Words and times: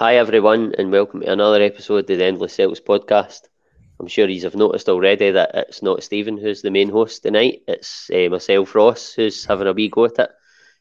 Hi, 0.00 0.16
everyone, 0.16 0.74
and 0.78 0.90
welcome 0.90 1.20
to 1.20 1.30
another 1.30 1.60
episode 1.60 2.10
of 2.10 2.18
the 2.18 2.24
Endless 2.24 2.54
Celts 2.54 2.80
podcast. 2.80 3.42
I'm 4.00 4.06
sure 4.06 4.26
you 4.26 4.40
have 4.44 4.54
noticed 4.54 4.88
already 4.88 5.30
that 5.32 5.50
it's 5.54 5.82
not 5.82 6.02
Stephen 6.02 6.38
who's 6.38 6.62
the 6.62 6.70
main 6.70 6.88
host 6.88 7.22
tonight. 7.22 7.64
It's 7.68 8.08
uh, 8.10 8.30
myself, 8.30 8.74
Ross, 8.74 9.12
who's 9.12 9.44
having 9.44 9.66
a 9.66 9.74
wee 9.74 9.90
go 9.90 10.06
at 10.06 10.30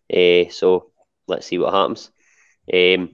it. 0.10 0.48
Uh, 0.48 0.50
so 0.54 0.92
let's 1.28 1.48
see 1.48 1.58
what 1.60 1.74
happens. 1.74 2.12
Um, 2.74 3.10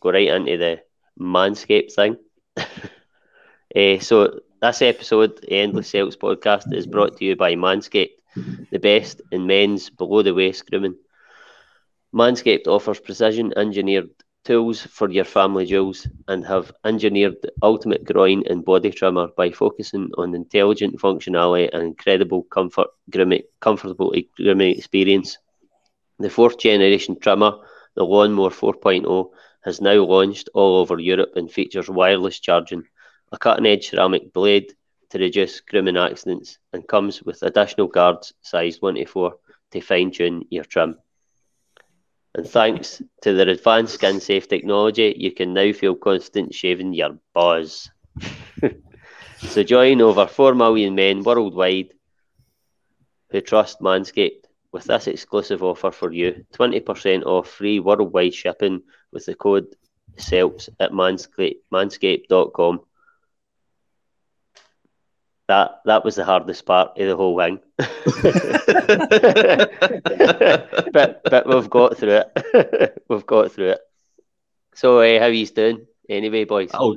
go 0.00 0.10
right 0.10 0.28
into 0.28 0.58
the 0.58 0.80
Manscaped 1.18 1.94
thing. 1.94 2.18
uh, 2.58 3.98
so 4.00 4.40
this 4.60 4.82
episode, 4.82 5.40
the 5.40 5.52
Endless 5.54 5.88
Celts 5.88 6.16
podcast, 6.16 6.74
is 6.74 6.86
brought 6.86 7.16
to 7.16 7.24
you 7.24 7.36
by 7.36 7.54
Manscaped, 7.54 8.18
the 8.70 8.78
best 8.78 9.22
in 9.32 9.46
men's 9.46 9.88
below 9.88 10.20
the 10.20 10.34
waist 10.34 10.68
grooming. 10.70 10.96
Manscaped 12.14 12.66
offers 12.66 13.00
precision 13.00 13.54
engineered 13.56 14.10
tools 14.44 14.80
for 14.82 15.10
your 15.10 15.24
family 15.24 15.66
jewels 15.66 16.06
and 16.26 16.44
have 16.46 16.72
engineered 16.84 17.36
the 17.42 17.52
ultimate 17.62 18.04
groin 18.04 18.42
and 18.48 18.64
body 18.64 18.90
trimmer 18.90 19.28
by 19.36 19.50
focusing 19.50 20.10
on 20.16 20.34
intelligent 20.34 20.98
functionality 20.98 21.68
and 21.72 21.82
incredible 21.82 22.42
comfort 22.44 22.88
grooming, 23.10 23.42
comfortable 23.60 24.14
grooming 24.36 24.76
experience. 24.76 25.38
The 26.18 26.30
fourth 26.30 26.58
generation 26.58 27.18
trimmer, 27.20 27.52
the 27.94 28.04
Lawnmower 28.04 28.50
4.0, 28.50 29.30
has 29.64 29.80
now 29.80 30.02
launched 30.04 30.48
all 30.54 30.76
over 30.76 30.98
Europe 30.98 31.32
and 31.36 31.50
features 31.50 31.88
wireless 31.88 32.40
charging, 32.40 32.84
a 33.32 33.38
cutting 33.38 33.66
edge 33.66 33.88
ceramic 33.88 34.32
blade 34.32 34.72
to 35.10 35.18
reduce 35.18 35.60
grooming 35.60 35.96
accidents, 35.96 36.58
and 36.72 36.86
comes 36.86 37.22
with 37.22 37.42
additional 37.42 37.86
guards 37.86 38.32
sized 38.42 38.82
1 38.82 38.94
to 38.94 39.04
4 39.04 39.36
to 39.72 39.80
fine 39.80 40.10
tune 40.10 40.44
your 40.50 40.64
trim. 40.64 40.96
And 42.34 42.46
thanks 42.46 43.02
to 43.22 43.32
their 43.32 43.48
advanced 43.48 43.94
skin 43.94 44.20
safe 44.20 44.48
technology, 44.48 45.14
you 45.16 45.32
can 45.32 45.54
now 45.54 45.72
feel 45.72 45.94
confident 45.94 46.54
shaving 46.54 46.92
your 46.92 47.18
balls. 47.34 47.90
so 49.38 49.62
join 49.62 50.00
over 50.00 50.26
4 50.26 50.54
million 50.54 50.94
men 50.94 51.22
worldwide 51.22 51.94
who 53.30 53.40
trust 53.40 53.80
Manscaped 53.80 54.44
with 54.72 54.84
this 54.84 55.06
exclusive 55.06 55.62
offer 55.62 55.90
for 55.90 56.12
you 56.12 56.44
20% 56.54 57.24
off 57.24 57.48
free 57.48 57.80
worldwide 57.80 58.34
shipping 58.34 58.82
with 59.12 59.24
the 59.26 59.34
code 59.34 59.74
CELTS 60.16 60.68
at 60.80 60.92
manscaped, 60.92 61.60
manscaped.com. 61.72 62.80
That 65.48 65.80
that 65.86 66.04
was 66.04 66.16
the 66.16 66.24
hardest 66.24 66.66
part 66.66 66.98
of 66.98 67.06
the 67.06 67.16
whole 67.16 67.38
thing. 67.38 67.60
but 70.92 71.22
but 71.24 71.48
we've 71.48 71.70
got 71.70 71.96
through 71.96 72.22
it. 72.22 73.02
we've 73.08 73.26
got 73.26 73.52
through 73.52 73.70
it. 73.70 73.80
So 74.74 75.00
uh, 75.00 75.18
how 75.18 75.26
you 75.26 75.46
doing 75.46 75.86
anyway, 76.08 76.44
boys? 76.44 76.70
Oh, 76.74 76.96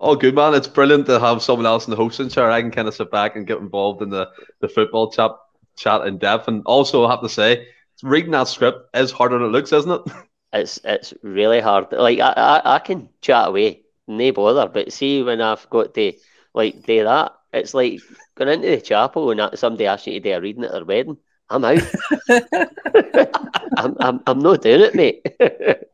oh, 0.00 0.16
good 0.16 0.34
man! 0.34 0.54
It's 0.54 0.68
brilliant 0.68 1.04
to 1.06 1.20
have 1.20 1.42
someone 1.42 1.66
else 1.66 1.86
in 1.86 1.90
the 1.90 1.96
hosting 1.96 2.30
chair. 2.30 2.50
I 2.50 2.62
can 2.62 2.70
kind 2.70 2.88
of 2.88 2.94
sit 2.94 3.10
back 3.10 3.36
and 3.36 3.46
get 3.46 3.58
involved 3.58 4.00
in 4.00 4.08
the 4.08 4.30
the 4.60 4.68
football 4.68 5.12
chat 5.12 5.32
chat 5.76 6.06
in 6.06 6.16
depth. 6.16 6.48
And 6.48 6.62
also, 6.64 7.04
I 7.04 7.10
have 7.10 7.20
to 7.20 7.28
say, 7.28 7.66
reading 8.02 8.30
that 8.30 8.48
script 8.48 8.96
is 8.96 9.12
harder 9.12 9.38
than 9.38 9.48
it 9.48 9.50
looks, 9.50 9.72
isn't 9.72 9.90
it? 9.90 10.12
It's 10.54 10.80
it's 10.84 11.14
really 11.22 11.60
hard. 11.60 11.92
Like 11.92 12.20
I 12.20 12.32
I, 12.32 12.74
I 12.76 12.78
can 12.78 13.08
chat 13.22 13.48
away, 13.48 13.84
no 14.06 14.32
bother. 14.32 14.68
But 14.68 14.92
see 14.92 15.22
when 15.22 15.40
I've 15.40 15.68
got 15.70 15.94
to 15.94 16.12
like 16.52 16.84
do 16.84 17.04
that, 17.04 17.32
it's 17.52 17.74
like 17.74 18.00
going 18.34 18.50
into 18.50 18.68
the 18.68 18.80
chapel 18.80 19.30
and 19.30 19.58
somebody 19.58 19.86
asks 19.86 20.06
you 20.06 20.14
to 20.14 20.20
do 20.20 20.32
a 20.32 20.40
reading 20.40 20.64
at 20.64 20.72
their 20.72 20.84
wedding. 20.84 21.18
I'm 21.50 21.64
out. 21.64 21.82
I'm, 23.76 23.96
I'm, 24.00 24.20
I'm 24.26 24.38
not 24.38 24.62
doing 24.62 24.80
it, 24.80 24.94
mate. 24.94 25.26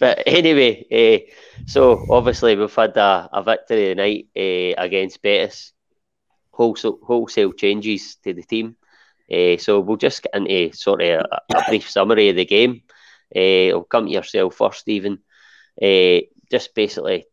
but 0.00 0.22
anyway, 0.26 0.86
uh, 0.92 1.32
so 1.66 2.06
obviously 2.08 2.56
we've 2.56 2.74
had 2.74 2.96
a, 2.96 3.28
a 3.32 3.42
victory 3.42 3.94
tonight 3.94 4.28
uh, 4.36 4.80
against 4.80 5.22
Betis. 5.22 5.72
Wholesale, 6.52 6.98
wholesale 7.02 7.52
changes 7.52 8.16
to 8.16 8.34
the 8.34 8.42
team. 8.42 8.76
Uh, 9.32 9.56
so 9.56 9.80
we'll 9.80 9.96
just 9.96 10.22
get 10.22 10.34
into 10.34 10.76
sort 10.76 11.00
of 11.02 11.24
a, 11.30 11.56
a 11.56 11.64
brief 11.68 11.90
summary 11.90 12.28
of 12.28 12.36
the 12.36 12.44
game. 12.44 12.82
Uh, 13.34 13.68
I'll 13.70 13.84
come 13.84 14.06
to 14.06 14.12
yourself 14.12 14.54
first, 14.54 14.80
Stephen. 14.80 15.20
Uh, 15.80 16.20
just 16.50 16.74
basically 16.74 17.24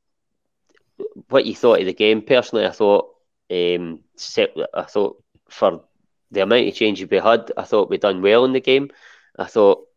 what 1.28 1.46
you 1.46 1.56
thought 1.56 1.81
of 1.81 1.85
the 1.85 1.94
game. 1.94 2.22
Personally, 2.22 2.66
I 2.66 2.72
thought 2.72 3.09
um, 3.51 3.99
I 4.73 4.83
thought 4.83 5.23
for 5.49 5.83
the 6.31 6.41
amount 6.41 6.67
of 6.67 6.75
changes 6.75 7.09
we 7.09 7.17
had, 7.17 7.51
I 7.57 7.63
thought 7.63 7.89
we 7.89 7.97
done 7.97 8.21
well 8.21 8.45
in 8.45 8.53
the 8.53 8.59
game. 8.59 8.89
I 9.37 9.45
thought 9.45 9.87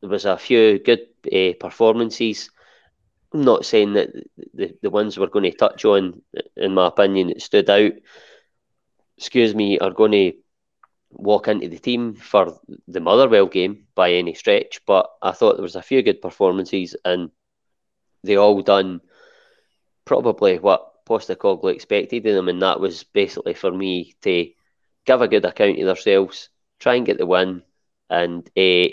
there 0.00 0.10
was 0.10 0.24
a 0.24 0.38
few 0.38 0.78
good 0.78 1.06
uh, 1.32 1.52
performances. 1.60 2.50
I'm 3.32 3.44
not 3.44 3.66
saying 3.66 3.94
that 3.94 4.10
the, 4.54 4.74
the 4.80 4.90
ones 4.90 5.18
we're 5.18 5.26
going 5.26 5.50
to 5.50 5.56
touch 5.56 5.84
on, 5.84 6.22
in 6.56 6.74
my 6.74 6.86
opinion, 6.86 7.28
that 7.28 7.42
stood 7.42 7.68
out, 7.68 7.92
excuse 9.18 9.54
me, 9.54 9.78
are 9.78 9.90
going 9.90 10.12
to 10.12 10.32
walk 11.10 11.48
into 11.48 11.68
the 11.68 11.78
team 11.78 12.14
for 12.14 12.58
the 12.86 13.00
Motherwell 13.00 13.46
game 13.46 13.86
by 13.94 14.12
any 14.12 14.34
stretch. 14.34 14.80
But 14.86 15.10
I 15.20 15.32
thought 15.32 15.56
there 15.56 15.62
was 15.62 15.76
a 15.76 15.82
few 15.82 16.02
good 16.02 16.22
performances, 16.22 16.96
and 17.04 17.30
they 18.24 18.36
all 18.36 18.62
done 18.62 19.00
probably 20.04 20.58
what 20.58 20.87
Postecoglou 21.08 21.72
expected 21.72 22.26
of 22.26 22.34
them, 22.34 22.48
and 22.48 22.62
that 22.62 22.80
was 22.80 23.04
basically 23.04 23.54
for 23.54 23.70
me 23.70 24.14
to 24.22 24.50
give 25.06 25.20
a 25.22 25.28
good 25.28 25.44
account 25.44 25.78
of 25.78 25.86
themselves, 25.86 26.50
try 26.78 26.94
and 26.96 27.06
get 27.06 27.18
the 27.18 27.26
win, 27.26 27.62
and 28.10 28.46
uh, 28.56 28.88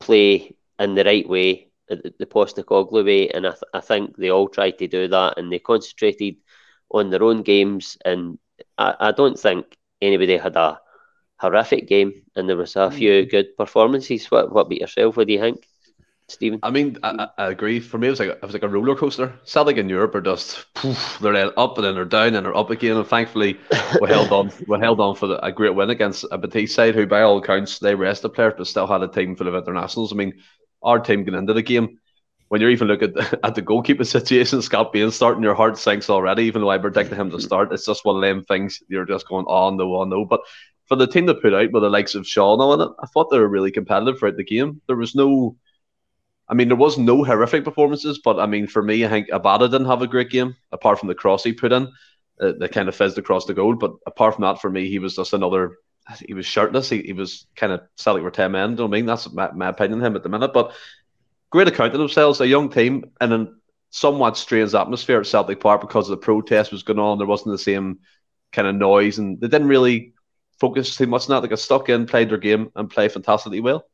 play 0.00 0.56
in 0.78 0.94
the 0.94 1.04
right 1.04 1.28
way, 1.28 1.68
the, 1.88 2.12
the 2.18 2.26
Postecoglou 2.26 3.04
way. 3.04 3.28
And 3.28 3.46
I, 3.46 3.50
th- 3.50 3.62
I 3.72 3.80
think 3.80 4.16
they 4.16 4.30
all 4.30 4.48
tried 4.48 4.78
to 4.78 4.88
do 4.88 5.08
that, 5.08 5.38
and 5.38 5.52
they 5.52 5.58
concentrated 5.58 6.36
on 6.90 7.10
their 7.10 7.22
own 7.22 7.42
games. 7.42 7.96
And 8.04 8.38
I, 8.76 8.94
I 8.98 9.12
don't 9.12 9.38
think 9.38 9.76
anybody 10.00 10.36
had 10.36 10.56
a 10.56 10.80
horrific 11.38 11.88
game, 11.88 12.22
and 12.36 12.48
there 12.48 12.56
was 12.56 12.76
a 12.76 12.90
few 12.90 13.24
mm. 13.24 13.30
good 13.30 13.56
performances. 13.56 14.30
What, 14.30 14.52
what 14.52 14.66
about 14.66 14.80
yourself? 14.80 15.16
What 15.16 15.26
do 15.26 15.32
you 15.32 15.40
think? 15.40 15.66
Stephen? 16.32 16.60
I 16.62 16.70
mean, 16.70 16.98
I, 17.02 17.28
I, 17.38 17.46
agree. 17.48 17.78
For 17.80 17.98
me, 17.98 18.08
it 18.08 18.10
was 18.10 18.20
like 18.20 18.30
it 18.30 18.42
was 18.42 18.52
like 18.52 18.62
a 18.62 18.68
roller 18.68 18.96
coaster. 18.96 19.32
Celtic 19.44 19.76
in 19.76 19.88
Europe 19.88 20.14
are 20.14 20.20
just 20.20 20.72
poof, 20.74 21.18
they're 21.20 21.58
up 21.58 21.76
and 21.76 21.86
then 21.86 21.94
they're 21.94 22.04
down 22.04 22.34
and 22.34 22.46
they're 22.46 22.56
up 22.56 22.70
again. 22.70 22.96
And 22.96 23.06
thankfully, 23.06 23.58
we 24.00 24.08
held 24.08 24.32
on. 24.32 24.50
We 24.66 24.78
held 24.78 25.00
on 25.00 25.16
for 25.16 25.26
the, 25.26 25.44
a 25.44 25.52
great 25.52 25.74
win 25.74 25.90
against 25.90 26.24
a 26.30 26.38
Betis 26.38 26.74
side, 26.74 26.94
who 26.94 27.06
by 27.06 27.22
all 27.22 27.38
accounts 27.38 27.78
they 27.78 27.94
rested 27.94 28.30
players, 28.30 28.54
but 28.56 28.66
still 28.66 28.86
had 28.86 29.02
a 29.02 29.08
team 29.08 29.36
full 29.36 29.48
of 29.48 29.54
internationals. 29.54 30.12
I 30.12 30.16
mean, 30.16 30.34
our 30.82 30.98
team 30.98 31.24
getting 31.24 31.40
into 31.40 31.52
the 31.52 31.62
game. 31.62 31.98
When 32.48 32.60
you 32.60 32.68
even 32.68 32.88
look 32.88 33.02
at 33.02 33.14
the, 33.14 33.40
at 33.44 33.54
the 33.54 33.62
goalkeeper 33.62 34.04
situation, 34.16 34.60
Scott 34.62 34.92
Bain 34.92 35.10
starting, 35.10 35.42
your 35.42 35.54
heart 35.54 35.78
sinks 35.78 36.10
already. 36.10 36.44
Even 36.44 36.62
though 36.62 36.70
I 36.70 36.78
predicted 36.78 37.18
him 37.18 37.30
to 37.30 37.36
mm-hmm. 37.36 37.44
start, 37.44 37.72
it's 37.72 37.86
just 37.86 38.04
one 38.04 38.16
of 38.16 38.22
them 38.22 38.44
things. 38.44 38.82
You're 38.88 39.06
just 39.06 39.28
going, 39.28 39.46
oh 39.48 39.70
no, 39.70 39.94
oh 39.94 40.04
no. 40.04 40.24
But 40.24 40.40
for 40.86 40.96
the 40.96 41.06
team 41.06 41.26
to 41.26 41.34
put 41.34 41.54
out 41.54 41.72
with 41.72 41.82
the 41.82 41.88
likes 41.88 42.14
of 42.14 42.26
Shaw 42.26 42.54
on 42.56 42.80
it, 42.80 42.92
I 43.02 43.06
thought 43.06 43.30
they 43.30 43.38
were 43.38 43.48
really 43.48 43.70
competitive 43.70 44.18
throughout 44.18 44.36
the 44.36 44.44
game. 44.44 44.80
There 44.86 44.96
was 44.96 45.14
no 45.14 45.56
I 46.48 46.54
mean, 46.54 46.68
there 46.68 46.76
was 46.76 46.98
no 46.98 47.24
horrific 47.24 47.64
performances, 47.64 48.20
but 48.22 48.38
I 48.38 48.46
mean, 48.46 48.66
for 48.66 48.82
me, 48.82 49.04
I 49.04 49.08
think 49.08 49.28
Abada 49.28 49.70
didn't 49.70 49.86
have 49.86 50.02
a 50.02 50.06
great 50.06 50.30
game 50.30 50.56
apart 50.70 50.98
from 50.98 51.08
the 51.08 51.14
cross 51.14 51.44
he 51.44 51.52
put 51.52 51.72
in, 51.72 51.88
uh, 52.40 52.52
that 52.58 52.72
kind 52.72 52.88
of 52.88 52.96
fizzed 52.96 53.18
across 53.18 53.46
the 53.46 53.54
goal. 53.54 53.74
But 53.74 53.92
apart 54.06 54.34
from 54.34 54.42
that, 54.42 54.60
for 54.60 54.68
me, 54.68 54.88
he 54.88 54.98
was 54.98 55.16
just 55.16 55.32
another. 55.32 55.76
He 56.26 56.34
was 56.34 56.44
shirtless. 56.44 56.90
He, 56.90 57.00
he 57.02 57.12
was 57.12 57.46
kind 57.54 57.72
of 57.72 57.82
Celtic 57.96 58.24
were 58.24 58.30
ten 58.30 58.52
men. 58.52 58.78
I 58.78 58.86
mean? 58.88 59.06
That's 59.06 59.32
my, 59.32 59.52
my 59.52 59.68
opinion 59.68 60.00
of 60.00 60.06
him 60.06 60.16
at 60.16 60.24
the 60.24 60.28
minute. 60.28 60.52
But 60.52 60.72
great 61.50 61.68
account 61.68 61.94
of 61.94 62.00
themselves, 62.00 62.40
a 62.40 62.46
young 62.46 62.70
team, 62.70 63.04
and 63.20 63.32
a 63.32 63.48
somewhat 63.90 64.36
strange 64.36 64.74
atmosphere 64.74 65.20
at 65.20 65.26
Celtic 65.26 65.60
Park 65.60 65.80
because 65.80 66.08
the 66.08 66.16
protest 66.16 66.72
was 66.72 66.82
going 66.82 66.98
on. 66.98 67.18
There 67.18 67.26
wasn't 67.26 67.52
the 67.52 67.58
same 67.58 68.00
kind 68.50 68.66
of 68.66 68.74
noise, 68.74 69.18
and 69.18 69.40
they 69.40 69.48
didn't 69.48 69.68
really 69.68 70.14
focus 70.58 70.96
too 70.96 71.06
much 71.06 71.28
on 71.28 71.36
that. 71.36 71.40
They 71.40 71.48
got 71.48 71.60
stuck 71.60 71.88
in, 71.88 72.06
played 72.06 72.30
their 72.30 72.38
game, 72.38 72.72
and 72.74 72.90
play 72.90 73.08
fantastically 73.08 73.60
well. 73.60 73.86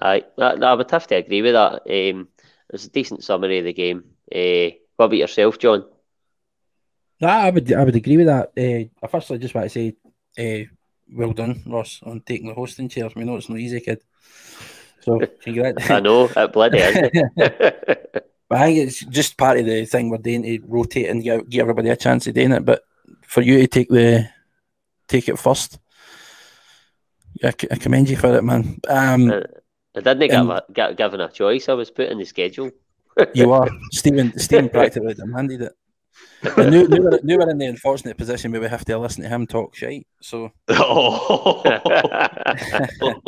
I, 0.00 0.24
I 0.38 0.74
would 0.74 0.90
have 0.90 1.06
to 1.08 1.16
agree 1.16 1.42
with 1.42 1.54
that. 1.54 1.82
Um, 1.88 2.28
it's 2.70 2.86
a 2.86 2.90
decent 2.90 3.24
summary 3.24 3.58
of 3.58 3.64
the 3.64 3.72
game. 3.72 4.04
Uh, 4.34 4.76
what 4.96 5.06
about 5.06 5.16
yourself, 5.16 5.58
John? 5.58 5.84
No, 7.20 7.28
I 7.28 7.50
would 7.50 7.72
I 7.72 7.84
would 7.84 7.96
agree 7.96 8.16
with 8.16 8.26
that. 8.26 8.52
Uh, 8.56 9.08
firstly, 9.08 9.36
I 9.36 9.38
just 9.38 9.54
want 9.54 9.70
to 9.70 9.70
say, 9.70 9.96
uh, 10.38 10.68
well 11.12 11.32
done, 11.32 11.62
Ross, 11.66 12.00
on 12.02 12.20
taking 12.20 12.48
the 12.48 12.54
hosting 12.54 12.88
chair. 12.88 13.08
We 13.14 13.24
know 13.24 13.36
it's 13.36 13.48
not 13.48 13.58
easy, 13.58 13.80
kid. 13.80 14.02
So 15.00 15.20
I 15.46 16.00
know 16.00 16.24
it 16.24 16.52
bloody 16.52 16.78
is. 16.78 17.10
but 17.36 18.58
I 18.58 18.66
think 18.66 18.78
it's 18.78 19.04
just 19.06 19.38
part 19.38 19.58
of 19.58 19.66
the 19.66 19.86
thing 19.86 20.10
we're 20.10 20.18
doing 20.18 20.42
to 20.42 20.60
rotate 20.66 21.08
and 21.08 21.22
give, 21.22 21.48
give 21.48 21.60
everybody 21.62 21.88
a 21.88 21.96
chance 21.96 22.26
of 22.26 22.34
doing 22.34 22.52
it. 22.52 22.64
But 22.64 22.82
for 23.22 23.40
you 23.40 23.58
to 23.60 23.66
take 23.66 23.88
the 23.88 24.28
take 25.08 25.28
it 25.28 25.38
first, 25.38 25.78
I, 27.42 27.48
I 27.48 27.76
commend 27.76 28.10
you 28.10 28.16
for 28.16 28.36
it, 28.36 28.44
man. 28.44 28.80
Um, 28.88 29.42
I 29.96 30.00
didn't 30.00 30.34
um, 30.34 30.60
get, 30.72 30.96
given 30.96 31.20
a 31.20 31.28
choice. 31.28 31.68
I 31.68 31.74
was 31.74 31.90
put 31.90 32.08
in 32.08 32.18
the 32.18 32.24
schedule. 32.24 32.70
you 33.34 33.52
are. 33.58 33.68
Stephen 33.92 34.38
Stephen 34.38 34.68
practically 34.68 35.14
demanded 35.14 35.62
it. 35.62 35.72
I 36.56 36.68
knew, 36.68 36.86
knew, 36.86 37.02
we're, 37.02 37.20
knew 37.22 37.38
we're 37.38 37.50
in 37.50 37.58
the 37.58 37.66
unfortunate 37.66 38.16
position 38.16 38.52
where 38.52 38.60
we 38.60 38.68
have 38.68 38.84
to 38.84 38.98
listen 38.98 39.22
to 39.22 39.28
him 39.28 39.46
talk 39.46 39.74
shite. 39.74 40.06
So, 40.20 40.52
oh. 40.68 41.62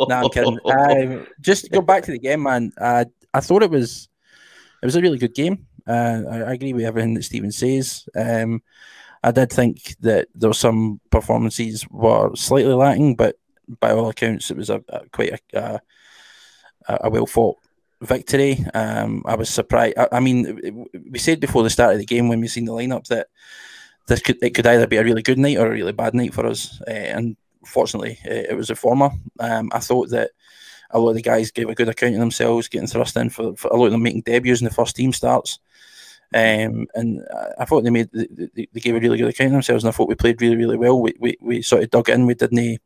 no, 0.07 0.15
I'm 0.15 0.29
kidding. 0.29 0.59
Um, 0.65 1.27
just 1.41 1.71
go 1.71 1.81
back 1.81 2.03
to 2.03 2.11
the 2.11 2.19
game, 2.19 2.43
man. 2.43 2.71
Uh, 2.79 3.05
I 3.33 3.39
thought 3.39 3.63
it 3.63 3.71
was 3.71 4.09
it 4.81 4.85
was 4.85 4.95
a 4.95 5.01
really 5.01 5.17
good 5.17 5.33
game. 5.33 5.65
Uh, 5.87 6.21
I, 6.29 6.37
I, 6.41 6.53
agree 6.53 6.73
with 6.73 6.85
everything 6.85 7.15
that 7.15 7.23
Stephen 7.23 7.51
says. 7.51 8.07
Um, 8.15 8.61
I 9.23 9.31
did 9.31 9.51
think 9.51 9.95
that 10.01 10.27
there 10.35 10.49
were 10.49 10.53
some 10.53 11.01
performances 11.09 11.87
were 11.89 12.35
slightly 12.35 12.73
lacking, 12.73 13.15
but 13.15 13.37
by 13.79 13.91
all 13.91 14.09
accounts, 14.09 14.51
it 14.51 14.57
was 14.57 14.69
a, 14.69 14.83
a 14.89 15.09
quite 15.09 15.39
a, 15.53 15.59
a, 15.59 15.81
a 17.01 17.09
well 17.09 17.25
fought 17.25 17.57
victory. 18.01 18.63
Um, 18.73 19.23
I 19.25 19.35
was 19.35 19.49
surprised. 19.49 19.97
I, 19.97 20.07
I, 20.13 20.19
mean, 20.19 20.87
we 21.09 21.19
said 21.19 21.39
before 21.39 21.63
the 21.63 21.69
start 21.69 21.93
of 21.93 21.99
the 21.99 22.05
game 22.05 22.27
when 22.27 22.39
we 22.41 22.47
seen 22.47 22.65
the 22.65 22.71
lineup 22.71 23.07
that 23.07 23.27
this 24.07 24.21
could 24.21 24.37
it 24.41 24.51
could 24.51 24.67
either 24.67 24.87
be 24.87 24.97
a 24.97 25.03
really 25.03 25.21
good 25.21 25.37
night 25.37 25.57
or 25.57 25.67
a 25.67 25.71
really 25.71 25.91
bad 25.91 26.13
night 26.13 26.33
for 26.33 26.45
us, 26.45 26.81
uh, 26.87 26.91
and 26.91 27.37
fortunately, 27.65 28.19
uh, 28.25 28.33
it 28.49 28.57
was 28.57 28.69
a 28.69 28.75
former. 28.75 29.11
Um, 29.39 29.69
I 29.73 29.79
thought 29.79 30.09
that 30.09 30.31
a 30.91 30.99
lot 30.99 31.09
of 31.09 31.15
the 31.15 31.21
guys 31.21 31.51
gave 31.51 31.69
a 31.69 31.75
good 31.75 31.89
account 31.89 32.15
of 32.15 32.19
themselves, 32.19 32.67
getting 32.67 32.87
thrust 32.87 33.15
in 33.15 33.29
for, 33.29 33.55
for 33.55 33.67
a 33.69 33.75
lot 33.75 33.87
of 33.87 33.91
them 33.91 34.01
making 34.01 34.23
debuts 34.23 34.61
in 34.61 34.65
the 34.65 34.73
first 34.73 34.95
team 34.95 35.13
starts. 35.13 35.59
Um, 36.31 36.85
and 36.93 37.23
I 37.59 37.65
thought 37.65 37.83
they 37.83 37.89
made 37.89 38.09
they, 38.13 38.67
they 38.71 38.79
gave 38.79 38.95
a 38.95 38.99
really 38.99 39.17
good 39.17 39.29
account 39.29 39.47
of 39.47 39.53
themselves, 39.53 39.83
and 39.83 39.89
I 39.89 39.91
thought 39.91 40.09
we 40.09 40.15
played 40.15 40.41
really 40.41 40.55
really 40.55 40.77
well. 40.77 41.01
We, 41.01 41.13
we, 41.19 41.37
we 41.41 41.61
sort 41.63 41.81
of 41.81 41.89
dug 41.89 42.09
in. 42.09 42.27
We 42.27 42.35
didn't 42.35 42.79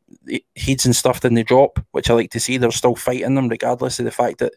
heats 0.54 0.86
and 0.86 0.96
stuff 0.96 1.20
didn't 1.20 1.46
drop, 1.46 1.78
which 1.90 2.08
I 2.08 2.14
like 2.14 2.30
to 2.30 2.40
see. 2.40 2.56
They're 2.56 2.70
still 2.70 2.96
fighting 2.96 3.34
them, 3.34 3.48
regardless 3.48 3.98
of 3.98 4.06
the 4.06 4.10
fact 4.10 4.38
that 4.38 4.54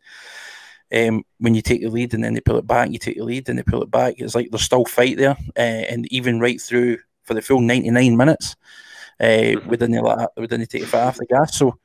um, 0.94 1.26
when 1.40 1.54
you 1.54 1.62
take 1.62 1.82
the 1.82 1.90
lead 1.90 2.14
and 2.14 2.24
then 2.24 2.34
they 2.34 2.40
pull 2.40 2.58
it 2.58 2.68
back, 2.68 2.90
you 2.92 2.98
take 2.98 3.18
the 3.18 3.24
lead 3.24 3.50
and 3.50 3.60
they 3.60 3.64
pull 3.64 3.84
it 3.84 3.92
back. 3.92 4.16
It's 4.18 4.36
like 4.36 4.52
there's 4.52 4.64
still 4.64 4.86
fight 4.86 5.18
there, 5.18 5.38
uh, 5.58 5.60
and 5.60 6.12
even 6.12 6.40
right 6.40 6.62
through 6.62 7.00
for 7.24 7.34
the 7.34 7.42
full 7.42 7.60
99 7.60 8.16
minutes, 8.16 8.56
uh, 9.20 9.60
we 9.68 9.76
didn't 9.76 10.02
we 10.38 10.48
didn't 10.48 10.68
take 10.68 10.86
foot 10.86 11.02
off 11.02 11.18
the 11.18 11.26
gas. 11.26 11.58
So 11.58 11.78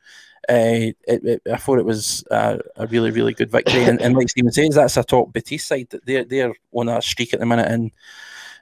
it, 0.48 0.96
it, 1.06 1.42
I 1.50 1.56
thought 1.56 1.78
it 1.78 1.84
was 1.84 2.24
a, 2.30 2.60
a, 2.76 2.86
really 2.88 3.10
really 3.10 3.34
good 3.34 3.50
victory, 3.50 3.84
and, 3.84 4.00
and 4.00 4.16
like 4.16 4.28
Stephen 4.28 4.52
says, 4.52 4.74
that's 4.74 4.96
a 4.96 5.04
top 5.04 5.32
Betis 5.32 5.64
side. 5.64 5.88
They're 6.04 6.24
they're 6.24 6.54
on 6.72 6.88
a 6.88 7.00
streak 7.00 7.32
at 7.32 7.40
the 7.40 7.46
minute 7.46 7.70
in 7.70 7.92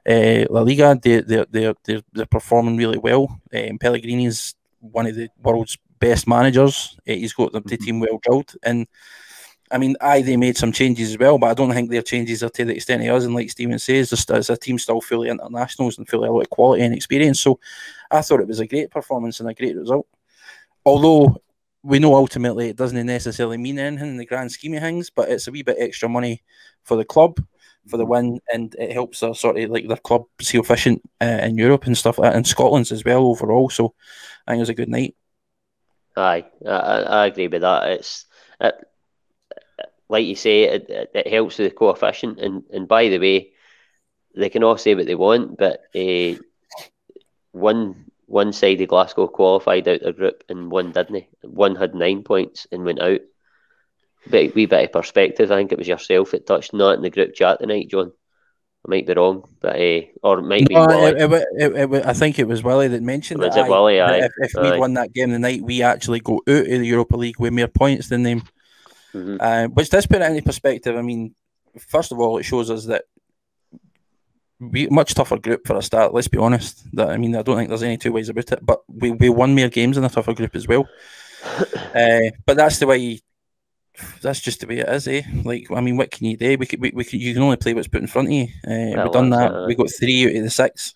uh, 0.07 0.47
La 0.51 0.63
Liga. 0.63 0.99
They 1.01 1.21
they 1.21 1.45
they're, 1.51 1.75
they're 1.85 2.03
they're 2.13 2.27
performing 2.27 2.77
really 2.77 2.99
well. 2.99 3.41
Um, 3.55 3.79
Pellegrini 3.79 4.27
is 4.27 4.55
one 4.81 5.07
of 5.07 5.15
the 5.15 5.29
world's 5.43 5.79
best 5.99 6.27
managers. 6.27 6.97
Uh, 7.09 7.13
he's 7.13 7.33
got 7.33 7.53
the 7.53 7.61
mm-hmm. 7.61 7.85
team 7.85 8.01
well 8.01 8.21
drilled 8.23 8.55
and 8.63 8.87
I 9.73 9.79
mean, 9.79 9.95
I 10.01 10.23
they 10.23 10.37
made 10.37 10.57
some 10.57 10.73
changes 10.73 11.11
as 11.11 11.19
well, 11.19 11.39
but 11.39 11.51
I 11.51 11.55
don't 11.55 11.73
think 11.73 11.91
their 11.91 12.03
changes 12.03 12.43
are 12.43 12.51
to 12.51 12.65
the 12.65 12.75
extent 12.75 13.03
of 13.03 13.15
us. 13.15 13.25
And 13.25 13.35
like 13.35 13.51
Stephen 13.51 13.79
says, 13.79 14.11
there's, 14.11 14.51
a 14.51 14.57
team 14.57 14.79
still 14.79 15.01
fully 15.01 15.29
internationals 15.29 15.97
and 15.97 16.09
fully 16.09 16.29
a 16.29 16.33
lot 16.33 16.41
of 16.41 16.51
quality 16.51 16.83
and 16.83 16.95
experience. 16.95 17.41
So 17.41 17.61
I 18.11 18.21
thought 18.21 18.41
it 18.41 18.49
was 18.49 18.59
a 18.59 18.67
great 18.67 18.91
performance 18.91 19.39
and 19.39 19.49
a 19.49 19.55
great 19.55 19.77
result. 19.77 20.09
Although 20.85 21.41
we 21.83 21.99
know 21.99 22.15
ultimately 22.15 22.69
it 22.69 22.77
doesn't 22.77 23.07
necessarily 23.07 23.57
mean 23.57 23.79
anything 23.79 24.09
in 24.09 24.17
the 24.17 24.27
grand 24.27 24.53
scheme 24.53 24.75
of 24.75 24.83
things, 24.83 25.11
but 25.11 25.29
it's 25.29 25.49
a 25.49 25.51
wee 25.51 25.63
bit 25.63 25.77
extra 25.79 26.09
money 26.09 26.43
for 26.83 26.97
the 26.97 27.05
club 27.05 27.41
for 27.89 27.97
the 27.97 28.05
win, 28.05 28.41
and 28.53 28.75
it 28.79 28.93
helps 28.93 29.21
their 29.21 29.35
sort 29.35 29.59
of 29.59 29.71
like 29.71 29.89
their 29.89 29.97
club 29.97 30.25
coefficient 30.39 31.03
uh, 31.21 31.41
in 31.43 31.57
Europe 31.57 31.87
and 31.87 31.97
stuff 31.97 32.19
like 32.19 32.31
that, 32.31 32.37
and 32.37 32.47
Scotland's 32.47 32.93
as 32.93 33.05
well 33.05 33.27
overall. 33.27 33.71
So 33.71 33.95
I 34.47 34.53
think 34.53 34.59
it 34.59 34.63
was 34.63 34.69
a 34.69 34.75
good 34.75 34.89
night. 34.89 35.17
Aye, 36.17 36.45
I, 36.67 36.71
I 36.71 37.27
agree 37.27 37.49
with 37.49 37.63
that. 37.63 37.91
It's 37.91 38.27
it, 38.61 38.75
like 40.09 40.27
you 40.27 40.35
say, 40.35 40.65
it, 40.65 40.91
it, 40.91 41.11
it, 41.15 41.27
helps 41.29 41.59
with 41.59 41.71
the 41.71 41.75
coefficient. 41.75 42.41
And, 42.41 42.65
and 42.73 42.89
by 42.89 43.09
the 43.09 43.19
way, 43.19 43.53
they 44.35 44.51
can 44.51 44.65
all 44.65 44.77
say 44.77 44.95
what 44.95 45.07
they 45.07 45.15
want, 45.15 45.57
but 45.57 45.83
uh, 45.95 46.35
one 47.53 48.10
one 48.31 48.53
side 48.53 48.81
of 48.81 48.89
Glasgow 48.89 49.27
qualified 49.27 49.89
out 49.89 50.03
of 50.03 50.07
the 50.07 50.13
group 50.13 50.45
and 50.49 50.71
one 50.71 50.93
didn't. 50.93 51.25
One 51.43 51.75
had 51.75 51.97
nine 51.97 52.23
points 52.23 52.65
and 52.71 52.85
went 52.85 53.01
out. 53.01 53.21
Bit 54.29 54.55
wee 54.55 54.67
bit 54.67 54.85
of 54.85 54.93
perspective. 54.93 55.51
I 55.51 55.57
think 55.57 55.73
it 55.73 55.79
was 55.79 55.89
yourself 55.89 56.31
that 56.31 56.47
touched 56.47 56.73
not 56.73 56.95
in 56.95 57.03
the 57.03 57.11
group 57.11 57.35
chat 57.35 57.59
tonight, 57.59 57.89
John. 57.91 58.13
I 58.87 58.89
might 58.89 59.07
be 59.07 59.15
wrong, 59.15 59.49
but 59.61 59.75
uh, 59.75 60.03
or 60.23 60.39
it 60.39 60.43
might 60.43 60.71
no, 60.71 60.87
be. 60.87 61.07
It, 61.07 61.33
it, 61.59 61.93
it, 61.93 62.07
I 62.07 62.13
think 62.13 62.39
it 62.39 62.47
was 62.47 62.63
Willie 62.63 62.89
that 62.89 63.03
mentioned 63.03 63.41
was 63.41 63.55
that. 63.55 63.67
it 63.67 63.69
Willie? 63.69 64.01
Aye. 64.01 64.19
If, 64.19 64.33
if 64.39 64.53
we 64.55 64.79
won 64.79 64.95
that 64.95 65.13
game 65.13 65.31
the 65.31 65.39
night, 65.39 65.63
we 65.63 65.83
actually 65.83 66.21
go 66.21 66.37
out 66.37 66.57
of 66.57 66.67
the 66.67 66.87
Europa 66.87 67.17
League 67.17 67.41
with 67.41 67.53
more 67.53 67.67
points 67.67 68.09
than 68.09 68.23
them. 68.23 68.43
Mm-hmm. 69.13 69.37
Uh, 69.41 69.67
which 69.69 69.91
does 69.91 70.07
put 70.07 70.23
it 70.23 70.31
into 70.31 70.43
perspective. 70.43 70.97
I 70.97 71.03
mean, 71.03 71.35
first 71.81 72.13
of 72.13 72.21
all, 72.21 72.39
it 72.39 72.45
shows 72.45 72.71
us 72.71 72.87
that 72.87 73.05
we 74.61 74.87
much 74.89 75.15
tougher 75.15 75.39
group 75.39 75.67
for 75.67 75.77
a 75.77 75.83
start. 75.83 76.13
Let's 76.13 76.29
be 76.29 76.39
honest. 76.39 76.85
That 76.95 77.11
I 77.11 77.17
mean, 77.17 77.35
I 77.35 77.43
don't 77.43 77.57
think 77.57 77.69
there's 77.69 77.83
any 77.83 77.97
two 77.97 78.13
ways 78.13 78.29
about 78.29 78.53
it. 78.53 78.65
But 78.65 78.83
we, 78.89 79.11
we 79.11 79.29
won 79.31 79.55
more 79.55 79.69
games 79.69 79.97
in 79.97 80.05
a 80.05 80.09
tougher 80.09 80.35
group 80.35 80.55
as 80.55 80.69
well. 80.69 80.89
uh, 81.95 82.31
but 82.47 82.57
that's 82.57 82.79
the 82.79 82.87
way. 82.87 83.21
That's 84.23 84.41
just 84.41 84.61
the 84.61 84.67
way 84.67 84.79
it 84.79 84.89
is, 84.89 85.09
eh? 85.09 85.23
Like, 85.45 85.67
I 85.71 85.81
mean, 85.81 85.97
what 85.97 86.11
can 86.11 86.27
you 86.27 86.37
do? 86.37 86.57
We 86.59 86.65
could, 86.65 86.81
we, 86.81 86.91
we 86.95 87.05
could, 87.05 87.21
you 87.21 87.35
can 87.35 87.43
only 87.43 87.57
play 87.57 87.75
what's 87.75 87.89
put 87.89 88.01
in 88.01 88.07
front 88.07 88.29
of 88.29 88.33
you. 88.33 88.45
Uh, 88.67 89.03
we've 89.03 89.13
done 89.13 89.31
that. 89.31 89.67
We 89.67 89.75
got 89.75 89.91
three 89.91 90.27
out 90.27 90.37
of 90.37 90.43
the 90.45 90.51
six. 90.51 90.95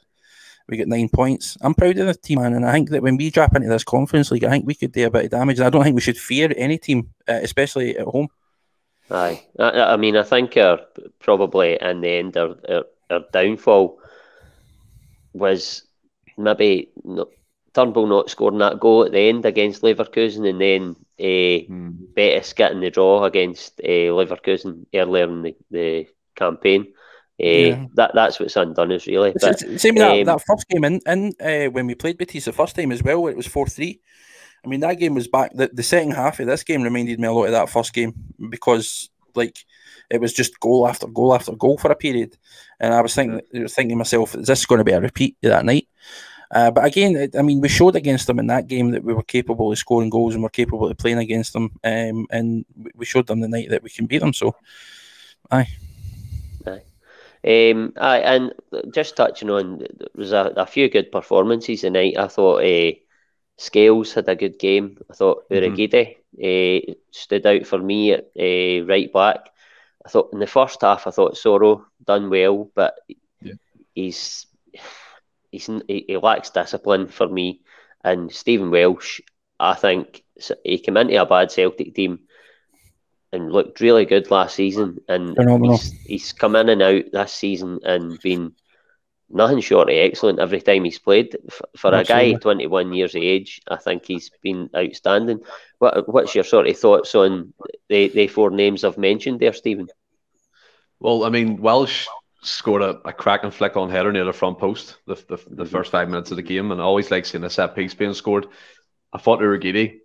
We 0.69 0.79
got 0.79 0.89
nine 0.89 1.11
points. 1.11 1.59
I'm 1.61 1.75
proud 1.75 1.99
of 1.99 2.07
the 2.07 2.15
team, 2.15 2.41
man, 2.41 2.55
and 2.55 2.65
I 2.65 2.73
think 2.73 2.89
that 2.91 3.03
when 3.03 3.19
we 3.19 3.31
drop 3.31 3.55
into 3.55 3.69
this 3.69 3.85
conference 3.85 4.31
league, 4.31 4.45
I 4.45 4.51
think 4.51 4.67
we 4.67 4.75
could 4.75 4.93
do 4.93 5.07
a 5.07 5.11
bit 5.11 5.27
of 5.27 5.31
damage. 5.33 5.59
And 5.59 5.67
I 5.67 5.71
don't 5.71 5.83
think 5.83 5.95
we 5.95 6.01
should 6.01 6.17
fear 6.17 6.51
any 6.57 6.79
team, 6.79 7.11
uh, 7.29 7.41
especially 7.43 7.99
at 7.99 8.07
home. 8.07 8.29
Aye, 9.11 9.45
I, 9.59 9.71
I, 9.71 9.97
mean, 9.97 10.17
I 10.17 10.23
think 10.23 10.57
our, 10.57 10.81
probably 11.19 11.79
in 11.79 12.01
the 12.01 12.09
end 12.09 12.37
our, 12.39 12.57
our, 12.71 12.85
our 13.11 13.25
downfall 13.33 13.99
was 15.33 15.83
maybe 16.37 16.91
not, 17.05 17.29
Turnbull 17.75 18.07
not 18.07 18.31
scoring 18.31 18.59
that 18.59 18.79
goal 18.79 19.05
at 19.05 19.13
the 19.13 19.19
end 19.19 19.45
against 19.45 19.83
Leverkusen, 19.83 20.49
and 20.49 20.61
then 20.61 20.97
uh, 21.19 21.67
hmm. 21.67 21.91
Betis 22.15 22.53
getting 22.53 22.81
the 22.81 22.91
draw 22.91 23.25
against 23.25 23.81
uh, 23.81 24.13
Leverkusen 24.13 24.87
earlier 24.95 25.25
in 25.25 25.43
the, 25.43 25.57
the 25.71 26.07
campaign. 26.37 26.93
Uh, 27.43 27.47
yeah. 27.47 27.87
That 27.95 28.13
that's 28.15 28.39
what's 28.39 28.55
undone 28.55 28.93
is 28.93 29.09
really. 29.09 29.35
But, 29.41 29.59
same 29.81 29.99
um, 29.99 30.25
that, 30.25 30.27
that 30.27 30.43
first 30.47 30.69
game 30.69 30.85
in, 30.85 31.01
in 31.07 31.33
uh, 31.41 31.71
when 31.71 31.89
we 31.89 31.97
played 31.97 32.17
Betis 32.17 32.45
the 32.45 32.53
first 32.53 32.77
time 32.77 32.93
as 32.93 33.03
well. 33.03 33.27
It 33.27 33.37
was 33.37 33.49
four 33.49 33.67
three. 33.67 34.01
I 34.65 34.69
mean 34.69 34.81
that 34.81 35.01
game 35.01 35.15
was 35.15 35.27
back. 35.27 35.53
The, 35.53 35.69
the 35.73 35.83
second 35.83 36.13
half 36.13 36.39
of 36.39 36.47
this 36.47 36.63
game 36.63 36.83
reminded 36.83 37.19
me 37.19 37.27
a 37.27 37.33
lot 37.33 37.47
of 37.47 37.53
that 37.53 37.71
first 37.71 37.93
game 37.93 38.15
because 38.51 39.11
like 39.35 39.65
it 40.11 40.21
was 40.21 40.33
just 40.33 40.61
goal 40.61 40.87
after 40.87 41.07
goal 41.07 41.35
after 41.35 41.53
goal 41.53 41.79
for 41.79 41.91
a 41.91 41.97
period, 41.97 42.37
and 42.81 42.95
I 42.95 43.01
was 43.01 43.15
thinking 43.15 43.41
thinking 43.69 43.99
myself, 43.99 44.35
is 44.35 44.47
this 44.47 44.67
going 44.67 44.79
to 44.79 44.85
be 44.85 44.93
a 44.93 45.01
repeat 45.01 45.37
of 45.43 45.51
that 45.51 45.65
night? 45.65 45.89
Uh, 46.51 46.71
but 46.71 46.85
again, 46.85 47.31
I 47.37 47.43
mean, 47.43 47.61
we 47.61 47.69
showed 47.69 47.97
against 47.97 48.27
them 48.27 48.39
in 48.39 48.47
that 48.47 48.69
game 48.69 48.93
that 48.93 49.03
we 49.03 49.15
were 49.15 49.23
capable 49.23 49.73
of 49.73 49.79
scoring 49.79 50.11
goals 50.11 50.35
and 50.35 50.43
we're 50.43 50.51
capable 50.51 50.89
of 50.89 50.99
playing 50.99 51.19
against 51.19 51.53
them, 51.53 51.73
um, 51.83 52.27
and 52.31 52.65
we 52.95 53.05
showed 53.05 53.27
them 53.27 53.41
the 53.41 53.49
night 53.49 53.71
that 53.71 53.83
we 53.83 53.91
can 53.91 54.07
beat 54.07 54.19
them. 54.19 54.33
So, 54.33 54.55
aye. 55.51 55.69
Um, 57.47 57.93
I, 57.99 58.19
and 58.21 58.55
just 58.91 59.17
touching 59.17 59.51
on, 59.51 59.79
there 59.79 60.09
was 60.15 60.33
a, 60.33 60.55
a 60.57 60.65
few 60.65 60.89
good 60.89 61.13
performances 61.13 61.83
tonight. 61.83 62.17
I 62.17 62.27
thought 62.27 62.65
uh, 62.65 62.93
Scales 63.59 64.15
had 64.15 64.29
a 64.31 64.35
good 64.35 64.59
game. 64.59 64.97
I 65.11 65.15
thought 65.15 65.49
Urhoghide 65.51 66.17
mm-hmm. 66.39 66.91
uh, 66.91 66.95
stood 67.11 67.45
out 67.45 67.67
for 67.67 67.79
me 67.79 68.13
at 68.13 68.31
uh, 68.39 68.87
right 68.87 69.13
back. 69.13 69.51
I 70.05 70.11
thought 70.11 70.33
in 70.33 70.39
the 70.39 70.47
first 70.47 70.83
half, 70.83 71.07
I 71.07 71.11
thought 71.11 71.35
Soro 71.35 71.85
done 72.05 72.29
well, 72.29 72.71
but 72.75 72.99
yeah. 73.41 73.55
he's 73.95 74.47
he's 75.51 75.67
he, 75.89 76.05
he 76.09 76.17
lacks 76.17 76.51
discipline 76.51 77.09
for 77.09 77.29
me. 77.29 77.61
And 78.03 78.31
Stephen 78.31 78.71
Welsh, 78.71 79.21
I 79.59 79.75
think 79.75 80.23
he 80.63 80.79
came 80.79 80.97
into 80.99 81.21
a 81.21 81.25
bad 81.25 81.51
Celtic 81.51 81.95
team 81.95 82.21
and 83.33 83.51
looked 83.51 83.81
really 83.81 84.05
good 84.05 84.31
last 84.31 84.55
season. 84.55 84.99
And 85.09 85.37
he's, 85.65 85.93
he's, 86.05 86.33
come 86.33 86.55
in 86.55 86.69
and 86.69 86.83
out 86.83 87.05
this 87.13 87.33
season 87.33 87.81
and 87.83 88.21
been 88.21 88.53
nothing 89.35 89.61
short 89.61 89.91
of 89.91 89.97
excellent 89.97 90.39
every 90.39 90.61
time 90.61 90.85
he's 90.85 90.99
played. 90.99 91.37
For, 91.51 91.69
for 91.77 91.95
a 91.95 92.05
guy 92.05 92.33
21 92.35 92.93
years 92.93 93.15
of 93.15 93.23
age, 93.23 93.61
I 93.69 93.77
think 93.77 94.07
he's 94.07 94.31
been 94.43 94.71
outstanding. 94.77 95.41
What 95.79 96.09
What's 96.09 96.35
your 96.35 96.45
sort 96.45 96.69
of 96.69 96.79
thoughts 96.79 97.15
on 97.15 97.53
the, 97.89 98.09
the 98.09 98.29
four 98.29 98.51
names 98.51 98.85
I've 98.85 98.99
mentioned 98.99 99.41
there, 99.41 99.53
Stephen? 99.53 99.89
Well, 101.01 101.25
I 101.25 101.31
mean, 101.31 101.59
Welsh 101.59 102.07
scored 102.43 102.83
a, 102.83 103.01
a 103.07 103.13
cracking 103.13 103.51
flick 103.51 103.77
on 103.77 103.91
header 103.91 104.13
near 104.13 104.25
the 104.25 104.33
front 104.33 104.59
post 104.59 104.99
the, 105.07 105.15
the, 105.15 105.23
the 105.29 105.37
mm-hmm. 105.37 105.65
first 105.65 105.91
five 105.91 106.09
minutes 106.09 106.31
of 106.31 106.37
the 106.37 106.43
game, 106.43 106.71
and 106.71 106.81
I 106.81 106.85
always 106.85 107.11
like 107.11 107.27
seeing 107.27 107.45
a 107.45 107.51
set 107.51 107.75
piece 107.75 107.95
being 107.95 108.15
scored. 108.15 108.47
I 109.13 109.19
thought 109.19 109.41
Urhoghide 109.41 110.01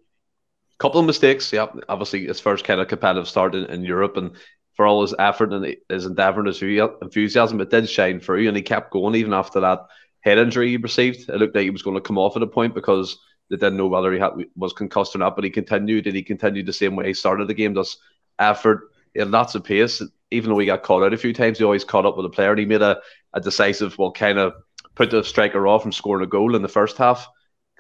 couple 0.79 0.99
of 0.99 1.05
mistakes. 1.05 1.53
Yeah, 1.53 1.67
obviously 1.87 2.25
his 2.25 2.39
first 2.39 2.63
kind 2.63 2.81
of 2.81 2.87
competitive 2.87 3.27
start 3.27 3.53
in, 3.53 3.65
in 3.65 3.83
Europe, 3.83 4.17
and 4.17 4.31
for 4.79 4.87
all 4.87 5.01
his 5.01 5.13
effort 5.19 5.51
and 5.51 5.75
his 5.89 6.05
endeavour 6.05 6.39
and 6.39 6.47
his 6.47 6.61
enthusiasm, 7.01 7.59
it 7.59 7.69
did 7.69 7.89
shine 7.89 8.21
through, 8.21 8.47
and 8.47 8.55
he 8.55 8.63
kept 8.63 8.91
going 8.91 9.13
even 9.13 9.33
after 9.33 9.59
that 9.59 9.79
head 10.21 10.37
injury 10.37 10.69
he 10.69 10.77
received. 10.77 11.27
It 11.27 11.35
looked 11.35 11.53
like 11.53 11.65
he 11.65 11.69
was 11.69 11.81
going 11.81 11.97
to 11.97 12.01
come 12.01 12.17
off 12.17 12.37
at 12.37 12.43
a 12.43 12.47
point 12.47 12.73
because 12.73 13.19
they 13.49 13.57
didn't 13.57 13.75
know 13.75 13.87
whether 13.87 14.13
he 14.13 14.19
had, 14.19 14.31
was 14.55 14.71
concussed 14.71 15.13
or 15.15 15.17
not. 15.17 15.35
But 15.35 15.43
he 15.43 15.49
continued, 15.49 16.07
and 16.07 16.15
he 16.15 16.23
continued 16.23 16.65
the 16.65 16.71
same 16.71 16.95
way 16.95 17.07
he 17.07 17.13
started 17.13 17.49
the 17.49 17.53
game. 17.53 17.73
Thus, 17.73 17.97
effort, 18.39 18.91
he 19.13 19.19
had 19.19 19.31
lots 19.31 19.53
of 19.53 19.65
pace. 19.65 20.01
Even 20.31 20.49
though 20.49 20.59
he 20.59 20.65
got 20.65 20.83
caught 20.83 21.03
out 21.03 21.13
a 21.13 21.17
few 21.17 21.33
times, 21.33 21.57
he 21.57 21.65
always 21.65 21.83
caught 21.83 22.05
up 22.05 22.15
with 22.15 22.23
the 22.23 22.29
player, 22.29 22.51
and 22.51 22.59
he 22.59 22.65
made 22.65 22.81
a, 22.81 23.01
a 23.33 23.41
decisive, 23.41 23.97
well, 23.97 24.13
kind 24.13 24.39
of 24.39 24.53
put 24.95 25.11
the 25.11 25.25
striker 25.25 25.67
off 25.67 25.81
from 25.81 25.91
scoring 25.91 26.23
a 26.23 26.27
goal 26.29 26.55
in 26.55 26.61
the 26.61 26.69
first 26.69 26.95
half 26.95 27.27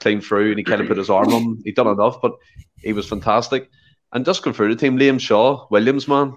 clean 0.01 0.19
through 0.19 0.49
and 0.49 0.57
he 0.57 0.63
kind 0.65 0.81
of 0.81 0.87
put 0.87 0.97
his 0.97 1.09
arm 1.09 1.33
on. 1.33 1.61
He'd 1.63 1.75
done 1.75 1.87
enough, 1.87 2.21
but 2.21 2.33
he 2.77 2.91
was 2.91 3.07
fantastic. 3.07 3.69
And 4.11 4.25
just 4.25 4.43
going 4.43 4.53
through 4.53 4.73
the 4.73 4.79
team, 4.79 4.97
Liam 4.97 5.19
Shaw, 5.19 5.67
Williams, 5.69 6.07
man, 6.07 6.35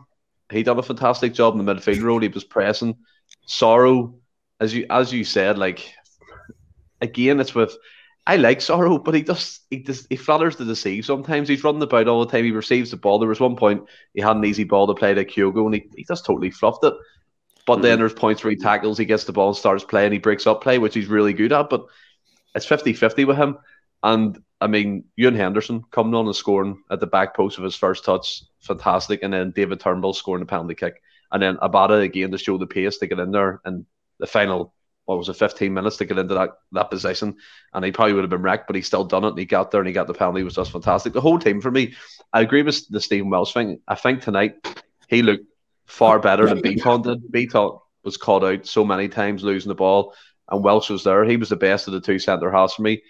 he 0.52 0.62
done 0.62 0.78
a 0.78 0.82
fantastic 0.82 1.34
job 1.34 1.58
in 1.58 1.64
the 1.64 1.74
midfield 1.74 2.02
role. 2.02 2.20
He 2.20 2.28
was 2.28 2.44
pressing. 2.44 2.96
Soro, 3.46 4.14
as 4.60 4.74
you 4.74 4.86
as 4.90 5.12
you 5.12 5.24
said, 5.24 5.58
like 5.58 5.92
again, 7.00 7.40
it's 7.40 7.54
with 7.54 7.76
I 8.26 8.36
like 8.36 8.58
Soro, 8.58 9.02
but 9.02 9.14
he 9.14 9.22
does 9.22 9.60
he 9.70 9.78
does 9.78 10.06
he 10.08 10.16
flutters 10.16 10.56
to 10.56 10.64
deceive 10.64 11.04
sometimes. 11.04 11.48
He's 11.48 11.64
running 11.64 11.82
about 11.82 12.08
all 12.08 12.24
the 12.24 12.30
time. 12.30 12.44
He 12.44 12.52
receives 12.52 12.90
the 12.90 12.96
ball. 12.96 13.18
There 13.18 13.28
was 13.28 13.40
one 13.40 13.56
point 13.56 13.82
he 14.14 14.20
had 14.20 14.36
an 14.36 14.44
easy 14.44 14.64
ball 14.64 14.86
to 14.86 14.94
play 14.94 15.14
to 15.14 15.24
Kyogo 15.24 15.66
and 15.66 15.74
he, 15.74 15.88
he 15.96 16.04
just 16.04 16.24
totally 16.24 16.50
fluffed 16.50 16.84
it. 16.84 16.94
But 17.66 17.78
mm. 17.78 17.82
then 17.82 17.98
there's 17.98 18.14
points 18.14 18.44
where 18.44 18.50
he 18.50 18.56
tackles, 18.56 18.98
he 18.98 19.04
gets 19.04 19.24
the 19.24 19.32
ball 19.32 19.48
and 19.48 19.56
starts 19.56 19.84
playing, 19.84 20.12
he 20.12 20.18
breaks 20.18 20.46
up 20.46 20.62
play, 20.62 20.78
which 20.78 20.94
he's 20.94 21.06
really 21.06 21.32
good 21.32 21.52
at. 21.52 21.68
But 21.68 21.86
it's 22.54 22.66
50-50 22.66 23.26
with 23.26 23.36
him. 23.36 23.58
And 24.02 24.40
I 24.62 24.68
mean, 24.68 25.04
Ewan 25.16 25.34
Henderson 25.34 25.82
coming 25.90 26.14
on 26.14 26.26
and 26.26 26.36
scoring 26.36 26.82
at 26.90 27.00
the 27.00 27.06
back 27.06 27.34
post 27.34 27.58
of 27.58 27.64
his 27.64 27.74
first 27.74 28.04
touch, 28.04 28.44
fantastic. 28.60 29.22
And 29.22 29.32
then 29.32 29.50
David 29.50 29.80
Turnbull 29.80 30.14
scoring 30.14 30.42
a 30.42 30.46
penalty 30.46 30.74
kick. 30.74 31.02
And 31.30 31.42
then 31.42 31.56
Abada 31.56 32.02
again 32.02 32.30
to 32.30 32.38
show 32.38 32.58
the 32.58 32.66
pace 32.66 32.98
to 32.98 33.06
get 33.06 33.18
in 33.18 33.32
there. 33.32 33.60
And 33.64 33.86
the 34.18 34.26
final, 34.26 34.72
what 35.04 35.18
was 35.18 35.28
it, 35.28 35.34
15 35.34 35.74
minutes 35.74 35.96
to 35.96 36.04
get 36.04 36.18
into 36.18 36.34
that, 36.34 36.50
that 36.72 36.90
position. 36.90 37.36
And 37.74 37.84
he 37.84 37.90
probably 37.90 38.14
would 38.14 38.22
have 38.22 38.30
been 38.30 38.42
wrecked, 38.42 38.66
but 38.68 38.76
he 38.76 38.82
still 38.82 39.04
done 39.04 39.24
it. 39.24 39.30
And 39.30 39.38
he 39.38 39.44
got 39.44 39.70
there 39.70 39.80
and 39.80 39.88
he 39.88 39.94
got 39.94 40.06
the 40.06 40.14
penalty. 40.14 40.42
It 40.42 40.44
was 40.44 40.54
just 40.54 40.72
fantastic. 40.72 41.12
The 41.12 41.20
whole 41.20 41.38
team 41.38 41.60
for 41.60 41.70
me, 41.70 41.94
I 42.32 42.40
agree 42.40 42.62
with 42.62 42.88
the 42.88 43.00
Stephen 43.00 43.30
Welsh 43.30 43.52
thing. 43.52 43.80
I 43.88 43.96
think 43.96 44.22
tonight 44.22 44.54
he 45.08 45.22
looked 45.22 45.46
far 45.86 46.20
better 46.20 46.46
than 46.46 46.62
Bitton 46.62 47.02
did. 47.02 47.32
Bitton 47.32 47.80
was 48.04 48.16
caught 48.16 48.44
out 48.44 48.66
so 48.66 48.84
many 48.84 49.08
times 49.08 49.42
losing 49.42 49.70
the 49.70 49.74
ball. 49.74 50.14
And 50.48 50.62
Welsh 50.62 50.90
was 50.90 51.04
there. 51.04 51.24
He 51.24 51.36
was 51.36 51.48
the 51.48 51.56
best 51.56 51.88
of 51.88 51.94
the 51.94 52.00
two 52.00 52.18
centre 52.18 52.52
halves 52.52 52.74
for 52.74 52.82
me. 52.82 53.02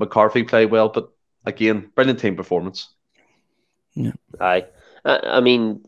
McCarthy 0.00 0.42
played 0.42 0.70
well, 0.70 0.88
but 0.88 1.10
again, 1.44 1.92
brilliant 1.94 2.18
team 2.18 2.34
performance. 2.34 2.88
Yeah. 3.94 4.12
Aye. 4.40 4.66
I, 5.04 5.18
I 5.18 5.40
mean, 5.40 5.86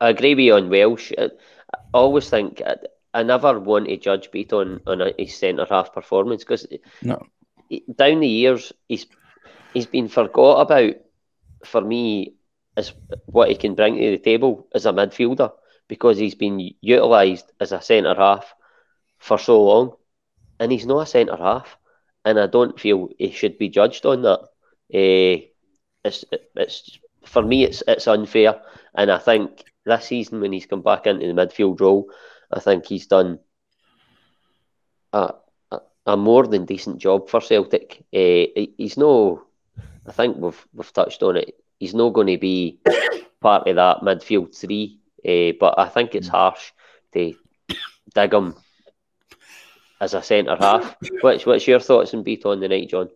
I 0.00 0.10
agree 0.10 0.34
with 0.34 0.44
you 0.44 0.54
on 0.54 0.68
Welsh. 0.68 1.12
I, 1.16 1.30
I 1.72 1.78
always 1.94 2.28
think 2.28 2.60
I, 2.66 2.76
I, 3.14 3.22
never 3.22 3.58
want 3.58 3.86
to 3.86 3.96
judge 3.96 4.30
beat 4.30 4.52
on, 4.52 4.80
on 4.86 5.00
his 5.18 5.36
centre 5.36 5.66
half 5.68 5.94
performance 5.94 6.44
because 6.44 6.66
no. 7.02 7.26
down 7.94 8.20
the 8.20 8.28
years 8.28 8.72
he's 8.88 9.06
he's 9.72 9.86
been 9.86 10.08
forgot 10.08 10.60
about 10.60 10.94
for 11.64 11.80
me 11.80 12.34
as 12.76 12.92
what 13.26 13.48
he 13.48 13.56
can 13.56 13.74
bring 13.74 13.96
to 13.96 14.10
the 14.10 14.18
table 14.18 14.68
as 14.74 14.86
a 14.86 14.92
midfielder 14.92 15.52
because 15.88 16.18
he's 16.18 16.34
been 16.34 16.72
utilised 16.80 17.52
as 17.60 17.72
a 17.72 17.80
centre 17.80 18.14
half 18.14 18.52
for 19.18 19.38
so 19.38 19.62
long, 19.62 19.92
and 20.58 20.72
he's 20.72 20.86
not 20.86 21.00
a 21.00 21.06
centre 21.06 21.36
half 21.36 21.76
and 22.26 22.40
I 22.40 22.48
don't 22.48 22.78
feel 22.78 23.08
he 23.18 23.30
should 23.30 23.56
be 23.56 23.68
judged 23.68 24.04
on 24.04 24.22
that. 24.22 24.40
Uh, 24.92 25.46
it's 26.04 26.24
it's 26.56 26.98
for 27.24 27.42
me 27.42 27.64
it's 27.64 27.82
it's 27.86 28.08
unfair, 28.08 28.60
and 28.94 29.10
I 29.10 29.18
think 29.18 29.64
this 29.84 30.06
season 30.06 30.40
when 30.40 30.52
he's 30.52 30.66
come 30.66 30.82
back 30.82 31.06
into 31.06 31.26
the 31.26 31.32
midfield 31.32 31.80
role, 31.80 32.10
I 32.52 32.60
think 32.60 32.84
he's 32.84 33.06
done 33.06 33.38
a 35.12 35.34
a, 35.70 35.80
a 36.06 36.16
more 36.16 36.46
than 36.46 36.66
decent 36.66 36.98
job 36.98 37.28
for 37.28 37.40
Celtic. 37.40 38.04
Uh, 38.12 38.46
he's 38.76 38.96
no, 38.96 39.44
I 40.06 40.12
think 40.12 40.36
we've 40.36 40.66
we've 40.74 40.92
touched 40.92 41.22
on 41.22 41.36
it. 41.36 41.54
He's 41.78 41.94
not 41.94 42.12
going 42.12 42.28
to 42.28 42.38
be 42.38 42.80
part 43.40 43.68
of 43.68 43.76
that 43.76 44.00
midfield 44.00 44.56
three, 44.56 44.98
uh, 45.24 45.54
but 45.60 45.78
I 45.78 45.88
think 45.88 46.14
it's 46.14 46.28
harsh 46.28 46.72
to 47.12 47.34
dig 48.14 48.34
him 48.34 48.56
as 50.00 50.14
a 50.14 50.22
centre 50.22 50.56
half. 50.58 50.96
What's 51.20 51.46
what's 51.46 51.66
your 51.66 51.80
thoughts 51.80 52.14
on 52.14 52.24
Bitton 52.24 52.60
the 52.60 52.68
night, 52.68 52.90
John? 52.90 53.08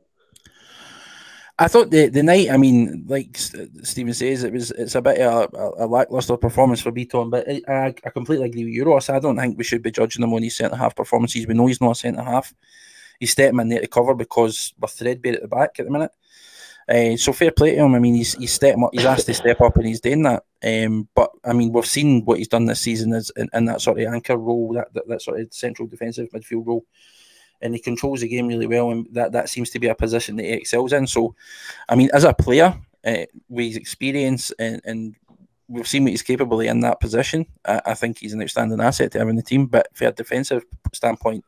I 1.58 1.68
thought 1.68 1.90
the 1.90 2.08
the 2.08 2.22
night. 2.22 2.50
I 2.50 2.56
mean, 2.56 3.04
like 3.06 3.36
Stephen 3.36 4.14
says, 4.14 4.44
it 4.44 4.52
was 4.52 4.70
it's 4.70 4.94
a 4.94 5.02
bit 5.02 5.20
of 5.20 5.52
a, 5.52 5.84
a 5.84 5.86
lackluster 5.86 6.38
performance 6.38 6.80
for 6.80 6.90
Bitton, 6.90 7.30
but 7.30 7.46
I, 7.68 7.94
I 8.04 8.10
completely 8.10 8.46
agree 8.46 8.64
with 8.64 8.72
you, 8.72 8.84
Ross. 8.84 9.10
I 9.10 9.18
don't 9.18 9.36
think 9.36 9.58
we 9.58 9.64
should 9.64 9.82
be 9.82 9.90
judging 9.90 10.22
him 10.22 10.32
on 10.32 10.42
his 10.42 10.56
centre 10.56 10.76
half 10.76 10.96
performances. 10.96 11.46
We 11.46 11.54
know 11.54 11.66
he's 11.66 11.80
not 11.80 11.92
a 11.92 11.94
centre 11.96 12.22
half. 12.22 12.54
He's 13.18 13.32
stepping 13.32 13.60
in 13.60 13.68
there 13.68 13.82
to 13.82 13.86
cover 13.86 14.14
because 14.14 14.72
we're 14.80 14.88
threadbare 14.88 15.34
at 15.34 15.42
the 15.42 15.48
back 15.48 15.78
at 15.78 15.84
the 15.84 15.92
minute. 15.92 16.12
Uh, 16.90 17.16
so 17.16 17.32
fair 17.32 17.52
play 17.52 17.76
to 17.76 17.84
him. 17.84 17.94
I 17.94 18.00
mean, 18.00 18.14
he's 18.14 18.34
he's 18.34 18.52
stepping 18.52 18.82
up, 18.82 18.90
he's 18.92 19.04
asked 19.04 19.26
to 19.26 19.34
step 19.34 19.60
up, 19.60 19.76
and 19.76 19.86
he's 19.86 20.00
doing 20.00 20.22
that. 20.24 20.42
Um, 20.62 21.08
but 21.14 21.30
I 21.44 21.52
mean, 21.52 21.72
we've 21.72 21.86
seen 21.86 22.24
what 22.24 22.38
he's 22.38 22.48
done 22.48 22.64
this 22.64 22.80
season 22.80 23.12
is 23.12 23.30
in, 23.36 23.48
in 23.54 23.66
that 23.66 23.80
sort 23.80 24.00
of 24.00 24.12
anchor 24.12 24.36
role, 24.36 24.72
that, 24.74 24.92
that, 24.94 25.06
that 25.08 25.22
sort 25.22 25.40
of 25.40 25.52
central 25.52 25.86
defensive 25.86 26.28
midfield 26.30 26.66
role, 26.66 26.84
and 27.60 27.74
he 27.74 27.80
controls 27.80 28.22
the 28.22 28.28
game 28.28 28.48
really 28.48 28.66
well, 28.66 28.90
and 28.90 29.06
that 29.12 29.32
that 29.32 29.48
seems 29.48 29.70
to 29.70 29.78
be 29.78 29.86
a 29.86 29.94
position 29.94 30.36
that 30.36 30.44
he 30.44 30.52
excels 30.52 30.92
in. 30.92 31.06
So, 31.06 31.36
I 31.88 31.94
mean, 31.94 32.10
as 32.12 32.24
a 32.24 32.34
player, 32.34 32.76
uh, 33.06 33.24
with 33.48 33.66
his 33.66 33.76
experience 33.76 34.50
and, 34.58 34.80
and 34.84 35.16
we've 35.68 35.88
seen 35.88 36.02
what 36.02 36.10
he's 36.10 36.22
capable 36.22 36.60
of 36.60 36.66
in 36.66 36.80
that 36.80 37.00
position. 37.00 37.46
I, 37.64 37.80
I, 37.86 37.94
think 37.94 38.18
he's 38.18 38.34
an 38.34 38.42
outstanding 38.42 38.80
asset 38.80 39.12
to 39.12 39.20
have 39.20 39.28
in 39.28 39.36
the 39.36 39.42
team. 39.42 39.66
But 39.66 39.88
for 39.94 40.06
a 40.08 40.12
defensive 40.12 40.64
standpoint, 40.92 41.44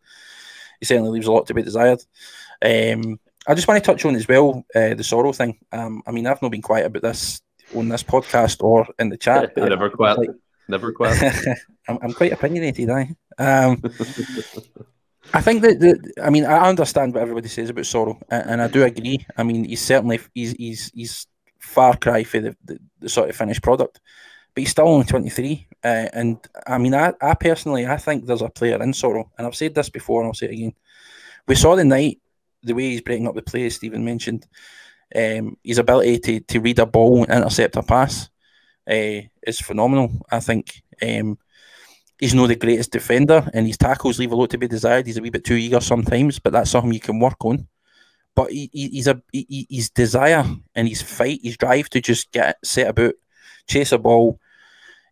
he 0.81 0.87
certainly 0.87 1.11
leaves 1.11 1.27
a 1.27 1.33
lot 1.33 1.47
to 1.49 1.55
be 1.55 1.63
desired. 1.63 2.03
Um, 2.63 3.19
I 3.47 3.55
just 3.55 3.67
want 3.67 3.83
to 3.83 3.91
touch 3.91 4.05
on 4.05 4.15
as 4.15 4.29
well 4.29 4.65
uh, 4.75 4.95
the 4.95 5.03
Soro 5.03 5.35
thing. 5.35 5.59
Um, 5.73 6.03
I 6.07 6.13
mean, 6.13 6.27
I've 6.27 6.43
not 6.43 6.51
been 6.51 6.63
quiet 6.63 6.87
about 6.87 7.03
this 7.03 7.41
on 7.75 7.89
this 7.89 8.03
podcast 8.03 8.63
or 8.63 8.87
in 8.99 9.09
the 9.09 9.17
chat. 9.17 9.57
Never 9.57 9.91
quit. 9.91 10.19
Like, 10.19 10.31
Never 10.69 10.93
quit. 10.93 11.21
I'm, 11.89 11.99
I'm, 12.03 12.13
quite 12.13 12.33
opinionated, 12.33 12.91
I. 12.91 13.15
Um, 13.39 13.83
I 15.35 15.41
think 15.41 15.63
that 15.63 15.81
the, 15.81 16.13
I 16.23 16.31
mean, 16.31 16.45
I 16.45 16.69
understand 16.69 17.15
what 17.15 17.23
everybody 17.23 17.49
says 17.49 17.71
about 17.71 17.85
Soro, 17.85 18.21
and, 18.31 18.51
and 18.51 18.63
I 18.63 18.69
do 18.69 18.85
agree. 18.85 19.25
I 19.37 19.43
mean, 19.43 19.65
he's 19.65 19.81
certainly 19.81 20.21
he's 20.35 20.53
he's 20.53 20.91
he's 20.95 21.27
far 21.59 21.97
cry 21.97 22.25
for 22.25 22.41
the, 22.41 22.57
the, 22.65 22.79
the 23.01 23.09
sort 23.09 23.31
of 23.31 23.37
finished 23.37 23.63
product, 23.63 24.01
but 24.55 24.61
he's 24.61 24.71
still 24.71 24.89
only 24.89 25.07
23. 25.07 25.67
Uh, 25.85 25.87
and 26.13 26.39
I 26.67 26.79
mean, 26.79 26.95
I, 26.95 27.13
I 27.21 27.35
personally 27.35 27.87
I 27.87 27.97
think 27.97 28.27
there's 28.27 28.43
a 28.43 28.49
player 28.49 28.83
in 28.83 28.93
Soro, 28.93 29.31
and 29.39 29.47
I've 29.47 29.57
said 29.57 29.75
this 29.75 29.89
before, 29.89 30.21
and 30.21 30.29
I'll 30.29 30.35
say 30.35 30.47
it 30.47 30.53
again. 30.53 30.75
We 31.49 31.55
saw 31.55 31.77
the 31.77 31.85
night 31.85 32.21
the 32.63 32.75
way 32.75 32.91
he's 32.91 33.01
breaking 33.01 33.29
up 33.29 33.35
the 33.35 33.43
play, 33.43 33.67
as 33.67 33.77
Stephen 33.77 34.05
mentioned, 34.05 34.47
um, 35.15 35.57
his 35.63 35.79
ability 35.79 36.19
to, 36.19 36.41
to 36.41 36.61
read 36.61 36.79
a 36.79 36.87
ball 36.87 37.25
and 37.25 37.33
intercept 37.33 37.77
a 37.77 37.83
pass 37.83 38.31
uh, 38.91 39.21
is 39.47 39.61
phenomenal. 39.61 40.11
I 40.31 40.41
think 40.41 40.83
um, 41.03 41.39
he's 42.19 42.35
not 42.35 42.49
the 42.49 42.57
greatest 42.57 42.93
defender, 42.93 43.49
and 43.53 43.67
his 43.67 43.77
tackles 43.77 44.19
leave 44.19 44.33
a 44.33 44.37
lot 44.37 44.51
to 44.51 44.59
be 44.59 44.69
desired. 44.69 45.07
He's 45.07 45.19
a 45.19 45.23
wee 45.23 45.31
bit 45.31 45.45
too 45.45 45.55
eager 45.55 45.81
sometimes, 45.81 46.39
but 46.39 46.53
that's 46.53 46.71
something 46.71 46.93
you 46.93 47.01
can 47.01 47.19
work 47.19 47.45
on. 47.45 47.67
But 48.35 48.51
he, 48.51 48.71
he, 48.73 48.89
he's 48.89 49.09
a 49.09 49.21
he, 49.31 49.67
his 49.69 49.91
desire 49.91 50.45
and 50.75 50.89
his 50.89 51.03
fight, 51.03 51.41
his 51.43 51.59
drive 51.59 51.91
to 51.91 52.01
just 52.01 52.33
get 52.33 52.57
set 52.65 52.89
about, 52.89 53.15
chase 53.69 53.93
a 53.93 53.99
ball. 53.99 54.41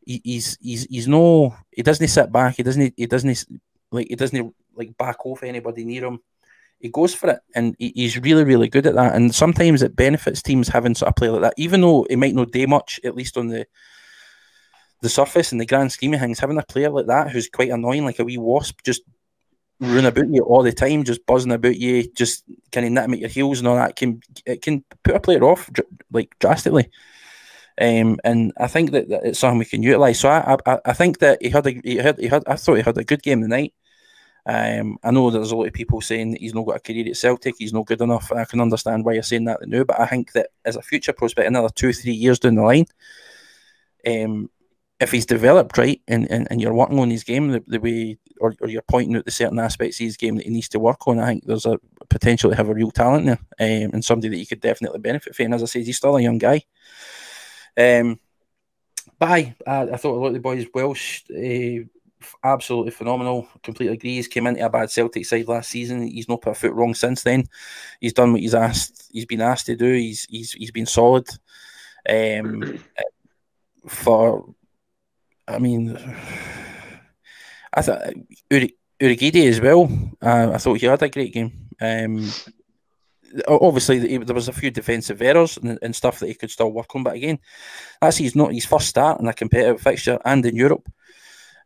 He, 0.06 0.22
he's 0.24 0.56
he's 0.60 0.84
he's 0.84 1.06
no 1.06 1.54
he 1.70 1.82
doesn't 1.82 2.08
sit 2.08 2.32
back. 2.32 2.56
He 2.56 2.62
doesn't 2.62 2.94
he 2.96 3.06
doesn't 3.06 3.44
like 3.92 4.06
he 4.08 4.14
doesn't 4.14 4.54
like 4.74 4.96
back 4.96 5.26
off 5.26 5.42
anybody 5.42 5.84
near 5.84 6.06
him 6.06 6.20
he 6.80 6.88
goes 6.88 7.14
for 7.14 7.30
it, 7.30 7.40
and 7.54 7.76
he, 7.78 7.92
he's 7.94 8.18
really, 8.18 8.44
really 8.44 8.68
good 8.68 8.86
at 8.86 8.94
that. 8.94 9.14
And 9.14 9.34
sometimes 9.34 9.82
it 9.82 9.94
benefits 9.94 10.42
teams 10.42 10.68
having 10.68 10.94
sort 10.94 11.10
of 11.10 11.16
play 11.16 11.28
like 11.28 11.42
that, 11.42 11.54
even 11.56 11.82
though 11.82 12.06
he 12.08 12.16
might 12.16 12.34
not 12.34 12.50
do 12.50 12.66
much, 12.66 12.98
at 13.04 13.14
least 13.14 13.36
on 13.36 13.48
the 13.48 13.66
the 15.02 15.08
surface 15.08 15.50
and 15.52 15.60
the 15.60 15.66
grand 15.66 15.92
scheme 15.92 16.12
of 16.14 16.20
things. 16.20 16.38
Having 16.38 16.58
a 16.58 16.62
player 16.62 16.90
like 16.90 17.06
that 17.06 17.30
who's 17.30 17.48
quite 17.48 17.70
annoying, 17.70 18.04
like 18.04 18.18
a 18.18 18.24
wee 18.24 18.38
wasp, 18.38 18.80
just 18.84 19.02
running 19.80 20.06
about 20.06 20.28
you 20.28 20.42
all 20.42 20.62
the 20.62 20.72
time, 20.72 21.04
just 21.04 21.24
buzzing 21.26 21.52
about 21.52 21.76
you, 21.76 22.10
just 22.12 22.44
kind 22.70 22.86
of 22.86 22.92
knitting 22.92 23.14
at 23.14 23.20
your 23.20 23.28
heels 23.28 23.58
and 23.58 23.68
all 23.68 23.76
that 23.76 23.96
can 23.96 24.20
it 24.46 24.62
can 24.62 24.84
put 25.02 25.16
a 25.16 25.20
player 25.20 25.42
off 25.44 25.70
like 26.12 26.38
drastically. 26.38 26.90
Um, 27.80 28.18
and 28.24 28.52
I 28.58 28.66
think 28.66 28.90
that, 28.90 29.08
that, 29.08 29.24
it's 29.24 29.38
something 29.38 29.58
we 29.58 29.64
can 29.64 29.82
utilise. 29.82 30.20
So 30.20 30.28
I, 30.28 30.58
I, 30.66 30.78
I 30.84 30.92
think 30.92 31.18
that 31.20 31.40
he 31.40 31.48
had 31.48 31.66
a 31.66 31.80
he 31.82 31.96
had 31.96 32.18
he 32.18 32.26
had 32.26 32.44
I 32.46 32.56
thought 32.56 32.74
he 32.74 32.82
had 32.82 32.98
a 32.98 33.04
good 33.04 33.22
game 33.22 33.40
tonight. 33.40 33.72
Um, 34.46 34.98
I 35.02 35.10
know 35.10 35.30
there's 35.30 35.52
a 35.52 35.56
lot 35.56 35.66
of 35.66 35.72
people 35.72 36.00
saying 36.00 36.32
that 36.32 36.40
he's 36.40 36.54
not 36.54 36.66
got 36.66 36.76
a 36.76 36.80
career 36.80 37.06
at 37.08 37.16
Celtic, 37.16 37.56
he's 37.58 37.72
not 37.72 37.86
good 37.86 38.00
enough. 38.00 38.32
I 38.32 38.44
can 38.44 38.60
understand 38.60 39.04
why 39.04 39.12
you're 39.12 39.22
saying 39.22 39.44
that 39.44 39.60
now, 39.66 39.84
but 39.84 40.00
I 40.00 40.06
think 40.06 40.32
that 40.32 40.48
as 40.64 40.76
a 40.76 40.82
future 40.82 41.12
prospect, 41.12 41.46
another 41.46 41.68
two, 41.68 41.92
three 41.92 42.12
years 42.12 42.38
down 42.38 42.54
the 42.54 42.62
line, 42.62 42.86
um, 44.06 44.50
if 44.98 45.10
he's 45.10 45.26
developed 45.26 45.78
right 45.78 46.00
and, 46.08 46.30
and, 46.30 46.46
and 46.50 46.60
you're 46.60 46.74
working 46.74 46.98
on 46.98 47.10
his 47.10 47.24
game 47.24 47.48
the, 47.48 47.64
the 47.66 47.80
way, 47.80 48.18
or, 48.38 48.54
or 48.60 48.68
you're 48.68 48.82
pointing 48.82 49.16
out 49.16 49.24
the 49.24 49.30
certain 49.30 49.58
aspects 49.58 49.98
of 49.98 50.04
his 50.04 50.16
game 50.16 50.36
that 50.36 50.44
he 50.44 50.50
needs 50.50 50.68
to 50.68 50.78
work 50.78 51.06
on, 51.08 51.18
I 51.18 51.26
think 51.26 51.46
there's 51.46 51.66
a 51.66 51.78
potential 52.08 52.50
to 52.50 52.56
have 52.56 52.68
a 52.68 52.74
real 52.74 52.90
talent 52.90 53.26
there 53.26 53.38
um, 53.84 53.90
and 53.94 54.04
somebody 54.04 54.28
that 54.28 54.38
you 54.38 54.46
could 54.46 54.60
definitely 54.60 55.00
benefit 55.00 55.34
from. 55.34 55.46
And 55.46 55.54
as 55.54 55.62
I 55.62 55.66
said, 55.66 55.86
he's 55.86 55.96
still 55.96 56.16
a 56.16 56.22
young 56.22 56.38
guy. 56.38 56.62
Um, 57.78 58.20
but 59.18 59.30
I, 59.30 59.54
I, 59.66 59.96
thought 59.96 60.16
a 60.16 60.20
lot 60.20 60.28
of 60.28 60.34
the 60.34 60.40
boys 60.40 60.66
Welsh. 60.74 61.22
Uh, 61.30 61.84
absolutely 62.44 62.90
phenomenal. 62.90 63.48
Completely 63.62 63.94
agree. 63.94 64.14
He's 64.16 64.28
came 64.28 64.46
into 64.46 64.64
a 64.64 64.70
bad 64.70 64.90
Celtic 64.90 65.26
side 65.26 65.48
last 65.48 65.70
season. 65.70 66.06
He's 66.06 66.28
not 66.28 66.42
put 66.42 66.52
a 66.52 66.54
foot 66.54 66.72
wrong 66.72 66.94
since 66.94 67.22
then. 67.22 67.46
He's 68.00 68.12
done 68.12 68.32
what 68.32 68.40
he's 68.40 68.54
asked. 68.54 69.08
He's 69.12 69.26
been 69.26 69.40
asked 69.40 69.66
to 69.66 69.76
do. 69.76 69.92
He's 69.92 70.24
he's 70.28 70.52
he's 70.52 70.70
been 70.70 70.86
solid. 70.86 71.28
Um, 72.08 72.78
for, 73.86 74.54
I 75.48 75.58
mean, 75.58 75.96
I 77.72 77.82
thought 77.82 78.12
Uri, 78.50 78.76
Urhoghide 79.00 79.48
as 79.48 79.60
well. 79.60 79.90
Uh, 80.22 80.52
I 80.52 80.58
thought 80.58 80.78
he 80.78 80.86
had 80.86 81.02
a 81.02 81.08
great 81.08 81.32
game. 81.32 81.68
Um, 81.80 82.30
obviously 83.48 84.18
there 84.18 84.34
was 84.34 84.48
a 84.48 84.52
few 84.52 84.70
defensive 84.70 85.22
errors 85.22 85.56
and, 85.56 85.78
and, 85.82 85.94
stuff 85.94 86.18
that 86.18 86.26
he 86.26 86.34
could 86.34 86.50
still 86.50 86.72
work 86.72 86.94
on. 86.94 87.02
But 87.02 87.14
again, 87.14 87.38
that's 88.00 88.16
his 88.16 88.34
not 88.34 88.52
his 88.52 88.66
first 88.66 88.88
start 88.88 89.20
in 89.20 89.28
a 89.28 89.32
competitive 89.32 89.80
fixture 89.80 90.18
and 90.24 90.44
in 90.44 90.56
Europe. 90.56 90.90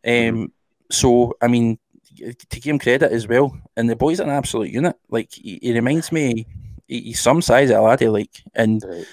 Um, 0.04 0.12
mm-hmm. 0.12 0.44
so 0.90 1.37
I 1.40 1.49
mean, 1.49 1.78
to 2.16 2.61
give 2.61 2.73
him 2.73 2.78
credit 2.78 3.12
as 3.12 3.26
well, 3.26 3.56
and 3.76 3.88
the 3.88 3.96
boy's 3.96 4.20
an 4.20 4.30
absolute 4.30 4.70
unit. 4.70 4.96
Like 5.08 5.32
he, 5.32 5.58
he 5.62 5.73
reminds 5.73 6.12
me, 6.12 6.46
he, 6.87 7.00
he's 7.00 7.20
some 7.20 7.42
size 7.42 7.70
at 7.70 7.78
a 7.78 7.82
laddie, 7.82 8.08
like 8.08 8.42
and. 8.54 8.82
Right. 8.87 9.06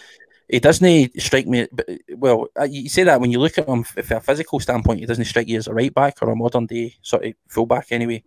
He 0.50 0.60
doesn't 0.60 1.22
strike 1.22 1.48
me. 1.48 1.66
But, 1.72 1.88
well, 2.18 2.48
you 2.70 2.90
say 2.90 3.06
that 3.06 3.22
when 3.22 3.32
you 3.32 3.40
look 3.40 3.58
at 3.58 3.70
him 3.70 3.84
from 3.84 4.18
a 4.18 4.20
physical 4.20 4.60
standpoint, 4.60 5.00
he 5.00 5.06
doesn't 5.06 5.24
strike 5.24 5.48
you 5.48 5.58
as 5.58 5.68
a 5.68 5.74
right 5.74 5.94
back 5.94 6.18
or 6.22 6.30
a 6.30 6.36
modern 6.36 6.66
day 6.66 6.94
sort 7.02 7.24
of 7.24 7.34
fullback 7.48 7.88
anyway. 7.92 8.22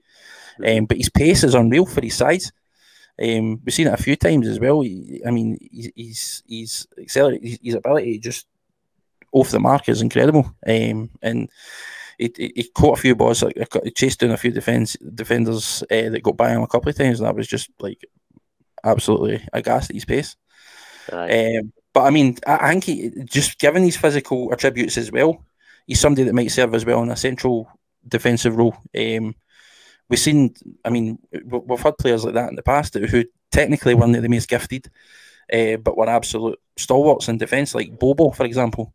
Um, 0.66 0.86
but 0.86 0.96
his 0.96 1.10
pace 1.10 1.44
is 1.44 1.54
unreal 1.54 1.84
for 1.84 2.00
his 2.00 2.14
size. 2.14 2.50
Um, 3.22 3.60
we've 3.62 3.74
seen 3.74 3.88
it 3.88 3.92
a 3.92 4.02
few 4.02 4.16
times 4.16 4.48
as 4.48 4.58
well. 4.58 4.80
I 4.80 5.30
mean, 5.30 5.58
he's 5.70 5.90
he's 5.94 6.42
he's 6.46 6.86
accelerated. 6.98 7.58
His 7.62 7.74
ability 7.74 8.18
just 8.20 8.46
off 9.30 9.50
the 9.50 9.60
mark 9.60 9.88
is 9.90 10.00
incredible. 10.00 10.50
Um, 10.66 11.10
and 11.20 11.50
he, 12.24 12.32
he, 12.36 12.52
he, 12.56 12.70
caught 12.74 12.98
a 12.98 13.00
few 13.00 13.14
balls, 13.14 13.42
like 13.42 13.56
he 13.84 13.90
chased 13.90 14.20
down 14.20 14.30
a 14.30 14.36
few 14.36 14.50
defense 14.50 14.96
defenders 15.14 15.82
uh, 15.90 16.08
that 16.10 16.22
got 16.22 16.36
by 16.36 16.50
him 16.50 16.62
a 16.62 16.66
couple 16.66 16.88
of 16.88 16.96
times, 16.96 17.20
and 17.20 17.26
that 17.26 17.36
was 17.36 17.46
just 17.46 17.70
like 17.80 18.04
absolutely 18.82 19.46
aghast 19.52 19.90
at 19.90 19.96
his 19.96 20.04
pace. 20.04 20.36
Um, 21.12 21.72
but 21.92 22.02
I 22.02 22.10
mean, 22.10 22.38
I, 22.46 22.56
I 22.56 22.70
think 22.70 22.84
he, 22.84 23.10
just 23.24 23.58
given 23.58 23.82
these 23.82 23.96
physical 23.96 24.52
attributes 24.52 24.98
as 24.98 25.12
well, 25.12 25.44
he's 25.86 26.00
somebody 26.00 26.24
that 26.24 26.34
might 26.34 26.50
serve 26.50 26.74
as 26.74 26.84
well 26.84 27.02
in 27.02 27.10
a 27.10 27.16
central 27.16 27.68
defensive 28.06 28.56
role. 28.56 28.76
Um, 28.96 29.34
we've 30.08 30.18
seen, 30.18 30.54
I 30.84 30.90
mean, 30.90 31.18
we've 31.44 31.80
had 31.80 31.98
players 31.98 32.24
like 32.24 32.34
that 32.34 32.50
in 32.50 32.56
the 32.56 32.62
past 32.62 32.94
who 32.94 33.24
technically 33.50 33.94
weren't 33.94 34.20
the 34.20 34.28
most 34.28 34.48
gifted, 34.48 34.90
uh, 35.52 35.76
but 35.76 35.96
were 35.96 36.08
absolute 36.08 36.58
stalwarts 36.76 37.28
in 37.28 37.38
defence, 37.38 37.74
like 37.74 37.98
Bobo, 37.98 38.30
for 38.30 38.44
example. 38.44 38.92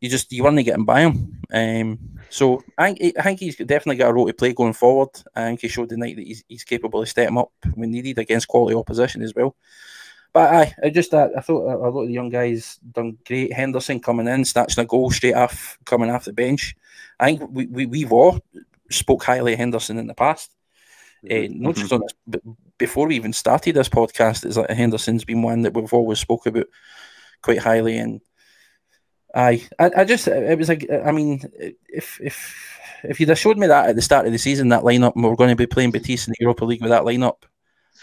You 0.00 0.08
just 0.08 0.32
you 0.32 0.44
weren't 0.44 0.64
getting 0.64 0.84
by 0.84 1.02
him. 1.02 1.42
Um, 1.52 1.98
so 2.30 2.64
I 2.78 2.94
think, 2.94 3.18
I 3.18 3.22
think 3.22 3.40
he's 3.40 3.56
definitely 3.56 3.96
got 3.96 4.10
a 4.10 4.14
role 4.14 4.26
to 4.26 4.32
play 4.32 4.52
going 4.54 4.72
forward. 4.72 5.10
I 5.34 5.46
think 5.46 5.60
he 5.60 5.68
showed 5.68 5.90
tonight 5.90 6.16
that 6.16 6.26
he's, 6.26 6.44
he's 6.48 6.64
capable 6.64 7.02
of 7.02 7.08
stepping 7.08 7.36
up 7.36 7.52
when 7.74 7.90
needed 7.90 8.18
against 8.18 8.48
quality 8.48 8.74
opposition 8.74 9.22
as 9.22 9.34
well. 9.34 9.56
But 10.32 10.54
I, 10.54 10.74
I 10.84 10.90
just 10.90 11.12
I, 11.12 11.28
I 11.36 11.40
thought 11.40 11.72
a 11.72 11.76
lot 11.76 12.02
of 12.02 12.06
the 12.06 12.12
young 12.12 12.28
guys 12.28 12.78
done 12.92 13.18
great. 13.26 13.52
Henderson 13.52 13.98
coming 13.98 14.28
in, 14.28 14.44
snatching 14.44 14.82
a 14.82 14.86
goal 14.86 15.10
straight 15.10 15.34
off, 15.34 15.76
coming 15.84 16.08
off 16.08 16.24
the 16.24 16.32
bench. 16.32 16.76
I 17.18 17.26
think 17.26 17.50
we, 17.50 17.66
we 17.66 17.86
we've 17.86 18.12
all 18.12 18.38
spoke 18.90 19.24
highly 19.24 19.54
of 19.54 19.58
Henderson 19.58 19.98
in 19.98 20.06
the 20.06 20.14
past. 20.14 20.52
Mm-hmm. 21.24 21.52
Uh, 21.52 21.68
not 21.68 21.76
just 21.76 21.92
on 21.92 22.00
this, 22.00 22.14
but 22.26 22.40
before 22.78 23.08
we 23.08 23.16
even 23.16 23.32
started 23.32 23.74
this 23.74 23.88
podcast, 23.88 24.46
is 24.46 24.56
like 24.56 24.70
Henderson's 24.70 25.24
been 25.24 25.42
one 25.42 25.62
that 25.62 25.74
we've 25.74 25.92
always 25.92 26.20
spoke 26.20 26.46
about 26.46 26.66
quite 27.42 27.58
highly. 27.58 27.98
And 27.98 28.20
I, 29.34 29.66
I, 29.78 29.90
I 29.98 30.04
just, 30.04 30.26
it 30.28 30.58
was 30.58 30.68
like, 30.68 30.86
I 30.90 31.12
mean, 31.12 31.42
if 31.88 32.20
if 32.20 32.66
if 33.04 33.20
you'd 33.20 33.28
have 33.28 33.38
showed 33.38 33.58
me 33.58 33.66
that 33.66 33.88
at 33.88 33.96
the 33.96 34.02
start 34.02 34.26
of 34.26 34.32
the 34.32 34.38
season, 34.38 34.68
that 34.68 34.82
lineup, 34.82 35.14
and 35.14 35.24
we 35.24 35.30
are 35.30 35.36
going 35.36 35.50
to 35.50 35.56
be 35.56 35.66
playing 35.66 35.90
Betis 35.90 36.26
in 36.26 36.32
the 36.32 36.42
Europa 36.44 36.64
League 36.64 36.82
with 36.82 36.90
that 36.90 37.04
lineup, 37.04 37.42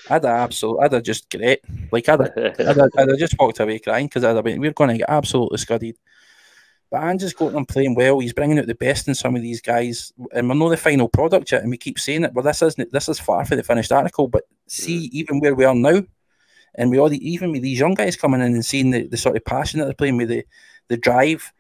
I'd 0.10 0.24
have 0.24 0.26
absolutely, 0.26 0.86
I'd 0.86 0.94
have 0.94 1.04
just 1.04 1.30
great. 1.30 1.60
Like 1.92 2.08
I'd, 2.10 2.20
have, 2.20 2.32
I'd, 2.38 2.78
have, 2.78 2.90
I'd 2.98 3.10
have 3.10 3.20
just 3.20 3.36
walked 3.38 3.60
away 3.60 3.80
crying 3.80 4.08
because 4.08 4.24
I'd 4.24 4.36
have 4.36 4.46
been, 4.46 4.60
we're 4.60 4.72
going 4.72 4.92
to 4.92 4.98
get 4.98 5.10
absolutely 5.10 5.58
scudded. 5.58 5.98
But 6.90 7.04
Ange's 7.04 7.34
got 7.34 7.52
them 7.52 7.66
playing 7.66 7.96
well. 7.96 8.20
He's 8.20 8.32
bringing 8.32 8.60
out 8.60 8.68
the 8.68 8.76
best 8.76 9.10
in 9.10 9.16
some 9.16 9.36
of 9.36 9.42
these 9.42 9.60
guys, 9.60 10.14
and 10.34 10.48
we're 10.48 10.56
not 10.56 10.70
the 10.70 10.78
final 10.78 11.10
product 11.10 11.52
yet. 11.52 11.62
And 11.62 11.70
we 11.70 11.78
keep 11.78 12.00
saying 12.00 12.24
it, 12.24 12.34
but 12.34 12.44
this 12.44 12.62
isn't. 12.62 12.94
This 12.94 13.10
is 13.10 13.20
far 13.20 13.44
from 13.44 13.58
the 13.58 13.64
finished 13.64 13.92
article. 13.92 14.30
But 14.30 14.44
see, 14.68 15.08
mm. 15.08 15.12
even 15.12 15.40
where 15.42 15.54
we 15.54 15.66
are 15.66 15.76
now, 15.76 16.02
and 16.76 16.90
we 16.90 16.98
already 16.98 17.30
even 17.30 17.52
with 17.52 17.62
these 17.62 17.80
young 17.80 17.94
guys 17.94 18.16
coming 18.16 18.40
in 18.40 18.54
and 18.54 18.66
seeing 18.66 18.92
the, 18.92 19.06
the 19.06 19.18
sort 19.18 19.36
of 19.36 19.44
passion 19.44 19.80
that 19.80 19.86
they're 19.86 19.96
playing 19.96 20.16
with 20.16 20.30
the 20.30 20.46
the 20.88 20.98
drive, 20.98 21.52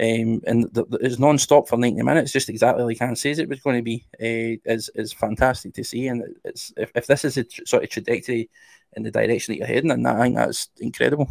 um, 0.00 0.40
and 0.46 0.64
the, 0.72 0.84
the, 0.84 0.98
it's 1.00 1.18
non-stop 1.18 1.68
for 1.68 1.76
ninety 1.76 2.02
minutes, 2.02 2.32
just 2.32 2.48
exactly 2.48 2.84
like 2.84 2.98
Han 2.98 3.16
says 3.16 3.38
it 3.38 3.48
was 3.48 3.60
going 3.60 3.76
to 3.76 3.82
be, 3.82 4.04
uh, 4.20 4.72
is 4.72 4.90
is 4.94 5.12
fantastic 5.12 5.74
to 5.74 5.84
see. 5.84 6.08
And 6.08 6.22
it's 6.44 6.72
if, 6.76 6.92
if 6.94 7.06
this 7.06 7.24
is 7.24 7.36
a 7.36 7.44
tr- 7.44 7.64
sort 7.66 7.84
of 7.84 7.90
trajectory 7.90 8.48
in 8.96 9.02
the 9.02 9.10
direction 9.10 9.52
that 9.52 9.58
you're 9.58 9.66
heading, 9.66 9.90
and 9.90 10.06
I 10.06 10.22
think 10.22 10.36
that's 10.36 10.68
incredible. 10.80 11.28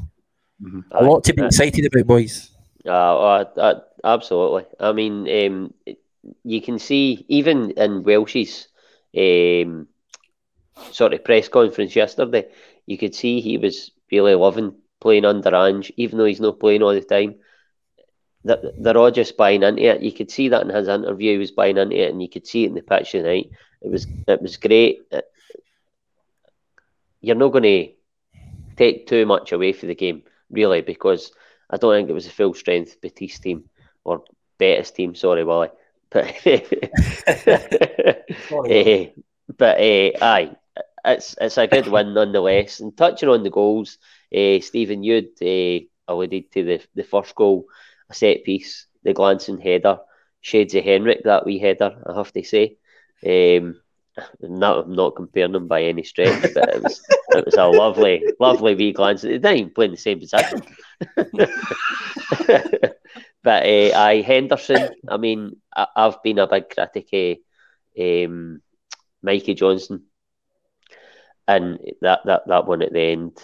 Mm-hmm. 0.62 0.82
A 0.92 1.04
lot 1.04 1.24
to 1.24 1.34
be 1.34 1.46
excited 1.46 1.86
about, 1.86 2.08
boys. 2.08 2.52
Uh, 2.86 3.44
uh, 3.58 3.80
absolutely. 4.04 4.66
I 4.80 4.92
mean, 4.94 5.28
um, 5.46 5.74
you 6.44 6.62
can 6.62 6.80
see 6.80 7.26
even 7.28 7.72
in 7.72 8.04
Welsh's 8.04 8.68
um, 9.18 9.88
sort 10.92 11.13
of 11.13 11.24
press 11.24 11.48
conference 11.48 11.96
yesterday, 11.96 12.48
you 12.86 12.98
could 12.98 13.13
see 13.13 13.42
he 13.42 13.58
was 13.58 13.92
really 14.12 14.36
loving 14.36 14.76
playing 15.00 15.26
under 15.26 15.56
Ange, 15.56 15.92
even 15.98 16.18
though 16.18 16.26
he's 16.26 16.40
not 16.40 16.60
playing 16.60 16.84
all 16.84 16.94
the 16.94 17.02
time. 17.02 17.36
They're 18.44 18.98
all 18.98 19.12
just 19.12 19.36
buying 19.36 19.64
into 19.64 19.84
it. 19.84 20.02
You 20.02 20.12
could 20.12 20.32
see 20.32 20.50
that 20.50 20.62
in 20.64 20.70
his 20.70 20.88
interview, 20.88 21.34
he 21.34 21.38
was 21.38 21.52
buying 21.52 21.78
into 21.78 21.98
it, 21.98 22.12
and 22.12 22.22
you 22.22 22.30
could 22.30 22.48
see 22.48 22.64
it 22.64 22.68
in 22.68 22.76
the 22.76 22.82
pitch 22.82 23.12
tonight. 23.12 23.52
It 23.82 23.92
was 23.92 24.08
it 24.28 24.42
was 24.42 24.58
great. 24.58 25.02
You're 27.22 27.36
not 27.36 27.50
going 27.50 27.64
to 27.64 27.90
take 28.78 29.08
too 29.08 29.26
much 29.26 29.52
away 29.52 29.74
from 29.74 29.90
the 29.90 29.96
game, 29.96 30.24
really, 30.50 30.82
because 30.82 31.32
I 31.70 31.78
don't 31.78 31.94
think 31.94 32.10
it 32.10 32.14
was 32.14 32.28
a 32.28 32.32
full 32.32 32.54
strength 32.54 33.02
Betis 33.02 33.40
team 33.40 33.66
or 34.04 34.24
Betis 34.58 34.92
team. 34.92 35.16
Sorry, 35.16 35.44
Wally. 35.44 35.70
But 36.10 36.48
uh, 36.48 36.60
but 39.58 39.78
uh, 39.78 40.12
aye, 40.22 40.56
it's 41.04 41.36
it's 41.40 41.58
a 41.58 41.68
good 41.68 41.88
win 41.88 42.14
nonetheless. 42.14 42.80
And 42.80 42.96
touching 42.96 43.28
on 43.28 43.44
the 43.44 43.50
goals, 43.50 43.98
uh, 44.36 44.60
Stephen, 44.60 45.04
you'd 45.04 45.42
uh, 45.42 45.86
alluded 46.08 46.52
to 46.52 46.63
the 46.63 46.82
the 46.96 47.04
first 47.04 47.36
goal, 47.36 47.66
a 48.10 48.13
set 48.13 48.44
piece, 48.44 48.88
the 49.04 49.13
glancing 49.13 49.60
header, 49.60 50.00
shades 50.42 50.76
of 50.76 50.84
Henrik 50.84 51.24
that 51.24 51.46
wee 51.46 51.60
header. 51.60 52.02
I 52.06 52.16
have 52.16 52.32
to 52.34 52.44
say. 52.44 52.78
Um, 53.26 53.82
not, 54.42 54.86
I'm 54.86 54.96
not 54.96 55.16
comparing 55.16 55.52
them 55.52 55.68
by 55.68 55.84
any 55.84 56.04
stretch, 56.04 56.42
but 56.54 56.76
it 56.76 56.84
was 56.84 57.02
it 57.30 57.46
was 57.46 57.56
a 57.56 57.68
lovely, 57.68 58.24
lovely 58.40 58.76
wee 58.76 58.92
glance. 58.92 59.22
They 59.22 59.38
didn't 59.38 59.58
even 59.58 59.74
play 59.74 59.86
in 59.86 59.92
the 59.92 59.98
same 59.98 60.20
position. 60.20 60.62
but 63.44 63.66
uh, 63.66 63.92
I 63.96 64.24
Henderson. 64.26 64.90
I 65.08 65.18
mean, 65.18 65.58
I, 65.76 65.88
have 65.96 66.24
been 66.24 66.40
a 66.40 66.48
big 66.48 66.70
critic 66.70 67.40
of 67.98 68.26
um, 68.26 68.62
Mikey 69.22 69.54
Johnston, 69.54 70.04
and 71.48 71.80
that, 72.02 72.22
that 72.26 72.48
that 72.48 72.66
one 72.66 72.82
at 72.82 72.94
the 72.94 73.02
end 73.02 73.38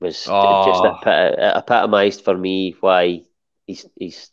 was 0.00 0.26
oh. 0.28 0.66
just 0.66 1.06
ah. 1.06 1.58
epitomised 1.58 2.24
for 2.24 2.36
me 2.36 2.74
why 2.80 3.22
he's 3.66 3.86
he's 3.96 4.30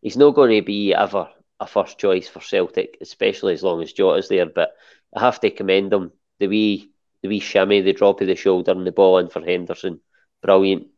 he's 0.00 0.16
not 0.16 0.34
going 0.34 0.54
to 0.54 0.62
be 0.62 0.94
ever 0.94 1.28
a 1.60 1.66
first 1.66 1.98
choice 1.98 2.28
for 2.28 2.40
Celtic, 2.40 2.98
especially 3.00 3.52
as 3.52 3.62
long 3.62 3.82
as 3.82 3.92
Jota's 3.92 4.28
there. 4.28 4.46
But 4.46 4.70
I 5.14 5.20
have 5.20 5.40
to 5.40 5.50
commend 5.50 5.92
him. 5.92 6.12
The 6.40 6.48
wee 6.48 6.90
the 7.22 7.28
wee 7.28 7.40
shimmy, 7.40 7.80
the 7.80 7.92
drop 7.92 8.20
of 8.20 8.26
the 8.26 8.36
shoulder 8.36 8.72
and 8.72 8.86
the 8.86 8.92
ball 8.92 9.18
in 9.18 9.28
for 9.28 9.40
Henderson. 9.40 10.00
Brilliant. 10.42 10.88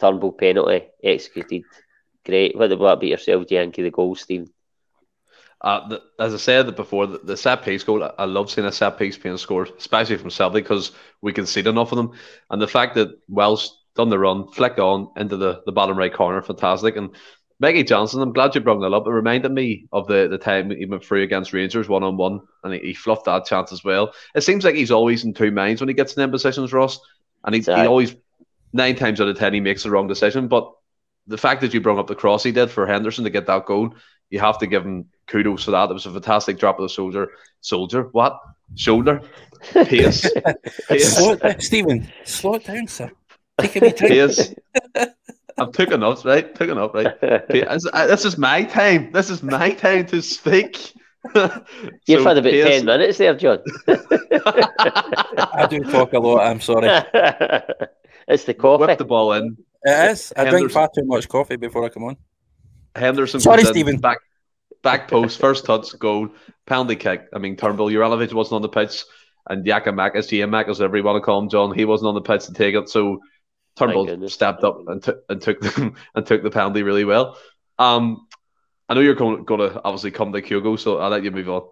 Turnbull 0.00 0.32
penalty 0.32 0.88
executed. 1.02 1.62
Great. 2.24 2.56
What 2.56 2.72
about 2.72 3.02
yourself, 3.02 3.48
Yankee, 3.48 3.82
the 3.82 3.90
goal, 3.90 4.16
Steve? 4.16 4.48
Uh, 5.62 5.88
the, 5.88 6.02
as 6.18 6.34
I 6.34 6.38
said 6.38 6.74
before, 6.74 7.06
the, 7.06 7.18
the 7.18 7.36
set 7.36 7.62
piece 7.62 7.84
goal, 7.84 8.10
I 8.18 8.24
love 8.24 8.50
seeing 8.50 8.66
a 8.66 8.72
set 8.72 8.98
piece 8.98 9.16
being 9.16 9.36
scored, 9.36 9.70
especially 9.78 10.16
from 10.16 10.30
Celtic 10.30 10.64
because 10.64 10.90
we 11.20 11.32
can 11.32 11.46
see 11.46 11.60
enough 11.60 11.92
of 11.92 11.96
them. 11.96 12.12
And 12.50 12.60
the 12.60 12.66
fact 12.66 12.96
that 12.96 13.10
Wells 13.28 13.78
done 13.94 14.10
the 14.10 14.18
run, 14.18 14.48
flick 14.48 14.78
on 14.78 15.10
into 15.16 15.36
the, 15.36 15.62
the 15.64 15.72
bottom 15.72 15.96
right 15.96 16.12
corner, 16.12 16.42
fantastic. 16.42 16.96
And 16.96 17.14
Mikey 17.60 17.84
Johnston, 17.84 18.20
I'm 18.22 18.32
glad 18.32 18.56
you 18.56 18.60
brought 18.60 18.80
that 18.80 18.92
up. 18.92 19.06
It 19.06 19.10
reminded 19.10 19.52
me 19.52 19.86
of 19.92 20.08
the, 20.08 20.26
the 20.28 20.36
time 20.36 20.70
he 20.70 20.84
went 20.84 21.04
through 21.04 21.22
against 21.22 21.52
Rangers 21.52 21.88
one 21.88 22.02
on 22.02 22.16
one, 22.16 22.40
and 22.64 22.74
he, 22.74 22.80
he, 22.80 22.94
fluffed 22.94 23.26
that 23.26 23.44
chance 23.44 23.70
as 23.70 23.84
well. 23.84 24.12
It 24.34 24.40
seems 24.40 24.64
like 24.64 24.74
he's 24.74 24.90
always 24.90 25.22
in 25.22 25.32
two 25.32 25.52
minds 25.52 25.80
when 25.80 25.86
he 25.88 25.94
gets 25.94 26.14
in 26.14 26.20
them 26.20 26.32
positions, 26.32 26.72
Ross, 26.72 26.98
and 27.44 27.54
he, 27.54 27.60
exactly. 27.60 27.82
he 27.82 27.88
always 27.88 28.16
nine 28.72 28.96
times 28.96 29.20
out 29.20 29.28
of 29.28 29.38
ten 29.38 29.54
he 29.54 29.60
makes 29.60 29.84
the 29.84 29.90
wrong 29.90 30.08
decision. 30.08 30.48
But 30.48 30.72
the 31.28 31.38
fact 31.38 31.60
that 31.60 31.72
you 31.72 31.80
brought 31.80 32.00
up 32.00 32.08
the 32.08 32.16
cross 32.16 32.42
he 32.42 32.50
did 32.50 32.68
for 32.68 32.84
Henderson 32.84 33.22
to 33.24 33.30
get 33.30 33.46
that 33.46 33.66
goal, 33.66 33.94
you 34.32 34.40
have 34.40 34.58
to 34.58 34.66
give 34.66 34.84
him 34.84 35.04
kudos 35.26 35.64
for 35.64 35.70
that. 35.72 35.90
It 35.90 35.92
was 35.92 36.06
a 36.06 36.10
fantastic 36.10 36.58
drop 36.58 36.78
of 36.78 36.84
the 36.84 36.88
soldier. 36.88 37.28
Soldier, 37.60 38.08
what? 38.12 38.40
Shoulder, 38.74 39.20
pace, 39.70 40.28
pace. 40.88 41.16
Slow 41.16 41.38
Stephen, 41.58 42.10
slow 42.24 42.54
it 42.54 42.64
down, 42.64 42.88
sir. 42.88 43.10
Take 43.60 43.76
a 43.76 43.80
wee 43.80 43.92
time. 43.92 44.08
Pace. 44.08 44.54
I've 45.58 45.72
took 45.72 45.90
enough, 45.92 46.24
right? 46.24 46.54
Took 46.54 46.70
enough, 46.70 46.94
right? 46.94 47.08
Uh, 47.22 48.06
this 48.06 48.24
is 48.24 48.38
my 48.38 48.64
time. 48.64 49.12
This 49.12 49.28
is 49.28 49.42
my 49.42 49.72
time 49.72 50.06
to 50.06 50.22
speak. 50.22 50.94
You've 52.06 52.24
had 52.24 52.38
about 52.38 52.50
Piers... 52.50 52.68
10 52.68 52.84
minutes 52.86 53.18
there, 53.18 53.36
John. 53.36 53.58
I 53.86 55.66
do 55.68 55.80
talk 55.80 56.14
a 56.14 56.18
lot, 56.18 56.46
I'm 56.46 56.60
sorry. 56.60 56.88
it's 58.26 58.44
the 58.44 58.54
coffee. 58.54 58.86
Whip 58.86 58.98
the 58.98 59.04
ball 59.04 59.34
in. 59.34 59.58
It 59.84 60.10
is. 60.10 60.32
I 60.34 60.44
Henderson. 60.44 60.58
drink 60.60 60.72
far 60.72 60.88
too 60.94 61.04
much 61.04 61.28
coffee 61.28 61.56
before 61.56 61.84
I 61.84 61.90
come 61.90 62.04
on. 62.04 62.16
Henderson. 62.96 63.40
Sorry, 63.40 63.64
Stephen. 63.64 63.98
Back, 63.98 64.18
back 64.82 65.08
post, 65.08 65.38
first 65.38 65.64
touch, 65.64 65.98
goal, 65.98 66.30
penalty 66.66 66.96
kick. 66.96 67.28
I 67.32 67.38
mean, 67.38 67.56
Turnbull, 67.56 67.90
your 67.90 68.02
elevator 68.02 68.36
wasn't 68.36 68.56
on 68.56 68.62
the 68.62 68.68
pitch. 68.68 69.04
and 69.48 69.64
Giakoumakis, 69.64 70.28
Giakoumakis, 70.28 70.68
whatever 70.68 70.96
you 70.96 71.04
want 71.04 71.16
to 71.16 71.20
call 71.20 71.40
him, 71.40 71.48
John, 71.48 71.74
he 71.74 71.84
wasn't 71.84 72.08
on 72.08 72.14
the 72.14 72.20
pitch 72.20 72.46
to 72.46 72.52
take 72.52 72.74
it. 72.74 72.88
So 72.88 73.20
Turnbull 73.76 74.28
stepped 74.28 74.64
up 74.64 74.80
and, 74.86 75.02
t- 75.02 75.12
and 75.28 75.40
took 75.40 75.60
the, 75.60 75.92
and 76.14 76.26
took 76.26 76.42
the 76.42 76.50
penalty 76.50 76.82
really 76.82 77.04
well. 77.04 77.36
Um, 77.78 78.26
I 78.88 78.94
know 78.94 79.00
you're 79.00 79.14
going, 79.14 79.44
going 79.44 79.60
to 79.60 79.80
obviously 79.84 80.10
come 80.10 80.32
to 80.32 80.42
Kyogo, 80.42 80.78
so 80.78 80.98
I'll 80.98 81.08
let 81.08 81.24
you 81.24 81.30
move 81.30 81.48
on. 81.48 81.62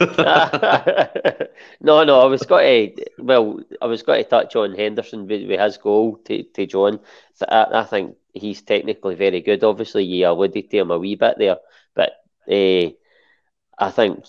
no, 1.80 2.02
no, 2.02 2.20
I 2.20 2.24
was 2.24 2.42
got 2.42 2.60
to 2.60 2.92
well, 3.18 3.60
I 3.80 3.86
was 3.86 4.02
got 4.02 4.16
to 4.16 4.24
touch 4.24 4.56
on 4.56 4.74
Henderson 4.74 5.28
with, 5.28 5.48
with 5.48 5.60
his 5.60 5.76
goal 5.76 6.16
to, 6.24 6.42
to 6.42 6.66
John. 6.66 6.98
I, 7.48 7.66
I 7.72 7.84
think 7.84 8.16
he's 8.36 8.62
technically 8.62 9.14
very 9.14 9.40
good. 9.40 9.64
Obviously, 9.64 10.04
you 10.04 10.26
alluded 10.26 10.70
to 10.70 10.78
him 10.78 10.90
a 10.90 10.98
wee 10.98 11.16
bit 11.16 11.36
there, 11.38 11.56
but 11.94 12.12
uh, 12.50 12.90
I 13.78 13.90
think 13.90 14.24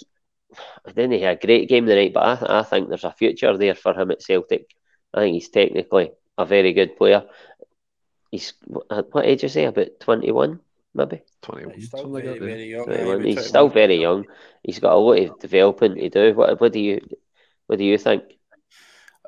I 0.85 0.91
didn't 0.91 1.21
have 1.21 1.37
a 1.37 1.45
great 1.45 1.69
game 1.69 1.85
tonight, 1.85 2.13
but 2.13 2.43
I, 2.43 2.59
I 2.59 2.63
think 2.63 2.89
there's 2.89 3.03
a 3.03 3.11
future 3.11 3.57
there 3.57 3.75
for 3.75 3.93
him 3.99 4.11
at 4.11 4.21
Celtic. 4.21 4.75
I 5.13 5.21
think 5.21 5.33
he's 5.35 5.49
technically 5.49 6.11
a 6.37 6.45
very 6.45 6.73
good 6.73 6.97
player. 6.97 7.23
He's 8.31 8.53
what 8.65 9.25
age 9.25 9.43
is 9.43 9.53
he? 9.53 9.63
About 9.63 9.99
twenty 9.99 10.31
one, 10.31 10.59
maybe. 10.93 11.21
Twenty 11.41 11.65
one. 11.65 11.75
He's 11.75 11.87
still 11.87 12.11
very, 12.11 12.39
very 12.39 12.69
young. 12.69 12.85
21. 12.85 13.23
He's 13.23 13.45
still 13.45 13.69
very 13.69 13.95
young. 13.95 14.25
He's 14.63 14.79
got 14.79 14.93
a 14.93 14.97
lot 14.97 15.19
of 15.19 15.39
developing 15.39 15.95
to 15.95 16.09
do. 16.09 16.33
What 16.33 16.59
What 16.59 16.73
do 16.73 16.79
you 16.79 17.01
What 17.67 17.79
do 17.79 17.85
you 17.85 17.97
think? 17.97 18.23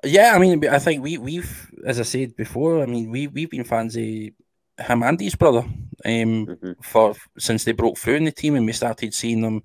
Yeah, 0.03 0.33
I 0.33 0.39
mean, 0.39 0.65
I 0.67 0.79
think 0.79 1.03
we 1.03 1.17
we've, 1.17 1.71
as 1.85 1.99
I 1.99 2.03
said 2.03 2.35
before, 2.35 2.81
I 2.81 2.85
mean, 2.85 3.09
we 3.11 3.27
we've 3.27 3.49
been 3.49 3.63
fans 3.63 3.95
of 3.95 4.03
him 4.79 5.03
and 5.03 5.19
his 5.19 5.35
brother 5.35 5.59
um, 5.59 6.45
mm-hmm. 6.45 6.71
for 6.81 7.15
since 7.37 7.63
they 7.63 7.71
broke 7.71 7.97
through 7.97 8.15
in 8.15 8.25
the 8.25 8.31
team 8.31 8.55
and 8.55 8.65
we 8.65 8.73
started 8.73 9.13
seeing 9.13 9.41
them 9.41 9.63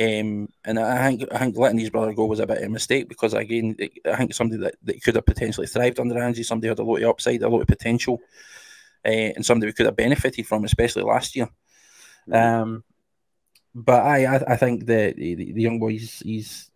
um, 0.00 0.48
and 0.64 0.78
I 0.78 1.08
think 1.08 1.32
I 1.32 1.38
think 1.38 1.58
letting 1.58 1.78
his 1.78 1.90
brother 1.90 2.14
go 2.14 2.24
was 2.24 2.40
a 2.40 2.46
bit 2.46 2.58
of 2.58 2.64
a 2.64 2.68
mistake 2.68 3.08
because 3.08 3.34
again 3.34 3.76
I 4.06 4.16
think 4.16 4.32
somebody 4.32 4.62
that, 4.62 4.76
that 4.84 5.02
could 5.02 5.16
have 5.16 5.26
potentially 5.26 5.66
thrived 5.66 6.00
under 6.00 6.18
Ange, 6.18 6.46
somebody 6.46 6.68
had 6.68 6.78
a 6.78 6.82
lot 6.82 7.02
of 7.02 7.08
upside, 7.08 7.42
a 7.42 7.48
lot 7.48 7.60
of 7.60 7.66
potential, 7.66 8.18
uh, 9.04 9.08
and 9.08 9.44
somebody 9.44 9.68
we 9.68 9.74
could 9.74 9.86
have 9.86 9.96
benefited 9.96 10.46
from, 10.46 10.64
especially 10.64 11.02
last 11.02 11.36
year. 11.36 11.50
Um, 12.32 12.82
but 13.74 14.02
I, 14.02 14.36
I, 14.36 14.52
I 14.52 14.56
think 14.56 14.86
the, 14.86 15.12
the, 15.16 15.34
the 15.34 15.60
young 15.60 15.78
boy 15.78 15.90
he's, 15.90 16.20
he's 16.20 16.69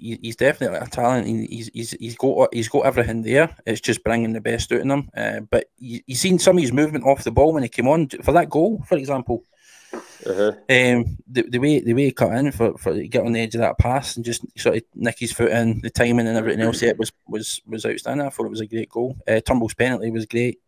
he's 0.00 0.36
definitely 0.36 0.78
a 0.78 0.86
talent. 0.86 1.26
He's 1.26 1.70
he's 1.72 1.90
he's 1.92 2.16
got 2.16 2.52
he's 2.52 2.68
got 2.68 2.86
everything 2.86 3.22
there. 3.22 3.54
It's 3.66 3.80
just 3.80 4.02
bringing 4.04 4.32
the 4.32 4.40
best 4.40 4.72
out 4.72 4.80
in 4.80 4.90
him. 4.90 5.10
Uh, 5.16 5.40
but 5.40 5.66
you, 5.78 6.00
you 6.06 6.14
seen 6.14 6.38
some 6.38 6.56
of 6.56 6.62
his 6.62 6.72
movement 6.72 7.04
off 7.04 7.24
the 7.24 7.30
ball 7.30 7.52
when 7.52 7.62
he 7.62 7.68
came 7.68 7.88
on 7.88 8.08
for 8.08 8.32
that 8.32 8.50
goal, 8.50 8.82
for 8.88 8.96
example. 8.96 9.44
Uh-huh. 9.92 10.52
Um, 10.68 11.16
the, 11.28 11.42
the 11.48 11.58
way 11.58 11.80
the 11.80 11.94
way 11.94 12.04
he 12.04 12.12
cut 12.12 12.34
in 12.34 12.52
for, 12.52 12.76
for 12.78 12.94
get 12.94 13.24
on 13.24 13.32
the 13.32 13.40
edge 13.40 13.54
of 13.54 13.60
that 13.60 13.78
pass 13.78 14.16
and 14.16 14.24
just 14.24 14.44
sort 14.58 14.76
of 14.76 14.82
nick 14.94 15.18
his 15.18 15.32
foot 15.32 15.50
in, 15.50 15.80
the 15.80 15.90
timing 15.90 16.28
and 16.28 16.36
everything 16.36 16.62
else, 16.62 16.82
it 16.82 16.98
was 16.98 17.12
was 17.26 17.60
was 17.66 17.86
outstanding. 17.86 18.26
I 18.26 18.30
thought 18.30 18.46
it 18.46 18.50
was 18.50 18.60
a 18.60 18.66
great 18.66 18.88
goal. 18.88 19.16
Uh, 19.26 19.40
Turnbull's 19.40 19.74
penalty 19.74 20.10
was 20.10 20.26
great. 20.26 20.60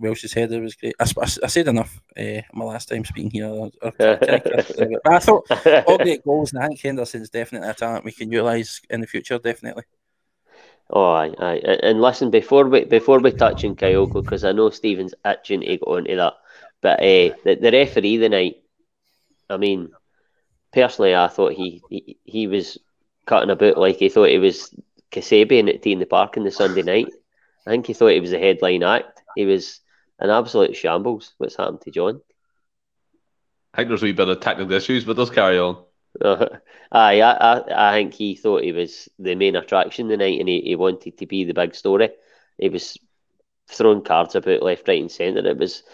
Welsh's 0.00 0.32
header 0.32 0.60
was 0.60 0.74
great. 0.74 0.94
I, 0.98 1.04
I, 1.04 1.24
I 1.24 1.46
said 1.46 1.68
enough 1.68 2.00
uh, 2.16 2.40
my 2.52 2.64
last 2.64 2.88
time 2.88 3.04
speaking 3.04 3.30
here. 3.30 3.70
but 3.82 5.02
I 5.06 5.18
thought 5.18 5.50
all 5.86 5.98
great 5.98 6.24
goals, 6.24 6.52
and 6.52 6.62
I 6.62 6.68
think 6.68 6.80
Henderson's 6.80 7.30
definitely 7.30 7.68
a 7.68 7.74
talent 7.74 8.04
we 8.04 8.12
can 8.12 8.32
utilise 8.32 8.80
in 8.88 9.00
the 9.00 9.06
future, 9.06 9.38
definitely. 9.38 9.84
Oh, 10.88 11.12
aye, 11.12 11.34
aye. 11.38 11.60
And 11.82 12.00
listen, 12.00 12.30
before 12.30 12.66
we 12.66 12.84
before 12.84 13.20
we 13.20 13.30
touch 13.30 13.64
on 13.64 13.76
Kyogo, 13.76 14.22
because 14.22 14.44
I 14.44 14.52
know 14.52 14.70
Stephen's 14.70 15.14
itching 15.24 15.60
to 15.60 15.76
go 15.76 15.96
into 15.96 16.16
that. 16.16 16.34
But 16.80 17.00
uh, 17.00 17.36
the, 17.44 17.58
the 17.60 17.70
referee 17.70 18.16
the 18.16 18.28
night, 18.28 18.56
I 19.48 19.56
mean, 19.56 19.90
personally, 20.72 21.14
I 21.14 21.28
thought 21.28 21.52
he, 21.52 21.82
he, 21.90 22.16
he 22.24 22.46
was 22.46 22.78
cutting 23.26 23.50
about 23.50 23.78
like 23.78 23.96
he 23.96 24.08
thought 24.08 24.30
he 24.30 24.38
was 24.38 24.74
Kasabian 25.12 25.68
at 25.68 25.82
T 25.82 25.92
in 25.92 25.98
the 25.98 26.06
Park 26.06 26.36
on 26.36 26.44
the 26.44 26.50
Sunday 26.50 26.82
night. 26.82 27.12
I 27.66 27.70
think 27.70 27.86
he 27.86 27.92
thought 27.92 28.08
he 28.08 28.20
was 28.20 28.32
a 28.32 28.38
headline 28.38 28.82
act. 28.82 29.22
He 29.36 29.44
was 29.44 29.80
an 30.20 30.30
absolute 30.30 30.76
shambles. 30.76 31.32
What's 31.38 31.56
happened 31.56 31.80
to 31.82 31.90
John? 31.90 32.20
I 33.74 33.78
think 33.78 33.88
there's 33.88 34.02
a 34.02 34.06
wee 34.06 34.12
bit 34.12 34.28
of 34.28 34.40
technical 34.40 34.72
issues, 34.72 35.04
but 35.04 35.18
let's 35.18 35.30
carry 35.30 35.58
on. 35.58 35.84
Uh, 36.20 36.46
I, 36.90 37.20
I, 37.22 37.90
I 37.90 37.92
think 37.92 38.14
he 38.14 38.34
thought 38.34 38.64
he 38.64 38.72
was 38.72 39.08
the 39.20 39.36
main 39.36 39.54
attraction 39.54 40.08
the 40.08 40.16
night 40.16 40.40
and 40.40 40.48
he, 40.48 40.60
he 40.60 40.74
wanted 40.74 41.16
to 41.18 41.26
be 41.26 41.44
the 41.44 41.54
big 41.54 41.76
story. 41.76 42.10
He 42.58 42.68
was 42.68 42.98
throwing 43.68 44.02
cards 44.02 44.34
about 44.34 44.64
left, 44.64 44.88
right, 44.88 45.00
and 45.00 45.10
centre. 45.10 45.46
It 45.46 45.56
was 45.56 45.84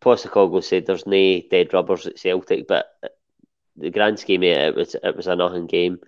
Postecoglou 0.00 0.62
said 0.62 0.86
there's 0.86 1.06
no 1.06 1.40
dead 1.50 1.72
rubbers 1.72 2.06
at 2.06 2.18
Celtic, 2.18 2.68
but 2.68 2.86
the 3.76 3.90
grand 3.90 4.18
scheme 4.18 4.42
of 4.42 4.48
it, 4.48 4.58
it 4.58 4.74
was 4.74 4.94
it 4.94 5.16
was 5.16 5.26
a 5.26 5.34
nothing 5.34 5.66
game, 5.66 5.98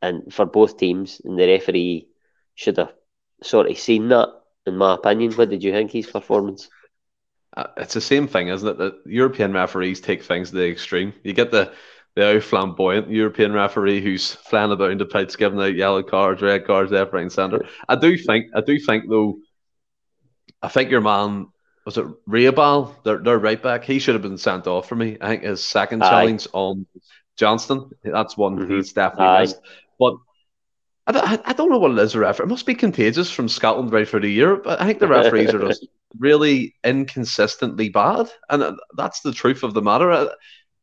and 0.00 0.32
for 0.32 0.46
both 0.46 0.78
teams, 0.78 1.20
and 1.24 1.38
the 1.38 1.46
referee 1.46 2.08
should 2.54 2.78
have 2.78 2.94
sort 3.42 3.70
of 3.70 3.78
seen 3.78 4.08
that. 4.08 4.35
In 4.66 4.76
my 4.76 4.94
opinion, 4.94 5.32
what 5.32 5.50
did 5.50 5.62
you 5.62 5.72
think 5.72 5.90
his 5.90 6.06
performance? 6.06 6.68
Uh, 7.56 7.66
it's 7.76 7.94
the 7.94 8.00
same 8.00 8.26
thing, 8.26 8.48
isn't 8.48 8.68
it? 8.68 8.78
That 8.78 8.94
European 9.06 9.52
referees 9.52 10.00
take 10.00 10.22
things 10.22 10.50
to 10.50 10.56
the 10.56 10.68
extreme. 10.68 11.12
You 11.22 11.32
get 11.32 11.50
the 11.50 11.72
the 12.16 12.40
flamboyant 12.42 13.10
European 13.10 13.52
referee 13.52 14.00
who's 14.00 14.32
flying 14.32 14.72
about 14.72 14.90
in 14.90 14.96
the 14.98 15.04
pitch, 15.04 15.36
giving 15.36 15.60
out 15.60 15.74
yellow 15.74 16.02
cards, 16.02 16.40
red 16.40 16.66
cards, 16.66 16.90
left, 16.90 17.12
right, 17.12 17.22
and 17.22 17.32
centre. 17.32 17.66
I 17.90 17.94
do 17.94 18.16
think, 18.16 18.46
I 18.54 18.62
do 18.62 18.78
think 18.78 19.04
though, 19.06 19.38
I 20.62 20.68
think 20.68 20.90
your 20.90 21.02
man 21.02 21.48
was 21.86 21.96
it 21.98 22.06
Ruibal, 22.28 23.02
their, 23.04 23.18
their 23.18 23.38
right 23.38 23.62
back? 23.62 23.84
He 23.84 24.00
should 24.00 24.16
have 24.16 24.22
been 24.22 24.36
sent 24.36 24.66
off 24.66 24.88
for 24.88 24.96
me. 24.96 25.16
I 25.20 25.28
think 25.28 25.44
his 25.44 25.62
second 25.62 26.02
Aye. 26.02 26.10
challenge 26.10 26.48
on 26.52 26.84
Johnston, 27.36 27.90
that's 28.02 28.36
one 28.36 28.58
mm-hmm. 28.58 28.74
he's 28.74 28.92
definitely 28.92 29.26
Aye. 29.26 29.40
missed. 29.42 29.60
But 29.98 30.16
I, 31.06 31.38
I 31.44 31.52
don't 31.52 31.70
know 31.70 31.78
what 31.78 31.92
it 31.92 31.98
is, 31.98 32.12
the 32.14 32.20
referee. 32.20 32.46
It 32.46 32.50
must 32.50 32.66
be 32.66 32.74
contagious 32.74 33.30
from 33.30 33.48
Scotland 33.48 33.92
right 33.92 34.08
through 34.08 34.20
the 34.20 34.30
year. 34.30 34.56
But 34.56 34.80
I 34.80 34.86
think 34.86 34.98
the 34.98 35.06
referees 35.06 35.54
are 35.54 35.60
just 35.60 35.86
really 36.18 36.74
inconsistently 36.82 37.88
bad. 37.90 38.28
And 38.50 38.76
that's 38.96 39.20
the 39.20 39.32
truth 39.32 39.62
of 39.62 39.74
the 39.74 39.82
matter. 39.82 40.10
Uh, 40.10 40.28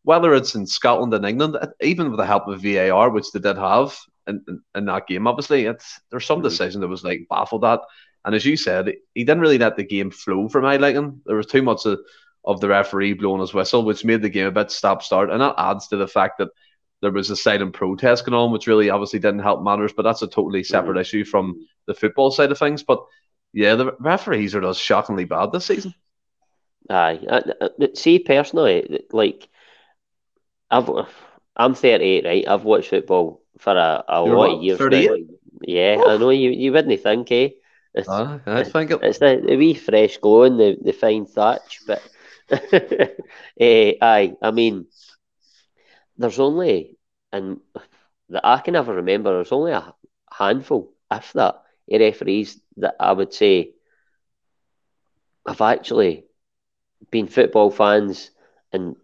whether 0.04 0.34
it's 0.34 0.56
in 0.56 0.66
Scotland 0.66 1.14
and 1.14 1.26
England, 1.26 1.58
uh, 1.60 1.68
even 1.82 2.10
with 2.10 2.20
the 2.20 2.26
help 2.26 2.48
of 2.48 2.62
VAR, 2.62 3.10
which 3.10 3.32
they 3.32 3.40
did 3.40 3.58
have 3.58 3.98
in, 4.28 4.44
in, 4.48 4.62
in 4.76 4.86
that 4.86 5.08
game, 5.08 5.28
obviously, 5.28 5.66
it's 5.66 6.00
there's 6.10 6.26
some 6.26 6.38
mm-hmm. 6.38 6.48
decision 6.48 6.82
that 6.82 6.88
was 6.88 7.04
like 7.04 7.28
baffled 7.30 7.66
at. 7.66 7.80
And 8.26 8.34
as 8.34 8.46
you 8.46 8.56
said, 8.56 8.94
he 9.14 9.24
didn't 9.26 9.42
really 9.42 9.58
let 9.58 9.76
the 9.76 9.84
game 9.84 10.10
flow 10.10 10.48
for 10.48 10.62
my 10.62 10.78
liking. 10.78 11.22
There 11.26 11.36
was 11.36 11.48
too 11.48 11.62
much 11.62 11.86
of, 11.86 12.00
of 12.46 12.62
the 12.62 12.70
referee 12.70 13.14
blowing 13.14 13.42
his 13.42 13.54
whistle, 13.54 13.84
which 13.84 14.06
made 14.06 14.22
the 14.22 14.30
game 14.30 14.48
a 14.48 14.52
bit 14.52 14.72
stop 14.72 15.04
start. 15.04 15.30
And 15.30 15.42
that 15.42 15.56
adds 15.58 15.90
to 15.90 15.98
the 15.98 16.08
fact 16.08 16.38
that 16.38 16.50
there 17.04 17.12
was 17.12 17.30
a 17.30 17.36
silent 17.36 17.74
protest 17.74 18.26
going 18.26 18.34
on, 18.34 18.52
which 18.52 18.66
really 18.66 18.90
obviously 18.90 19.20
didn't 19.20 19.42
help 19.42 19.62
matters. 19.62 19.92
But 19.92 20.04
that's 20.04 20.22
a 20.22 20.28
totally 20.28 20.64
separate 20.64 20.94
mm-hmm. 20.94 21.02
issue 21.02 21.26
from 21.26 21.68
the 21.86 21.94
football 21.94 22.32
side 22.32 22.52
of 22.52 22.58
things. 22.58 22.82
But 22.82 23.04
yeah, 23.52 23.76
the 23.76 23.92
referees 24.00 24.56
are 24.56 24.62
just 24.62 24.82
shockingly 24.82 25.26
bad 25.26 25.52
this 25.52 25.66
season. 25.66 25.94
Aye, 26.90 27.20
uh, 27.30 27.70
see 27.94 28.20
personally, 28.20 29.04
like 29.12 29.50
I've 30.72 30.90
I'm 31.56 31.76
38, 31.76 32.26
right? 32.26 32.48
I've 32.48 32.64
watched 32.64 32.90
football 32.90 33.44
for 33.60 33.76
a, 33.76 34.04
a 34.08 34.22
lot 34.22 34.38
what, 34.38 34.52
of 34.52 34.64
years. 34.64 34.80
38? 34.80 35.28
Yeah, 35.62 36.02
I 36.08 36.18
know 36.18 36.30
you 36.30 36.52
you 36.52 36.72
wouldn't 36.72 37.02
think, 37.02 37.32
eh? 37.32 37.50
It's, 37.94 38.10
uh, 38.10 38.40
I 38.46 38.64
think 38.64 38.92
it... 38.92 39.00
it's 39.04 39.20
the, 39.20 39.44
the 39.46 39.58
wee 39.58 39.76
fresh 39.76 40.18
glow 40.18 40.44
and 40.44 40.60
the, 40.60 40.78
the 40.82 40.94
fine 40.94 41.26
thatch, 41.26 41.82
but 41.86 42.02
uh, 42.50 42.58
aye, 43.62 44.34
I 44.42 44.52
mean, 44.52 44.88
there's 46.18 46.40
only, 46.40 46.98
and 47.32 47.60
that 48.30 48.46
I 48.46 48.60
can 48.60 48.76
ever 48.76 48.96
remember, 48.96 49.34
there's 49.34 49.52
only 49.52 49.72
a 49.72 49.94
handful, 50.32 50.94
if 51.12 51.34
that, 51.34 51.56
of 51.92 52.00
referees 52.02 52.60
that 52.78 52.96
I 53.00 53.12
would 53.12 53.34
say 53.34 53.72
have 55.48 55.62
actually 55.62 56.26
been 57.12 57.28
football 57.28 57.70
fans 57.70 58.32
and 58.72 58.96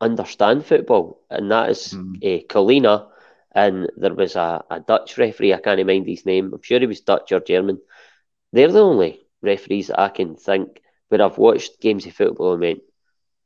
understand 0.00 0.64
football, 0.64 1.20
and 1.30 1.50
that 1.50 1.70
is 1.70 1.94
mm. 1.94 2.16
uh, 2.16 2.44
Collina. 2.46 3.08
And 3.52 3.90
there 3.96 4.14
was 4.14 4.36
a, 4.36 4.64
a 4.70 4.80
Dutch 4.80 5.16
referee, 5.16 5.54
I 5.54 5.58
can't 5.58 5.86
mind 5.86 6.06
his 6.06 6.26
name. 6.26 6.52
I'm 6.52 6.62
sure 6.62 6.78
he 6.78 6.86
was 6.86 7.00
Dutch 7.00 7.32
or 7.32 7.40
German 7.40 7.80
they're 8.52 8.72
the 8.72 8.80
only 8.80 9.20
referees 9.42 9.90
I 9.90 10.08
can 10.08 10.36
think 10.36 10.80
where 11.08 11.22
I've 11.22 11.38
watched 11.38 11.80
games 11.80 12.06
of 12.06 12.14
football 12.14 12.52
and 12.52 12.60
went, 12.60 12.80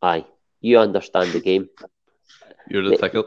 aye, 0.00 0.24
you 0.60 0.78
understand 0.78 1.32
the 1.32 1.40
game. 1.40 1.68
You're 2.70 2.88
the 2.88 2.96
ticket. 2.96 3.26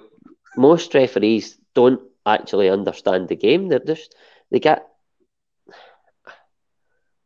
Most 0.56 0.94
referees 0.94 1.58
don't 1.74 2.02
actually 2.26 2.70
understand 2.70 3.28
the 3.28 3.36
game. 3.36 3.68
They're 3.68 3.80
just 3.80 4.16
they 4.50 4.60
get 4.60 4.88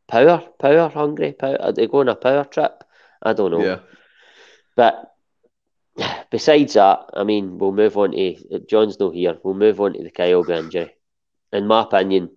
power, 0.08 0.44
power 0.60 0.90
hungry. 0.90 1.34
Power. 1.34 1.58
Uh, 1.60 1.72
they 1.72 1.88
go 1.88 2.00
on 2.00 2.10
a 2.10 2.16
power 2.16 2.44
trip. 2.44 2.84
I 3.22 3.34
don't 3.34 3.52
know. 3.52 3.64
Yeah. 3.64 3.80
But 4.76 5.14
besides 6.32 6.74
that, 6.74 7.10
I 7.14 7.24
mean, 7.24 7.58
we'll 7.58 7.72
move 7.72 7.98
on 7.98 8.12
to 8.12 8.60
John's 8.68 9.00
not 9.00 9.14
here. 9.14 9.38
We'll 9.44 9.54
move 9.54 9.80
on 9.80 9.94
to 9.94 10.04
the 10.04 10.12
Kyogo 10.12 10.58
injury. 10.58 10.96
In 11.54 11.68
my 11.68 11.84
opinion, 11.84 12.32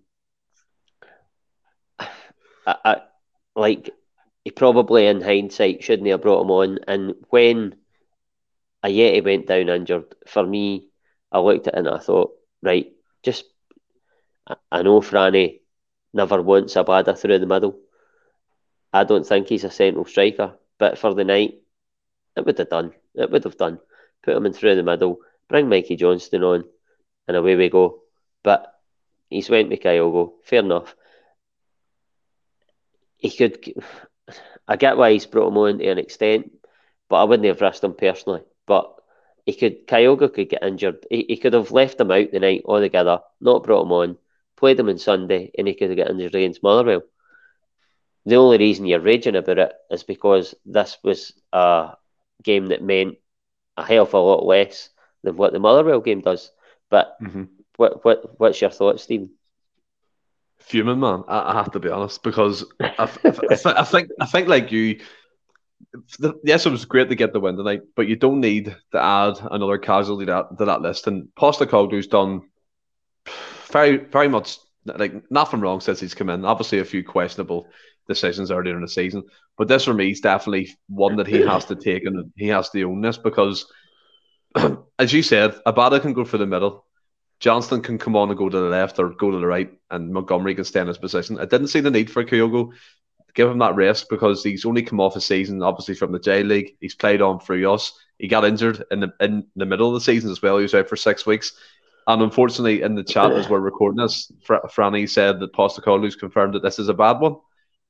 I, 1.99 2.07
I, 2.67 2.97
like 3.55 3.89
he 4.43 4.51
probably 4.51 5.07
in 5.07 5.21
hindsight 5.21 5.83
shouldn't 5.83 6.07
have 6.09 6.21
brought 6.21 6.43
him 6.43 6.51
on. 6.51 6.79
And 6.87 7.15
when 7.29 7.75
Ajeti 8.83 9.23
went 9.23 9.47
down 9.47 9.69
injured, 9.69 10.15
for 10.27 10.45
me, 10.45 10.87
I 11.31 11.39
looked 11.39 11.67
at 11.67 11.75
it 11.75 11.77
and 11.77 11.87
I 11.87 11.99
thought, 11.99 12.31
right, 12.61 12.91
just 13.23 13.45
I, 14.47 14.55
I 14.71 14.81
know 14.81 15.01
Franny 15.01 15.59
never 16.13 16.41
wants 16.41 16.75
a 16.75 16.83
Abada 16.83 17.17
through 17.17 17.39
the 17.39 17.45
middle. 17.45 17.77
I 18.93 19.03
don't 19.03 19.25
think 19.25 19.47
he's 19.47 19.63
a 19.63 19.71
central 19.71 20.05
striker, 20.05 20.55
but 20.77 20.97
for 20.97 21.13
the 21.13 21.23
night, 21.23 21.61
it 22.35 22.45
would 22.45 22.57
have 22.57 22.69
done. 22.69 22.93
It 23.15 23.31
would 23.31 23.43
have 23.43 23.57
done. 23.57 23.79
Put 24.23 24.35
him 24.35 24.45
in 24.45 24.53
through 24.53 24.75
the 24.75 24.83
middle, 24.83 25.19
bring 25.47 25.69
Mikey 25.69 25.95
Johnston 25.95 26.43
on, 26.43 26.65
and 27.27 27.37
away 27.37 27.55
we 27.55 27.69
go. 27.69 28.01
But 28.43 28.73
he's 29.29 29.49
went 29.49 29.69
with 29.69 29.79
Kyogo. 29.81 30.33
Fair 30.43 30.59
enough. 30.59 30.95
He 33.17 33.29
could. 33.29 33.63
I 34.67 34.75
get 34.75 34.95
why 34.95 35.11
he's 35.11 35.25
brought 35.25 35.49
him 35.49 35.57
on 35.57 35.79
to 35.79 35.87
an 35.87 35.97
extent, 35.97 36.51
but 37.09 37.17
I 37.17 37.23
wouldn't 37.25 37.47
have 37.47 37.59
risked 37.59 37.83
him 37.83 37.93
personally. 37.93 38.43
But 38.71 38.95
he 39.45 39.53
could. 39.53 39.87
Kyogo 39.87 40.33
could 40.33 40.49
get 40.49 40.63
injured. 40.63 41.05
He, 41.09 41.25
he 41.27 41.37
could 41.37 41.53
have 41.53 41.71
left 41.71 41.99
him 41.99 42.11
out 42.11 42.31
the 42.31 42.39
night 42.39 42.63
altogether, 42.65 43.19
not 43.41 43.63
brought 43.65 43.83
him 43.85 43.91
on, 43.91 44.17
played 44.57 44.79
him 44.79 44.89
on 44.89 44.97
Sunday, 44.97 45.51
and 45.57 45.67
he 45.67 45.73
could 45.75 45.89
have 45.89 45.97
got 45.97 46.09
injured 46.11 46.35
against 46.35 46.63
Motherwell. 46.63 47.03
The 48.25 48.35
only 48.35 48.57
reason 48.57 48.85
you're 48.85 48.99
raging 48.99 49.35
about 49.35 49.59
it 49.59 49.73
is 49.89 50.03
because 50.03 50.55
this 50.65 50.97
was 51.03 51.33
a 51.53 51.97
game 52.43 52.67
that 52.67 52.81
meant 52.83 53.17
a 53.77 53.83
hell 53.85 54.03
of 54.03 54.13
a 54.13 54.19
lot 54.19 54.45
less 54.45 54.89
than 55.23 55.37
what 55.37 55.53
the 55.53 55.59
Motherwell 55.59 56.01
game 56.01 56.21
does. 56.21 56.51
But 56.89 57.17
Mhm. 57.19 57.49
what 57.77 58.03
what 58.05 58.39
what's 58.39 58.61
your 58.61 58.71
thoughts, 58.71 59.03
Stephen? 59.03 59.31
Fuming 60.59 60.99
man, 60.99 61.23
I, 61.27 61.51
I 61.51 61.53
have 61.53 61.71
to 61.71 61.79
be 61.79 61.89
honest 61.89 62.23
because 62.23 62.65
I, 62.97 63.09
I, 63.25 63.41
I, 63.65 63.81
I 63.81 63.83
think 63.83 64.09
I 64.19 64.25
think 64.25 64.47
like 64.47 64.71
you. 64.71 64.99
The- 66.19 66.39
Yes, 66.43 66.65
it 66.65 66.71
was 66.71 66.85
great 66.85 67.09
to 67.09 67.15
get 67.15 67.33
the 67.33 67.39
win 67.39 67.57
tonight, 67.57 67.81
but 67.95 68.07
you 68.07 68.15
don't 68.15 68.39
need 68.39 68.75
to 68.91 69.01
add 69.01 69.35
another 69.51 69.77
casualty 69.77 70.25
to 70.25 70.31
that, 70.31 70.57
to 70.57 70.65
that 70.65 70.81
list. 70.81 71.07
And 71.07 71.29
Postecoglou's 71.37 72.07
done 72.07 72.43
very, 73.71 73.97
very 73.97 74.27
much 74.27 74.57
like 74.85 75.29
nothing 75.29 75.59
wrong 75.59 75.79
since 75.81 75.99
he's 75.99 76.15
come 76.15 76.29
in. 76.29 76.45
Obviously, 76.45 76.79
a 76.79 76.85
few 76.85 77.03
questionable 77.03 77.67
decisions 78.07 78.51
earlier 78.51 78.75
in 78.75 78.81
the 78.81 78.87
season, 78.87 79.23
but 79.57 79.67
this 79.67 79.85
for 79.85 79.93
me 79.93 80.11
is 80.11 80.21
definitely 80.21 80.75
one 80.89 81.15
that 81.17 81.27
he 81.27 81.39
has 81.39 81.65
to 81.65 81.75
take 81.75 82.05
and 82.05 82.31
he 82.35 82.47
has 82.47 82.69
to 82.71 82.83
own 82.83 83.01
this 83.01 83.17
because, 83.17 83.71
as 84.99 85.13
you 85.13 85.21
said, 85.21 85.55
Abada 85.65 86.01
can 86.01 86.13
go 86.13 86.25
for 86.25 86.37
the 86.37 86.47
middle. 86.47 86.85
Johnston 87.39 87.81
can 87.81 87.97
come 87.97 88.15
on 88.15 88.29
and 88.29 88.37
go 88.37 88.49
to 88.49 88.57
the 88.57 88.69
left 88.69 88.99
or 88.99 89.09
go 89.09 89.31
to 89.31 89.37
the 89.39 89.47
right, 89.47 89.71
and 89.89 90.11
Montgomery 90.13 90.55
can 90.55 90.63
stay 90.63 90.81
in 90.81 90.87
his 90.87 90.97
position. 90.97 91.39
I 91.39 91.45
didn't 91.45 91.67
see 91.67 91.79
the 91.79 91.91
need 91.91 92.11
for 92.11 92.23
Kyogo 92.23 92.71
give 93.33 93.49
him 93.49 93.59
that 93.59 93.75
rest 93.75 94.07
because 94.09 94.43
he's 94.43 94.65
only 94.65 94.83
come 94.83 94.99
off 94.99 95.15
a 95.15 95.21
season, 95.21 95.61
obviously 95.63 95.95
from 95.95 96.11
the 96.11 96.19
J 96.19 96.43
League. 96.43 96.75
He's 96.79 96.95
played 96.95 97.21
on 97.21 97.39
through 97.39 97.71
us. 97.71 97.93
He 98.17 98.27
got 98.27 98.45
injured 98.45 98.83
in 98.91 98.99
the 98.99 99.13
in 99.19 99.45
the 99.55 99.65
middle 99.65 99.87
of 99.87 99.93
the 99.93 100.01
season 100.01 100.31
as 100.31 100.41
well. 100.41 100.57
He 100.57 100.63
was 100.63 100.75
out 100.75 100.89
for 100.89 100.95
six 100.95 101.25
weeks. 101.25 101.53
And 102.07 102.21
unfortunately, 102.21 102.81
in 102.81 102.95
the 102.95 103.03
chat 103.03 103.31
as 103.31 103.47
we're 103.47 103.59
recording 103.59 104.01
this, 104.01 104.31
Fr- 104.43 104.55
Franny 104.67 105.07
said 105.07 105.39
that 105.39 105.53
Postecoglou's 105.53 106.15
confirmed 106.15 106.55
that 106.55 106.63
this 106.63 106.79
is 106.79 106.89
a 106.89 106.93
bad 106.93 107.19
one. 107.19 107.35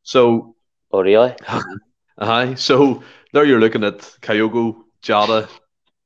So, 0.04 0.56
Oh 0.92 1.02
really? 1.02 1.36
aye. 2.18 2.56
So 2.56 3.04
there 3.34 3.46
you're 3.46 3.60
looking 3.60 3.84
at 3.84 4.00
Kyogo, 4.22 4.84
Jota, 5.02 5.48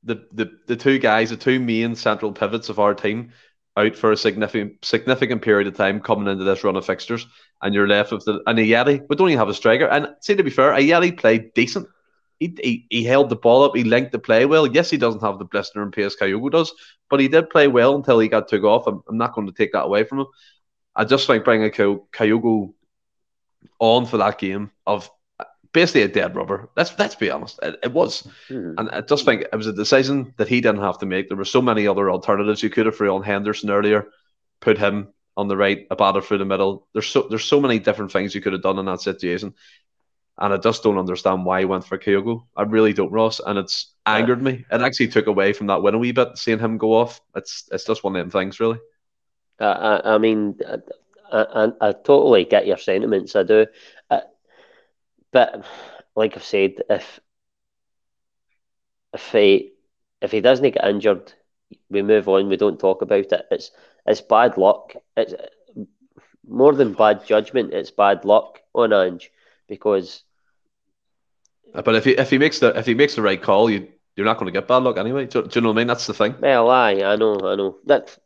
the, 0.04 0.26
the 0.32 0.58
the 0.66 0.76
two 0.76 0.98
guys, 0.98 1.30
the 1.30 1.36
two 1.36 1.58
main 1.58 1.96
central 1.96 2.32
pivots 2.32 2.68
of 2.68 2.78
our 2.78 2.94
team, 2.94 3.32
out 3.76 3.96
for 3.96 4.12
a 4.12 4.16
significant 4.16 4.84
significant 4.84 5.42
period 5.42 5.66
of 5.66 5.76
time 5.76 6.00
coming 6.00 6.28
into 6.28 6.44
this 6.44 6.64
run 6.64 6.76
of 6.76 6.86
fixtures, 6.86 7.26
and 7.62 7.74
you're 7.74 7.88
left 7.88 8.12
with 8.12 8.24
the 8.24 8.42
and 8.46 8.58
Ajeti. 8.58 9.04
We 9.08 9.16
don't 9.16 9.28
even 9.28 9.38
have 9.38 9.48
a 9.48 9.54
striker. 9.54 9.86
And 9.86 10.08
see 10.20 10.34
to 10.36 10.42
be 10.42 10.50
fair, 10.50 10.72
Ajeti 10.72 11.16
played 11.16 11.54
decent. 11.54 11.88
He, 12.38 12.54
he, 12.62 12.86
he 12.90 13.04
held 13.04 13.30
the 13.30 13.36
ball 13.36 13.62
up. 13.62 13.74
He 13.74 13.82
linked 13.84 14.12
the 14.12 14.18
play 14.18 14.44
well. 14.44 14.66
Yes, 14.66 14.90
he 14.90 14.98
doesn't 14.98 15.22
have 15.22 15.38
the 15.38 15.46
blister 15.46 15.82
and 15.82 15.92
pace 15.92 16.16
Kyogo 16.20 16.50
does, 16.50 16.72
but 17.08 17.18
he 17.20 17.28
did 17.28 17.48
play 17.48 17.66
well 17.66 17.94
until 17.96 18.18
he 18.18 18.28
got 18.28 18.48
took 18.48 18.62
off. 18.62 18.86
I'm, 18.86 19.02
I'm 19.08 19.16
not 19.16 19.34
going 19.34 19.46
to 19.46 19.54
take 19.54 19.72
that 19.72 19.84
away 19.84 20.04
from 20.04 20.20
him. 20.20 20.26
I 20.94 21.04
just 21.04 21.26
think 21.26 21.44
bringing 21.44 21.70
Kyo- 21.70 22.06
Kyogo 22.12 22.74
on 23.78 24.06
for 24.06 24.18
that 24.18 24.38
game 24.38 24.70
of 24.86 25.10
basically 25.72 26.02
a 26.02 26.08
dead 26.08 26.36
rubber. 26.36 26.68
Let's 26.76 26.98
let's 26.98 27.14
be 27.14 27.30
honest. 27.30 27.58
It, 27.62 27.78
it 27.84 27.92
was, 27.92 28.26
Hmm. 28.48 28.72
and 28.78 28.90
I 28.90 29.00
just 29.00 29.24
think 29.24 29.42
it 29.42 29.56
was 29.56 29.66
a 29.66 29.72
decision 29.72 30.34
that 30.36 30.48
he 30.48 30.60
didn't 30.60 30.80
have 30.82 30.98
to 30.98 31.06
make. 31.06 31.28
There 31.28 31.36
were 31.36 31.44
so 31.44 31.62
many 31.62 31.86
other 31.86 32.10
alternatives. 32.10 32.62
You 32.62 32.70
could 32.70 32.86
have 32.86 32.96
thrown 32.96 33.22
Henderson 33.22 33.70
earlier, 33.70 34.08
put 34.60 34.78
him 34.78 35.08
on 35.36 35.48
the 35.48 35.56
right, 35.56 35.88
Abada 35.88 36.22
through 36.22 36.38
the 36.38 36.44
middle. 36.44 36.86
There's 36.92 37.06
so 37.06 37.26
there's 37.28 37.44
so 37.44 37.60
many 37.60 37.78
different 37.78 38.12
things 38.12 38.34
you 38.34 38.40
could 38.40 38.52
have 38.52 38.62
done 38.62 38.78
in 38.78 38.86
that 38.86 39.00
situation, 39.00 39.54
and 40.38 40.52
I 40.54 40.56
just 40.58 40.82
don't 40.82 40.98
understand 40.98 41.44
why 41.44 41.60
he 41.60 41.64
went 41.66 41.84
for 41.84 41.98
Kyogo. 41.98 42.46
I 42.56 42.62
really 42.62 42.92
don't, 42.92 43.12
Ross, 43.12 43.40
and 43.44 43.58
it's 43.58 43.92
angered 44.06 44.42
me. 44.42 44.64
It 44.70 44.80
actually 44.80 45.08
took 45.08 45.26
away 45.26 45.52
from 45.52 45.68
that 45.68 45.82
win 45.82 45.94
a 45.94 45.98
wee 45.98 46.12
bit, 46.12 46.36
seeing 46.38 46.58
him 46.58 46.78
go 46.78 46.94
off. 46.94 47.20
It's 47.34 47.68
it's 47.72 47.84
just 47.84 48.04
one 48.04 48.16
of 48.16 48.20
them 48.20 48.30
things, 48.30 48.60
really. 48.60 48.78
I, 49.60 49.64
I, 49.64 50.14
I 50.14 50.18
mean, 50.18 50.58
I, 51.32 51.38
I, 51.42 51.72
I 51.80 51.92
totally 51.92 52.44
get 52.44 52.66
your 52.66 52.78
sentiments. 52.78 53.36
I 53.36 53.42
do, 53.42 53.66
uh, 54.10 54.20
but 55.32 55.64
like 56.14 56.36
I've 56.36 56.44
said, 56.44 56.82
if 56.88 57.20
if 59.12 59.32
he 59.32 59.72
if 60.20 60.32
he 60.32 60.40
doesn't 60.40 60.70
get 60.70 60.84
injured, 60.84 61.32
we 61.90 62.02
move 62.02 62.28
on. 62.28 62.48
We 62.48 62.56
don't 62.56 62.78
talk 62.78 63.02
about 63.02 63.32
it. 63.32 63.46
It's 63.50 63.70
it's 64.06 64.20
bad 64.20 64.56
luck. 64.56 64.94
It's 65.16 65.34
more 66.46 66.74
than 66.74 66.92
bad 66.92 67.26
judgment. 67.26 67.72
It's 67.72 67.90
bad 67.90 68.24
luck 68.24 68.60
on 68.74 68.92
Ange 68.92 69.30
because 69.68 70.22
But 71.72 71.94
if 71.94 72.04
he 72.04 72.12
if 72.12 72.30
he 72.30 72.38
makes 72.38 72.60
the 72.60 72.76
if 72.78 72.86
he 72.86 72.94
makes 72.94 73.14
the 73.14 73.22
right 73.22 73.40
call, 73.40 73.70
you 73.70 73.88
you're 74.14 74.26
not 74.26 74.38
going 74.38 74.46
to 74.46 74.58
get 74.58 74.68
bad 74.68 74.82
luck 74.82 74.96
anyway. 74.96 75.26
Do, 75.26 75.42
do 75.42 75.48
you 75.52 75.60
know 75.60 75.68
what 75.68 75.74
I 75.74 75.78
mean? 75.78 75.86
That's 75.88 76.06
the 76.06 76.14
thing. 76.14 76.34
Well, 76.40 76.70
aye, 76.70 77.02
I 77.04 77.16
know, 77.16 77.38
I 77.40 77.54
know. 77.54 77.76
That 77.84 78.16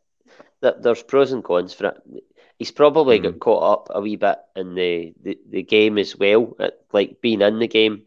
that 0.61 0.81
there's 0.81 1.03
pros 1.03 1.31
and 1.31 1.43
cons 1.43 1.73
for 1.73 1.87
it. 1.87 2.23
He's 2.57 2.71
probably 2.71 3.17
hmm. 3.17 3.23
got 3.23 3.39
caught 3.39 3.63
up 3.73 3.87
a 3.89 4.01
wee 4.01 4.15
bit 4.15 4.37
in 4.55 4.75
the, 4.75 5.13
the, 5.21 5.39
the 5.49 5.63
game 5.63 5.97
as 5.97 6.15
well. 6.15 6.55
At, 6.59 6.79
like 6.93 7.19
being 7.19 7.41
in 7.41 7.59
the 7.59 7.67
game, 7.67 8.03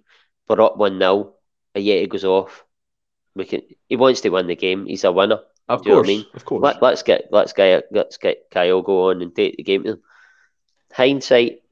we're 0.48 0.62
up 0.62 0.76
one 0.76 0.98
0 0.98 1.34
and 1.74 1.84
yet 1.84 2.00
he 2.00 2.06
goes 2.06 2.24
off. 2.24 2.64
We 3.34 3.44
can. 3.44 3.62
He 3.88 3.96
wants 3.96 4.20
to 4.20 4.30
win 4.30 4.46
the 4.46 4.54
game. 4.54 4.86
He's 4.86 5.04
a 5.04 5.10
winner. 5.10 5.40
Of 5.68 5.82
Do 5.82 5.90
you 5.90 5.94
know 5.94 6.00
what 6.00 6.06
course, 6.06 6.08
I 6.08 6.16
mean? 6.16 6.26
of 6.34 6.44
course. 6.44 6.62
Let, 6.62 6.82
let's 6.82 7.02
get 7.02 7.28
let's 7.30 7.52
get 7.52 7.84
let's 7.90 8.16
get 8.18 8.50
Kyogo 8.50 9.10
on 9.10 9.22
and 9.22 9.34
take 9.34 9.56
the 9.56 9.62
game 9.62 9.84
to 9.84 9.90
him. 9.92 10.02
Hindsight, 10.92 11.62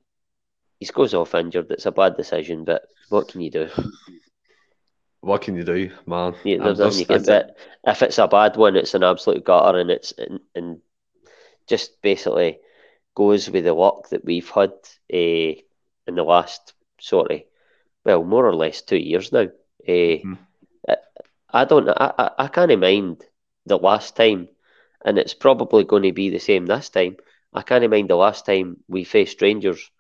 he 0.81 0.87
goes 0.87 1.15
off 1.15 1.35
injured. 1.35 1.71
It's 1.71 1.87
a 1.87 1.93
bad 1.93 2.17
decision, 2.17 2.65
but 2.65 2.83
what 3.09 3.29
can 3.29 3.41
you 3.41 3.51
do? 3.51 3.69
What 5.21 5.43
can 5.43 5.57
you 5.57 5.63
do, 5.63 5.91
man? 6.07 6.35
Yeah, 6.43 6.59
there's 6.59 6.81
nothing 6.81 6.99
you 6.99 7.07
can. 7.07 7.23
But 7.23 7.57
if 7.87 8.03
it's 8.03 8.19
a 8.19 8.27
bad 8.27 8.57
one, 8.57 8.75
it's 8.77 8.95
an 8.95 9.05
absolute 9.05 9.45
gutter, 9.45 9.79
and 9.79 9.91
it's 9.91 10.13
and, 10.19 10.41
and 10.55 10.79
just 11.69 12.03
basically 12.03 12.59
goes 13.15 13.49
with 13.49 13.65
the 13.65 13.75
luck 13.75 14.09
that 14.09 14.25
we've 14.25 14.49
had 14.51 14.73
uh, 15.13 15.55
in 16.07 16.15
the 16.15 16.25
last 16.25 16.73
sort 17.01 17.31
of 17.31 17.43
well, 18.05 18.25
more 18.25 18.45
or 18.47 18.55
less 18.55 18.83
two 18.83 18.97
years 18.97 19.31
now. 19.31 19.49
Uh, 19.89 20.17
Hmm. 20.23 20.35
I, 20.89 20.97
I 21.53 21.65
don't. 21.67 21.89
I, 21.89 22.13
I 22.19 22.31
I 22.39 22.49
can't 22.49 22.81
mind 22.81 23.23
the 23.67 23.79
last 23.79 24.17
time, 24.17 24.49
and 25.05 25.19
it's 25.19 25.35
probably 25.35 25.85
going 25.85 26.05
to 26.05 26.13
be 26.13 26.31
the 26.31 26.39
same 26.39 26.67
this 26.67 26.89
time. 26.89 27.17
I 27.53 27.63
can't 27.63 27.89
mind 27.91 28.09
the 28.09 28.17
last 28.17 28.47
time 28.47 28.79
we 28.89 29.05
faced 29.05 29.33
strangers 29.33 29.91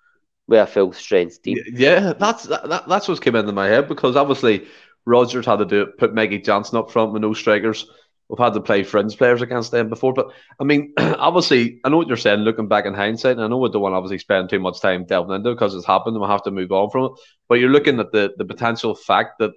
with 0.48 0.60
a 0.60 0.66
full 0.66 0.92
strength 0.92 1.42
team. 1.42 1.58
Yeah, 1.72 2.14
that's 2.14 2.44
that, 2.44 2.68
that, 2.68 2.88
that's 2.88 3.08
what's 3.08 3.20
came 3.20 3.36
into 3.36 3.52
my 3.52 3.68
head 3.68 3.88
because 3.88 4.16
obviously 4.16 4.66
Rodgers 5.04 5.46
had 5.46 5.56
to 5.56 5.64
do 5.64 5.82
it, 5.82 5.98
put 5.98 6.14
Mikey 6.14 6.38
Johnston 6.38 6.78
up 6.78 6.90
front 6.90 7.12
with 7.12 7.22
no 7.22 7.34
strikers. 7.34 7.86
We've 8.28 8.38
had 8.38 8.54
to 8.54 8.60
play 8.60 8.82
fringe 8.82 9.18
players 9.18 9.42
against 9.42 9.72
them 9.72 9.90
before, 9.90 10.14
but 10.14 10.32
I 10.58 10.64
mean, 10.64 10.94
obviously, 10.98 11.80
I 11.84 11.90
know 11.90 11.98
what 11.98 12.08
you're 12.08 12.16
saying. 12.16 12.40
Looking 12.40 12.68
back 12.68 12.86
in 12.86 12.94
hindsight, 12.94 13.36
and 13.36 13.44
I 13.44 13.48
know 13.48 13.58
we 13.58 13.68
don't 13.68 13.82
want 13.82 13.92
to 13.92 13.96
obviously 13.96 14.18
spend 14.18 14.48
too 14.48 14.60
much 14.60 14.80
time 14.80 15.04
delving 15.04 15.36
into 15.36 15.50
because 15.50 15.74
it's 15.74 15.86
happened 15.86 16.16
and 16.16 16.22
we 16.22 16.28
have 16.28 16.44
to 16.44 16.50
move 16.50 16.72
on 16.72 16.88
from 16.90 17.06
it. 17.06 17.12
But 17.48 17.56
you're 17.56 17.68
looking 17.68 18.00
at 18.00 18.10
the 18.12 18.32
the 18.36 18.46
potential 18.46 18.94
fact 18.94 19.38
that 19.40 19.52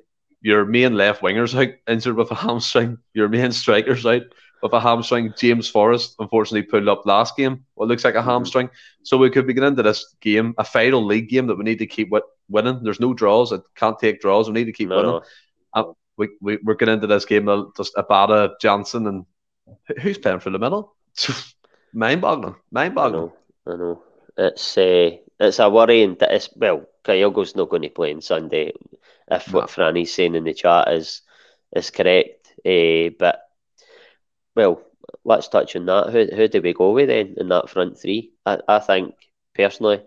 your 0.45 0.63
main 0.63 0.93
left 0.95 1.23
wingers 1.23 1.55
out 1.59 1.73
injured 1.87 2.15
with 2.15 2.29
a 2.29 2.35
hamstring, 2.35 2.99
your 3.15 3.27
main 3.27 3.51
strikers 3.51 4.05
out 4.05 4.21
with 4.61 4.73
a 4.73 4.79
hamstring. 4.79 5.33
James 5.37 5.67
Forrest 5.67 6.15
unfortunately 6.19 6.61
pulled 6.69 6.87
up 6.87 7.05
last 7.05 7.35
game. 7.35 7.65
What 7.73 7.87
looks 7.89 8.03
like 8.05 8.13
a 8.13 8.19
Mhm. 8.21 8.25
hamstring. 8.25 8.69
So 9.01 9.17
we 9.17 9.31
could 9.31 9.47
be 9.47 9.53
getting 9.53 9.69
into 9.69 9.81
this 9.83 10.15
game, 10.21 10.53
a 10.59 10.63
final 10.63 11.03
league 11.03 11.29
game 11.29 11.47
that 11.47 11.57
we 11.57 11.63
need 11.63 11.79
to 11.79 11.87
keep 11.87 12.09
wi- 12.09 12.27
winning. 12.47 12.79
There's 12.83 12.99
no 12.99 13.13
draws. 13.15 13.51
It 13.51 13.61
can't 13.75 13.97
take 13.97 14.21
draws. 14.21 14.47
We 14.47 14.53
need 14.53 14.65
to 14.65 14.71
keep 14.71 14.89
No, 14.89 14.97
winning. 14.97 15.21
no. 15.75 15.95
We, 16.17 16.29
we, 16.39 16.57
we're 16.63 16.75
getting 16.75 16.93
into 16.95 17.07
this 17.07 17.25
game 17.25 17.47
just 17.75 17.95
Abada, 17.95 18.51
Johnston, 18.61 19.07
and 19.07 19.25
who's 20.01 20.17
playing 20.19 20.39
for 20.41 20.51
the 20.51 20.59
middle? 20.65 20.95
Mind 21.91 22.21
boggling. 22.21 22.55
Mind 22.71 22.97
I 22.99 23.09
know, 23.09 23.33
I 23.67 23.75
know. 23.75 24.01
It's 24.37 24.77
uh, 24.77 25.11
it's 25.39 25.59
a 25.59 25.69
worry, 25.69 26.03
and 26.03 26.17
it's 26.21 26.49
well, 26.55 26.85
Kyogo's 27.03 27.55
not 27.55 27.69
going 27.69 27.83
to 27.83 27.89
play 27.89 28.13
on 28.13 28.21
Sunday 28.21 28.71
if 29.29 29.53
No. 29.53 29.53
what 29.53 29.69
Franny's 29.69 30.13
saying 30.13 30.35
in 30.35 30.43
the 30.43 30.53
chat 30.53 30.89
is 30.89 31.21
is 31.75 31.89
correct. 31.91 32.53
Uh, 32.65 33.09
but 33.19 33.41
well, 34.55 34.81
let's 35.23 35.47
touch 35.47 35.75
on 35.75 35.85
that. 35.85 36.09
Who 36.11 36.25
who 36.35 36.47
do 36.47 36.61
we 36.61 36.73
go 36.73 36.91
with 36.91 37.07
then 37.09 37.35
in 37.37 37.49
that 37.49 37.69
front 37.69 37.97
three? 37.99 38.31
I, 38.45 38.59
I 38.67 38.79
think 38.79 39.13
personally, 39.55 40.01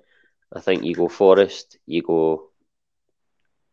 I 0.55 0.61
think 0.61 0.85
you 0.85 0.95
go 0.95 1.09
Forrest, 1.09 1.79
you 1.87 2.03
go 2.03 2.49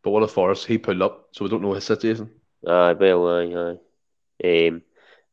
But 0.04 0.12
what 0.12 0.24
if 0.24 0.32
Forrest, 0.32 0.68
he 0.68 0.78
pulled 0.78 1.02
up, 1.02 1.30
so 1.32 1.44
we 1.44 1.50
don't 1.50 1.62
know 1.62 1.74
his 1.74 1.84
situation. 1.86 2.30
Aye, 2.68 2.94
well, 3.00 3.28
aye, 3.38 3.54
aye. 3.63 4.68
Um, 4.68 4.82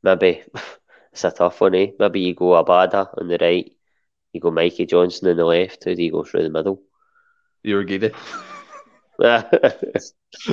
maybe 0.03 0.43
it's 1.13 1.25
a 1.25 1.31
tough 1.31 1.61
one, 1.61 1.75
eh? 1.75 1.89
Maybe 1.99 2.21
you 2.21 2.35
go 2.35 2.51
Abada 2.63 3.09
on 3.19 3.29
the 3.29 3.39
right, 3.41 3.71
you 4.33 4.41
go 4.41 4.51
Mikey 4.51 4.87
Johnston 4.87 5.31
on 5.31 5.37
the 5.37 5.45
left. 5.45 5.85
Who 5.85 5.95
do 5.95 6.03
you 6.03 6.11
go 6.11 6.25
through 6.25 6.45
the 6.45 6.51
middle? 6.51 6.83
You're 7.63 7.85
giddy. 7.85 8.13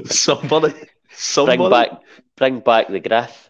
somebody, 0.05 0.73
eh? 0.73 0.85
somebody. 1.11 1.57
Bring 1.57 1.69
back, 1.69 1.89
bring 2.35 2.59
back 2.59 2.89
the 2.89 2.99
Griff. 2.99 3.49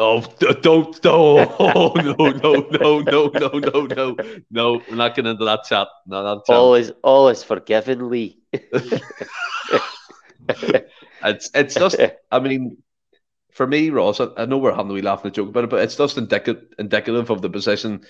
Oh, 0.00 0.20
don't, 0.38 0.62
don't, 0.62 0.96
oh, 1.58 1.92
no, 1.96 2.14
no, 2.30 2.30
no, 2.30 2.68
no, 3.00 3.28
no, 3.28 3.58
no, 3.58 3.86
no, 3.86 4.16
no. 4.48 4.80
We're 4.88 4.94
not 4.94 5.16
getting 5.16 5.32
into 5.32 5.44
that 5.44 5.64
chat. 5.64 5.88
No, 6.06 6.22
that 6.22 6.44
chat. 6.46 6.54
All 6.54 6.76
is, 6.76 6.92
all 7.02 7.28
is 7.30 7.42
forgiven, 7.42 8.08
Leigh. 8.08 8.38
it's, 8.52 9.02
it's 11.52 11.74
just, 11.74 11.96
I 12.30 12.38
mean, 12.38 12.76
for 13.50 13.66
me, 13.66 13.90
Ross, 13.90 14.20
I, 14.20 14.28
I 14.36 14.46
know 14.46 14.58
we're 14.58 14.72
having 14.72 14.92
a 14.92 14.94
wee 14.94 15.02
laugh 15.02 15.24
and 15.24 15.32
a 15.32 15.34
joke 15.34 15.48
about 15.48 15.64
it, 15.64 15.70
but 15.70 15.82
it's 15.82 15.96
just 15.96 16.16
indicative, 16.16 16.62
indicative 16.78 17.30
of 17.30 17.42
the 17.42 17.50
position. 17.50 18.02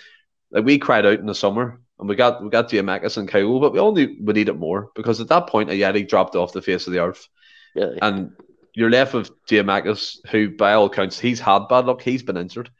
Like 0.50 0.64
we 0.64 0.78
cried 0.78 1.06
out 1.06 1.18
in 1.20 1.26
the 1.26 1.34
summer, 1.34 1.80
and 1.98 2.08
we 2.08 2.16
got 2.16 2.42
we 2.42 2.48
got 2.50 2.68
Giakoumakis 2.70 3.16
and 3.16 3.28
Kyle, 3.28 3.60
but 3.60 3.72
we 3.72 3.78
only 3.78 4.18
we 4.20 4.32
need 4.32 4.48
it 4.48 4.58
more 4.58 4.90
because 4.94 5.20
at 5.20 5.28
that 5.28 5.48
point, 5.48 5.70
Ajeti 5.70 6.08
dropped 6.08 6.36
off 6.36 6.52
the 6.52 6.62
face 6.62 6.86
of 6.86 6.92
the 6.92 7.00
earth, 7.00 7.28
Yeah. 7.74 7.90
and 8.00 8.32
you're 8.74 8.90
left 8.90 9.14
with 9.14 9.30
Giakoumakis, 9.46 10.26
who 10.30 10.50
by 10.56 10.72
all 10.72 10.86
accounts 10.86 11.18
he's 11.18 11.40
had 11.40 11.68
bad 11.68 11.86
luck. 11.86 12.00
He's 12.02 12.22
been 12.22 12.36
injured. 12.36 12.70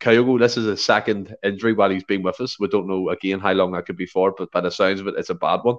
Kyogo, 0.00 0.38
this 0.38 0.56
is 0.56 0.66
a 0.66 0.76
second 0.76 1.34
injury 1.42 1.72
while 1.72 1.90
he's 1.90 2.04
been 2.04 2.22
with 2.22 2.40
us. 2.40 2.60
We 2.60 2.68
don't 2.68 2.86
know 2.86 3.08
again 3.08 3.40
how 3.40 3.52
long 3.52 3.72
that 3.72 3.86
could 3.86 3.96
be 3.96 4.06
for, 4.06 4.32
but 4.36 4.52
by 4.52 4.60
the 4.60 4.70
sounds 4.70 5.00
of 5.00 5.08
it, 5.08 5.14
it's 5.16 5.30
a 5.30 5.34
bad 5.34 5.60
one, 5.62 5.76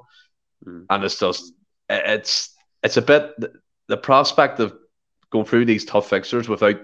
Mm. 0.65 0.85
and 0.89 1.03
it's 1.03 1.19
just 1.19 1.53
it's 1.89 2.53
it's 2.83 2.97
a 2.97 3.01
bit 3.01 3.33
the, 3.39 3.53
the 3.87 3.97
prospect 3.97 4.59
of 4.59 4.73
going 5.29 5.45
through 5.45 5.65
these 5.65 5.85
tough 5.85 6.09
fixtures 6.09 6.49
without, 6.49 6.75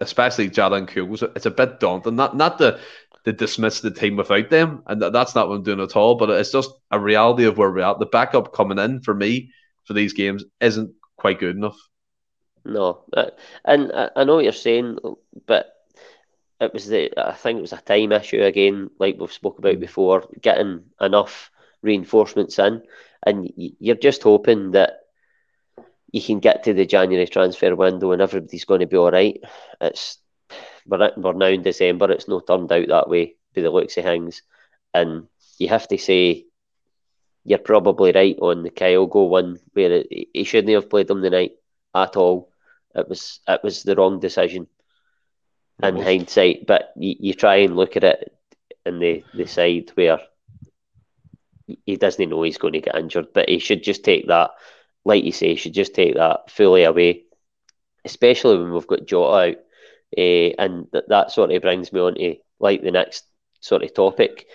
especially 0.00 0.48
Jota 0.48 0.76
and 0.76 0.86
Kyogo, 0.88 1.34
it's 1.34 1.46
a 1.46 1.50
bit 1.50 1.80
daunting. 1.80 2.14
Not 2.16 2.36
not 2.36 2.58
to 2.58 2.78
to 3.24 3.32
dismiss 3.32 3.80
the 3.80 3.90
team 3.90 4.16
without 4.16 4.50
them, 4.50 4.82
and 4.86 5.00
that, 5.02 5.12
that's 5.12 5.34
not 5.34 5.48
what 5.48 5.56
I'm 5.56 5.62
doing 5.62 5.80
at 5.80 5.96
all. 5.96 6.16
But 6.16 6.30
it's 6.30 6.52
just 6.52 6.70
a 6.90 6.98
reality 7.00 7.44
of 7.44 7.56
where 7.58 7.70
we're 7.70 7.80
at. 7.80 7.98
The 7.98 8.06
backup 8.06 8.52
coming 8.52 8.78
in 8.78 9.00
for 9.00 9.14
me 9.14 9.50
for 9.84 9.94
these 9.94 10.12
games 10.12 10.44
isn't 10.60 10.92
quite 11.16 11.40
good 11.40 11.56
enough. 11.56 11.78
No, 12.64 13.04
uh, 13.14 13.30
and 13.64 13.92
I, 13.92 14.10
I 14.16 14.24
know 14.24 14.36
what 14.36 14.44
you're 14.44 14.52
saying, 14.52 14.98
but 15.46 15.72
it 16.60 16.72
was 16.72 16.86
the 16.86 17.12
I 17.18 17.32
think 17.32 17.58
it 17.58 17.62
was 17.62 17.72
a 17.72 17.80
time 17.80 18.12
issue 18.12 18.42
again, 18.42 18.90
like 18.98 19.16
we've 19.18 19.32
spoke 19.32 19.58
about 19.58 19.80
before, 19.80 20.24
getting 20.40 20.84
enough 21.00 21.50
reinforcements 21.82 22.58
in, 22.58 22.82
and 23.26 23.50
y- 23.56 23.72
you're 23.78 23.96
just 23.96 24.22
hoping 24.22 24.72
that 24.72 25.00
you 26.12 26.22
can 26.22 26.38
get 26.38 26.64
to 26.64 26.72
the 26.72 26.86
January 26.86 27.26
transfer 27.26 27.74
window 27.74 28.12
and 28.12 28.22
everybody's 28.22 28.64
going 28.64 28.80
to 28.80 28.86
be 28.86 28.96
all 28.96 29.10
right. 29.10 29.40
It's 29.80 30.18
we're, 30.86 31.12
we're 31.16 31.32
now 31.32 31.46
in 31.46 31.62
December. 31.62 32.10
It's 32.10 32.28
not 32.28 32.46
turned 32.46 32.70
out 32.72 32.88
that 32.88 33.08
way 33.08 33.34
by 33.54 33.62
the 33.62 33.70
looks 33.70 33.96
of 33.96 34.04
things, 34.04 34.42
and 34.92 35.28
you 35.58 35.68
have 35.68 35.88
to 35.88 35.98
say 35.98 36.46
you're 37.44 37.58
probably 37.58 38.12
right 38.12 38.38
on 38.40 38.62
the 38.62 38.70
Kyogo 38.70 39.28
one 39.28 39.60
where 39.72 39.92
it, 39.92 40.28
he 40.32 40.44
shouldn't 40.44 40.74
have 40.74 40.90
played 40.90 41.08
them 41.08 41.20
the 41.20 41.30
night 41.30 41.52
at 41.94 42.16
all. 42.16 42.50
It 42.94 43.08
was 43.08 43.40
it 43.46 43.60
was 43.62 43.82
the 43.82 43.94
wrong 43.96 44.20
decision 44.20 44.66
in 45.82 45.96
hindsight. 45.96 46.66
But 46.66 46.92
you, 46.96 47.14
you 47.18 47.34
try 47.34 47.56
and 47.56 47.76
look 47.76 47.96
at 47.96 48.04
it 48.04 48.36
in 48.86 48.98
the, 48.98 49.24
the 49.34 49.46
side 49.46 49.90
where 49.94 50.20
he 51.86 51.96
doesn't 51.96 52.28
know 52.28 52.42
he's 52.42 52.58
going 52.58 52.74
to 52.74 52.80
get 52.80 52.96
injured, 52.96 53.28
but 53.32 53.48
he 53.48 53.58
should 53.58 53.82
just 53.82 54.04
take 54.04 54.28
that, 54.28 54.50
like 55.04 55.24
you 55.24 55.32
say, 55.32 55.48
he 55.48 55.56
should 55.56 55.74
just 55.74 55.94
take 55.94 56.14
that 56.14 56.50
fully 56.50 56.84
away, 56.84 57.24
especially 58.04 58.58
when 58.58 58.72
we've 58.72 58.86
got 58.86 59.06
Jota 59.06 59.50
out. 59.50 59.56
Uh, 60.16 60.50
and 60.58 60.90
th- 60.92 61.04
that 61.08 61.30
sort 61.30 61.52
of 61.52 61.62
brings 61.62 61.92
me 61.92 62.00
on 62.00 62.14
to 62.14 62.36
like 62.60 62.82
the 62.82 62.90
next 62.90 63.24
sort 63.60 63.82
of 63.82 63.94
topic. 63.94 64.46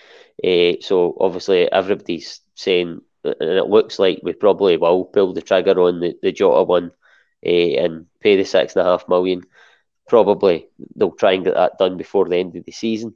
Uh, 0.42 0.80
so 0.80 1.16
obviously 1.20 1.70
everybody's 1.70 2.40
saying, 2.54 3.00
and 3.24 3.36
it 3.40 3.66
looks 3.66 3.98
like 3.98 4.20
we 4.22 4.32
probably 4.32 4.76
will 4.76 5.04
pull 5.04 5.34
the 5.34 5.42
trigger 5.42 5.78
on 5.80 6.00
the, 6.00 6.16
the 6.22 6.32
Jota 6.32 6.62
one 6.64 6.92
uh, 7.44 7.48
and 7.48 8.06
pay 8.20 8.36
the 8.36 8.44
six 8.44 8.74
and 8.76 8.86
a 8.86 8.90
half 8.90 9.08
million. 9.08 9.42
Probably 10.08 10.68
they'll 10.96 11.12
try 11.12 11.32
and 11.32 11.44
get 11.44 11.54
that 11.54 11.78
done 11.78 11.96
before 11.96 12.28
the 12.28 12.36
end 12.36 12.56
of 12.56 12.64
the 12.64 12.72
season. 12.72 13.14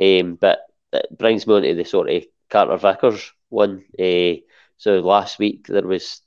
Um, 0.00 0.36
but 0.36 0.60
it 0.92 1.16
brings 1.16 1.46
me 1.46 1.54
on 1.54 1.62
to 1.62 1.74
the 1.74 1.84
sort 1.84 2.10
of 2.10 2.24
Carter 2.50 2.76
Vickers 2.76 3.32
one. 3.48 3.84
Uh, 3.98 4.40
so 4.76 5.00
last 5.00 5.38
week 5.38 5.66
there 5.66 5.86
was 5.86 6.20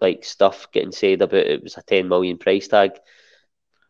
like 0.00 0.24
stuff 0.24 0.70
getting 0.72 0.92
said 0.92 1.22
about 1.22 1.46
it 1.46 1.62
was 1.62 1.76
a 1.76 1.82
10 1.82 2.08
million 2.08 2.38
price 2.38 2.68
tag. 2.68 2.92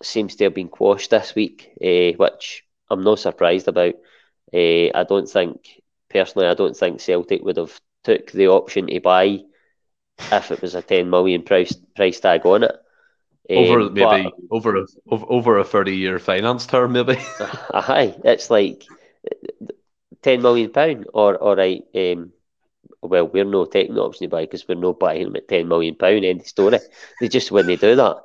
Seems 0.02 0.36
to 0.36 0.44
have 0.44 0.54
been 0.54 0.68
quashed 0.68 1.10
this 1.10 1.34
week, 1.34 1.70
uh, 1.82 2.16
which 2.16 2.64
I'm 2.90 3.02
not 3.02 3.18
surprised 3.18 3.68
about. 3.68 3.94
Uh, 4.52 4.90
I 4.94 5.04
don't 5.08 5.28
think, 5.28 5.80
personally, 6.10 6.48
I 6.48 6.54
don't 6.54 6.76
think 6.76 7.00
Celtic 7.00 7.42
would 7.42 7.56
have 7.56 7.80
took 8.04 8.30
the 8.30 8.48
option 8.48 8.86
to 8.88 9.00
buy 9.00 9.40
if 10.32 10.50
it 10.50 10.62
was 10.62 10.74
a 10.74 10.82
10 10.82 11.10
million 11.10 11.42
price 11.42 11.74
price 11.94 12.20
tag 12.20 12.44
on 12.46 12.62
it. 12.64 12.76
Over 13.48 13.80
Um, 13.80 13.94
maybe 13.94 14.24
but- 14.24 14.32
over 14.50 14.76
a 14.76 14.86
over, 15.08 15.26
over 15.28 15.58
a 15.58 15.64
thirty 15.64 15.96
year 15.96 16.18
finance 16.18 16.66
term, 16.66 16.92
maybe. 16.92 17.16
Aye, 17.74 18.16
it's 18.24 18.50
like 18.50 18.84
ten 20.22 20.42
million 20.42 20.70
pound, 20.70 21.06
or 21.14 21.36
or 21.36 21.56
right. 21.56 21.82
Um, 21.94 22.32
well, 23.02 23.28
we're 23.28 23.44
not 23.44 23.70
taking 23.70 23.94
the 23.94 24.02
option 24.02 24.26
to 24.26 24.28
buy 24.30 24.42
because 24.42 24.66
we're 24.66 24.74
not 24.74 24.98
buying 24.98 25.24
them 25.24 25.36
at 25.36 25.48
ten 25.48 25.68
million 25.68 25.94
pound. 25.94 26.24
End 26.24 26.40
of 26.40 26.46
story. 26.48 26.78
They 27.20 27.28
just 27.28 27.52
when 27.52 27.66
they 27.66 27.76
do 27.76 27.94
that, 27.96 28.16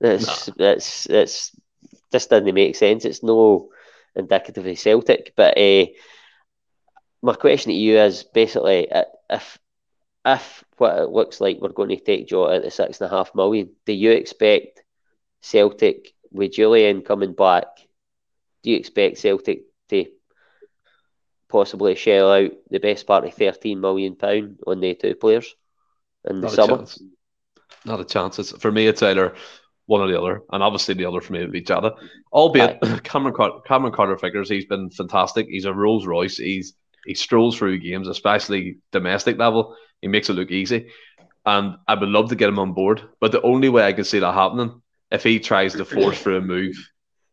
it's 0.00 0.48
it's 0.58 1.06
it's 1.06 1.56
just 2.12 2.30
doesn't 2.30 2.54
make 2.54 2.76
sense. 2.76 3.04
It's 3.04 3.22
no 3.22 3.70
indicative 4.14 4.66
of 4.66 4.78
Celtic. 4.78 5.32
But 5.36 5.58
uh, 5.58 5.86
my 7.22 7.34
question 7.34 7.70
to 7.70 7.76
you 7.76 7.98
is 7.98 8.24
basically 8.24 8.88
if 9.30 9.58
if 10.24 10.64
what 10.76 10.98
it 10.98 11.10
looks 11.10 11.40
like 11.40 11.58
we're 11.60 11.70
going 11.70 11.88
to 11.90 11.96
take 11.96 12.28
Jota 12.28 12.56
at 12.56 12.62
the 12.62 12.70
six 12.70 13.00
and 13.00 13.10
a 13.10 13.14
half 13.16 13.34
million, 13.34 13.70
do 13.86 13.92
you 13.92 14.12
expect 14.12 14.82
Celtic 15.40 16.14
with 16.30 16.52
Julian 16.52 17.02
coming 17.02 17.32
back? 17.32 17.66
Do 18.62 18.70
you 18.70 18.76
expect 18.76 19.18
Celtic 19.18 19.62
to 19.90 20.06
possibly 21.48 21.94
shell 21.94 22.30
out 22.30 22.50
the 22.70 22.78
best 22.78 23.06
part 23.06 23.24
of 23.24 23.34
thirteen 23.34 23.80
million 23.80 24.16
pound 24.16 24.60
on 24.66 24.80
the 24.80 24.94
two 24.94 25.14
players 25.14 25.54
in 26.28 26.40
the 26.40 26.46
Not 26.46 26.52
summer? 26.52 26.76
chance. 26.76 27.02
Not 27.84 28.00
a 28.00 28.04
chance. 28.04 28.38
It's, 28.38 28.52
for 28.52 28.70
me, 28.70 28.86
it's 28.86 29.02
either 29.02 29.34
one 29.88 30.02
or 30.02 30.06
the 30.08 30.20
other, 30.20 30.42
and 30.52 30.62
obviously 30.62 30.94
the 30.94 31.06
other 31.06 31.20
for 31.22 31.32
me 31.32 31.40
would 31.40 31.50
be 31.50 31.62
Jota. 31.62 31.94
Albeit 32.30 32.78
Cameron 33.04 33.34
Carter, 33.34 33.60
Cameron 33.66 33.92
Carter 33.92 34.16
Vickers 34.16 34.48
he's 34.48 34.66
been 34.66 34.90
fantastic. 34.90 35.46
He's 35.48 35.64
a 35.64 35.72
Rolls 35.72 36.06
Royce. 36.06 36.36
He's 36.36 36.74
he 37.06 37.14
strolls 37.14 37.56
through 37.56 37.78
games, 37.78 38.06
especially 38.06 38.78
domestic 38.92 39.38
level. 39.38 39.74
He 40.02 40.08
makes 40.08 40.28
it 40.28 40.34
look 40.34 40.50
easy, 40.50 40.90
and 41.46 41.76
I 41.88 41.94
would 41.94 42.08
love 42.10 42.28
to 42.28 42.36
get 42.36 42.50
him 42.50 42.58
on 42.58 42.74
board. 42.74 43.02
But 43.18 43.32
the 43.32 43.40
only 43.42 43.70
way 43.70 43.84
I 43.86 43.94
can 43.94 44.04
see 44.04 44.18
that 44.18 44.34
happening 44.34 44.82
if 45.10 45.22
he 45.22 45.40
tries 45.40 45.72
to 45.72 45.86
force 45.86 46.20
through 46.20 46.36
a 46.36 46.42
move 46.42 46.76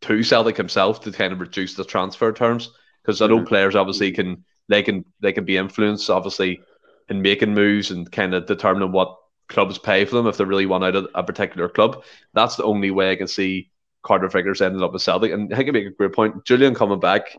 to 0.01 0.23
Celtic 0.23 0.55
himself 0.55 1.01
to 1.01 1.11
kind 1.11 1.33
of 1.33 1.41
reduce 1.41 1.75
the 1.75 1.83
transfer 1.83 2.31
terms, 2.31 2.71
because 3.03 3.21
I 3.21 3.27
know 3.27 3.39
Mhm. 3.39 3.47
players 3.47 3.75
obviously 3.75 4.11
can 4.13 4.45
they 4.69 4.81
can 4.81 5.03
they 5.19 5.33
can 5.33 5.43
be 5.43 5.57
influenced 5.57 6.09
obviously 6.09 6.61
in 7.09 7.21
making 7.21 7.53
moves 7.53 7.91
and 7.91 8.09
kind 8.09 8.33
of 8.33 8.45
determining 8.45 8.93
what 8.93 9.13
clubs 9.47 9.77
pay 9.77 10.05
for 10.05 10.15
them 10.15 10.27
if 10.27 10.37
they 10.37 10.43
really 10.43 10.65
want 10.65 10.83
out 10.83 10.95
of 10.95 11.07
a 11.13 11.23
particular 11.23 11.69
club. 11.69 12.03
That's 12.33 12.55
the 12.55 12.63
only 12.63 12.91
way 12.91 13.11
I 13.11 13.15
can 13.15 13.27
see 13.27 13.71
Carter 14.03 14.27
Vickers 14.27 14.61
ending 14.61 14.83
up 14.83 14.93
with 14.93 15.01
Celtic. 15.01 15.31
And 15.31 15.53
I 15.53 15.57
think 15.57 15.67
you 15.67 15.73
make 15.73 15.87
a 15.87 15.91
great 15.91 16.13
point. 16.13 16.45
Julian 16.45 16.75
coming 16.75 16.99
back, 16.99 17.35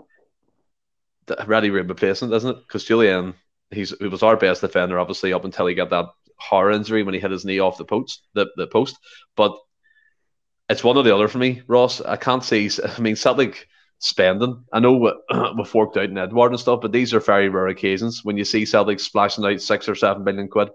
ready 1.47 1.71
replacement, 1.71 2.33
isn't 2.35 2.57
it? 2.57 2.61
Because 2.67 2.85
Julian, 2.85 3.35
he's 3.71 3.95
he 3.99 4.09
was 4.09 4.23
our 4.23 4.37
best 4.37 4.61
defender, 4.61 4.99
obviously, 4.99 5.33
up 5.33 5.45
until 5.45 5.67
he 5.67 5.75
got 5.75 5.91
that 5.91 6.07
horror 6.39 6.73
injury 6.73 7.03
when 7.03 7.15
he 7.15 7.21
hit 7.21 7.31
his 7.31 7.45
knee 7.45 7.61
off 7.61 7.79
the 7.79 7.85
post, 7.85 8.27
the, 8.35 8.47
the 8.57 8.67
post. 8.67 8.97
But 9.37 9.57
it's 10.69 10.85
one 10.85 10.97
or 10.97 11.03
the 11.03 11.15
other 11.15 11.29
for 11.29 11.39
me, 11.39 11.63
Ross. 11.67 12.01
I 12.01 12.17
can't 12.17 12.45
see. 12.45 12.71
I 12.85 13.01
mean, 13.01 13.17
Celtic 13.17 13.69
spending. 13.99 14.65
I 14.73 14.81
know 14.81 14.93
we- 14.97 15.37
we've 15.57 15.75
worked 15.75 15.97
out 15.97 16.05
in 16.05 16.19
Edouard 16.19 16.53
and 16.53 16.61
stuff, 16.61 16.81
but 16.81 16.93
these 16.93 17.15
are 17.15 17.21
very 17.21 17.49
rare 17.49 17.69
occasions 17.69 18.25
when 18.25 18.37
you 18.37 18.45
see 18.45 18.65
Celtic 18.67 19.01
splashing 19.01 19.45
out 19.45 19.61
six 19.61 19.89
or 19.89 19.95
seven 19.95 20.25
million 20.25 20.49
quid. 20.49 20.69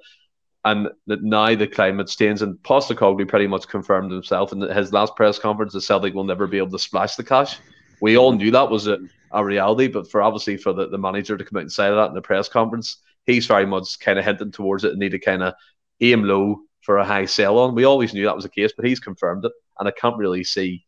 And 0.64 0.89
that 1.07 1.24
now 1.24 1.55
the 1.55 1.68
climate 1.68 2.07
changed, 2.07 2.43
and 2.43 2.57
Postecoglou 2.57 3.28
pretty 3.28 3.47
much 3.47 3.68
confirmed 3.68 4.12
himself 4.12 4.51
in 4.51 4.62
his 4.62 4.93
last 4.93 5.16
press 5.16 5.39
conference 5.39 5.74
that 5.74 5.82
Celtic 5.82 6.14
will 6.14 6.24
never 6.24 6.45
be 6.45 6.59
able 6.59 6.70
to 6.72 6.80
splash 6.80 7.16
the 7.16 7.24
cash. 7.24 7.57
We 7.99 8.18
all 8.18 8.34
knew 8.34 8.51
that 8.51 8.70
was 8.70 8.88
a, 8.88 8.99
a 9.32 9.43
reality, 9.43 9.88
but 9.88 10.09
for 10.09 10.22
obviously 10.22 10.57
for 10.57 10.74
the, 10.74 10.88
the 10.88 10.97
manager 10.97 11.36
to 11.36 11.43
come 11.43 11.57
out 11.57 11.62
and 11.62 11.72
say 11.72 11.89
that 11.89 12.09
in 12.09 12.14
the 12.14 12.22
press 12.22 12.47
conference, 12.47 12.97
he's 13.26 13.47
very 13.47 13.66
much 13.66 13.99
kind 13.99 14.20
of 14.20 14.26
hinting 14.26 14.51
towards 14.51 14.84
it 14.84 14.91
and 14.91 14.99
need 14.99 15.12
to 15.12 15.20
kind 15.20 15.41
of 15.41 15.53
aim 15.99 16.24
low 16.24 16.59
for 16.82 16.97
a 16.97 17.05
high 17.05 17.26
sell 17.26 17.57
on. 17.59 17.76
We 17.76 17.86
always 17.86 18.14
knew 18.14 18.26
that 18.26 18.36
was 18.36 18.43
the 18.43 18.49
case, 18.49 18.72
but 18.76 18.86
he's 18.86 18.99
confirmed 18.99 19.45
it, 19.45 19.51
and 19.80 19.88
I 19.88 19.91
can't 19.91 20.18
really 20.18 20.43
see, 20.43 20.86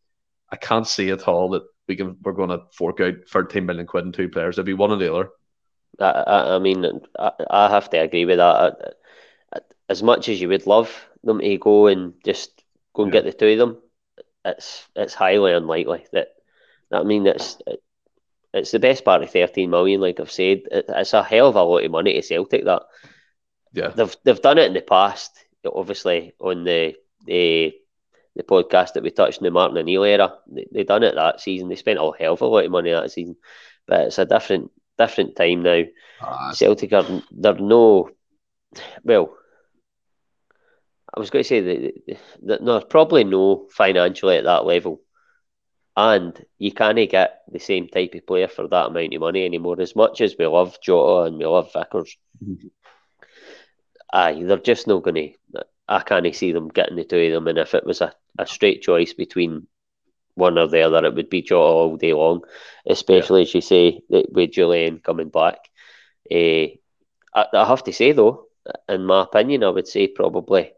I 0.50 0.56
can't 0.56 0.86
see 0.86 1.10
at 1.10 1.26
all 1.26 1.50
that 1.50 1.62
we 1.88 1.96
can 1.96 2.16
we're 2.22 2.32
going 2.32 2.50
to 2.50 2.62
fork 2.72 3.00
out 3.00 3.14
13 3.28 3.66
million 3.66 3.86
quid 3.86 4.06
in 4.06 4.12
two 4.12 4.28
players. 4.28 4.56
It'd 4.56 4.66
be 4.66 4.72
one 4.72 4.90
or 4.90 4.96
the 4.96 5.14
other. 5.14 5.30
I, 6.00 6.54
I 6.54 6.58
mean, 6.58 6.84
I, 7.18 7.30
I 7.50 7.70
have 7.70 7.90
to 7.90 7.98
agree 7.98 8.24
with 8.24 8.38
that. 8.38 8.94
As 9.88 10.02
much 10.02 10.28
as 10.28 10.40
you 10.40 10.48
would 10.48 10.66
love 10.66 10.90
them 11.22 11.40
to 11.40 11.58
go 11.58 11.86
and 11.88 12.14
just 12.24 12.50
go 12.94 13.04
and 13.04 13.12
Yeah. 13.12 13.20
get 13.20 13.24
the 13.24 13.32
two 13.38 13.52
of 13.52 13.58
them, 13.58 13.82
it's 14.44 14.86
it's 14.96 15.14
highly 15.14 15.52
unlikely 15.52 16.06
that. 16.12 16.28
I 16.92 17.02
mean, 17.02 17.26
it's 17.26 17.58
it's 18.52 18.70
the 18.70 18.78
best 18.78 19.04
part 19.04 19.22
of 19.22 19.30
thirteen 19.30 19.70
million. 19.70 20.00
Like 20.00 20.20
I've 20.20 20.30
said, 20.30 20.62
it, 20.70 20.86
it's 20.88 21.12
a 21.12 21.22
hell 21.22 21.48
of 21.48 21.56
a 21.56 21.62
lot 21.62 21.84
of 21.84 21.90
money 21.90 22.14
to 22.14 22.22
Celtic. 22.22 22.64
That 22.64 22.82
Yeah. 23.72 23.88
they've 23.88 24.16
they've 24.24 24.40
done 24.42 24.58
it 24.58 24.66
in 24.66 24.74
the 24.74 24.80
past. 24.80 25.32
Obviously, 25.66 26.34
on 26.40 26.64
the 26.64 26.94
the 27.24 27.74
the 28.36 28.42
podcast 28.42 28.94
that 28.94 29.02
we 29.02 29.10
touched 29.10 29.38
in 29.38 29.44
the 29.44 29.50
Martin 29.50 29.78
O'Neill 29.78 30.04
era, 30.04 30.38
they, 30.46 30.66
they 30.72 30.82
done 30.84 31.02
it 31.02 31.14
that 31.14 31.40
season. 31.40 31.68
They 31.68 31.76
spent 31.76 31.98
a 31.98 32.12
hell 32.18 32.34
of 32.34 32.42
a 32.42 32.46
lot 32.46 32.64
of 32.64 32.70
money 32.70 32.90
that 32.90 33.10
season, 33.10 33.36
but 33.86 34.00
it's 34.02 34.18
a 34.18 34.24
different 34.24 34.70
different 34.98 35.36
time 35.36 35.62
now. 35.62 35.82
Ah, 36.20 36.52
Celtic 36.52 36.92
are 36.92 37.22
they're 37.30 37.54
no 37.54 38.10
well. 39.04 39.36
I 41.16 41.20
was 41.20 41.30
going 41.30 41.44
to 41.44 41.48
say 41.48 41.60
that 41.60 42.18
that 42.42 42.64
there's 42.64 42.84
probably 42.84 43.24
no 43.24 43.66
financially 43.70 44.36
at 44.36 44.44
that 44.44 44.64
level, 44.66 45.00
and 45.96 46.44
you 46.58 46.72
can't 46.72 46.98
get 47.10 47.42
the 47.50 47.60
same 47.60 47.88
type 47.88 48.14
of 48.14 48.26
player 48.26 48.48
for 48.48 48.66
that 48.68 48.86
amount 48.86 49.14
of 49.14 49.20
money 49.20 49.44
anymore. 49.44 49.80
As 49.80 49.94
much 49.94 50.20
as 50.20 50.34
we 50.38 50.46
love 50.46 50.78
Jota 50.82 51.28
and 51.28 51.38
we 51.38 51.46
love 51.46 51.72
Vickers, 51.72 52.16
Mhm. 52.44 52.70
aye, 54.12 54.42
they're 54.42 54.58
just 54.58 54.86
not 54.86 55.02
going 55.02 55.14
to. 55.54 55.64
I 55.88 56.00
can't 56.00 56.34
see 56.34 56.52
them 56.52 56.68
getting 56.68 56.96
the 56.96 57.04
two 57.04 57.18
of 57.26 57.32
them. 57.32 57.46
And 57.46 57.58
if 57.58 57.74
it 57.74 57.84
was 57.86 58.00
a, 58.00 58.12
a 58.38 58.46
straight 58.46 58.82
choice 58.82 59.12
between 59.12 59.66
one 60.34 60.58
or 60.58 60.66
the 60.66 60.82
other, 60.82 61.04
it 61.04 61.14
would 61.14 61.30
be 61.30 61.42
Jota 61.42 61.62
all 61.62 61.96
day 61.96 62.12
long. 62.12 62.42
Especially 62.86 63.42
as 63.42 63.54
you 63.54 63.60
say 63.60 64.00
with 64.08 64.52
Julian 64.52 64.98
coming 65.00 65.28
back. 65.28 65.58
Eh, 66.30 66.68
I, 67.34 67.46
I 67.52 67.64
have 67.66 67.84
to 67.84 67.92
say 67.92 68.12
though, 68.12 68.46
in 68.88 69.04
my 69.04 69.22
opinion, 69.24 69.62
I 69.64 69.68
would 69.68 69.86
say 69.86 70.08
probably 70.08 70.72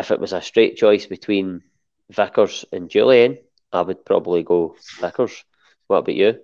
if 0.00 0.10
it 0.10 0.20
was 0.20 0.32
a 0.32 0.42
straight 0.42 0.76
choice 0.76 1.06
between 1.06 1.62
Vickers 2.10 2.64
and 2.72 2.90
Julian, 2.90 3.38
I 3.72 3.82
would 3.82 4.04
probably 4.04 4.42
go 4.42 4.74
Vickers. 4.98 5.44
What 5.86 5.98
about 5.98 6.14
you? 6.14 6.40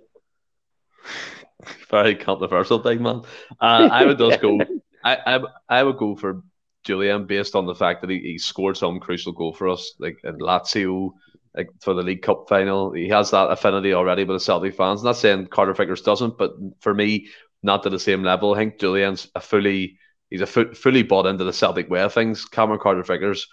very 1.89 2.15
controversial 2.15 2.79
thing, 2.79 3.01
man. 3.01 3.21
Uh, 3.59 3.89
I 3.91 4.05
would 4.05 4.17
just 4.17 4.41
go. 4.41 4.59
I, 5.03 5.17
I 5.25 5.39
I 5.69 5.83
would 5.83 5.97
go 5.97 6.15
for 6.15 6.43
Julian 6.83 7.25
based 7.25 7.55
on 7.55 7.65
the 7.65 7.75
fact 7.75 8.01
that 8.01 8.09
he, 8.09 8.19
he 8.19 8.37
scored 8.37 8.77
some 8.77 8.99
crucial 8.99 9.33
goal 9.33 9.53
for 9.53 9.69
us, 9.69 9.93
like 9.99 10.19
in 10.23 10.37
Lazio, 10.37 11.11
like 11.55 11.69
for 11.81 11.93
the 11.93 12.03
League 12.03 12.21
Cup 12.21 12.45
final. 12.47 12.93
He 12.93 13.09
has 13.09 13.31
that 13.31 13.51
affinity 13.51 13.93
already 13.93 14.23
with 14.23 14.35
the 14.35 14.39
Celtic 14.39 14.75
fans. 14.75 15.03
Not 15.03 15.17
saying 15.17 15.47
Carter 15.47 15.73
Vickers 15.73 16.01
doesn't, 16.01 16.37
but 16.37 16.51
for 16.79 16.93
me, 16.93 17.27
not 17.63 17.83
to 17.83 17.89
the 17.89 17.99
same 17.99 18.23
level. 18.23 18.53
I 18.53 18.59
think 18.59 18.79
Julian's 18.79 19.27
a 19.35 19.41
fully 19.41 19.97
he's 20.29 20.41
a 20.41 20.45
fully 20.47 21.03
bought 21.03 21.25
into 21.25 21.43
the 21.43 21.53
Celtic 21.53 21.89
way 21.89 22.01
of 22.01 22.13
things. 22.13 22.45
Cameron 22.45 22.79
Carter 22.79 23.03
Vickers, 23.03 23.47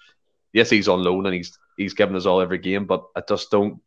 yes, 0.52 0.70
he's 0.70 0.88
on 0.88 1.02
loan 1.02 1.26
and 1.26 1.34
he's 1.34 1.58
he's 1.76 1.94
given 1.94 2.16
us 2.16 2.26
all 2.26 2.40
every 2.40 2.58
game, 2.58 2.86
but 2.86 3.04
I 3.16 3.22
just 3.28 3.50
don't. 3.50 3.80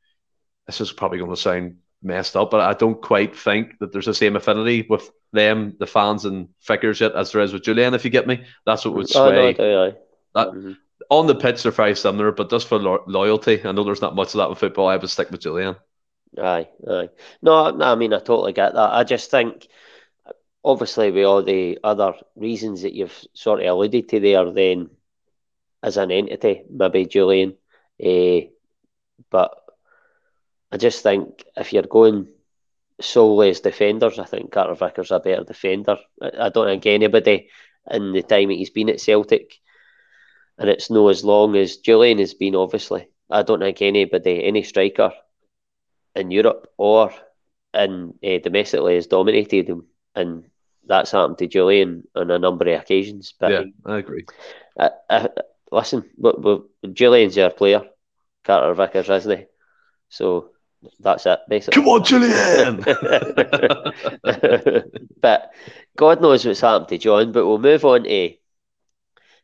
This 0.66 0.82
is 0.82 0.92
probably 0.92 1.20
going 1.20 1.32
to 1.32 1.38
sound 1.38 1.78
messed 2.04 2.36
up, 2.36 2.52
but 2.52 2.62
I 2.62 2.74
don't 2.74 3.02
quite 3.02 3.36
think 3.36 3.80
that 3.80 3.92
there's 3.92 4.06
the 4.06 4.14
same 4.14 4.36
affinity 4.36 4.86
with 4.90 5.10
them, 5.34 5.76
the 5.80 5.88
fans 5.88 6.26
and 6.26 6.50
Vickers 6.66 7.00
yet 7.02 7.16
as 7.16 7.32
there 7.32 7.42
is 7.42 7.54
with 7.54 7.64
Julian. 7.64 7.94
If 7.94 8.06
you 8.06 8.12
get 8.12 8.28
me, 8.28 8.44
that's 8.66 8.86
what 8.86 8.94
would 8.94 9.16
Oh, 9.16 9.30
no, 9.30 9.32
sway. 9.32 9.54
do, 9.54 9.80
aye. 9.80 9.96
That- 10.36 10.50
Mhm. 10.54 10.78
On 11.10 11.26
the 11.26 11.36
pitch, 11.36 11.64
they're 11.64 11.72
very 11.72 11.96
similar, 11.96 12.32
but 12.34 12.50
just 12.50 12.68
for 12.68 12.78
lo- 12.78 13.04
loyalty, 13.08 13.62
I 13.64 13.72
know 13.72 13.84
there's 13.86 14.02
not 14.02 14.16
much 14.16 14.34
of 14.34 14.40
that 14.40 14.50
in 14.50 14.56
football. 14.56 14.88
I 14.88 14.98
would 14.98 15.10
stick 15.10 15.32
with 15.32 15.40
Julian. 15.40 15.78
Aye, 16.38 16.68
aye. 16.90 17.10
No, 17.42 17.70
no, 17.70 17.86
I 17.86 17.96
mean, 17.96 18.14
I 18.14 18.20
totally 18.20 18.52
get 18.52 18.74
that. 18.74 18.94
I 18.94 19.04
just 19.06 19.32
think, 19.32 19.68
obviously, 20.68 21.12
with 21.12 21.24
all 21.26 21.42
the 21.42 21.80
other 21.82 22.14
reasons 22.36 22.82
that 22.82 22.94
you've 22.94 23.26
sort 23.34 23.62
of 23.62 23.68
alluded 23.68 24.10
to 24.10 24.20
there, 24.20 24.52
then 24.52 24.90
as 25.82 25.96
an 25.96 26.12
entity, 26.12 26.64
maybe 26.70 27.06
Julian. 27.06 27.56
Eh, 28.00 28.48
but 29.30 29.56
I 30.70 30.78
just 30.78 31.02
think 31.04 31.46
if 31.56 31.72
you're 31.72 31.84
going 31.84 32.28
solely 33.00 33.50
as 33.50 33.62
defenders, 33.62 34.20
I 34.20 34.26
think 34.26 34.52
Carter 34.52 34.76
Vickers 34.76 35.12
a 35.12 35.20
better 35.22 35.46
defender. 35.46 35.98
I, 36.22 36.32
I 36.40 36.50
don't 36.50 36.68
think 36.68 36.86
anybody 36.86 37.50
in 37.90 38.12
the 38.12 38.22
time 38.22 38.50
that 38.50 38.56
he's 38.56 38.70
been 38.70 38.90
at 38.90 39.00
Celtic, 39.00 39.54
and 40.58 40.70
it's 40.70 40.90
no 40.90 41.08
as 41.08 41.24
long 41.24 41.56
as 41.56 41.78
Julian 41.78 42.20
has 42.20 42.34
been, 42.34 42.56
obviously. 42.56 43.08
I 43.30 43.44
don't 43.44 43.62
think 43.62 43.82
anybody, 43.82 44.44
any 44.44 44.64
striker 44.64 45.14
in 46.14 46.30
Europe 46.32 46.68
or 46.78 47.14
in 47.74 48.16
uh, 48.22 48.40
domestically 48.44 48.96
has 48.96 49.08
dominated 49.08 49.70
him, 49.70 49.86
and 50.14 50.50
that's 50.88 51.12
happened 51.12 51.38
to 51.40 51.48
Julian 51.48 52.08
on 52.16 52.32
a 52.32 52.40
number 52.40 52.70
of 52.70 52.82
occasions. 52.82 53.34
But 53.40 53.52
Yeah, 53.52 53.64
I 53.86 53.98
agree. 53.98 54.26
uh, 54.80 54.90
uh, 55.10 55.28
listen, 55.72 56.10
but, 56.18 56.42
but 56.42 56.64
Julian's 56.94 57.38
our 57.38 57.50
player, 57.50 57.84
Carter 58.44 58.74
Vickers, 58.74 59.10
isn't 59.10 59.40
he? 59.40 59.46
So 60.10 60.52
that's 61.00 61.26
it, 61.26 61.40
basically. 61.50 61.82
Come 61.82 61.90
on, 61.90 62.04
Julian! 62.04 62.78
but 65.22 65.52
God 65.98 66.22
knows 66.22 66.46
what's 66.46 66.62
happened 66.62 66.90
to 66.90 66.98
John. 66.98 67.32
But 67.32 67.46
we'll 67.46 67.60
move 67.60 67.86
on 67.86 68.04
to 68.04 68.30
uh, 68.30 68.34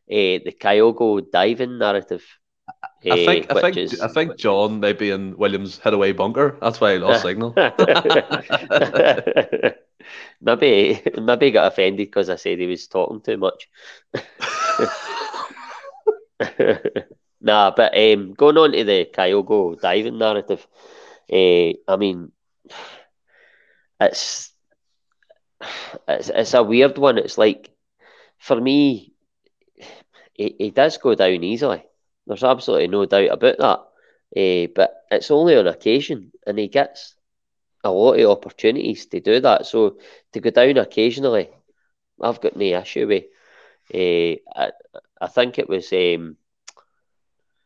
the 0.08 0.56
Kyogo 0.58 1.30
diving 1.30 1.78
narrative. 1.78 2.24
I 3.04 3.08
eh, 3.10 3.26
think 3.26 3.50
I 3.50 3.60
think 3.60 3.76
is- 3.76 4.00
I 4.00 4.08
think 4.08 4.38
John 4.38 4.80
may 4.80 4.94
be 4.94 5.10
in 5.10 5.36
Williams' 5.36 5.78
hit 5.78 5.92
away 5.92 6.12
bunker. 6.12 6.56
That's 6.60 6.80
why 6.80 6.94
he 6.94 6.98
lost 6.98 7.22
signal. 7.22 7.54
maybe 10.40 11.00
maybe 11.20 11.46
he 11.46 11.52
got 11.52 11.66
offended 11.72 12.08
because 12.08 12.30
I 12.30 12.36
said 12.36 12.58
he 12.58 12.66
was 12.66 12.86
talking 12.88 13.20
too 13.20 13.36
much. 13.36 13.68
nah, 17.40 17.70
but 17.70 17.96
um, 17.96 18.34
going 18.34 18.56
on 18.58 18.72
to 18.72 18.84
the 18.84 19.08
Kyogo 19.12 19.80
diving 19.80 20.18
narrative, 20.18 20.66
uh, 21.32 21.72
I 21.92 21.96
mean, 21.98 22.32
it's 24.00 24.52
it's 26.08 26.28
it's 26.28 26.54
a 26.54 26.62
weird 26.62 26.98
one. 26.98 27.18
It's 27.18 27.38
like 27.38 27.70
for 28.38 28.60
me, 28.60 29.12
he, 30.34 30.54
he 30.58 30.70
does 30.70 30.96
go 30.98 31.14
down 31.14 31.42
easily. 31.42 31.82
There's 32.26 32.44
absolutely 32.44 32.88
no 32.88 33.04
doubt 33.06 33.30
about 33.30 33.58
that. 33.58 33.80
Uh, 34.36 34.66
but 34.74 35.02
it's 35.10 35.30
only 35.30 35.56
on 35.56 35.66
occasion, 35.66 36.32
and 36.46 36.58
he 36.58 36.68
gets 36.68 37.14
a 37.84 37.90
lot 37.90 38.18
of 38.18 38.30
opportunities 38.30 39.06
to 39.06 39.20
do 39.20 39.40
that. 39.40 39.66
So 39.66 39.96
to 40.32 40.40
go 40.40 40.50
down 40.50 40.78
occasionally, 40.78 41.50
I've 42.20 42.40
got 42.40 42.56
no 42.56 42.64
issue 42.64 43.06
with. 43.06 43.24
Uh, 43.94 44.38
I, 44.56 44.70
I 45.20 45.26
think 45.28 45.58
it 45.58 45.68
was 45.68 45.92
um, 45.92 46.36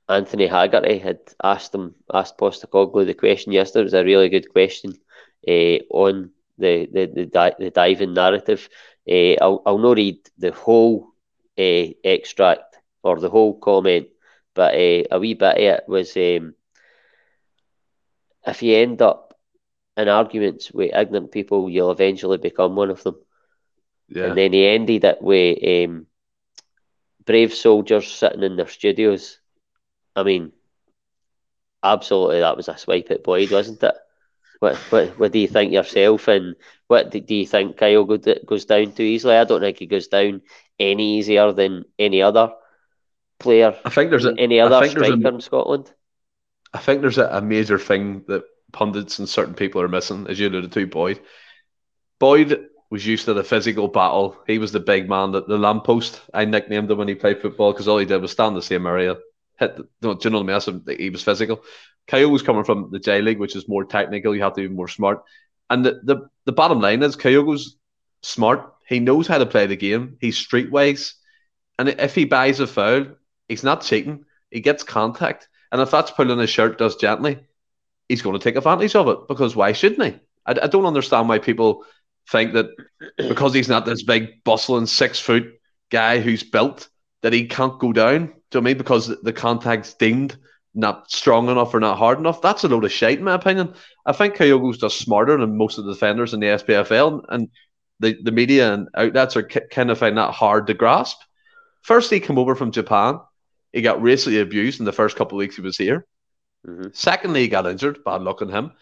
Anthony 0.08 0.46
Haggerty 0.46 0.98
had 0.98 1.20
asked 1.42 1.74
him 1.74 1.94
asked 2.12 2.38
Postecoglou 2.38 3.06
the 3.06 3.14
question 3.14 3.52
yesterday. 3.52 3.82
It 3.82 3.84
was 3.84 3.94
a 3.94 4.04
really 4.04 4.28
good 4.28 4.50
question 4.52 4.92
uh, 5.48 5.78
on 5.90 6.30
the 6.58 6.88
the 6.92 7.06
the, 7.06 7.26
di- 7.26 7.56
the 7.58 7.70
diving 7.70 8.14
narrative. 8.14 8.68
Uh, 9.08 9.34
I'll 9.40 9.62
I'll 9.66 9.78
not 9.78 9.96
read 9.96 10.18
the 10.38 10.52
whole 10.52 11.08
uh, 11.58 11.86
extract 12.04 12.76
or 13.02 13.18
the 13.20 13.30
whole 13.30 13.54
comment, 13.58 14.08
but 14.54 14.74
a 14.74 15.06
wee 15.18 15.34
bit 15.34 15.56
of 15.56 15.62
it 15.62 15.84
was 15.88 16.16
um, 16.16 16.54
if 18.46 18.62
you 18.62 18.76
end 18.76 19.02
up 19.02 19.27
in 19.98 20.08
arguments 20.08 20.72
with 20.72 20.94
ignorant 20.94 21.32
people, 21.32 21.68
you'll 21.68 21.90
eventually 21.90 22.38
become 22.38 22.76
one 22.76 22.90
of 22.90 23.02
them. 23.02 23.16
Yeah, 24.08 24.26
And 24.26 24.38
then 24.38 24.52
he 24.52 24.66
ended 24.66 25.04
it 25.04 25.20
with 25.20 25.58
um, 25.90 26.06
brave 27.26 27.52
soldiers 27.54 28.10
sitting 28.10 28.42
in 28.42 28.56
their 28.56 28.68
studios. 28.68 29.38
I 30.16 30.22
mean, 30.22 30.52
absolutely, 31.82 32.40
that 32.40 32.56
was 32.56 32.68
a 32.68 32.78
swipe 32.78 33.10
at 33.10 33.24
Boyd, 33.24 33.50
wasn't 33.50 33.82
it? 33.82 33.94
What, 34.60 34.76
what, 34.90 35.18
what 35.18 35.32
do 35.32 35.38
you 35.38 35.48
think 35.48 35.72
yourself? 35.72 36.28
And 36.28 36.56
what 36.86 37.10
do, 37.10 37.20
do 37.20 37.34
you 37.34 37.46
think 37.46 37.76
Kyogo, 37.76 38.46
goes 38.46 38.64
down 38.64 38.92
too 38.92 39.02
easily? 39.02 39.36
I 39.36 39.44
don't 39.44 39.60
think 39.60 39.78
he 39.78 39.86
goes 39.86 40.08
down 40.08 40.42
any 40.78 41.18
easier 41.18 41.52
than 41.52 41.84
any 41.98 42.22
other 42.22 42.52
player, 43.38 43.76
I 43.84 43.90
think 43.90 44.10
there's 44.10 44.24
a 44.26 44.34
any 44.36 44.60
other 44.60 44.80
there's 44.80 44.88
a- 44.88 44.90
striker 44.90 45.28
in 45.28 45.40
Scotland. 45.40 45.92
I 46.74 46.78
think 46.78 47.00
there's 47.00 47.18
a, 47.18 47.26
a 47.26 47.40
major 47.40 47.78
thing 47.78 48.24
that 48.28 48.44
pundits 48.72 49.18
and 49.18 49.28
certain 49.28 49.54
people 49.54 49.80
are 49.80 49.88
missing, 49.88 50.26
as 50.28 50.38
you 50.38 50.48
alluded 50.48 50.72
to, 50.72 50.86
Boyd. 50.86 51.20
Boyd 52.18 52.66
was 52.90 53.06
used 53.06 53.26
to 53.26 53.34
the 53.34 53.44
physical 53.44 53.88
battle. 53.88 54.36
He 54.46 54.58
was 54.58 54.72
the 54.72 54.80
big 54.80 55.08
man, 55.08 55.32
the, 55.32 55.42
the 55.42 55.58
lamppost. 55.58 56.20
I 56.32 56.44
nicknamed 56.44 56.90
him 56.90 56.98
when 56.98 57.08
he 57.08 57.14
played 57.14 57.40
football 57.40 57.72
because 57.72 57.88
all 57.88 57.98
he 57.98 58.06
did 58.06 58.22
was 58.22 58.32
stand 58.32 58.48
in 58.48 58.54
the 58.54 58.62
same 58.62 58.86
area. 58.86 59.16
Hit 59.58 59.76
the, 59.76 59.88
no, 60.02 60.14
do 60.14 60.28
you 60.28 60.30
know 60.30 60.42
what 60.42 60.66
I 60.68 60.72
mean? 60.72 60.98
He 60.98 61.10
was 61.10 61.22
physical. 61.22 61.62
Kyle 62.06 62.30
was 62.30 62.42
coming 62.42 62.64
from 62.64 62.90
the 62.90 62.98
J 62.98 63.20
League, 63.20 63.38
which 63.38 63.56
is 63.56 63.68
more 63.68 63.84
technical. 63.84 64.34
You 64.34 64.42
have 64.42 64.54
to 64.54 64.66
be 64.66 64.74
more 64.74 64.88
smart. 64.88 65.22
And 65.68 65.84
the, 65.84 66.00
the, 66.02 66.28
the 66.46 66.52
bottom 66.52 66.80
line 66.80 67.02
is 67.02 67.16
Kyogo's 67.16 67.76
smart. 68.22 68.72
He 68.86 69.00
knows 69.00 69.26
how 69.26 69.38
to 69.38 69.46
play 69.46 69.66
the 69.66 69.76
game. 69.76 70.16
He's 70.20 70.38
streetwise. 70.38 71.12
And 71.78 71.90
if 71.90 72.14
he 72.14 72.24
buys 72.24 72.60
a 72.60 72.66
foul, 72.66 73.06
he's 73.48 73.62
not 73.62 73.82
cheating. 73.82 74.24
He 74.50 74.60
gets 74.60 74.82
contact. 74.82 75.48
And 75.70 75.82
if 75.82 75.90
that's 75.90 76.10
pulling 76.10 76.38
his 76.38 76.48
shirt 76.48 76.78
does 76.78 76.96
gently, 76.96 77.40
he's 78.08 78.22
going 78.22 78.38
to 78.38 78.42
take 78.42 78.56
advantage 78.56 78.94
of 78.94 79.08
it 79.08 79.28
because 79.28 79.54
why 79.54 79.72
shouldn't 79.72 80.02
he? 80.02 80.20
I, 80.46 80.64
I 80.64 80.66
don't 80.66 80.86
understand 80.86 81.28
why 81.28 81.38
people 81.38 81.84
think 82.30 82.54
that 82.54 82.66
because 83.16 83.54
he's 83.54 83.68
not 83.68 83.86
this 83.86 84.02
big, 84.02 84.42
bustling, 84.44 84.86
six 84.86 85.18
foot 85.18 85.60
guy 85.90 86.20
who's 86.20 86.42
built 86.42 86.88
that 87.22 87.32
he 87.32 87.46
can't 87.46 87.78
go 87.78 87.92
down. 87.92 88.26
Do 88.50 88.58
you 88.58 88.60
know 88.60 88.60
I 88.60 88.62
mean? 88.62 88.78
Because 88.78 89.08
the 89.22 89.32
contact's 89.32 89.94
deemed 89.94 90.36
not 90.74 91.10
strong 91.10 91.48
enough 91.48 91.74
or 91.74 91.80
not 91.80 91.98
hard 91.98 92.18
enough. 92.18 92.40
That's 92.40 92.64
a 92.64 92.68
load 92.68 92.84
of 92.84 92.92
shit, 92.92 93.18
in 93.18 93.24
my 93.24 93.34
opinion. 93.34 93.74
I 94.06 94.12
think 94.12 94.36
Kyogo's 94.36 94.78
just 94.78 94.98
smarter 94.98 95.36
than 95.36 95.56
most 95.56 95.78
of 95.78 95.84
the 95.84 95.92
defenders 95.92 96.34
in 96.34 96.40
the 96.40 96.46
SPFL, 96.46 97.24
and 97.28 97.48
the, 98.00 98.16
the 98.22 98.32
media 98.32 98.72
and 98.72 98.88
outlets 98.94 99.36
are 99.36 99.42
kind 99.42 99.90
of 99.90 99.98
find 99.98 100.16
that 100.16 100.32
hard 100.32 100.66
to 100.68 100.74
grasp. 100.74 101.18
First, 101.82 102.10
he 102.10 102.20
came 102.20 102.38
over 102.38 102.54
from 102.54 102.70
Japan. 102.70 103.18
He 103.72 103.82
got 103.82 104.00
racially 104.00 104.38
abused 104.40 104.78
in 104.78 104.86
the 104.86 104.92
first 104.92 105.16
couple 105.16 105.36
of 105.36 105.40
weeks 105.40 105.56
he 105.56 105.62
was 105.62 105.76
here. 105.76 106.06
Mhm. 106.66 106.94
Secondly, 106.94 107.42
he 107.42 107.48
got 107.48 107.66
injured. 107.66 108.04
Bad 108.04 108.22
luck 108.22 108.42
on 108.42 108.48
him. 108.48 108.72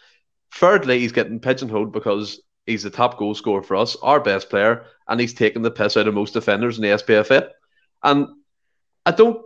Thirdly, 0.55 1.01
he's 1.01 1.13
getting 1.13 1.41
pigeonholed 1.41 1.93
because 1.93 2.41
he's 2.67 2.83
the 2.83 2.91
top 2.91 3.19
goal 3.19 3.35
scorer 3.35 3.63
for 3.63 3.77
us, 3.77 3.97
our 4.03 4.21
best 4.21 4.51
player, 4.51 4.87
and 5.09 5.21
he's 5.21 5.35
taking 5.35 5.63
the 5.63 5.71
piss 5.71 5.97
out 5.97 6.09
of 6.09 6.15
most 6.15 6.33
defenders 6.33 6.79
in 6.79 6.83
the 6.83 6.91
SPFL. 6.93 7.51
And 8.03 8.29
I 9.05 9.13
don't, 9.13 9.43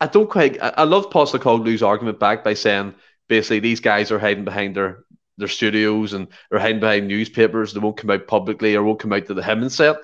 I 0.00 0.06
don't 0.06 0.30
quite. 0.30 0.62
I, 0.62 0.74
I 0.78 0.84
love 0.84 1.10
Postecoglou's 1.10 1.82
argument 1.82 2.18
back 2.18 2.44
by 2.44 2.54
saying 2.54 2.94
basically 3.28 3.60
these 3.60 3.80
guys 3.80 4.10
are 4.10 4.18
hiding 4.18 4.44
behind 4.44 4.76
their 4.76 5.04
their 5.38 5.48
studios 5.48 6.12
and 6.12 6.28
are 6.52 6.58
hiding 6.58 6.80
behind 6.80 7.08
newspapers. 7.08 7.72
They 7.72 7.80
won't 7.80 7.96
come 7.96 8.10
out 8.10 8.26
publicly 8.26 8.74
or 8.76 8.82
won't 8.82 9.00
come 9.00 9.12
out 9.12 9.26
to 9.26 9.34
the 9.34 9.42
him 9.42 9.62
and 9.62 9.80
it. 9.80 9.96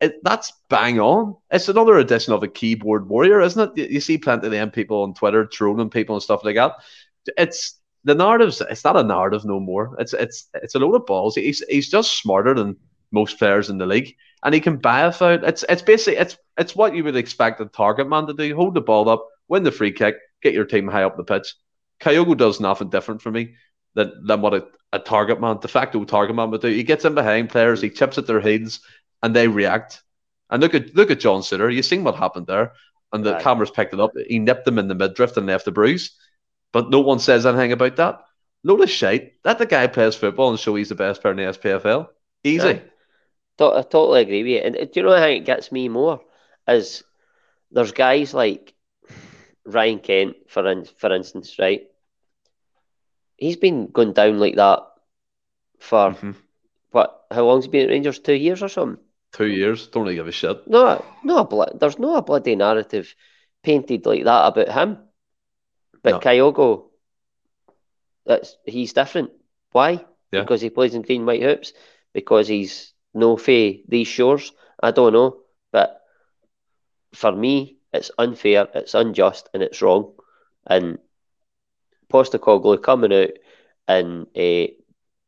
it. 0.00 0.14
That's 0.24 0.52
bang 0.68 1.00
on. 1.00 1.36
It's 1.50 1.68
another 1.68 1.98
edition 1.98 2.32
of 2.32 2.42
a 2.42 2.48
keyboard 2.48 3.08
warrior, 3.08 3.40
isn't 3.40 3.70
it? 3.70 3.78
You, 3.78 3.94
you 3.94 4.00
see 4.00 4.18
plenty 4.18 4.46
of 4.46 4.52
them 4.52 4.70
people 4.70 5.02
on 5.02 5.14
Twitter 5.14 5.46
trolling 5.46 5.90
people 5.90 6.16
and 6.16 6.22
stuff 6.22 6.44
like 6.44 6.56
that. 6.56 6.72
It's 7.36 7.78
the 8.04 8.14
narratives. 8.14 8.62
It's 8.70 8.84
not 8.84 8.96
a 8.96 9.02
narrative 9.02 9.44
no 9.44 9.60
more. 9.60 9.96
It's 9.98 10.12
it's 10.12 10.48
it's 10.54 10.74
a 10.74 10.78
load 10.78 10.94
of 10.94 11.06
balls. 11.06 11.34
He's 11.34 11.62
he's 11.68 11.90
just 11.90 12.18
smarter 12.18 12.54
than 12.54 12.76
most 13.12 13.38
players 13.38 13.70
in 13.70 13.78
the 13.78 13.86
league, 13.86 14.14
and 14.42 14.54
he 14.54 14.60
can 14.60 14.76
buy 14.76 15.02
a 15.02 15.12
foul. 15.12 15.44
It's 15.44 15.64
it's 15.68 15.82
basically 15.82 16.18
it's 16.18 16.36
it's 16.58 16.76
what 16.76 16.94
you 16.94 17.04
would 17.04 17.16
expect 17.16 17.60
a 17.60 17.66
target 17.66 18.08
man 18.08 18.26
to 18.26 18.34
do: 18.34 18.54
hold 18.54 18.74
the 18.74 18.80
ball 18.80 19.08
up, 19.08 19.26
win 19.48 19.62
the 19.62 19.72
free 19.72 19.92
kick, 19.92 20.16
get 20.42 20.54
your 20.54 20.64
team 20.64 20.88
high 20.88 21.02
up 21.04 21.16
the 21.16 21.24
pitch. 21.24 21.54
Kyogo 22.00 22.36
does 22.36 22.60
nothing 22.60 22.88
different 22.88 23.20
for 23.20 23.30
me 23.30 23.54
than, 23.94 24.12
than 24.24 24.40
what 24.40 24.54
a, 24.54 24.66
a 24.92 24.98
target 24.98 25.40
man, 25.40 25.58
de 25.58 25.68
facto 25.68 26.02
target 26.04 26.34
man 26.34 26.50
would 26.50 26.62
do. 26.62 26.68
He 26.68 26.82
gets 26.82 27.04
in 27.04 27.14
behind 27.14 27.50
players, 27.50 27.82
he 27.82 27.90
chips 27.90 28.16
at 28.16 28.26
their 28.26 28.40
heads, 28.40 28.80
and 29.22 29.36
they 29.36 29.48
react. 29.48 30.02
And 30.48 30.62
look 30.62 30.74
at 30.74 30.94
look 30.96 31.10
at 31.10 31.20
John 31.20 31.42
Souttar. 31.42 31.72
You 31.72 31.82
seen 31.82 32.02
what 32.02 32.16
happened 32.16 32.46
there, 32.46 32.72
and 33.12 33.24
the 33.24 33.32
Right. 33.32 33.42
cameras 33.42 33.70
picked 33.70 33.92
it 33.92 34.00
up. 34.00 34.12
He 34.26 34.38
nipped 34.38 34.64
them 34.64 34.78
in 34.78 34.88
the 34.88 34.94
midriff 34.94 35.36
and 35.36 35.46
left 35.46 35.64
the 35.64 35.72
bruise, 35.72 36.16
but 36.72 36.90
no 36.90 37.00
one 37.00 37.18
says 37.18 37.46
anything 37.46 37.72
about 37.72 37.96
that. 37.96 38.24
Load 38.62 38.82
of 38.82 38.90
shite. 38.90 39.34
Let 39.44 39.58
the 39.58 39.66
guy 39.66 39.86
plays 39.86 40.14
football 40.14 40.50
and 40.50 40.58
show 40.58 40.74
he's 40.74 40.90
the 40.90 40.94
best 40.94 41.22
player 41.22 41.32
in 41.32 41.38
the 41.38 41.52
SPFL. 41.58 42.08
Easy. 42.44 42.82
To- 43.58 43.72
I 43.74 43.82
totally 43.82 44.22
agree 44.22 44.42
with 44.42 44.50
you. 44.52 44.58
And 44.58 44.74
do 44.74 45.00
you 45.00 45.02
know 45.06 45.16
how 45.16 45.24
it 45.26 45.44
gets 45.44 45.70
me 45.72 45.88
more? 45.88 46.20
Is 46.68 47.02
there's 47.70 47.92
guys 47.92 48.34
like 48.34 48.74
Ryan 49.64 49.98
Kent, 49.98 50.36
for 50.48 50.66
in, 50.70 50.84
for 50.84 51.12
instance, 51.14 51.56
right? 51.58 51.82
He's 53.36 53.56
been 53.56 53.86
going 53.86 54.12
down 54.12 54.38
like 54.38 54.56
that 54.56 54.80
for 55.78 56.10
Mhm. 56.12 56.34
what? 56.90 57.24
How 57.30 57.44
long's 57.44 57.64
he 57.64 57.70
been 57.70 57.84
at 57.84 57.90
Rangers? 57.90 58.18
Two 58.18 58.34
years 58.34 58.62
or 58.62 58.68
something? 58.68 59.02
Two 59.32 59.46
years. 59.46 59.86
Don't 59.86 60.02
really 60.02 60.16
give 60.16 60.28
a 60.28 60.32
shit. 60.32 60.66
No, 60.66 61.04
no, 61.24 61.48
there's 61.74 61.98
no 61.98 62.16
a 62.16 62.22
bloody 62.22 62.56
narrative 62.56 63.14
painted 63.62 64.04
like 64.06 64.24
that 64.24 64.48
about 64.48 64.68
him. 64.68 64.98
But 66.02 66.12
No. 66.12 66.18
Kyogo, 66.20 66.84
that's 68.26 68.56
he's 68.64 68.92
different. 68.92 69.30
Why? 69.72 70.04
Yeah. 70.32 70.42
Because 70.42 70.60
he 70.60 70.70
plays 70.70 70.94
in 70.94 71.02
green 71.02 71.26
white 71.26 71.42
hoops. 71.42 71.72
Because 72.12 72.48
he's 72.48 72.92
no 73.14 73.36
fey 73.36 73.82
these 73.88 74.08
shores. 74.08 74.52
I 74.82 74.90
don't 74.90 75.12
know, 75.12 75.36
but 75.72 76.00
for 77.14 77.32
me, 77.32 77.76
it's 77.92 78.10
unfair, 78.18 78.68
it's 78.74 78.94
unjust, 78.94 79.48
and 79.52 79.62
it's 79.62 79.82
wrong. 79.82 80.12
And 80.66 80.98
Postecoglou 82.12 82.82
coming 82.82 83.12
out 83.12 83.30
and 83.86 84.26
uh, 84.36 84.66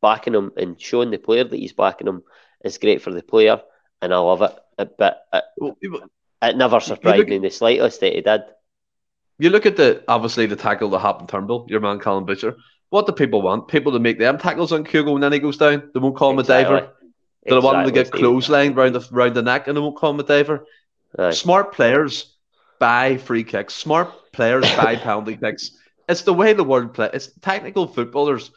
backing 0.01 0.33
him 0.33 0.51
and 0.57 0.79
showing 0.79 1.11
the 1.11 1.17
player 1.17 1.43
that 1.43 1.55
he's 1.55 1.73
backing 1.73 2.07
him 2.07 2.23
is 2.63 2.77
great 2.77 3.01
for 3.01 3.11
the 3.11 3.21
player, 3.21 3.61
and 4.01 4.13
I 4.13 4.17
love 4.17 4.41
it. 4.41 4.97
But 4.97 5.25
it, 5.31 5.43
Well, 5.57 5.77
it 6.41 6.57
never 6.57 6.79
surprised 6.79 7.27
me 7.27 7.35
in 7.37 7.41
the 7.41 7.49
slightest 7.49 7.99
that 8.01 8.13
he 8.13 8.21
did. 8.21 8.41
You 9.39 9.49
look 9.49 9.65
at 9.65 9.77
the 9.77 10.03
obviously 10.07 10.45
the 10.45 10.55
tackle 10.55 10.89
that 10.91 10.99
happened 10.99 11.29
Turnbull, 11.29 11.65
your 11.69 11.79
man 11.79 11.99
Calum 11.99 12.25
Butcher. 12.25 12.55
What 12.89 13.07
do 13.07 13.11
people 13.11 13.41
want? 13.41 13.67
People 13.67 13.91
to 13.93 13.99
make 13.99 14.19
them 14.19 14.37
tackles 14.37 14.71
on 14.71 14.83
Kyogo 14.83 15.15
and 15.15 15.23
then 15.23 15.33
he 15.33 15.39
goes 15.39 15.57
down. 15.57 15.89
They 15.93 15.99
won't 15.99 16.15
call 16.15 16.31
him 16.31 16.39
a 16.39 16.43
diver. 16.43 16.91
They 17.43 17.57
want 17.57 17.79
him 17.79 17.85
to 17.85 17.91
get 17.91 18.07
Exactly, 18.07 18.21
clotheslined 18.21 18.75
round 18.75 18.95
the 18.95 19.07
round 19.11 19.35
the 19.35 19.41
neck 19.41 19.67
and 19.67 19.75
they 19.75 19.81
won't 19.81 19.97
call 19.97 20.11
him 20.11 20.19
a 20.19 20.23
diver? 20.23 20.65
Aye. 21.17 21.31
Smart 21.31 21.73
players 21.73 22.37
buy 22.79 23.17
free 23.17 23.43
kicks. 23.43 23.73
Smart 23.73 24.31
players 24.31 24.69
buy 24.75 24.95
penalty 25.03 25.37
kicks. 25.37 25.71
It's 26.07 26.21
the 26.21 26.33
way 26.33 26.53
the 26.53 26.63
world 26.63 26.93
play. 26.93 27.09
It's 27.13 27.31
technical 27.41 27.87
footballers, 27.87 28.51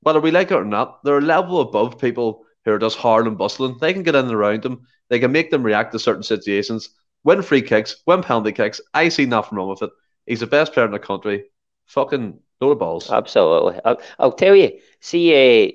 whether 0.00 0.20
we 0.20 0.30
like 0.30 0.50
it 0.50 0.54
or 0.54 0.64
not, 0.64 1.02
they're 1.04 1.18
a 1.18 1.22
level 1.22 1.60
above 1.60 1.98
people 1.98 2.44
who 2.64 2.72
are 2.72 2.78
just 2.78 2.98
hard 2.98 3.26
and 3.26 3.38
bustling. 3.38 3.76
They 3.80 3.92
can 3.92 4.02
get 4.02 4.14
in 4.14 4.26
and 4.26 4.34
around 4.34 4.62
them. 4.62 4.86
They 5.08 5.18
can 5.18 5.32
make 5.32 5.50
them 5.50 5.62
react 5.62 5.92
to 5.92 5.98
certain 5.98 6.22
situations. 6.22 6.90
Win 7.24 7.42
free 7.42 7.62
kicks, 7.62 7.96
win 8.06 8.22
penalty 8.22 8.52
kicks. 8.52 8.80
I 8.94 9.08
see 9.08 9.26
nothing 9.26 9.56
wrong 9.56 9.68
with 9.68 9.82
it. 9.82 9.90
He's 10.30 10.38
the 10.38 10.46
best 10.46 10.72
player 10.72 10.86
in 10.86 10.92
the 10.92 11.00
country. 11.00 11.46
Fucking 11.86 12.38
no 12.60 12.76
balls. 12.76 13.10
Absolutely. 13.10 13.80
I'll, 13.84 14.00
I'll 14.16 14.32
tell 14.32 14.54
you, 14.54 14.78
see 15.00 15.32
uh, 15.34 15.72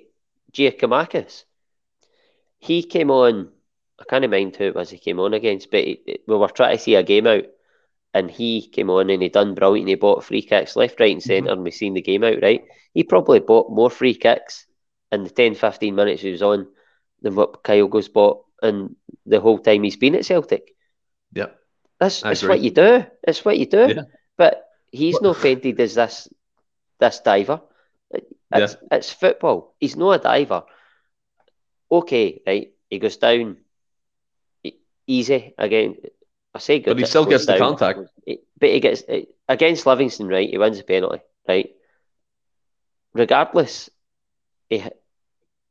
Giakoumakis, 0.54 1.44
he 2.60 2.84
came 2.84 3.12
on, 3.12 3.52
I 4.00 4.06
can't 4.06 4.32
mind 4.32 4.56
who 4.56 4.64
it 4.68 4.76
was 4.76 4.90
he 4.90 4.98
came 4.98 5.20
on 5.20 5.34
against, 5.34 5.72
but 5.72 5.84
he, 5.84 6.20
we 6.26 6.38
were 6.38 6.48
trying 6.48 6.78
to 6.78 6.82
see 6.82 6.96
a 6.96 7.04
game 7.04 7.28
out 7.28 7.44
and 8.14 8.32
he 8.32 8.66
came 8.66 8.90
on 8.90 9.10
and 9.10 9.22
he 9.22 9.28
done 9.28 9.56
brilliant. 9.56 9.90
He 9.90 9.96
bought 9.96 10.24
free 10.24 10.42
kicks 10.42 10.78
left, 10.78 11.02
right, 11.02 11.12
and 11.12 11.22
center 11.22 11.52
and 11.52 11.62
we 11.62 11.72
seen 11.72 11.94
the 11.94 12.02
game 12.02 12.24
out, 12.24 12.42
right? 12.42 12.64
He 12.94 13.04
probably 13.04 13.42
bought 13.42 13.74
more 13.74 13.90
free 13.90 14.16
kicks 14.16 14.68
in 15.12 15.26
the 15.26 15.30
10 15.30 15.56
15 15.56 15.94
minutes 15.94 16.22
he 16.22 16.32
was 16.32 16.42
on 16.42 16.68
than 17.22 17.36
what 17.36 17.62
Kyogo's 17.62 18.08
bought 18.08 18.46
in 18.64 18.96
the 19.26 19.42
whole 19.42 19.60
time 19.60 19.84
he's 19.84 19.98
been 19.98 20.16
at 20.16 20.24
Celtic. 20.24 20.74
Yeah. 21.34 21.48
That's, 22.00 22.22
that's 22.22 22.44
what 22.44 22.62
you 22.62 22.72
do. 22.72 23.06
That's 23.26 23.44
what 23.44 23.60
you 23.60 23.66
do. 23.66 23.88
Yeah. 23.96 24.04
But 24.38 24.68
he's 24.92 25.22
not 25.22 25.38
painted 25.38 25.80
as 25.80 25.96
this 25.96 26.28
this 27.00 27.20
diver. 27.20 27.62
It- 28.12 28.28
It's 28.54 28.76
it's 28.92 29.12
football. 29.12 29.74
He's 29.80 29.96
not 29.98 30.20
a 30.20 30.24
diver. 30.24 30.64
Okay, 31.92 32.42
right. 32.48 32.72
He 32.90 33.00
goes 33.00 33.18
down 33.18 33.58
easy 35.08 35.54
again. 35.58 35.96
I 36.54 36.60
say 36.60 36.80
good. 36.80 36.92
But 36.92 37.00
he 37.00 37.06
still 37.06 37.26
gets 37.26 37.46
the 37.46 37.58
contact. 37.58 38.00
But 38.60 38.70
he 38.70 38.80
gets 38.80 39.04
against 39.48 39.86
Livingston, 39.86 40.28
right? 40.28 40.50
He 40.50 40.58
wins 40.58 40.78
the 40.78 40.84
penalty, 40.84 41.22
right? 41.48 41.70
Regardless, 43.14 43.90
he, 44.70 44.84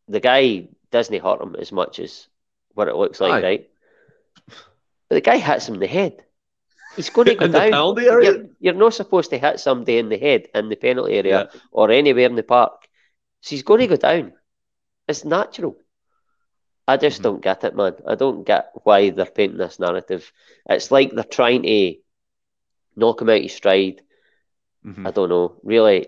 the 0.08 0.20
guy 0.20 0.68
doesn't 0.90 1.22
hurt 1.22 1.40
him 1.40 1.56
as 1.58 1.72
much 1.72 1.98
as 1.98 2.26
what 2.74 2.88
it 2.88 2.96
looks 2.96 3.20
like, 3.20 3.32
Aye. 3.32 3.42
right? 3.42 3.70
But 5.08 5.16
the 5.16 5.20
guy 5.20 5.36
hits 5.38 5.68
him 5.68 5.74
in 5.74 5.80
the 5.80 5.86
head. 5.86 6.24
He's 6.96 7.10
going 7.10 7.26
to 7.28 7.34
go 7.34 7.48
down. 7.48 7.70
penalty 7.70 8.06
area? 8.06 8.32
You're, 8.32 8.46
you're 8.60 8.74
not 8.74 8.94
supposed 8.94 9.30
to 9.30 9.38
hit 9.38 9.60
somebody 9.60 9.98
in 9.98 10.08
the 10.08 10.18
head 10.18 10.48
in 10.54 10.68
the 10.68 10.76
penalty 10.76 11.14
area 11.14 11.48
Yeah. 11.52 11.60
or 11.72 11.90
anywhere 11.90 12.26
in 12.26 12.36
the 12.36 12.42
park. 12.42 12.86
So 13.40 13.50
he's 13.50 13.62
going 13.62 13.80
to 13.80 13.86
go 13.88 13.96
down. 13.96 14.32
It's 15.08 15.24
natural. 15.24 15.76
I 16.86 16.96
just 16.98 17.20
Mhm. 17.20 17.24
don't 17.24 17.40
get 17.42 17.64
it, 17.64 17.74
man. 17.74 17.94
I 18.06 18.14
don't 18.14 18.44
get 18.44 18.70
why 18.84 19.10
they're 19.10 19.24
painting 19.26 19.58
this 19.58 19.78
narrative. 19.78 20.30
It's 20.68 20.90
like 20.90 21.10
they're 21.12 21.24
trying 21.24 21.62
to 21.62 21.94
knock 22.96 23.20
him 23.22 23.30
out 23.30 23.42
of 23.44 23.50
stride. 23.50 24.02
Mhm. 24.84 25.06
I 25.06 25.10
don't 25.10 25.30
know. 25.30 25.56
Really, 25.62 26.06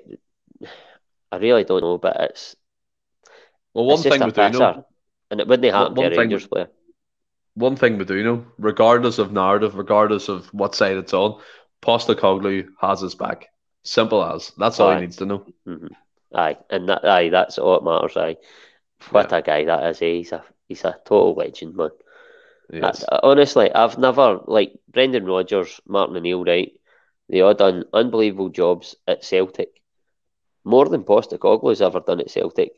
I 1.32 1.36
really 1.38 1.64
don't 1.64 1.80
know, 1.82 1.98
but 1.98 2.16
it's, 2.20 2.56
Well, 3.74 3.86
one 3.86 3.94
it's 3.94 4.02
thing 4.02 4.22
we 4.22 4.30
do 4.30 4.58
know. 4.58 4.86
And 5.30 5.40
it 5.40 5.48
wouldn't 5.48 5.72
happen 5.74 5.94
one 5.94 6.04
to 6.04 6.06
a 6.06 6.10
thing- 6.10 6.18
Rangers 6.20 6.46
player. 6.46 6.68
One 7.56 7.74
thing 7.76 7.98
we 7.98 8.04
do 8.04 8.22
know, 8.22 8.44
regardless 8.58 9.18
of 9.18 9.32
narrative, 9.32 9.74
regardless 9.76 10.28
of 10.28 10.46
what 10.52 10.74
side 10.74 10.96
it's 10.98 11.14
on, 11.14 11.40
Postecoglou 11.82 12.68
has 12.80 13.00
his 13.00 13.14
back. 13.14 13.48
Simple 13.82 14.22
as. 14.24 14.52
That's 14.58 14.78
all 14.78 14.90
Aye. 14.90 14.96
he 14.96 15.00
needs 15.02 15.16
to 15.16 15.26
know. 15.26 15.46
hmm 15.64 15.86
Aye, 16.34 16.58
and 16.70 16.88
that, 16.88 17.04
aye, 17.04 17.30
that's 17.30 17.56
all 17.58 17.74
that 17.80 17.84
matters. 17.84 18.16
Aye, 18.16 18.36
what 19.10 19.32
a 19.32 19.40
guy 19.42 19.64
that 19.64 19.86
is. 19.90 20.02
Eh? 20.02 20.14
He's 20.16 20.32
a 20.32 20.44
he's 20.68 20.84
a 20.84 20.98
total 21.06 21.34
legend, 21.34 21.76
man. 21.76 21.90
Yes. 22.70 23.04
I- 23.10 23.20
honestly, 23.22 23.72
I've 23.72 23.96
never 23.96 24.40
like 24.46 24.72
Brendan 24.88 25.24
Rodgers, 25.24 25.80
Martin 25.86 26.16
O'Neill, 26.16 26.44
right? 26.44 26.72
They 27.28 27.40
all 27.40 27.54
done 27.54 27.84
unbelievable 27.92 28.50
jobs 28.50 28.96
at 29.06 29.24
Celtic, 29.24 29.80
more 30.64 30.88
than 30.88 31.04
Postecoglou's 31.04 31.80
ever 31.80 32.00
done 32.00 32.20
at 32.20 32.30
Celtic. 32.30 32.72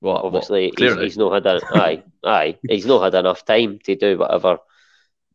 Well, 0.00 0.14
well, 0.14 0.26
Obviously, 0.26 0.72
he's, 0.76 0.94
he's 0.94 1.16
not 1.18 1.32
had 1.32 1.46
a, 1.46 1.60
aye, 1.74 2.02
aye, 2.24 2.58
he's 2.68 2.86
not 2.86 3.02
had 3.02 3.14
enough 3.14 3.44
time 3.44 3.78
to 3.84 3.96
do 3.96 4.18
whatever. 4.18 4.58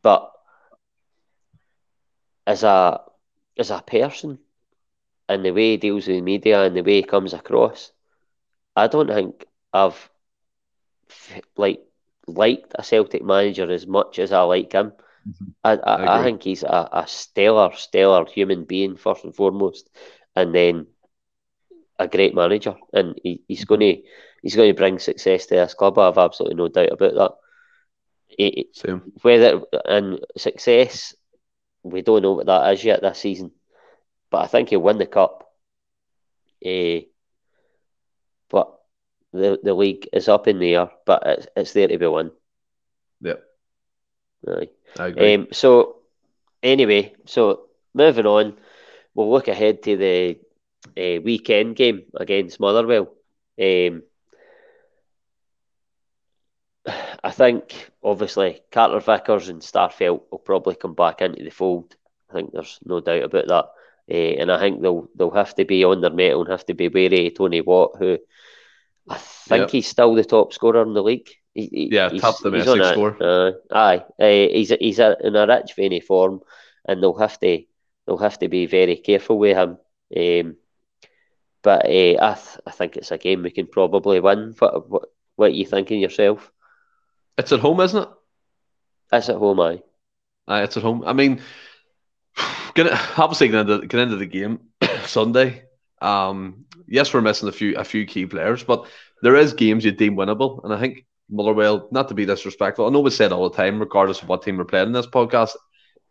But 0.01 0.31
as 2.45 2.63
a 2.63 3.01
as 3.57 3.71
a 3.71 3.81
person, 3.81 4.39
and 5.27 5.43
the 5.43 5.51
way 5.51 5.71
he 5.71 5.77
deals 5.77 6.07
with 6.07 6.17
the 6.17 6.21
media 6.21 6.63
and 6.63 6.75
the 6.75 6.83
way 6.83 6.97
he 6.97 7.03
comes 7.03 7.33
across, 7.33 7.91
I 8.75 8.87
don't 8.87 9.07
think 9.09 9.45
I've 9.73 10.09
like 11.57 11.81
liked 12.27 12.73
a 12.75 12.83
Celtic 12.83 13.23
manager 13.23 13.69
as 13.71 13.87
much 13.87 14.19
as 14.19 14.31
I 14.31 14.41
like 14.41 14.71
him. 14.73 14.93
Mhm. 15.27 15.53
I, 15.63 15.73
I, 15.73 15.95
I 15.95 16.19
I, 16.19 16.23
think 16.23 16.43
he's 16.43 16.63
a, 16.63 16.89
a 16.91 17.07
stellar, 17.07 17.71
stellar 17.75 18.25
human 18.25 18.63
being 18.65 18.95
first 18.95 19.23
and 19.23 19.35
foremost, 19.35 19.89
and 20.35 20.53
then 20.53 20.87
a 21.99 22.07
great 22.07 22.33
manager, 22.33 22.75
and 22.93 23.19
he, 23.23 23.41
he's 23.47 23.65
going 23.65 23.81
to 23.81 24.01
he's 24.41 24.55
going 24.55 24.69
to 24.69 24.77
bring 24.77 24.99
success 24.99 25.45
to 25.47 25.55
this 25.55 25.73
club. 25.73 25.97
I 25.97 26.05
have 26.05 26.17
absolutely 26.17 26.57
no 26.57 26.67
doubt 26.67 26.91
about 26.91 27.13
that. 27.15 27.31
Same. 28.73 29.11
whether 29.21 29.61
and 29.85 30.19
success, 30.37 31.13
we 31.83 32.01
don't 32.01 32.21
know 32.21 32.33
what 32.33 32.45
that 32.45 32.73
is 32.73 32.83
yet 32.83 33.01
this 33.01 33.19
season, 33.19 33.51
but 34.29 34.43
I 34.43 34.47
think 34.47 34.69
he'll 34.69 34.81
win 34.81 34.97
the 34.97 35.05
cup. 35.05 35.51
Eh, 36.63 37.01
but 38.49 38.79
the 39.33 39.59
the 39.61 39.73
league 39.73 40.07
is 40.13 40.29
up 40.29 40.47
in 40.47 40.59
the 40.59 40.75
air, 40.75 40.91
but 41.05 41.23
it's, 41.25 41.47
it's 41.55 41.73
there 41.73 41.87
to 41.87 41.97
be 41.97 42.07
won. 42.07 42.31
Yep. 43.21 43.43
Aye. 44.47 44.69
I 44.97 45.07
agree. 45.07 45.35
Um, 45.35 45.47
so 45.51 45.97
anyway, 46.63 47.13
so 47.25 47.67
moving 47.93 48.25
on, 48.25 48.57
we'll 49.13 49.31
look 49.31 49.47
ahead 49.47 49.83
to 49.83 49.97
the 49.97 50.39
uh, 50.97 51.21
weekend 51.21 51.75
game 51.75 52.03
against 52.15 52.59
Motherwell. 52.59 53.13
Um, 53.61 54.03
I 57.23 57.31
think 57.31 57.91
obviously 58.03 58.61
Carter 58.71 58.99
Vickers 58.99 59.49
and 59.49 59.61
Starfelt 59.61 60.21
will 60.31 60.39
probably 60.39 60.75
come 60.75 60.95
back 60.95 61.21
into 61.21 61.43
the 61.43 61.51
fold. 61.51 61.95
I 62.29 62.33
think 62.33 62.51
there's 62.51 62.79
no 62.83 62.99
doubt 62.99 63.23
about 63.23 63.47
that. 63.47 63.65
Uh, 64.09 64.41
and 64.41 64.51
I 64.51 64.59
think 64.59 64.81
they'll 64.81 65.07
they'll 65.15 65.29
have 65.31 65.53
to 65.55 65.65
be 65.65 65.83
on 65.83 66.01
their 66.01 66.09
mettle 66.09 66.41
and 66.41 66.49
have 66.51 66.65
to 66.65 66.73
be 66.73 66.87
wary 66.87 67.27
of 67.27 67.35
Tony 67.35 67.61
Watt, 67.61 67.91
who 67.99 68.17
I 69.07 69.17
think 69.17 69.61
Yep. 69.61 69.69
he's 69.71 69.87
still 69.87 70.15
the 70.15 70.23
top 70.25 70.53
scorer 70.53 70.81
in 70.81 70.93
the 70.93 71.03
league. 71.03 71.29
He, 71.53 71.67
he- 71.67 71.89
Yeah, 71.91 72.09
he's- 72.09 72.21
top 72.21 72.35
he's 72.35 72.43
domestic 72.43 72.73
on 72.73 72.81
a- 72.81 72.91
scorer. 72.93 73.17
Uh, 73.21 73.51
aye, 73.71 74.05
uh, 74.19 74.25
he's 74.27 74.69
he's 74.79 74.99
a, 74.99 75.17
in 75.21 75.35
a 75.35 75.45
rich 75.45 75.73
vein 75.75 75.93
of 75.93 76.03
form, 76.03 76.41
and 76.87 77.01
they'll 77.01 77.13
have 77.13 77.39
to 77.41 77.63
they'll 78.07 78.17
have 78.17 78.39
to 78.39 78.47
be 78.49 78.65
very 78.65 78.95
careful 78.97 79.37
with 79.37 79.55
him. 79.57 79.77
Um, 80.17 80.55
but 81.61 81.85
uh, 81.85 82.17
I 82.19 82.33
th- 82.33 82.59
I 82.65 82.71
think 82.71 82.97
it's 82.97 83.11
a 83.11 83.17
game 83.17 83.43
we 83.43 83.51
can 83.51 83.67
probably 83.67 84.19
win. 84.19 84.55
What 84.57 84.89
what 84.89 85.03
what 85.35 85.45
are 85.51 85.55
you 85.55 85.65
thinking 85.65 85.99
yourself? 86.01 86.51
It's 87.37 87.51
at 87.51 87.59
home, 87.59 87.79
isn't 87.79 88.01
it? 88.03 88.09
It's 89.13 89.29
at 89.29 89.35
home, 89.37 89.59
aye. 89.59 89.81
Aye, 90.47 90.63
it's 90.63 90.77
at 90.77 90.83
home. 90.83 91.03
I 91.05 91.13
mean, 91.13 91.41
gonna, 92.75 92.97
obviously 93.17 93.47
get 93.49 93.69
into, 93.69 93.87
get 93.87 93.99
into 93.99 94.17
the 94.17 94.25
game 94.25 94.59
Sunday. 95.05 95.63
Um, 96.01 96.65
yes, 96.87 97.13
we're 97.13 97.21
missing 97.21 97.49
a 97.49 97.51
few 97.51 97.75
a 97.77 97.83
few 97.83 98.05
key 98.05 98.25
players, 98.25 98.63
but 98.63 98.87
there 99.21 99.35
is 99.35 99.53
games 99.53 99.85
you 99.85 99.91
deem 99.91 100.15
winnable, 100.15 100.63
and 100.63 100.73
I 100.73 100.79
think 100.79 101.05
Motherwell, 101.29 101.87
not 101.91 102.07
to 102.09 102.13
be 102.13 102.25
disrespectful, 102.25 102.85
I 102.85 102.89
know 102.89 102.99
we 103.01 103.11
say 103.11 103.25
it 103.25 103.31
all 103.31 103.49
the 103.49 103.55
time, 103.55 103.79
regardless 103.79 104.21
of 104.21 104.27
what 104.27 104.41
team 104.41 104.57
we're 104.57 104.65
playing 104.65 104.87
in 104.87 104.93
this 104.93 105.07
podcast, 105.07 105.51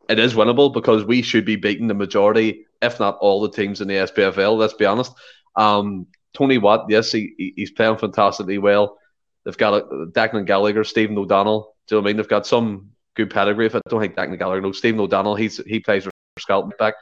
it 0.09 0.19
is 0.19 0.35
winnable 0.35 0.73
because 0.73 1.05
we 1.05 1.23
should 1.23 1.45
be 1.45 1.57
beating 1.57 1.89
the 1.89 1.95
majority, 1.95 2.67
if 2.81 2.99
not 3.01 3.19
all, 3.21 3.43
the 3.43 3.51
teams 3.51 3.81
in 3.81 3.89
the 3.89 3.95
SPFL. 3.95 4.57
Let's 4.57 4.75
be 4.75 4.87
honest. 4.87 5.13
Um, 5.57 6.07
Tony 6.33 6.59
Watt, 6.59 6.87
yes, 6.89 7.13
he- 7.13 7.53
he's 7.57 7.73
playing 7.73 7.99
fantastically 7.99 8.59
well. 8.59 8.97
They've 9.45 9.57
got 9.57 9.89
Declan 9.91 10.47
Gallagher, 10.47 10.85
Stephen 10.85 11.17
O'Donnell. 11.19 11.75
Do 11.87 11.95
you 11.95 11.99
know 11.99 12.03
what 12.03 12.07
I 12.07 12.11
mean? 12.11 12.17
They've 12.19 12.29
got 12.29 12.47
some 12.47 12.91
good 13.17 13.31
pedigree. 13.31 13.67
If 13.67 13.75
I 13.75 13.81
don't 13.89 14.01
think 14.01 14.15
Declan 14.17 14.39
Gallagher, 14.39 14.61
no, 14.61 14.73
Stephen 14.73 15.01
O'Donnell. 15.01 15.35
He's 15.35 15.57
he 15.59 15.81
plays 15.81 16.05
for 16.05 16.11
Scotland 16.39 16.75
back. 16.79 16.95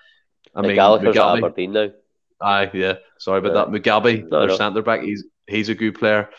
I 0.54 0.62
mean, 0.62 0.74
Gallagher's 0.76 1.14
Mugabe, 1.16 1.38
Aberdeen 1.38 1.72
now. 1.72 1.88
aye, 2.40 2.70
yeah. 2.72 2.94
Sorry 3.18 3.38
about 3.40 3.54
Yeah. 3.54 3.64
that. 3.64 3.68
Mugabe, 3.82 4.28
No, 4.28 4.38
their 4.40 4.48
no. 4.48 4.56
centre 4.56 4.82
back. 4.82 5.02
He's 5.02 5.24
he's 5.46 5.68
a 5.68 5.74
good 5.74 5.98
player. 5.98 6.30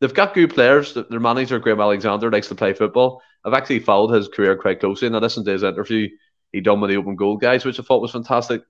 They've 0.00 0.14
got 0.14 0.34
good 0.34 0.54
players. 0.54 0.94
Their 0.94 1.20
manager 1.20 1.58
Graham 1.58 1.80
Alexander 1.80 2.30
likes 2.30 2.48
to 2.48 2.54
play 2.54 2.72
football. 2.72 3.20
I've 3.44 3.54
actually 3.54 3.80
followed 3.80 4.12
his 4.14 4.28
career 4.28 4.56
quite 4.56 4.80
closely, 4.80 5.06
and 5.06 5.16
I 5.16 5.20
listened 5.20 5.46
to 5.46 5.52
his 5.52 5.62
interview 5.62 6.08
he 6.52 6.60
done 6.60 6.80
with 6.80 6.90
the 6.90 6.96
open 6.96 7.14
goal 7.16 7.36
guys, 7.36 7.64
which 7.64 7.78
I 7.78 7.82
thought 7.82 8.00
was 8.02 8.12
fantastic. 8.12 8.62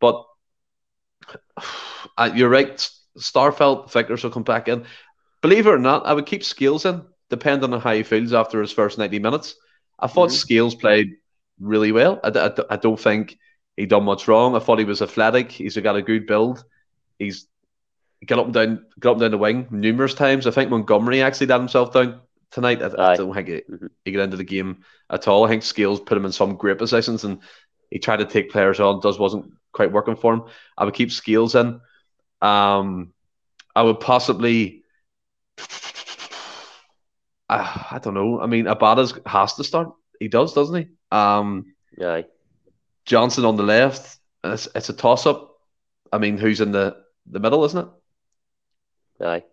But 0.00 0.24
uh, 2.16 2.30
you're 2.34 2.48
right, 2.48 2.88
Starfelt 3.18 3.90
Vickers 3.92 4.22
will 4.24 4.30
come 4.30 4.42
back 4.42 4.68
in. 4.68 4.84
Believe 5.46 5.68
it 5.68 5.70
or 5.70 5.78
not, 5.78 6.04
I 6.06 6.12
would 6.12 6.26
keep 6.26 6.42
Scales 6.42 6.84
in, 6.86 7.02
depending 7.30 7.72
on 7.72 7.80
how 7.80 7.92
he 7.94 8.02
feels 8.02 8.32
after 8.32 8.60
his 8.60 8.72
first 8.72 8.98
90 8.98 9.20
minutes. 9.20 9.54
I 9.96 10.08
thought 10.08 10.30
Mhm. 10.30 10.32
Scales 10.32 10.74
played 10.74 11.18
really 11.60 11.92
well. 11.92 12.18
I 12.24 12.50
I 12.68 12.74
don't 12.74 12.98
think 12.98 13.38
he 13.76 13.86
done 13.86 14.02
much 14.02 14.26
wrong. 14.26 14.56
I 14.56 14.58
thought 14.58 14.80
he 14.80 14.84
was 14.84 15.02
athletic. 15.02 15.52
He's 15.52 15.76
got 15.76 15.94
a 15.94 16.02
good 16.02 16.26
build. 16.26 16.64
He's 17.20 17.46
got 18.26 18.40
up 18.40 18.46
and 18.46 18.54
down, 18.54 18.86
got 18.98 19.10
up 19.10 19.14
and 19.16 19.20
down 19.20 19.30
the 19.30 19.38
wing 19.38 19.68
numerous 19.70 20.14
times. 20.14 20.48
I 20.48 20.50
think 20.50 20.68
Montgomery 20.68 21.22
actually 21.22 21.46
let 21.46 21.60
himself 21.60 21.92
down 21.92 22.20
tonight. 22.50 22.82
I, 22.82 23.12
I 23.12 23.16
don't 23.16 23.32
think 23.32 23.46
he, 23.48 23.60
Mhm. 23.70 23.90
he 24.04 24.10
got 24.10 24.22
into 24.24 24.36
the 24.36 24.42
game 24.56 24.82
at 25.10 25.28
all. 25.28 25.44
I 25.44 25.48
think 25.48 25.62
Scales 25.62 26.00
put 26.00 26.18
him 26.18 26.24
in 26.26 26.32
some 26.32 26.56
great 26.56 26.78
positions 26.78 27.22
and 27.22 27.38
he 27.92 28.00
tried 28.00 28.16
to 28.18 28.24
take 28.24 28.50
players 28.50 28.80
on. 28.80 28.98
Does 28.98 29.16
wasn't 29.20 29.52
quite 29.70 29.92
working 29.92 30.16
for 30.16 30.34
him. 30.34 30.42
I 30.76 30.84
would 30.84 30.94
keep 30.94 31.12
Scales 31.12 31.54
in. 31.54 31.80
Um, 32.42 33.12
I 33.76 33.82
would 33.82 34.00
possibly. 34.00 34.82
Uh, 37.48 37.84
I 37.92 38.00
don't 38.02 38.14
know. 38.14 38.40
I 38.40 38.46
mean, 38.46 38.64
Abada's 38.66 39.18
has 39.26 39.54
to 39.54 39.64
start. 39.64 39.92
He 40.18 40.28
does, 40.28 40.52
doesn't 40.52 40.74
he? 40.74 40.88
Um, 41.12 41.74
Aye. 42.02 42.24
Johnston 43.04 43.44
on 43.44 43.56
the 43.56 43.62
left. 43.62 44.18
It's, 44.42 44.68
it's 44.74 44.88
a 44.88 44.92
toss 44.92 45.26
up. 45.26 45.52
I 46.12 46.18
mean, 46.18 46.38
who's 46.38 46.60
in 46.60 46.72
the, 46.72 46.96
the 47.30 47.40
middle, 47.40 47.64
isn't 47.64 47.88
it? 49.20 49.24
Aye. 49.24 49.44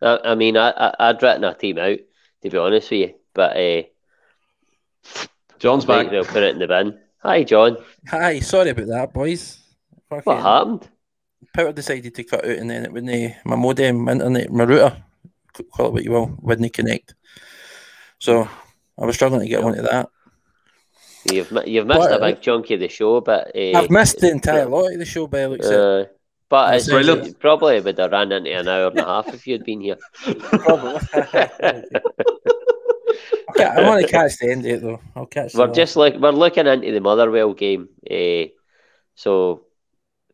I, 0.00 0.18
I 0.24 0.34
mean, 0.34 0.56
I, 0.56 0.70
I, 0.70 0.94
I'd 1.08 1.22
written 1.22 1.44
a 1.44 1.54
team 1.54 1.78
out, 1.78 1.98
to 2.42 2.50
be 2.50 2.58
honest 2.58 2.90
with 2.90 3.00
you, 3.00 3.14
but 3.32 3.56
uh, 3.56 3.82
John's 5.58 5.84
back. 5.84 6.06
back. 6.06 6.12
well 6.12 6.24
put 6.24 6.42
it 6.42 6.54
in 6.54 6.58
the 6.58 6.68
bin. 6.68 6.98
Hi, 7.18 7.42
John. 7.42 7.78
Hi, 8.08 8.38
sorry 8.40 8.70
about 8.70 8.86
that, 8.88 9.14
boys. 9.14 9.58
What 10.08 10.24
happened? 10.26 10.88
Power 11.54 11.72
decided 11.72 12.14
to 12.14 12.24
cut 12.24 12.44
out, 12.44 12.58
and 12.58 12.70
then 12.70 12.84
it 12.84 12.92
wouldn't. 12.92 13.34
My 13.44 13.56
modem, 13.56 14.08
internet, 14.08 14.52
my 14.52 14.64
router, 14.64 14.96
c- 14.96 15.02
call 15.62 15.86
it 15.86 15.92
what 15.92 16.04
you 16.04 16.10
will, 16.10 16.36
wouldn't 16.40 16.72
connect. 16.72 17.14
So 18.18 18.48
I 18.98 19.04
was 19.04 19.14
struggling 19.14 19.42
to 19.42 19.48
get 19.48 19.62
onto 19.62 19.82
that. 19.82 20.08
You've 21.30 21.52
you've 21.66 21.86
missed 21.86 22.10
a 22.10 22.18
big 22.18 22.42
chunk 22.42 22.70
of 22.70 22.80
the 22.80 22.88
show, 22.88 23.20
but 23.20 23.52
uh, 23.56 23.78
I've 23.78 23.90
missed 23.90 24.18
the 24.18 24.30
entire 24.30 24.66
lot 24.66 24.92
of 24.92 24.98
the 24.98 25.06
show 25.06 25.26
by 25.26 25.40
the 25.40 25.48
looks. 25.48 25.66
Uh, 25.66 26.06
but 26.50 26.74
it's 26.74 26.88
it 26.88 27.40
probably 27.40 27.80
would 27.80 27.98
have 27.98 28.12
ran 28.12 28.30
into 28.30 28.50
an 28.50 28.68
hour 28.68 28.88
and 28.88 28.98
a 28.98 29.04
half 29.04 29.32
if 29.32 29.46
you'd 29.46 29.64
been 29.64 29.80
here. 29.80 29.96
Probably. 30.50 31.00
Okay, 33.50 33.64
I 33.64 33.86
want 33.86 34.04
to 34.04 34.10
catch 34.10 34.38
the 34.38 34.50
end 34.50 34.66
of 34.66 34.72
it 34.72 34.82
though. 34.82 35.00
I'll 35.14 35.26
catch. 35.26 35.54
we're 35.54 35.72
just 35.72 35.94
like 35.94 36.16
we're 36.16 36.32
looking 36.32 36.66
into 36.66 36.90
the 36.90 37.00
Motherwell 37.00 37.54
game, 37.54 37.88
uh, 38.10 38.50
so 39.14 39.66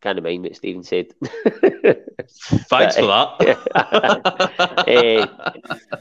kind 0.00 0.18
of 0.18 0.24
mind 0.24 0.42
what 0.42 0.56
Stephen 0.56 0.82
said. 0.82 1.12
Thanks 1.22 2.96
for 2.96 3.06
that. 3.06 4.84
Eh, 4.86 5.26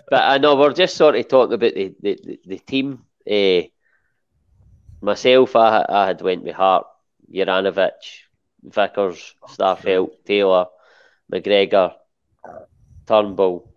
but 0.09 0.23
I 0.23 0.37
know 0.37 0.55
we're 0.55 0.73
just 0.73 0.95
sort 0.95 1.15
of 1.15 1.27
talking 1.27 1.53
about 1.53 1.73
the 1.73 1.95
the, 2.01 2.39
the, 2.45 2.59
team. 2.59 3.05
Uh, 3.29 3.67
myself, 5.01 5.55
I, 5.55 5.85
I 5.87 6.07
had 6.07 6.21
went 6.21 6.43
with 6.43 6.55
Hart, 6.55 6.87
Juranovic, 7.31 7.91
Vickers, 8.63 9.35
Starfelt, 9.47 10.11
Taylor, 10.25 10.67
McGregor, 11.31 11.93
Turnbull, 13.05 13.71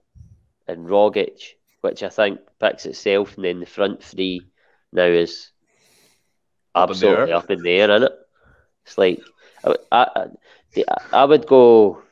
and 0.67 0.87
Rogic, 0.87 1.55
which 1.81 2.03
I 2.03 2.09
think 2.09 2.41
picks 2.61 2.87
itself, 2.87 3.37
and 3.37 3.45
then 3.45 3.61
the 3.61 3.67
front 3.67 4.03
three 4.03 4.47
now 4.93 5.05
is 5.05 5.51
Up 6.75 6.91
in 6.91 6.99
the 6.99 7.09
absolutely 7.09 7.33
up 7.33 7.51
in 7.51 7.63
the 7.63 7.71
air, 7.71 7.91
isn't 7.91 8.05
it? 8.05 8.13
It's 8.87 8.99
like 8.99 9.23
I, 9.65 9.75
I, 9.91 10.27
I- 11.13 11.25
would 11.25 11.47
go. 11.47 12.03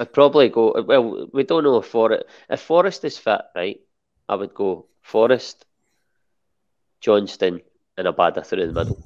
I'd 0.00 0.12
probably 0.12 0.48
go. 0.48 0.82
Well, 0.86 1.28
we 1.32 1.44
don't 1.44 1.64
know 1.64 1.78
if 1.78 1.86
Forrest 1.86 2.24
if 2.48 2.60
Forrest 2.60 3.04
is 3.04 3.18
fit, 3.18 3.42
right? 3.54 3.80
I 4.28 4.34
would 4.36 4.54
go 4.54 4.86
Forrest, 5.02 5.64
Johnston, 7.00 7.60
and 7.98 8.06
Abada 8.06 8.44
through 8.46 8.66
the 8.68 8.72
middle, 8.72 8.98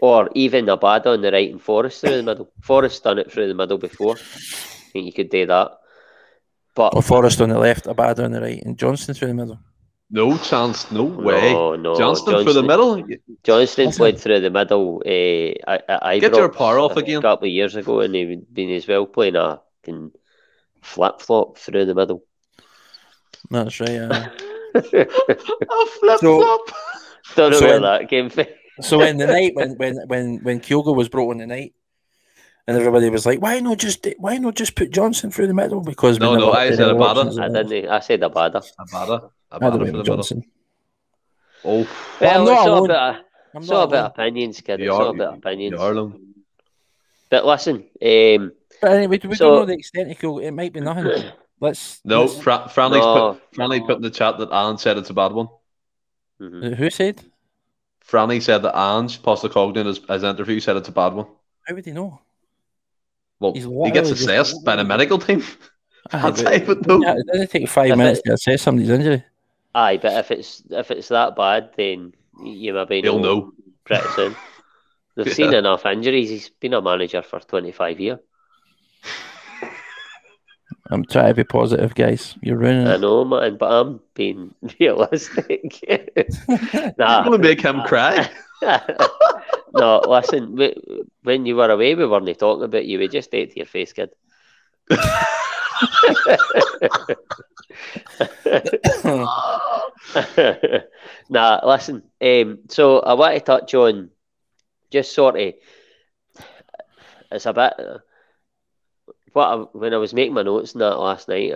or 0.00 0.30
even 0.34 0.66
Abada 0.66 1.06
on 1.06 1.22
the 1.22 1.32
right 1.32 1.50
and 1.50 1.60
Forrest 1.60 2.00
through 2.00 2.16
the 2.16 2.22
middle. 2.22 2.50
Forrest 2.60 3.02
done 3.02 3.18
it 3.18 3.32
through 3.32 3.48
the 3.48 3.54
middle 3.54 3.78
before. 3.78 4.14
I 4.16 4.90
think 4.92 5.06
you 5.06 5.12
could 5.12 5.30
do 5.30 5.46
that, 5.46 5.72
but 6.74 6.94
Or 6.94 7.02
Forrest 7.02 7.40
on 7.40 7.48
the 7.48 7.58
left, 7.58 7.86
Abada 7.86 8.24
on 8.24 8.32
the 8.32 8.40
right, 8.40 8.62
and 8.62 8.78
Johnston 8.78 9.14
through 9.14 9.28
the 9.28 9.34
middle. 9.34 9.58
No 10.14 10.36
chance, 10.36 10.90
no 10.92 11.04
way. 11.04 11.52
no, 11.54 11.74
no, 11.74 11.96
Johnston 11.96 12.44
for 12.44 12.52
the 12.52 12.62
middle. 12.62 13.02
Johnston 13.44 13.86
Listen. 13.86 13.98
played 13.98 14.18
through 14.20 14.40
the 14.40 14.50
middle. 14.50 15.02
Uh, 15.06 15.54
at, 15.70 15.84
at 15.88 16.20
Get 16.20 16.34
your 16.36 16.50
Ibrox 16.50 16.56
power 16.56 16.78
off 16.78 16.96
a 16.96 17.00
again. 17.00 17.22
couple 17.22 17.46
of 17.48 17.52
years 17.52 17.74
ago, 17.76 18.00
and 18.00 18.14
he'd 18.14 18.52
been 18.52 18.70
as 18.70 18.86
well 18.86 19.06
playing 19.06 19.36
a 19.36 19.60
flip 20.82 21.20
flop 21.20 21.56
through 21.58 21.86
the 21.86 21.94
middle. 21.94 22.22
That's 23.50 23.80
right. 23.80 23.90
Uh, 23.90 24.28
A 24.74 25.86
flip 26.00 26.20
So- 26.20 26.40
flop. 26.40 26.60
Don't 27.36 27.50
know 27.52 27.58
So 27.60 27.66
where 27.66 27.76
in- 27.76 27.82
that 27.82 28.08
came 28.10 28.28
from. 28.30 28.46
so 28.80 29.00
in 29.00 29.16
the 29.16 29.26
night 29.26 29.54
when 29.54 29.70
when 29.76 29.96
when 30.08 30.38
when 30.42 30.60
Kyogo 30.60 30.94
was 30.94 31.08
brought 31.08 31.30
on 31.30 31.38
the 31.38 31.46
night, 31.46 31.72
and 32.66 32.76
everybody 32.76 33.08
was 33.10 33.24
like, 33.24 33.40
"Why 33.40 33.58
not 33.60 33.78
just 33.78 34.06
why 34.18 34.36
not 34.38 34.54
just 34.56 34.74
put 34.76 34.90
Johnston 34.90 35.30
through 35.30 35.46
the 35.46 35.54
middle?" 35.54 35.80
Because 35.80 36.18
we 36.18 36.26
No, 36.26 36.34
no, 36.36 36.52
I 36.52 36.70
said 36.70 36.80
Abada. 36.80 37.16
options 37.16 37.38
I 37.38 37.48
didn't. 37.48 37.88
I 37.88 38.00
said 38.00 38.20
Abada. 38.20 38.62
Abada. 38.78 38.92
I'd 38.94 39.20
have 39.20 39.30
Abada 39.52 39.72
for 39.72 39.78
went 39.78 39.92
the 39.92 39.98
with. 39.98 40.06
Johnston. 40.06 40.44
Oh, 41.64 41.86
But 42.18 42.28
I'm 42.36 42.44
Well, 42.44 42.54
not 42.54 42.58
it's 42.60 42.68
all 42.68 42.84
about 42.84 43.14
I'm 43.54 43.62
it's 43.62 43.70
all 43.70 43.82
about 43.82 43.94
alone. 43.94 44.06
opinions, 44.28 44.60
kid. 44.60 44.80
You 44.80 44.86
It's 44.86 44.94
all 44.94 45.10
about 45.10 45.38
opinions. 45.38 45.78
Yarlum. 45.78 46.20
but 47.30 47.44
listen, 47.46 47.76
um, 47.76 48.52
But 48.80 48.90
anyway, 48.92 49.18
we 49.22 49.34
So- 49.34 49.44
don't 49.50 49.58
know 49.60 49.66
the 49.66 49.74
extent 49.74 50.10
it 50.10 50.18
could. 50.18 50.40
It 50.42 50.50
might 50.52 50.72
be 50.72 50.80
nothing. 50.80 51.06
Let's. 51.60 52.00
No, 52.04 52.22
let's- 52.22 52.40
Fra- 52.40 52.68
Franley's 52.68 53.04
No. 53.04 53.34
put 53.34 53.52
Franley 53.52 53.86
put 53.86 53.96
in 53.96 54.02
the 54.02 54.10
chat 54.10 54.38
that 54.38 54.50
Alan 54.50 54.78
said 54.78 54.98
it's 54.98 55.10
a 55.10 55.14
bad 55.14 55.32
one. 55.32 55.48
mhm. 56.40 56.74
who 56.74 56.90
said? 56.90 57.22
Franny 58.04 58.42
said 58.42 58.62
that 58.62 58.76
Ange 58.76 59.22
Postecoglou 59.22 59.76
in 59.76 59.86
his, 59.86 59.98
his 60.08 60.24
interview 60.24 60.58
said 60.58 60.76
it's 60.76 60.88
a 60.88 60.92
bad 60.92 61.12
one. 61.14 61.26
How 61.68 61.74
would 61.76 61.84
he 61.84 61.92
know? 61.92 62.20
Well, 63.38 63.52
He's 63.54 63.64
he 63.64 63.90
gets 63.92 64.10
assessed 64.10 64.64
by 64.64 64.74
the 64.74 64.82
medical 64.84 65.18
team. 65.18 65.44
Aye, 66.12 66.18
That's 66.22 66.42
but- 66.42 66.52
I 66.52 66.64
would 66.66 66.84
know. 66.86 67.00
Yeah, 67.00 67.14
it 67.16 67.26
doesn't 67.28 67.50
take 67.50 67.68
five 67.68 67.96
minutes 67.96 68.20
to 68.22 68.32
assess 68.32 68.62
somebody's 68.62 68.90
injury. 68.90 69.24
Aye, 69.74 69.96
but 69.98 70.12
if 70.14 70.30
it's 70.30 70.62
if 70.70 70.90
it's 70.90 71.08
that 71.08 71.36
bad, 71.36 71.70
then 71.76 72.12
you 72.42 72.72
maybe 72.74 73.02
He'll 73.02 73.18
know. 73.18 73.52
pretty 73.84 74.08
soon. 74.16 74.36
They've 75.16 75.26
Yeah. 75.26 75.34
seen 75.34 75.54
enough 75.54 75.84
injuries. 75.86 76.30
He's 76.30 76.48
been 76.48 76.72
a 76.74 76.80
manager 76.82 77.22
for 77.22 77.38
twenty 77.40 77.72
five 77.72 78.00
years. 78.00 78.18
I'm 80.90 81.04
trying 81.04 81.28
to 81.28 81.34
be 81.34 81.44
positive, 81.44 81.94
guys. 81.94 82.34
You're 82.42 82.56
ruining 82.58 82.86
I 82.88 82.96
know, 82.96 83.24
man, 83.24 83.56
but 83.56 83.70
I'm 83.70 84.00
being 84.14 84.54
realistic. 84.80 85.78
I'm 85.88 86.92
nah, 86.98 87.22
gonna 87.24 87.38
make 87.38 87.60
him 87.60 87.82
cry. 87.82 88.28
no, 89.74 90.00
listen. 90.06 90.56
we- 90.56 90.76
When 91.22 91.46
you 91.46 91.56
were 91.56 91.70
away, 91.70 91.94
we 91.94 92.06
weren't 92.06 92.38
talking 92.38 92.64
about 92.64 92.84
you. 92.86 92.98
We 92.98 93.08
just 93.08 93.32
ate 93.34 93.52
to 93.52 93.56
your 93.58 93.66
face, 93.66 93.92
kid. 93.92 94.10
Nah, 101.28 101.60
listen. 101.64 102.02
Um, 102.20 102.58
so 102.68 103.00
I 103.00 103.14
want 103.14 103.34
to 103.34 103.40
touch 103.40 103.74
on 103.74 104.10
just 104.90 105.14
sort 105.14 105.40
of. 105.40 105.54
It's 107.30 107.46
a 107.46 107.52
bit. 107.52 107.72
What 109.32 109.46
I, 109.46 109.56
when 109.72 109.94
I 109.94 109.98
was 109.98 110.12
making 110.12 110.34
my 110.34 110.42
notes 110.42 110.72
and 110.72 110.82
that 110.82 110.98
last 110.98 111.28
night, 111.28 111.54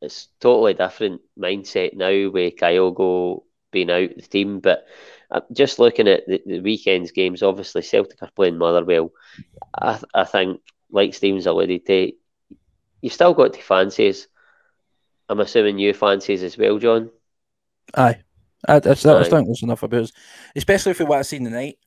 it's 0.00 0.28
totally 0.40 0.74
different 0.74 1.20
mindset 1.38 1.94
now 1.94 2.30
with 2.30 2.56
Kyogo 2.56 3.42
being 3.70 3.90
out 3.90 4.16
the 4.16 4.22
team. 4.22 4.60
But 4.60 4.86
just 5.52 5.78
looking 5.78 6.08
at 6.08 6.26
the, 6.26 6.42
the 6.46 6.60
weekend's 6.60 7.12
games, 7.12 7.42
obviously 7.42 7.82
Celtic 7.82 8.22
are 8.22 8.30
playing 8.34 8.56
Motherwell. 8.56 9.10
I 9.78 10.00
I 10.14 10.24
think, 10.24 10.62
like 10.90 11.14
Stevens 11.14 11.46
alluded 11.46 11.86
to, 11.86 12.12
you've 13.02 13.12
still 13.12 13.34
got 13.34 13.52
to 13.52 13.62
fancies. 13.62 14.28
I'm 15.30 15.40
assuming 15.40 15.78
you 15.78 15.94
fancies 15.94 16.42
as 16.42 16.58
well, 16.58 16.76
John. 16.78 17.10
Aye. 17.94 18.18
I, 18.66 18.80
that's, 18.80 19.04
that 19.04 19.16
was 19.16 19.28
Aye. 19.28 19.30
think 19.30 19.48
was 19.48 19.62
enough 19.62 19.82
about 19.84 20.02
us, 20.02 20.12
especially 20.56 20.92
for 20.92 21.06
what 21.06 21.20
I've 21.20 21.26
seen 21.26 21.44
tonight. 21.44 21.78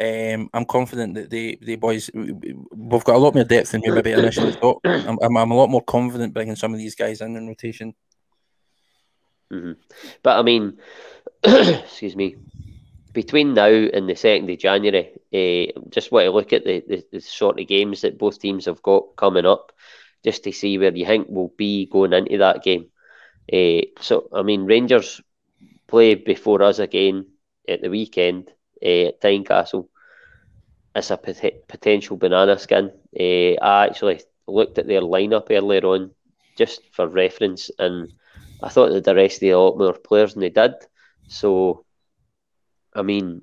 Um, 0.00 0.48
I'm 0.54 0.64
confident 0.64 1.14
that 1.14 1.28
the 1.28 1.58
the 1.60 1.76
boys 1.76 2.10
we've 2.14 3.04
got 3.04 3.16
a 3.16 3.18
lot 3.18 3.34
more 3.34 3.44
depth 3.44 3.72
than 3.72 3.82
we 3.84 3.92
maybe 3.92 4.12
initially 4.12 4.52
thought. 4.52 4.80
I'm, 4.84 5.18
I'm, 5.22 5.36
I'm 5.36 5.50
a 5.50 5.54
lot 5.54 5.68
more 5.68 5.84
confident 5.84 6.32
bringing 6.32 6.56
some 6.56 6.72
of 6.72 6.78
these 6.78 6.94
guys 6.94 7.20
in 7.20 7.36
in 7.36 7.46
rotation. 7.46 7.94
hmm 9.50 9.72
But 10.22 10.38
I 10.38 10.42
mean, 10.42 10.78
excuse 11.44 12.16
me, 12.16 12.36
between 13.12 13.52
now 13.52 13.66
and 13.66 14.08
the 14.08 14.16
second 14.16 14.48
of 14.48 14.58
January, 14.58 15.12
uh, 15.34 15.78
just 15.90 16.10
want 16.10 16.24
to 16.24 16.30
look 16.30 16.54
at 16.54 16.64
the, 16.64 16.82
the, 16.88 17.04
the 17.12 17.20
sort 17.20 17.60
of 17.60 17.68
games 17.68 18.00
that 18.00 18.16
both 18.18 18.38
teams 18.40 18.64
have 18.64 18.80
got 18.80 19.14
coming 19.16 19.44
up, 19.44 19.72
just 20.24 20.44
to 20.44 20.52
see 20.52 20.78
where 20.78 20.94
you 20.94 21.06
think 21.06 21.26
we'll 21.28 21.52
be 21.56 21.86
going 21.86 22.12
into 22.12 22.38
that 22.38 22.62
game. 22.62 22.86
Uh, 23.52 23.82
so 24.00 24.28
I 24.32 24.42
mean, 24.42 24.64
Rangers 24.66 25.20
play 25.88 26.14
before 26.14 26.62
us 26.62 26.78
again 26.78 27.26
at 27.68 27.80
the 27.82 27.90
weekend 27.90 28.50
uh, 28.84 29.08
at 29.08 29.20
Tynecastle. 29.20 29.86
It's 30.94 31.10
a 31.10 31.16
pot- 31.16 31.68
potential 31.68 32.16
banana 32.16 32.58
skin. 32.58 32.90
Uh, 33.18 33.54
I 33.62 33.86
actually 33.86 34.20
looked 34.46 34.78
at 34.78 34.86
their 34.86 35.00
lineup 35.02 35.46
earlier 35.50 35.84
on, 35.86 36.10
just 36.56 36.80
for 36.92 37.06
reference, 37.06 37.70
and 37.78 38.12
I 38.62 38.68
thought 38.68 38.90
that 38.90 39.04
the 39.04 39.14
rest 39.14 39.42
of 39.42 39.48
a 39.48 39.56
lot 39.56 39.78
more 39.78 39.94
players 39.94 40.34
than 40.34 40.42
they 40.42 40.50
did. 40.50 40.74
So, 41.28 41.84
I 42.94 43.02
mean, 43.02 43.42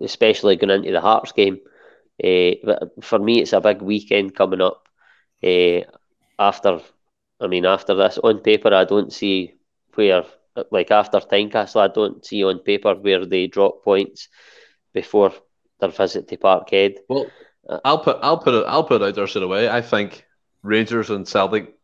especially 0.00 0.56
going 0.56 0.70
into 0.70 0.92
the 0.92 1.00
Hearts 1.00 1.32
game, 1.32 1.58
uh, 2.22 2.86
for 3.00 3.18
me, 3.18 3.40
it's 3.40 3.52
a 3.52 3.60
big 3.60 3.82
weekend 3.82 4.34
coming 4.34 4.60
up. 4.60 4.85
Uh, 5.42 5.82
after, 6.38 6.80
I 7.40 7.46
mean, 7.46 7.64
after 7.64 7.94
this, 7.94 8.18
on 8.18 8.40
paper, 8.40 8.72
I 8.74 8.84
don't 8.84 9.12
see 9.12 9.54
where, 9.94 10.24
like 10.70 10.90
after 10.90 11.18
Tynecastle, 11.20 11.80
I 11.80 11.88
don't 11.88 12.24
see 12.24 12.44
on 12.44 12.60
paper 12.60 12.94
where 12.94 13.24
they 13.26 13.46
drop 13.46 13.84
points 13.84 14.28
before 14.92 15.32
their 15.80 15.90
visit 15.90 16.28
to 16.28 16.36
Parkhead. 16.36 16.96
Well, 17.08 17.26
I'll 17.84 17.98
put 17.98 18.18
I'll 18.22 18.38
put 18.38 18.54
it 18.54 18.64
I'll 18.66 18.84
put 18.84 19.02
it 19.02 19.08
out 19.08 19.14
there 19.14 19.26
straight 19.26 19.44
away. 19.44 19.68
I 19.68 19.82
think 19.82 20.24
Rangers 20.62 21.10
and 21.10 21.26
Celtic, 21.26 21.74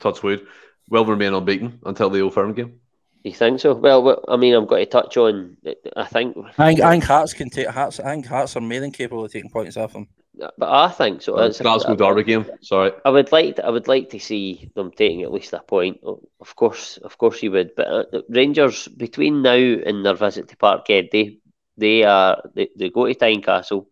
touch 0.00 0.22
wood, 0.22 0.46
will 0.88 1.04
remain 1.04 1.34
unbeaten 1.34 1.80
until 1.84 2.10
the 2.10 2.20
Old 2.20 2.34
Firm 2.34 2.52
game. 2.54 2.80
You 3.26 3.32
think 3.32 3.58
so? 3.58 3.74
Well, 3.74 4.04
well, 4.04 4.24
I 4.28 4.36
mean, 4.36 4.54
I'm 4.54 4.66
going 4.66 4.84
to 4.84 4.88
touch 4.88 5.16
on. 5.16 5.56
I 5.96 6.04
think 6.04 6.36
I 6.36 6.68
think, 6.68 6.80
I 6.80 6.90
think 6.92 7.02
Hearts 7.02 7.32
can 7.32 7.50
take 7.50 7.66
Hearts. 7.66 7.98
I 7.98 8.12
think 8.12 8.24
Hearts 8.26 8.56
are 8.56 8.60
more 8.60 8.78
than 8.78 8.92
capable 8.92 9.24
of 9.24 9.32
taking 9.32 9.50
points 9.50 9.76
off 9.76 9.94
them. 9.94 10.06
But 10.38 10.70
I 10.70 10.90
think 10.92 11.22
so. 11.22 11.36
It's- 11.40 11.60
Glasgow 11.60 11.96
Derby 11.96 12.22
game. 12.22 12.46
Sorry. 12.60 12.92
I 13.04 13.10
would 13.10 13.32
like 13.32 13.56
to, 13.56 13.66
I 13.66 13.70
would 13.70 13.88
like 13.88 14.10
to 14.10 14.20
see 14.20 14.70
them 14.76 14.92
taking 14.92 15.22
at 15.22 15.32
least 15.32 15.52
a 15.54 15.58
point. 15.58 15.98
Of 16.04 16.54
course, 16.54 16.98
of 16.98 17.18
course, 17.18 17.42
you 17.42 17.50
would. 17.50 17.74
But 17.74 17.88
uh, 17.88 18.22
Rangers 18.28 18.86
between 18.86 19.42
now 19.42 19.54
and 19.56 20.06
their 20.06 20.14
visit 20.14 20.46
to 20.50 20.56
Parkhead, 20.56 21.10
they 21.10 21.40
they 21.76 22.04
are 22.04 22.40
they, 22.54 22.68
they 22.76 22.90
go 22.90 23.06
to 23.06 23.14
Tynecastle, 23.16 23.86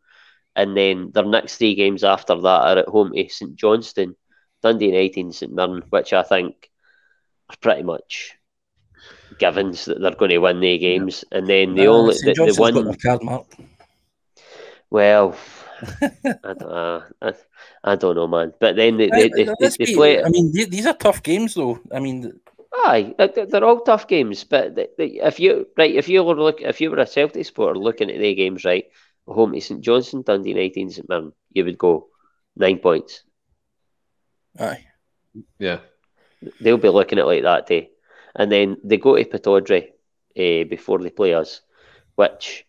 and 0.54 0.76
then 0.76 1.10
their 1.12 1.24
next 1.26 1.56
three 1.56 1.74
games 1.74 2.04
after 2.04 2.36
that 2.40 2.62
are 2.68 2.78
at 2.78 2.88
home 2.88 3.12
to 3.12 3.28
St 3.28 3.56
Johnstone, 3.56 4.14
Dundee 4.62 4.92
United, 4.92 5.20
and 5.20 5.34
St 5.34 5.52
Mirren, 5.52 5.82
which 5.90 6.12
I 6.12 6.22
think 6.22 6.70
are 7.50 7.56
pretty 7.60 7.82
much 7.82 8.36
givens 9.38 9.84
that 9.86 10.00
they're 10.00 10.14
going 10.14 10.30
to 10.30 10.38
win 10.38 10.60
their 10.60 10.78
games. 10.78 11.24
And 11.32 11.46
then 11.46 11.74
the 11.74 11.86
Uh, 11.88 11.92
only 11.92 12.14
St. 12.14 12.24
the, 12.36 12.44
the 12.44 12.52
Johnstone's 12.52 12.74
got 12.74 12.84
one 12.86 12.98
card 12.98 13.22
marked. 13.22 13.54
well. 14.90 15.36
I, 16.02 16.08
don't, 16.44 16.62
uh, 16.62 17.00
I, 17.20 17.32
I 17.82 17.96
don't 17.96 18.14
know, 18.14 18.26
man. 18.28 18.52
But 18.60 18.76
then 18.76 18.96
they, 18.96 19.10
they, 19.10 19.28
they, 19.28 19.44
they, 19.58 19.68
they 19.78 19.94
play. 19.94 20.22
I 20.22 20.28
mean, 20.28 20.52
these 20.52 20.86
are 20.86 20.94
tough 20.94 21.22
games, 21.22 21.54
though. 21.54 21.78
I 21.92 21.98
mean, 22.00 22.32
Aye, 22.86 23.14
they- 23.18 23.44
they're 23.46 23.64
all 23.64 23.80
tough 23.80 24.06
games. 24.08 24.44
But 24.44 24.74
they, 24.76 24.88
they, 24.96 25.06
if 25.22 25.38
you 25.40 25.66
right, 25.76 25.94
if 25.94 26.08
you 26.08 26.22
were 26.24 26.34
look, 26.34 26.60
if 26.62 26.80
you 26.80 26.90
were 26.90 26.98
a 26.98 27.06
Celtic 27.06 27.44
supporter 27.44 27.78
looking 27.78 28.10
at 28.10 28.18
their 28.18 28.34
games, 28.34 28.64
right, 28.64 28.86
home 29.26 29.52
to 29.52 29.60
St 29.60 29.80
Johnstone, 29.80 30.22
Dundee 30.22 30.50
United, 30.50 30.80
and 30.80 30.92
St 30.92 31.08
Mirren, 31.08 31.32
you 31.52 31.64
would 31.64 31.78
go 31.78 32.08
nine 32.56 32.78
points. 32.78 33.22
aye. 34.58 34.84
Yeah. 35.58 35.80
They'll 36.60 36.78
be 36.78 36.88
looking 36.88 37.18
at 37.18 37.22
it 37.22 37.26
like 37.26 37.42
that 37.42 37.66
too. 37.66 37.86
And 38.34 38.50
then 38.50 38.76
they 38.84 38.96
go 38.96 39.16
to 39.16 39.24
Pittodrie 39.24 39.90
uh, 40.36 40.68
before 40.68 40.98
they 40.98 41.10
play 41.10 41.34
us, 41.34 41.60
which 42.16 42.66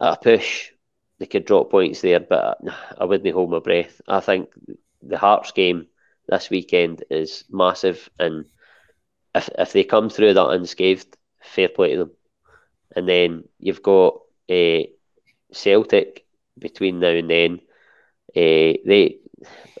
at 0.00 0.12
a 0.14 0.16
push 0.16 0.70
they 1.18 1.26
could 1.26 1.46
drop 1.46 1.70
points 1.70 2.00
there, 2.02 2.20
but 2.20 2.58
I 2.98 3.04
wouldn't 3.04 3.34
hold 3.34 3.50
my 3.50 3.60
breath. 3.60 4.00
I 4.06 4.20
think 4.20 4.50
the 5.02 5.16
Hearts 5.18 5.52
game 5.52 5.86
this 6.28 6.50
weekend 6.50 7.04
is 7.10 7.44
massive, 7.50 8.08
and 8.18 8.44
if 9.34 9.48
if 9.58 9.72
they 9.72 9.84
come 9.84 10.10
through 10.10 10.34
that 10.34 10.50
unscathed, 10.50 11.16
fair 11.42 11.68
play 11.68 11.92
to 11.92 11.98
them. 11.98 12.10
And 12.94 13.08
then 13.08 13.44
you've 13.58 13.82
got 13.82 14.20
uh, 14.50 14.82
Celtic 15.52 16.26
between 16.58 17.00
now 17.00 17.08
and 17.08 17.30
then. 17.30 17.60
Uh, 18.34 18.76
they, 18.84 19.18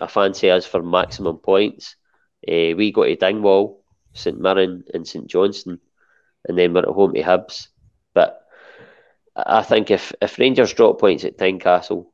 I 0.00 0.06
fancy 0.06 0.50
us 0.50 0.64
for 0.66 0.82
maximum 0.82 1.38
points. 1.38 1.96
Uh, 2.46 2.72
we 2.76 2.92
go 2.92 3.04
to 3.04 3.16
Dingwall, 3.16 3.82
St 4.16 4.40
Mirren, 4.40 4.84
and 4.94 5.06
St 5.06 5.26
Johnstone, 5.26 5.78
and 6.46 6.58
then 6.58 6.72
we're 6.72 6.80
at 6.80 6.88
home 6.88 7.14
to 7.14 7.22
Hibs. 7.22 7.68
But 8.14 8.42
I 9.36 9.62
think 9.62 9.90
if, 9.90 10.12
if 10.22 10.38
Rangers 10.38 10.72
drop 10.72 11.00
points 11.00 11.24
at 11.24 11.38
Tynecastle 11.38 12.06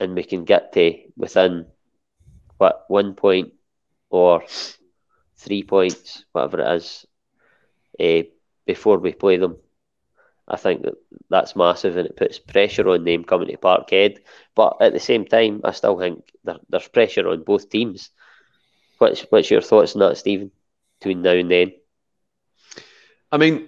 and 0.00 0.14
we 0.14 0.24
can 0.24 0.44
get 0.44 0.72
to 0.72 0.94
within 1.16 1.66
what 2.58 2.84
one 2.88 3.14
point 3.14 3.52
or 4.10 4.42
three 5.36 5.62
points, 5.62 6.24
whatever 6.32 6.60
it 6.60 6.76
is, 6.76 7.06
uh, 8.00 8.22
before 8.66 8.98
we 8.98 9.12
play 9.12 9.36
them, 9.36 9.56
I 10.48 10.56
think 10.56 10.82
that 10.82 10.94
that's 11.30 11.56
massive 11.56 11.96
and 11.96 12.06
it 12.06 12.16
puts 12.16 12.38
pressure 12.38 12.88
on 12.88 13.04
them 13.04 13.24
coming 13.24 13.48
to 13.48 13.56
Parkhead. 13.56 14.18
But 14.54 14.76
at 14.80 14.92
the 14.92 15.00
same 15.00 15.24
time, 15.24 15.60
I 15.64 15.72
still 15.72 15.98
think 15.98 16.24
there, 16.44 16.58
there's 16.68 16.88
pressure 16.88 17.28
on 17.28 17.44
both 17.44 17.70
teams. 17.70 18.10
What's 18.98 19.22
what's 19.30 19.50
your 19.50 19.62
thoughts 19.62 19.94
on 19.94 20.00
that, 20.00 20.16
Stephen? 20.18 20.50
Between 21.02 21.22
now 21.22 21.32
and 21.32 21.50
then, 21.50 21.72
I 23.32 23.36
mean, 23.36 23.66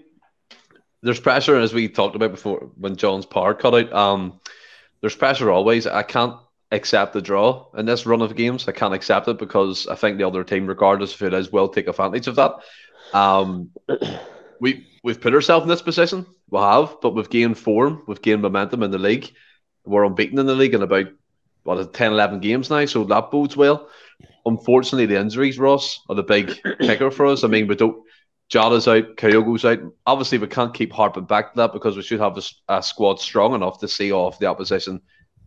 there's 1.03 1.19
pressure 1.19 1.59
as 1.59 1.75
we 1.75 1.89
talked 1.89 2.15
about 2.15 2.31
before 2.31 2.71
when 2.77 2.95
John's 2.95 3.27
power 3.27 3.55
cut 3.55 3.75
out. 3.75 3.93
Um, 3.93 4.39
there's 5.01 5.17
pressure 5.17 5.51
always. 5.51 5.89
I 5.89 6.05
can't 6.05 6.37
accept 6.71 7.13
the 7.13 7.21
draw 7.21 7.67
in 7.77 7.87
this 7.87 8.07
run 8.07 8.23
of 8.23 8.37
games. 8.37 8.69
I 8.69 8.73
can't 8.73 8.95
accept 8.95 9.27
it 9.27 9.39
because 9.39 9.89
I 9.89 9.97
think 9.97 10.17
the 10.17 10.29
other 10.29 10.45
team, 10.45 10.69
regardless 10.69 11.13
if 11.13 11.23
it 11.23 11.35
is, 11.35 11.51
will 11.51 11.69
take 11.69 11.89
advantage 11.89 12.29
of 12.29 12.37
that. 12.37 12.53
Um, 13.13 13.71
we 14.61 14.87
we've 15.03 15.21
put 15.21 15.35
ourselves 15.35 15.65
in 15.65 15.69
this 15.69 15.83
position. 15.83 16.27
We 16.51 16.61
have, 16.61 16.99
but 17.03 17.17
we've 17.17 17.29
gained 17.29 17.59
form. 17.59 18.05
We've 18.07 18.23
gained 18.23 18.43
momentum 18.43 18.85
in 18.85 18.93
the 18.93 18.99
league. 18.99 19.35
we're 19.85 20.05
unbeaten 20.05 20.39
in 20.39 20.47
the 20.47 20.55
league 20.55 20.75
in 20.75 20.83
about 20.83 21.09
what 21.65 21.79
is 21.79 21.87
it, 21.87 21.95
10, 21.95 22.13
11 22.13 22.39
games 22.39 22.71
now, 22.71 22.85
so 22.87 23.03
that 23.03 23.33
bodes 23.33 23.57
well. 23.57 23.89
Unfortunately, 24.47 25.07
the 25.07 25.21
injuries, 25.21 25.59
Ross, 25.59 26.01
are 26.09 26.15
the 26.15 26.23
big 26.23 26.61
kicker 26.81 27.11
for 27.11 27.27
us. 27.27 27.45
I 27.45 27.49
mean, 27.49 27.67
we 27.67 27.77
don't. 27.77 28.03
Jota's 28.51 28.87
out, 28.87 29.17
Kyogo's 29.17 29.65
out. 29.65 29.81
Obviously, 30.05 30.39
we 30.39 30.47
can't 30.47 30.75
keep 30.75 30.93
harping 30.93 31.25
back 31.25 31.53
to 31.53 31.57
that 31.57 31.73
because 31.73 31.97
we 31.97 32.03
should 32.03 32.21
have 32.21 32.37
a, 32.37 32.43
a, 32.69 32.83
squad 32.83 33.19
strong 33.19 33.55
enough 33.55 33.81
to 33.81 33.89
see 33.89 34.13
off 34.13 34.39
the 34.39 34.47
opposition 34.47 35.01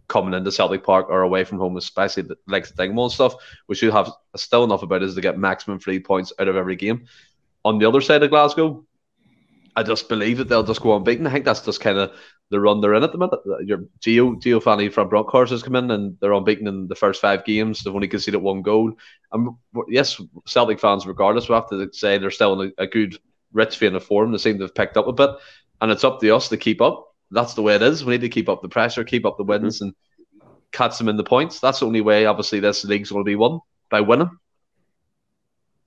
coming 0.08 0.34
into 0.34 0.52
Celtic 0.52 0.84
Park 0.84 1.08
or 1.10 1.22
away 1.22 1.44
from 1.44 1.60
home, 1.60 1.78
especially 1.78 2.24
the 2.24 2.38
likes 2.48 2.72
of 2.72 2.78
Dingwall 2.78 3.06
and 3.06 3.14
stuff. 3.14 3.36
We 3.68 3.76
should 3.76 3.94
have 3.94 4.12
still 4.36 4.64
enough 4.64 4.82
about 4.82 5.04
us 5.04 5.14
to 5.14 5.22
get 5.22 5.38
maximum 5.38 5.80
three 5.80 6.00
points 6.00 6.34
out 6.40 6.48
of 6.48 6.56
every 6.56 6.76
game. 6.76 7.06
On 7.64 7.78
the 7.78 7.88
other 7.88 8.02
side 8.02 8.24
of 8.24 8.30
Glasgow, 8.32 8.84
I 9.76 9.84
just 9.84 10.10
believe 10.10 10.40
that 10.40 10.50
they'll 10.50 10.64
just 10.64 10.82
go 10.82 10.96
unbeaten. 10.96 11.28
I 11.28 11.32
think 11.32 11.46
that's 11.46 11.62
just 11.62 11.82
kind 11.82 12.00
of 12.00 12.14
the 12.50 12.60
run 12.60 12.82
they're 12.82 12.94
in 12.94 13.04
at 13.04 13.12
the 13.12 13.18
minute. 13.18 13.40
Your 13.66 13.86
Gio 14.00 14.42
Giovanni 14.42 14.88
van 14.88 15.10
Bronckhorst 15.10 15.52
has 15.52 15.64
come 15.64 15.76
in 15.76 15.92
and 15.92 16.18
they're 16.20 16.34
unbeaten 16.34 16.68
in 16.68 16.88
the 16.88 16.96
first 16.96 17.22
five 17.22 17.46
games. 17.46 17.84
They've 17.84 17.94
only 17.94 18.08
conceded 18.08 18.42
one 18.42 18.62
goal. 18.62 18.94
And 19.32 19.50
yes, 19.90 20.22
Celtic 20.46 20.80
fans, 20.80 21.06
regardless, 21.06 21.50
we 21.50 21.56
have 21.56 21.70
to 21.70 21.90
say 21.92 22.18
they're 22.18 22.32
still 22.32 22.62
in 22.62 22.74
a, 22.78 22.84
a 22.84 22.88
good 22.88 23.18
rich 23.52 23.78
vein 23.78 23.96
of 23.96 24.04
form. 24.04 24.32
They 24.32 24.38
seem 24.38 24.58
to 24.58 24.64
have 24.64 24.76
picked 24.76 24.98
up 24.98 25.08
a 25.08 25.14
bit, 25.14 25.32
and 25.82 25.92
it's 25.92 26.04
up 26.04 26.22
to 26.22 26.36
us 26.36 26.50
to 26.50 26.58
keep 26.58 26.82
up. 26.82 27.14
That's 27.32 27.54
the 27.54 27.62
way 27.62 27.76
it 27.76 27.82
is. 27.82 28.06
We 28.06 28.14
need 28.14 28.22
to 28.22 28.30
keep 28.30 28.48
up 28.48 28.62
the 28.62 28.70
pressure, 28.70 29.04
keep 29.04 29.26
up 29.26 29.38
the 29.38 29.44
wins, 29.44 29.78
mm-hmm. 29.82 29.86
and 29.86 30.52
catch 30.72 30.98
them 30.98 31.10
in 31.10 31.18
the 31.18 31.24
points. 31.24 31.60
That's 31.60 31.80
the 31.80 31.86
only 31.86 32.02
way. 32.02 32.26
Obviously, 32.26 32.62
this 32.62 32.86
league's 32.86 33.12
going 33.12 33.26
to 33.26 33.30
be 33.30 33.36
won 33.36 33.60
by 33.90 34.02
winning. 34.02 34.30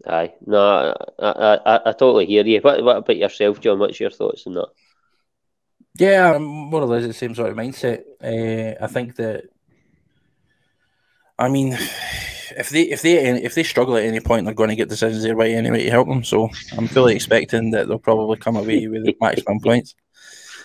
Aye, 0.07 0.33
no, 0.47 0.95
I, 1.19 1.59
I, 1.67 1.81
I, 1.87 1.93
totally 1.93 2.25
hear 2.25 2.45
you. 2.47 2.61
What, 2.61 2.83
what 2.83 2.97
about 2.97 3.19
yourself, 3.19 3.61
John? 3.61 3.79
What's 3.79 4.01
your 4.01 4.09
thoughts 4.09 4.47
on 4.47 4.55
that? 4.55 4.69
Yeah, 5.97 6.39
more 6.39 6.83
or 6.83 6.87
less 6.87 7.07
the 7.07 7.13
same 7.13 7.35
sort 7.35 7.51
of 7.51 7.57
mindset. 7.57 8.03
Uh, 8.23 8.83
I 8.83 8.87
think 8.87 9.17
that, 9.17 9.45
I 11.39 11.49
mean, 11.49 11.77
if 12.57 12.71
they 12.71 12.83
if 12.83 13.03
they 13.03 13.43
if 13.43 13.55
they 13.55 13.63
struggle 13.63 13.97
at 13.97 14.05
any 14.05 14.21
point, 14.21 14.45
they're 14.45 14.55
going 14.55 14.71
to 14.71 14.77
get 14.77 14.89
decisions 14.89 15.23
their 15.23 15.37
way 15.37 15.55
anyway 15.55 15.85
to 15.85 15.91
help 15.91 16.09
them. 16.09 16.25
So 16.25 16.51
I'm 16.77 16.89
fully 16.89 17.15
expecting 17.15 17.71
that 17.73 17.89
they'll 17.89 17.99
probably 17.99 18.37
come 18.39 18.57
away 18.57 18.87
with 18.89 19.05
the 19.05 19.17
maximum 19.21 19.61
points. 19.61 19.95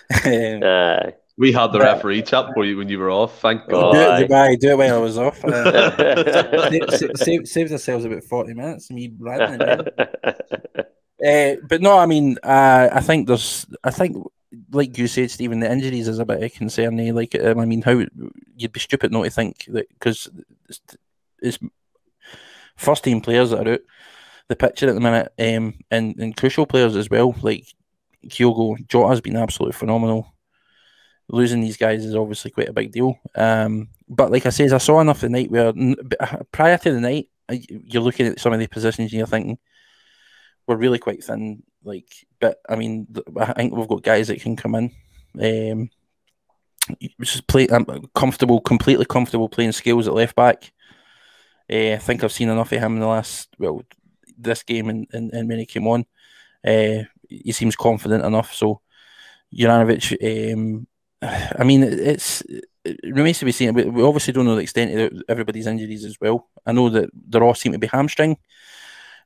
um, 0.24 0.62
uh, 0.62 1.10
we 1.38 1.52
had 1.52 1.72
the 1.72 1.80
referee 1.80 2.22
chat 2.22 2.46
for 2.54 2.64
you 2.64 2.78
when 2.78 2.88
you 2.88 2.98
were 2.98 3.10
off. 3.10 3.40
Thank 3.40 3.68
God. 3.68 3.92
Do 3.92 3.98
it, 3.98 4.30
Dubai, 4.30 4.58
do 4.58 4.70
it 4.70 4.78
when 4.78 4.92
I 4.92 4.98
was 4.98 5.18
off. 5.18 5.42
Uh, 5.44 6.90
save, 6.96 7.10
save, 7.16 7.48
saved 7.48 7.72
ourselves 7.72 8.04
about 8.04 8.24
40 8.24 8.54
minutes. 8.54 8.90
Me 8.90 9.12
ranting. 9.18 9.60
uh, 9.60 11.56
but 11.68 11.82
no, 11.82 11.98
I 11.98 12.06
mean, 12.06 12.38
uh, 12.42 12.88
I 12.90 13.00
think 13.00 13.26
there's, 13.26 13.66
I 13.84 13.90
think, 13.90 14.16
like 14.70 14.96
you 14.98 15.06
said, 15.06 15.30
Stephen, 15.30 15.60
the 15.60 15.70
injuries 15.70 16.08
is 16.08 16.18
a 16.18 16.24
bit 16.24 16.42
of 16.42 16.52
concern. 16.54 16.98
Eh? 17.00 17.12
Like, 17.12 17.34
um, 17.34 17.58
I 17.58 17.64
mean, 17.64 17.82
how 17.82 18.04
you'd 18.56 18.72
be 18.72 18.80
stupid 18.80 19.12
not 19.12 19.24
to 19.24 19.30
think 19.30 19.64
that 19.68 19.88
because 19.88 20.28
it's, 20.68 20.80
it's, 21.40 21.58
first 22.76 23.04
team 23.04 23.20
players 23.20 23.50
that 23.50 23.66
are 23.66 23.72
out 23.74 23.80
the 24.48 24.56
picture 24.56 24.88
at 24.88 24.94
the 24.94 25.00
minute, 25.00 25.32
um, 25.38 25.74
and, 25.90 26.14
and 26.18 26.36
crucial 26.36 26.66
players 26.66 26.94
as 26.94 27.10
well. 27.10 27.34
Like 27.42 27.66
Kyogo, 28.28 28.86
Jota 28.86 29.08
has 29.08 29.20
been 29.20 29.36
absolutely 29.36 29.72
phenomenal 29.72 30.32
losing 31.28 31.60
these 31.60 31.76
guys 31.76 32.04
is 32.04 32.14
obviously 32.14 32.50
quite 32.50 32.68
a 32.68 32.72
big 32.72 32.92
deal. 32.92 33.18
Um, 33.34 33.88
but 34.08 34.30
like 34.30 34.46
I 34.46 34.50
says, 34.50 34.72
I 34.72 34.78
saw 34.78 35.00
enough 35.00 35.20
the 35.20 35.28
night 35.28 35.50
where 35.50 35.72
uh, 36.20 36.36
prior 36.52 36.78
to 36.78 36.92
the 36.92 37.00
night, 37.00 37.28
you're 37.48 38.02
looking 38.02 38.26
at 38.26 38.40
some 38.40 38.52
of 38.52 38.60
the 38.60 38.66
positions 38.66 39.12
and 39.12 39.18
you're 39.18 39.26
thinking 39.26 39.58
we're 40.66 40.76
really 40.76 40.98
quite 40.98 41.22
thin. 41.22 41.62
Like, 41.86 42.26
but 42.40 42.60
I 42.68 42.74
mean, 42.76 43.06
I 43.38 43.52
think 43.52 43.74
we've 43.74 43.88
got 43.88 44.02
guys 44.02 44.28
that 44.28 44.40
can 44.40 44.56
come 44.56 44.74
in. 44.74 44.90
Um, 45.40 45.90
just 47.22 47.46
play. 47.46 47.68
Um, 47.68 47.86
comfortable, 48.14 48.60
completely 48.60 49.04
comfortable 49.04 49.48
playing 49.48 49.72
Scales 49.72 50.08
at 50.08 50.14
left 50.14 50.34
back. 50.34 50.72
Uh, 51.72 51.92
I 51.92 51.98
think 51.98 52.22
I've 52.22 52.32
seen 52.32 52.48
enough 52.48 52.72
of 52.72 52.80
him 52.80 52.94
in 52.94 53.00
the 53.00 53.06
last 53.06 53.48
well, 53.58 53.82
this 54.36 54.62
game 54.62 54.88
and, 54.88 55.06
and, 55.12 55.32
and 55.32 55.48
when 55.48 55.58
he 55.58 55.66
came 55.66 55.86
on. 55.86 56.04
Uh, 56.66 57.04
he 57.28 57.52
seems 57.52 57.76
confident 57.76 58.24
enough. 58.24 58.52
So 58.52 58.80
Juranovic, 59.54 60.52
um, 60.52 60.86
I 61.22 61.62
mean, 61.64 61.84
it's 61.84 62.42
it 62.84 62.98
remains 63.04 63.38
to 63.40 63.44
be 63.44 63.52
seen. 63.52 63.74
We 63.74 64.02
obviously 64.02 64.32
don't 64.32 64.44
know 64.44 64.56
the 64.56 64.62
extent 64.62 64.98
of 64.98 65.22
everybody's 65.28 65.66
injuries 65.66 66.04
as 66.04 66.16
well. 66.20 66.48
I 66.64 66.72
know 66.72 66.88
that 66.90 67.10
they 67.28 67.38
all 67.38 67.54
seem 67.54 67.72
to 67.72 67.78
be 67.78 67.86
hamstring, 67.88 68.36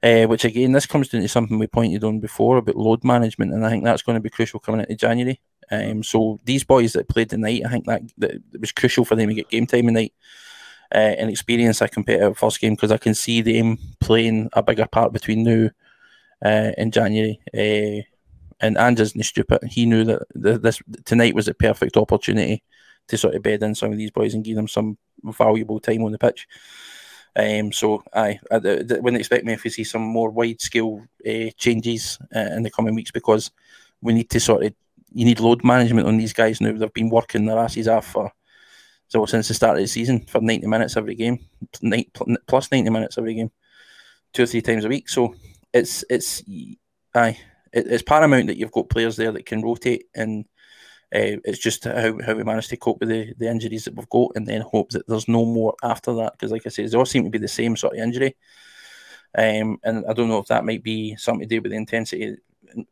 uh, 0.03 0.25
which 0.25 0.45
again, 0.45 0.73
this 0.73 0.87
comes 0.87 1.09
down 1.09 1.23
to 1.23 1.29
something 1.29 1.59
we 1.59 1.67
pointed 1.67 2.05
on 2.05 2.21
before 2.21 2.57
about 2.57 2.77
load 2.77 3.05
management, 3.05 3.53
and 3.53 3.67
I 3.67 3.71
think 3.71 3.85
that's 3.85 4.03
going 4.03 4.17
to 4.17 4.23
be 4.23 4.31
crucial 4.31 4.61
coming 4.61 4.81
into 4.81 4.97
January. 4.97 5.41
Um, 5.71 6.03
so 6.03 6.41
these 6.45 6.65
boys 6.65 6.95
that 6.95 7.09
played 7.09 7.31
tonight, 7.31 7.63
I 7.65 7.69
think 7.69 7.87
that, 7.87 8.03
that 8.19 8.31
it 8.53 8.61
was 8.61 8.73
crucial 8.73 9.05
for 9.05 9.15
them 9.15 9.29
to 9.29 9.35
get 9.35 9.51
game 9.51 9.67
time 9.67 9.87
tonight 9.87 10.13
uh, 10.93 10.99
and 10.99 11.31
experience 11.31 11.81
a 11.81 11.89
competitive 11.89 12.39
first 12.39 12.61
game 12.61 12.75
because 12.75 12.91
I 12.91 12.97
can 12.97 13.15
see 13.15 13.41
them 13.41 13.79
playing 14.01 14.49
a 14.53 14.63
bigger 14.63 14.87
part 14.87 15.13
between 15.13 15.45
now 15.45 15.71
uh, 16.45 16.73
and 16.77 16.93
January. 16.93 17.41
Uh, 17.55 18.03
and 18.63 18.77
Ange 18.77 19.01
isn't 19.01 19.23
stupid. 19.23 19.61
He 19.69 19.87
knew 19.87 20.05
that 20.05 20.63
this 20.63 20.83
tonight 21.05 21.35
was 21.35 21.49
a 21.49 21.55
perfect 21.55 21.97
opportunity 21.97 22.63
to 23.09 23.17
sort 23.17 23.35
of 23.35 23.43
bed 23.43 23.63
in 23.63 23.75
some 23.75 23.93
of 23.93 23.99
these 23.99 24.11
boys 24.11 24.35
and 24.35 24.45
give 24.45 24.57
them 24.57 24.69
some 24.69 24.99
valuable 25.25 25.81
time 25.81 26.03
on 26.03 26.13
the 26.13 26.19
pitch. 26.19 26.47
Um, 27.37 27.73
so 27.73 28.03
I, 28.13 28.41
I, 28.51 28.57
I 28.57 28.59
wouldn't 28.59 29.17
expect 29.17 29.45
me 29.45 29.53
if 29.53 29.65
we 29.65 29.71
see 29.71 29.85
some 29.85 30.03
more 30.03 30.31
wide 30.31 30.61
scale 30.61 31.03
uh, 31.27 31.51
changes 31.57 32.19
uh, 32.35 32.41
in 32.57 32.63
the 32.63 32.71
coming 32.71 32.95
weeks 32.95 33.11
because 33.11 33.51
we 34.03 34.13
need 34.13 34.31
to 34.31 34.41
sort 34.41 34.65
of 34.65 34.75
you 35.13 35.25
need 35.25 35.41
load 35.41 35.65
management 35.65 36.07
on 36.07 36.17
these 36.17 36.33
guys 36.33 36.61
now. 36.61 36.73
They've 36.73 36.93
been 36.93 37.11
working 37.11 37.47
their 37.47 37.59
asses 37.59 37.89
off 37.89 38.07
for 38.07 38.33
so 39.09 39.27
since 39.27 39.49
the 39.49 39.55
start 39.55 39.77
of 39.77 39.83
the 39.83 39.89
season 39.89 40.21
for 40.27 40.41
ninety 40.41 40.67
minutes 40.67 40.97
every 40.97 41.17
game, 41.17 41.41
plus 42.47 42.71
ninety 42.71 42.91
minutes 42.91 43.19
every 43.19 43.35
game, 43.35 43.51
two 44.33 44.45
or 44.45 44.47
three 44.47 44.63
times 44.63 44.85
a 44.85 44.89
week. 44.89 45.09
So 45.09 45.35
it's 45.73 46.05
it's 46.09 46.43
aye 47.15 47.39
it, 47.73 47.87
it's 47.87 48.03
paramount 48.03 48.47
that 48.49 48.57
you've 48.57 48.73
got 48.73 48.89
players 48.89 49.17
there 49.17 49.33
that 49.33 49.47
can 49.47 49.63
rotate, 49.63 50.05
and 50.15 50.45
uh, 51.13 51.43
it's 51.45 51.59
just 51.59 51.85
how, 51.85 52.19
how 52.25 52.35
we 52.35 52.45
manage 52.45 52.69
to 52.69 52.77
cope 52.77 53.01
with 53.01 53.09
the, 53.09 53.35
the 53.37 53.51
injuries 53.51 53.85
that 53.85 53.95
we've 53.95 54.09
got, 54.09 54.33
and 54.37 54.47
then 54.47 54.61
hope 54.61 54.91
that 54.91 55.07
there's 55.07 55.29
no 55.29 55.45
more 55.45 55.75
after 55.83 56.15
that. 56.15 56.33
Because, 56.33 56.53
like 56.53 56.67
I 56.67 56.69
say, 56.69 56.87
they 56.87 56.97
all 56.97 57.07
seem 57.07 57.25
to 57.25 57.31
be 57.31 57.39
the 57.39 57.49
same 57.49 57.77
sort 57.77 57.95
of 57.95 58.01
injury. 58.01 58.37
Um, 59.37 59.79
and 59.85 60.05
I 60.09 60.13
don't 60.13 60.29
know 60.29 60.39
if 60.39 60.47
that 60.47 60.65
might 60.65 60.83
be 60.83 61.17
something 61.17 61.49
to 61.49 61.55
do 61.55 61.63
with 61.63 61.71
the 61.73 61.77
intensity 61.77 62.37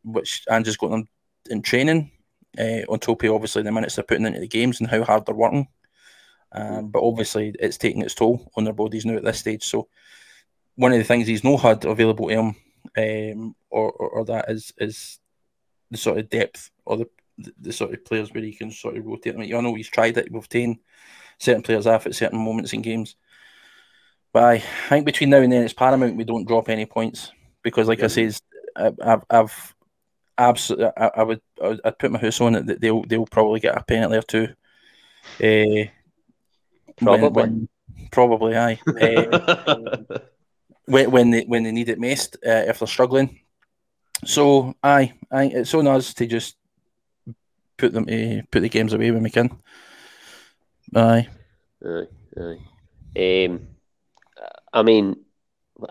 which 0.03 0.43
Andrew's 0.49 0.77
got 0.77 0.91
them 0.91 1.07
in 1.49 1.61
training, 1.61 2.11
uh, 2.57 2.81
on 2.89 2.99
top 2.99 3.23
of 3.23 3.31
obviously 3.31 3.63
the 3.63 3.71
minutes 3.71 3.95
they're 3.95 4.03
putting 4.03 4.25
into 4.25 4.39
the 4.39 4.47
games 4.47 4.79
and 4.79 4.89
how 4.89 5.03
hard 5.03 5.25
they're 5.25 5.35
working. 5.35 5.67
Um, 6.51 6.89
but 6.89 7.03
obviously, 7.03 7.53
it's 7.59 7.77
taking 7.77 8.01
its 8.01 8.15
toll 8.15 8.51
on 8.55 8.63
their 8.63 8.73
bodies 8.73 9.05
now 9.05 9.15
at 9.15 9.23
this 9.23 9.39
stage. 9.39 9.63
So, 9.63 9.87
one 10.75 10.91
of 10.91 10.97
the 10.97 11.03
things 11.03 11.27
he's 11.27 11.43
not 11.43 11.61
had 11.61 11.85
available 11.85 12.29
to 12.29 12.33
him 12.33 12.55
um, 12.97 13.55
or, 13.69 13.91
or, 13.91 14.09
or 14.09 14.25
that 14.25 14.49
is 14.49 14.73
is 14.77 15.19
the 15.91 15.97
sort 15.97 16.17
of 16.17 16.29
depth 16.29 16.71
or 16.85 16.97
the, 16.97 17.09
the, 17.43 17.53
the 17.59 17.73
sort 17.73 17.93
of 17.93 18.05
players 18.05 18.33
where 18.33 18.43
he 18.43 18.53
can 18.53 18.71
sort 18.71 18.97
of 18.97 19.05
rotate. 19.05 19.33
them. 19.33 19.41
I 19.41 19.61
know 19.61 19.73
he's 19.73 19.89
tried 19.89 20.17
it. 20.17 20.31
We've 20.31 20.47
taken 20.47 20.79
certain 21.37 21.63
players 21.63 21.87
off 21.87 22.05
at 22.05 22.15
certain 22.15 22.39
moments 22.39 22.73
in 22.73 22.81
games. 22.81 23.15
But 24.31 24.43
I, 24.43 24.59
think 24.59 25.05
between 25.05 25.31
now 25.31 25.37
and 25.37 25.51
then 25.51 25.63
it's 25.63 25.73
paramount 25.73 26.15
we 26.15 26.23
don't 26.23 26.47
drop 26.47 26.69
any 26.69 26.85
points 26.85 27.31
because, 27.63 27.87
like 27.87 27.99
yeah. 27.99 28.05
I 28.05 28.09
says, 28.09 28.41
I've, 28.75 29.23
I've 29.29 29.75
absolutely, 30.37 30.91
I, 30.97 31.11
I, 31.15 31.23
would, 31.23 31.41
I'd 31.61 31.97
put 31.97 32.11
my 32.11 32.19
house 32.19 32.39
on 32.39 32.55
it 32.55 32.65
that 32.67 32.81
they'll, 32.81 33.03
they'll 33.03 33.25
probably 33.25 33.59
get 33.59 33.77
a 33.77 33.83
penalty 33.83 34.17
or 34.17 34.21
two. 34.21 34.47
Uh, 35.39 35.89
probably, 36.97 37.29
when, 37.29 37.33
when, 37.33 37.69
probably, 38.11 38.55
aye. 38.55 38.79
Uh, 38.87 39.97
when, 40.85 41.11
when 41.11 41.29
they 41.31 41.43
when 41.45 41.63
they 41.63 41.71
need 41.71 41.89
it 41.89 41.99
most 41.99 42.35
uh, 42.45 42.65
if 42.67 42.79
they're 42.79 42.87
struggling. 42.87 43.39
So 44.25 44.75
aye, 44.83 45.13
aye, 45.31 45.51
it's 45.53 45.73
on 45.73 45.87
us 45.87 46.13
to 46.15 46.25
just 46.25 46.57
put 47.79 47.93
them 47.93 48.05
to 48.05 48.43
put 48.51 48.59
the 48.61 48.69
games 48.69 48.93
away 48.93 49.11
when 49.11 49.23
we 49.23 49.29
can. 49.29 49.49
Aye. 50.95 51.27
Aye, 51.85 52.07
aye. 52.37 53.45
Um, 53.45 53.67
I 54.71 54.83
mean, 54.83 55.15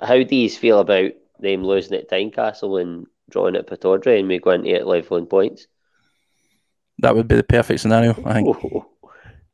how 0.01 0.23
do 0.23 0.37
you 0.37 0.51
feel 0.51 0.79
about 0.79 1.13
them 1.41 1.65
losing 1.65 1.99
at 1.99 2.11
Tynecastle 2.11 2.81
and 2.81 3.07
drawing 3.31 3.57
at 3.57 3.67
Pittodrie 3.67 4.19
and 4.19 4.29
we 4.29 4.39
going 4.39 4.63
to 4.65 4.71
eight 4.71 4.87
level 4.87 5.25
points? 5.27 5.67
That 6.99 7.15
would 7.15 7.29
be 7.29 7.37
the 7.37 7.45
perfect 7.45 7.81
scenario, 7.81 8.11
I 8.25 8.35
think. 8.35 8.49
Oh, 8.49 8.87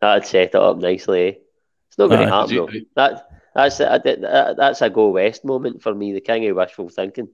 that'd 0.00 0.26
set 0.26 0.48
it 0.48 0.54
up 0.54 0.78
nicely. 0.78 1.26
Eh? 1.26 1.32
It's 1.88 1.98
not 1.98 2.08
going 2.08 2.26
to 2.26 2.32
happen 2.32 2.56
though. 2.56 2.68
That 2.96 3.28
that's 3.54 3.80
a, 3.80 4.54
that's 4.56 4.82
a 4.82 4.90
go 4.90 5.10
west 5.10 5.44
moment 5.44 5.82
for 5.82 5.94
me. 5.94 6.12
The 6.12 6.20
king 6.20 6.48
of 6.48 6.56
wishful 6.56 6.88
thinking. 6.88 7.28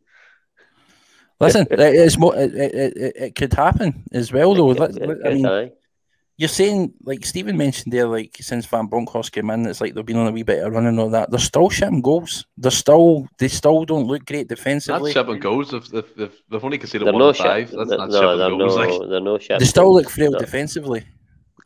Listen, 1.41 1.67
it's 1.71 2.19
more. 2.19 2.37
It, 2.37 2.55
it, 2.55 3.17
it, 3.17 3.35
could 3.35 3.53
happen 3.55 4.05
as 4.13 4.31
well, 4.31 4.55
though. 4.55 4.73
I 5.25 5.35
mean, 5.35 5.73
you're 6.41 6.49
saying 6.49 6.95
like 7.05 7.27
Stephen 7.27 7.59
mentioned 7.59 7.93
there, 7.93 8.07
like 8.07 8.35
since 8.41 8.65
Van 8.65 8.87
Bronckhorst 8.87 9.31
came 9.31 9.51
in, 9.51 9.67
it's 9.67 9.83
like 9.83 9.93
they've 9.93 10.07
been 10.07 10.17
on 10.17 10.27
a 10.27 10.31
wee 10.31 10.43
bit 10.43 10.65
of 10.65 10.73
running 10.73 10.99
all 10.99 11.11
that. 11.11 11.31
They're 11.31 11.39
still 11.39 11.69
shipping 11.69 12.01
goals. 12.01 12.47
They're 12.57 12.71
still 12.71 13.29
they 13.37 13.49
still 13.49 13.85
don't 13.85 14.07
look 14.07 14.25
great 14.25 14.49
defensively. 14.49 15.13
That's 15.13 15.21
shipping 15.21 15.39
goals. 15.39 15.71
They've, 15.71 15.87
they've, 15.91 16.33
they've 16.49 16.65
only 16.65 16.79
conceded 16.79 17.05
one 17.05 17.19
no 17.19 17.35
five. 17.35 17.71
That's 17.71 17.91
not 17.91 18.09
no, 18.09 18.21
shipping 18.21 18.59
goals. 18.59 18.77
No, 18.77 18.83
like. 18.83 19.11
they're 19.11 19.21
no 19.21 19.59
They 19.59 19.67
still 19.67 19.93
look 19.93 20.09
frail 20.09 20.33
defensively, 20.33 21.05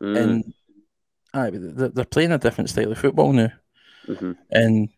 mm. 0.03 0.18
and 0.18 0.55
aye, 1.33 1.51
they're, 1.51 1.91
they're 1.91 2.05
playing 2.05 2.33
a 2.33 2.39
different 2.39 2.68
style 2.68 2.91
of 2.91 2.99
football 2.99 3.33
now, 3.33 3.53
mm-hmm. 4.09 4.33
and 4.51 4.89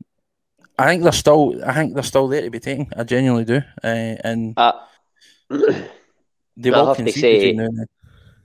I 0.79 0.87
think 0.87 1.03
they're 1.03 1.13
still. 1.13 1.65
I 1.65 1.73
think 1.73 1.95
they're 1.95 2.03
still 2.03 2.29
there 2.29 2.43
to 2.43 2.51
be 2.51 2.61
taken. 2.61 2.89
I 2.97 3.05
genuinely 3.05 3.45
do, 3.45 3.63
uh, 3.83 4.17
and 4.25 4.55
uh, 4.57 4.73
they 5.49 6.71
will 6.71 6.95
concede 6.95 7.57
now. 7.57 7.69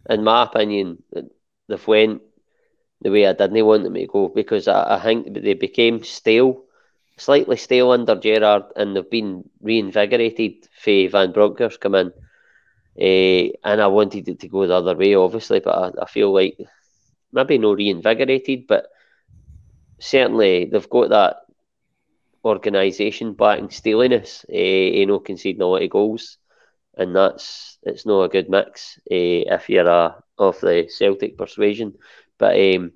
In 0.10 0.24
my 0.24 0.44
opinion, 0.44 1.04
they've 1.68 1.88
went 1.88 2.22
the 3.02 3.10
way 3.12 3.28
I 3.28 3.34
didn't 3.34 3.66
want 3.66 3.84
them 3.84 3.96
to 3.96 4.08
go 4.08 4.30
because 4.30 4.68
I, 4.68 4.96
I 4.96 5.00
think 5.00 5.34
they 5.34 5.54
became 5.54 6.04
stale, 6.04 6.64
slightly 7.18 7.58
stale 7.58 7.92
under 7.92 8.16
Gerrard, 8.16 8.64
and 8.76 8.96
they've 8.96 9.10
been 9.10 9.50
reinvigorated. 9.62 10.68
for 10.74 11.10
Van 11.10 11.32
Bronckhorst 11.34 11.82
come 11.82 11.96
in, 11.96 12.08
uh, 12.08 13.52
and 13.64 13.82
I 13.82 13.88
wanted 13.88 14.30
it 14.30 14.40
to 14.40 14.48
go 14.48 14.66
the 14.68 14.76
other 14.76 14.96
way, 14.96 15.16
obviously, 15.16 15.60
but 15.60 15.72
I, 15.72 16.04
I 16.04 16.06
feel 16.06 16.34
like 16.34 16.58
maybe 17.34 17.58
no 17.58 17.74
reinvigorated, 17.74 18.68
but 18.68 18.88
certainly 20.00 20.66
they've 20.66 20.90
got 20.90 21.10
that 21.10 21.38
organisation 22.44 23.34
backing 23.34 23.70
steeliness, 23.70 24.46
uh, 24.50 24.56
you 24.56 25.06
know, 25.06 25.20
conceding 25.20 25.62
a 25.62 25.66
lot 25.66 25.84
of 25.84 25.90
goals, 25.90 26.38
and 26.98 27.16
that's 27.16 27.78
it's 27.84 28.06
not 28.06 28.24
a 28.24 28.30
good 28.30 28.50
mix 28.50 29.00
uh, 29.12 29.56
if 29.56 29.70
you're 29.70 29.88
a 29.88 30.16
of 30.38 30.60
the 30.60 30.88
Celtic 30.90 31.38
persuasion. 31.38 31.94
But 32.38 32.56
um, 32.60 32.94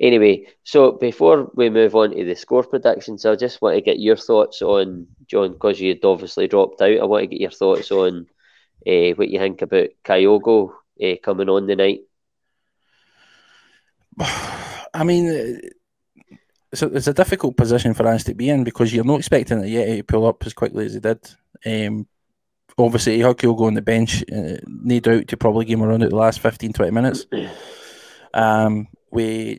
anyway, 0.00 0.46
so 0.64 0.92
before 0.92 1.50
we 1.54 1.70
move 1.70 1.94
on 1.94 2.10
to 2.10 2.24
the 2.24 2.34
score 2.34 2.64
predictions, 2.64 3.26
I 3.26 3.36
just 3.36 3.60
want 3.60 3.76
to 3.76 3.82
get 3.82 3.98
your 3.98 4.16
thoughts 4.16 4.62
on 4.62 5.06
John, 5.26 5.52
because 5.52 5.80
you'd 5.80 6.04
obviously 6.04 6.48
dropped 6.48 6.80
out. 6.82 6.98
I 6.98 7.04
want 7.04 7.22
to 7.22 7.26
get 7.28 7.40
your 7.40 7.50
thoughts 7.50 7.90
on 7.92 8.26
uh, 8.86 9.10
what 9.14 9.28
you 9.28 9.38
think 9.38 9.62
about 9.62 9.88
Kyogo 10.04 10.72
uh, 11.02 11.14
coming 11.22 11.48
on 11.48 11.66
the 11.66 11.76
night. 11.76 12.00
I 14.94 15.04
mean, 15.04 15.60
it's 16.72 16.82
a, 16.82 16.86
it's 16.86 17.06
a 17.06 17.14
difficult 17.14 17.56
position 17.56 17.92
for 17.92 18.08
Ange 18.08 18.24
to 18.24 18.34
be 18.34 18.48
in 18.48 18.64
because 18.64 18.92
you're 18.92 19.04
not 19.04 19.18
expecting 19.18 19.60
it 19.60 19.68
yet 19.68 19.86
to 19.86 20.02
pull 20.02 20.26
up 20.26 20.44
as 20.46 20.54
quickly 20.54 20.86
as 20.86 20.94
he 20.94 21.00
did. 21.00 21.20
Um, 21.66 22.08
obviously, 22.78 23.16
he'll 23.18 23.34
go 23.34 23.64
on 23.64 23.74
the 23.74 23.82
bench, 23.82 24.24
uh, 24.32 24.56
no 24.66 25.00
doubt 25.00 25.28
to 25.28 25.36
probably 25.36 25.66
game 25.66 25.82
around 25.82 26.02
at 26.02 26.10
the 26.10 26.16
last 26.16 26.40
15, 26.40 26.72
20 26.72 26.90
minutes. 26.90 27.26
Um, 28.32 28.88
with 29.10 29.58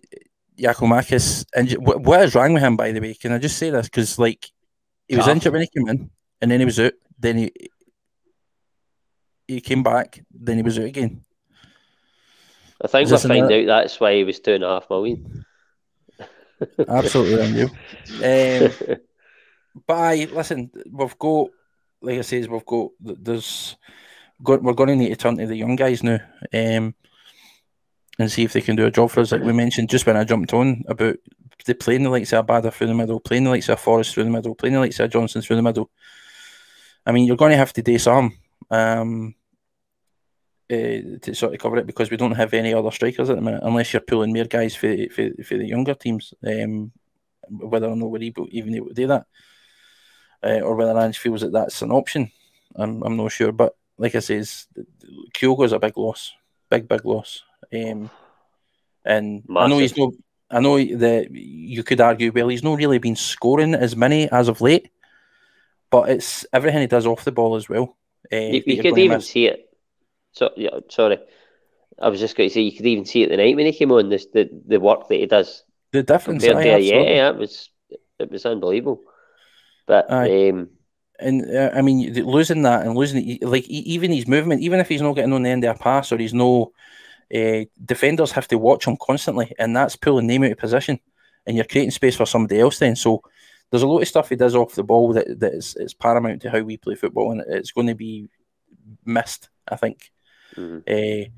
Giakoumakis 0.57 1.45
injured. 1.55 1.79
What, 1.79 2.23
is 2.23 2.33
wrong 2.33 2.53
with 2.53 2.63
him, 2.63 2.75
by 2.75 2.91
the 2.91 2.99
way? 2.99 3.13
Can 3.13 3.31
I 3.31 3.37
just 3.37 3.57
say 3.57 3.69
this? 3.69 3.87
Because 3.87 4.17
like 4.17 4.47
he 5.07 5.15
was 5.15 5.27
injured 5.27 5.53
when 5.53 5.61
he 5.61 5.67
came 5.67 5.87
in, 5.87 6.09
and 6.41 6.51
then 6.51 6.59
he 6.59 6.65
was 6.65 6.79
out. 6.79 6.93
Then 7.19 7.37
he 7.37 7.51
he 9.47 9.61
came 9.61 9.83
back. 9.83 10.23
Then 10.31 10.57
he 10.57 10.63
was 10.63 10.79
out 10.79 10.85
again. 10.85 11.21
I 12.81 12.87
think 12.87 13.09
we'll 13.09 13.19
find 13.19 13.51
out 13.51 13.65
that's 13.65 13.99
why 13.99 14.15
he 14.15 14.23
was 14.23 14.39
two 14.39 14.53
and 14.53 14.63
a 14.63 14.67
half 14.67 14.89
million. 14.89 15.45
Absolutely. 16.87 17.69
Um, 18.23 18.71
but 19.87 19.93
I 19.93 20.27
listen. 20.31 20.71
We've 20.91 21.17
got, 21.17 21.49
like 22.01 22.19
I 22.19 22.21
says, 22.21 22.47
we've 22.47 22.65
got. 22.65 22.91
There's, 22.99 23.75
got, 24.43 24.61
we're 24.61 24.73
going 24.73 24.89
to 24.89 24.95
need 24.95 25.09
to 25.09 25.15
turn 25.15 25.37
to 25.37 25.47
the 25.47 25.55
young 25.55 25.75
guys 25.75 26.03
now. 26.03 26.19
Um, 26.53 26.95
and 28.19 28.31
see 28.31 28.43
if 28.43 28.53
they 28.53 28.61
can 28.61 28.75
do 28.75 28.85
a 28.85 28.91
job 28.91 29.09
for 29.09 29.21
us. 29.21 29.31
Like 29.31 29.41
we 29.41 29.53
mentioned 29.53 29.89
just 29.89 30.05
when 30.05 30.17
I 30.17 30.23
jumped 30.23 30.53
on 30.53 30.83
about 30.87 31.15
the 31.65 31.73
playing 31.73 32.03
the 32.03 32.09
likes 32.09 32.33
of 32.33 32.45
Abada 32.45 32.71
through 32.71 32.87
the 32.87 32.93
middle, 32.93 33.19
playing 33.19 33.45
the 33.45 33.49
likes 33.49 33.69
of 33.69 33.79
Forrest 33.79 34.13
through 34.13 34.25
the 34.25 34.29
middle, 34.29 34.55
playing 34.55 34.73
the 34.73 34.79
likes 34.79 34.99
of 34.99 35.09
Johnston 35.09 35.41
through 35.41 35.55
the 35.55 35.61
middle. 35.61 35.89
I 37.05 37.11
mean, 37.11 37.25
you're 37.25 37.37
going 37.37 37.51
to 37.51 37.57
have 37.57 37.73
to 37.73 37.81
do 37.81 37.97
some 37.97 38.37
um, 38.69 39.35
uh, 40.73 41.19
to 41.21 41.35
sort 41.35 41.53
of 41.53 41.59
cover 41.59 41.77
it 41.77 41.87
because 41.87 42.09
we 42.09 42.17
don't 42.17 42.35
have 42.35 42.53
any 42.53 42.73
other 42.73 42.91
strikers 42.91 43.29
at 43.29 43.35
the 43.35 43.41
minute, 43.41 43.61
unless 43.63 43.93
you're 43.93 44.01
pulling 44.01 44.33
more 44.33 44.45
guys 44.45 44.75
for 44.75 44.95
for, 45.09 45.29
for 45.43 45.57
the 45.57 45.67
younger 45.67 45.93
teams. 45.93 46.33
Um, 46.45 46.91
whether 47.49 47.87
or 47.87 47.95
not 47.95 48.09
we're 48.09 48.23
able, 48.23 48.47
even 48.51 48.73
able 48.75 48.87
to 48.87 48.93
do 48.93 49.07
that, 49.07 49.25
uh, 50.43 50.61
or 50.61 50.75
whether 50.75 50.97
Ange 50.97 51.17
feels 51.17 51.41
that 51.41 51.51
that's 51.51 51.81
an 51.81 51.91
option, 51.91 52.31
I'm 52.75 53.03
I'm 53.03 53.17
not 53.17 53.31
sure. 53.31 53.51
But 53.51 53.75
like 53.97 54.15
I 54.15 54.19
says, 54.19 54.67
Kyogo's 55.33 55.73
a 55.73 55.79
big 55.79 55.97
loss, 55.97 56.33
big 56.69 56.87
big 56.87 57.05
loss. 57.05 57.43
Um, 57.73 58.09
and 59.05 59.43
Massive. 59.47 59.65
I 59.65 59.67
know 59.67 59.77
he's 59.79 59.97
no. 59.97 60.13
I 60.49 60.59
know 60.59 60.77
that 60.77 61.31
you 61.31 61.83
could 61.83 61.99
argue, 61.99 62.31
well, 62.31 62.47
he's 62.47 62.63
not 62.63 62.77
really 62.77 62.99
been 62.99 63.15
scoring 63.15 63.73
as 63.73 63.95
many 63.95 64.29
as 64.29 64.47
of 64.47 64.61
late, 64.61 64.91
but 65.89 66.09
it's 66.09 66.45
everything 66.53 66.81
he 66.81 66.87
does 66.87 67.07
off 67.07 67.25
the 67.25 67.31
ball 67.31 67.55
as 67.55 67.67
well. 67.67 67.97
Uh, 68.31 68.37
you, 68.37 68.63
you 68.67 68.81
could 68.81 68.97
even 68.99 69.21
see 69.21 69.47
it. 69.47 69.72
So 70.33 70.51
yeah, 70.57 70.71
sorry, 70.89 71.19
I 71.99 72.09
was 72.09 72.19
just 72.19 72.35
going 72.35 72.49
to 72.49 72.53
say 72.53 72.61
you 72.61 72.75
could 72.75 72.85
even 72.85 73.05
see 73.05 73.23
it 73.23 73.29
the 73.29 73.37
night 73.37 73.55
when 73.55 73.65
he 73.65 73.73
came 73.73 73.91
on. 73.91 74.09
This 74.09 74.27
the, 74.33 74.49
the 74.67 74.79
work 74.79 75.07
that 75.07 75.15
he 75.15 75.25
does. 75.25 75.63
The 75.91 76.03
difference. 76.03 76.43
Compared 76.43 76.65
to 76.65 76.81
yeah, 76.81 77.01
yeah, 77.01 77.29
it 77.29 77.37
was 77.37 77.69
it 78.19 78.31
was 78.31 78.45
unbelievable. 78.45 79.01
But 79.85 80.11
um, 80.11 80.69
and 81.19 81.55
uh, 81.55 81.71
I 81.73 81.81
mean, 81.81 82.13
losing 82.25 82.63
that 82.63 82.85
and 82.85 82.95
losing 82.95 83.39
like 83.41 83.67
even 83.67 84.11
his 84.11 84.27
movement, 84.27 84.61
even 84.61 84.79
if 84.79 84.89
he's 84.89 85.01
not 85.01 85.13
getting 85.13 85.33
on 85.33 85.43
the 85.43 85.49
end 85.49 85.63
of 85.63 85.75
a 85.75 85.79
pass 85.79 86.11
or 86.11 86.17
he's 86.17 86.33
no 86.33 86.73
uh, 87.33 87.65
defenders 87.83 88.31
have 88.31 88.47
to 88.47 88.57
watch 88.57 88.85
him 88.85 88.97
constantly, 89.01 89.53
and 89.59 89.75
that's 89.75 89.95
pulling 89.95 90.27
name 90.27 90.43
out 90.43 90.51
of 90.51 90.57
position, 90.57 90.99
and 91.45 91.55
you're 91.55 91.65
creating 91.65 91.91
space 91.91 92.15
for 92.15 92.25
somebody 92.25 92.59
else. 92.59 92.79
Then, 92.79 92.95
so 92.95 93.21
there's 93.69 93.83
a 93.83 93.87
lot 93.87 94.01
of 94.01 94.07
stuff 94.07 94.29
he 94.29 94.35
does 94.35 94.55
off 94.55 94.75
the 94.75 94.83
ball 94.83 95.13
that 95.13 95.39
that 95.39 95.53
is, 95.53 95.75
is 95.79 95.93
paramount 95.93 96.41
to 96.43 96.49
how 96.49 96.59
we 96.61 96.77
play 96.77 96.95
football, 96.95 97.31
and 97.31 97.43
it's 97.47 97.71
going 97.71 97.87
to 97.87 97.95
be 97.95 98.29
missed. 99.05 99.49
I 99.67 99.75
think. 99.75 100.11
Mm-hmm. 100.55 100.77
Uh, 100.87 101.29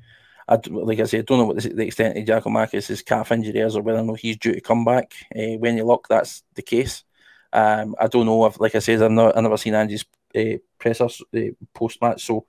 I, 0.47 0.59
like 0.70 0.99
I 0.99 1.05
said, 1.05 1.22
I 1.22 1.24
don't 1.24 1.39
know 1.39 1.45
what 1.45 1.61
the, 1.61 1.70
the 1.70 1.88
extent 1.88 2.18
of 2.18 2.26
Giakoumakis' 2.26 3.05
calf 3.05 3.32
injury 3.32 3.59
is, 3.59 3.76
or 3.76 3.82
whether 3.82 3.99
or 3.99 4.03
not 4.03 4.20
he's 4.20 4.38
due 4.38 4.53
to 4.53 4.61
come 4.61 4.86
back. 4.86 5.13
Uh, 5.36 5.57
when 5.57 5.78
you 5.78 5.86
look, 5.86 6.07
that's 6.07 6.43
the 6.53 6.61
case. 6.61 7.03
Um, 7.51 7.95
I 7.99 8.07
don't 8.07 8.26
know 8.26 8.45
if, 8.45 8.59
like 8.59 8.76
I 8.76 8.80
said, 8.80 9.01
I've 9.01 9.11
not, 9.11 9.36
I've 9.36 9.43
never 9.43 9.57
seen 9.57 9.74
Ange's 9.74 10.05
uh, 10.36 10.57
presser 10.78 11.05
uh, 11.05 11.39
post 11.74 12.01
match, 12.01 12.26
so 12.26 12.45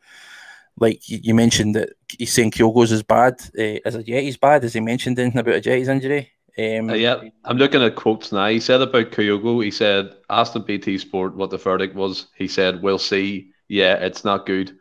like 0.78 1.00
you 1.06 1.34
mentioned 1.34 1.74
that 1.74 1.90
he's 2.18 2.32
saying 2.32 2.50
Kyogo's 2.50 2.92
is 2.92 3.02
bad. 3.02 3.40
Uh, 3.58 3.80
is 3.84 3.94
it 3.94 4.06
He's 4.06 4.36
bad? 4.36 4.62
Has 4.62 4.74
he 4.74 4.80
mentioned 4.80 5.18
anything 5.18 5.40
about 5.40 5.54
Ajee's 5.54 5.88
injury? 5.88 6.32
Um, 6.58 6.90
uh, 6.90 6.94
yeah, 6.94 7.22
I'm 7.44 7.58
looking 7.58 7.82
at 7.82 7.96
quotes 7.96 8.32
now. 8.32 8.48
He 8.48 8.60
said 8.60 8.80
about 8.80 9.10
Kyogo, 9.10 9.62
he 9.62 9.70
said, 9.70 10.14
asked 10.30 10.54
the 10.54 10.60
BT 10.60 10.98
Sport 10.98 11.34
what 11.34 11.50
the 11.50 11.58
verdict 11.58 11.94
was. 11.94 12.26
He 12.34 12.48
said, 12.48 12.82
we'll 12.82 12.98
see. 12.98 13.52
Yeah, 13.68 13.94
it's 13.94 14.24
not 14.24 14.46
good. 14.46 14.76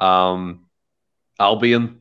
Um, 0.00 0.66
Albian, 1.42 1.96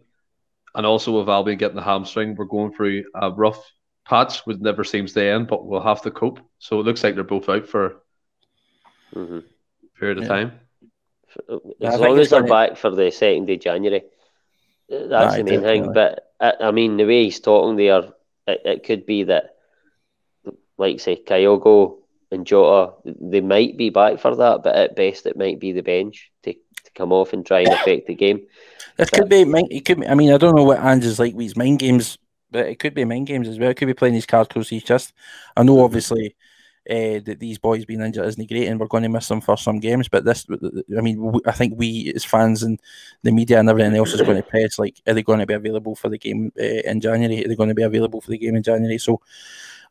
and 0.75 0.85
also 0.85 1.17
with 1.17 1.27
Albian 1.27 1.57
getting 1.57 1.75
the 1.75 1.81
hamstring, 1.81 2.35
we're 2.35 2.45
going 2.45 2.73
through 2.73 3.05
a 3.15 3.31
rough 3.31 3.61
patch, 4.05 4.39
which 4.45 4.59
never 4.59 4.83
seems 4.83 5.13
to 5.13 5.23
end, 5.23 5.47
but 5.47 5.65
we'll 5.65 5.81
have 5.81 6.01
to 6.03 6.11
cope. 6.11 6.39
So 6.59 6.79
it 6.79 6.83
looks 6.83 7.03
like 7.03 7.15
they're 7.15 7.23
both 7.23 7.49
out 7.49 7.67
for 7.67 8.01
mm-hmm. 9.13 9.39
a 9.39 9.99
period 9.99 10.19
of 10.19 10.23
yeah. 10.23 10.29
time. 10.29 10.59
As 11.81 11.99
long 11.99 12.19
as 12.19 12.29
they're 12.29 12.43
back 12.43 12.77
for 12.77 12.89
the 12.89 13.09
second 13.11 13.49
of 13.49 13.59
January, 13.59 14.03
that's 14.89 15.37
the 15.37 15.43
main 15.43 15.61
thing. 15.61 15.93
But 15.93 16.27
I, 16.39 16.53
I, 16.61 16.71
mean, 16.71 16.97
the 16.97 17.05
way 17.05 17.23
he's 17.23 17.39
talking 17.39 17.77
there, 17.77 18.03
it, 18.47 18.61
it 18.65 18.83
could 18.83 19.05
be 19.05 19.23
that, 19.23 19.55
like 20.77 20.99
say, 20.99 21.21
Kyogo 21.23 21.99
and 22.31 22.45
Jota, 22.45 22.93
they 23.05 23.41
might 23.41 23.77
be 23.77 23.89
back 23.89 24.19
for 24.19 24.35
that, 24.35 24.63
but 24.63 24.75
at 24.75 24.95
best, 24.95 25.25
it 25.25 25.37
might 25.37 25.59
be 25.59 25.71
the 25.71 25.83
bench 25.83 26.31
to, 26.43 26.53
to 26.93 26.99
come 26.99 27.11
off 27.11 27.33
and 27.33 27.45
try 27.45 27.59
and 27.59 27.73
affect 27.73 28.07
the 28.07 28.15
game. 28.15 28.41
This 28.97 29.09
but, 29.09 29.19
could 29.19 29.29
be. 29.29 29.41
It 29.41 29.85
could. 29.85 30.01
Be, 30.01 30.07
I 30.07 30.15
mean, 30.15 30.33
I 30.33 30.37
don't 30.37 30.55
know 30.55 30.63
what 30.63 30.79
Ange's 30.79 31.19
like 31.19 31.33
with 31.33 31.45
his 31.45 31.57
mind 31.57 31.79
games, 31.79 32.17
but 32.51 32.67
it 32.67 32.79
could 32.79 32.93
be 32.93 33.05
mind 33.05 33.27
games 33.27 33.47
as 33.47 33.59
well. 33.59 33.69
It 33.69 33.77
could 33.77 33.87
be 33.87 33.93
playing 33.93 34.13
these 34.13 34.25
cards 34.25 34.49
close 34.49 34.69
to 34.69 34.75
his 34.75 34.83
chest. 34.83 35.13
I 35.55 35.63
know, 35.63 35.83
obviously 35.83 36.35
uh, 36.89 37.19
that 37.25 37.37
these 37.39 37.59
boys 37.59 37.85
being 37.85 38.01
injured 38.01 38.25
isn't 38.25 38.49
great, 38.49 38.67
and 38.67 38.79
we're 38.79 38.87
going 38.87 39.03
to 39.03 39.09
miss 39.09 39.27
them 39.27 39.41
for 39.41 39.57
some 39.57 39.79
games. 39.79 40.07
But 40.09 40.25
this, 40.25 40.45
I 40.97 41.01
mean, 41.01 41.39
I 41.45 41.51
think 41.51 41.75
we 41.77 42.11
as 42.15 42.25
fans 42.25 42.63
and 42.63 42.79
the 43.23 43.31
media 43.31 43.59
and 43.59 43.69
everything 43.69 43.95
else 43.95 44.13
is 44.13 44.21
going 44.21 44.41
to 44.41 44.43
press 44.43 44.79
like, 44.79 44.99
are 45.07 45.13
they 45.13 45.23
going 45.23 45.39
to 45.39 45.45
be 45.45 45.53
available 45.53 45.95
for 45.95 46.09
the 46.09 46.17
game 46.17 46.51
uh, 46.59 46.63
in 46.63 46.99
January? 46.99 47.45
Are 47.45 47.47
they 47.47 47.55
going 47.55 47.69
to 47.69 47.75
be 47.75 47.83
available 47.83 48.19
for 48.19 48.31
the 48.31 48.37
game 48.37 48.55
in 48.55 48.63
January? 48.63 48.97
So 48.97 49.21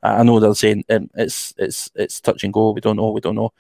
I 0.03 0.23
know 0.25 0.41
they're 0.41 0.55
saying 0.55 0.85
um, 0.91 1.09
it's 1.15 1.55
it's 1.57 1.91
it's 1.95 2.21
touch 2.21 2.43
and 2.43 2.53
go. 2.53 2.71
We 2.73 2.81
don't 2.81 2.97
know. 2.97 3.11
We 3.11 3.21
don't 3.21 3.37
know, 3.37 3.53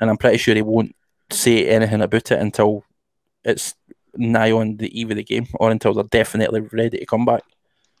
and 0.00 0.08
I'm 0.08 0.16
pretty 0.16 0.38
sure 0.38 0.54
he 0.54 0.62
won't 0.62 0.96
say 1.30 1.68
anything 1.68 2.00
about 2.00 2.30
it 2.32 2.40
until 2.40 2.84
it's 3.48 3.74
nigh 4.14 4.52
on 4.52 4.76
the 4.76 4.98
eve 4.98 5.10
of 5.10 5.16
the 5.16 5.24
game, 5.24 5.46
or 5.54 5.70
until 5.70 5.94
they're 5.94 6.04
definitely 6.04 6.60
ready 6.60 6.98
to 6.98 7.06
come 7.06 7.24
back. 7.24 7.42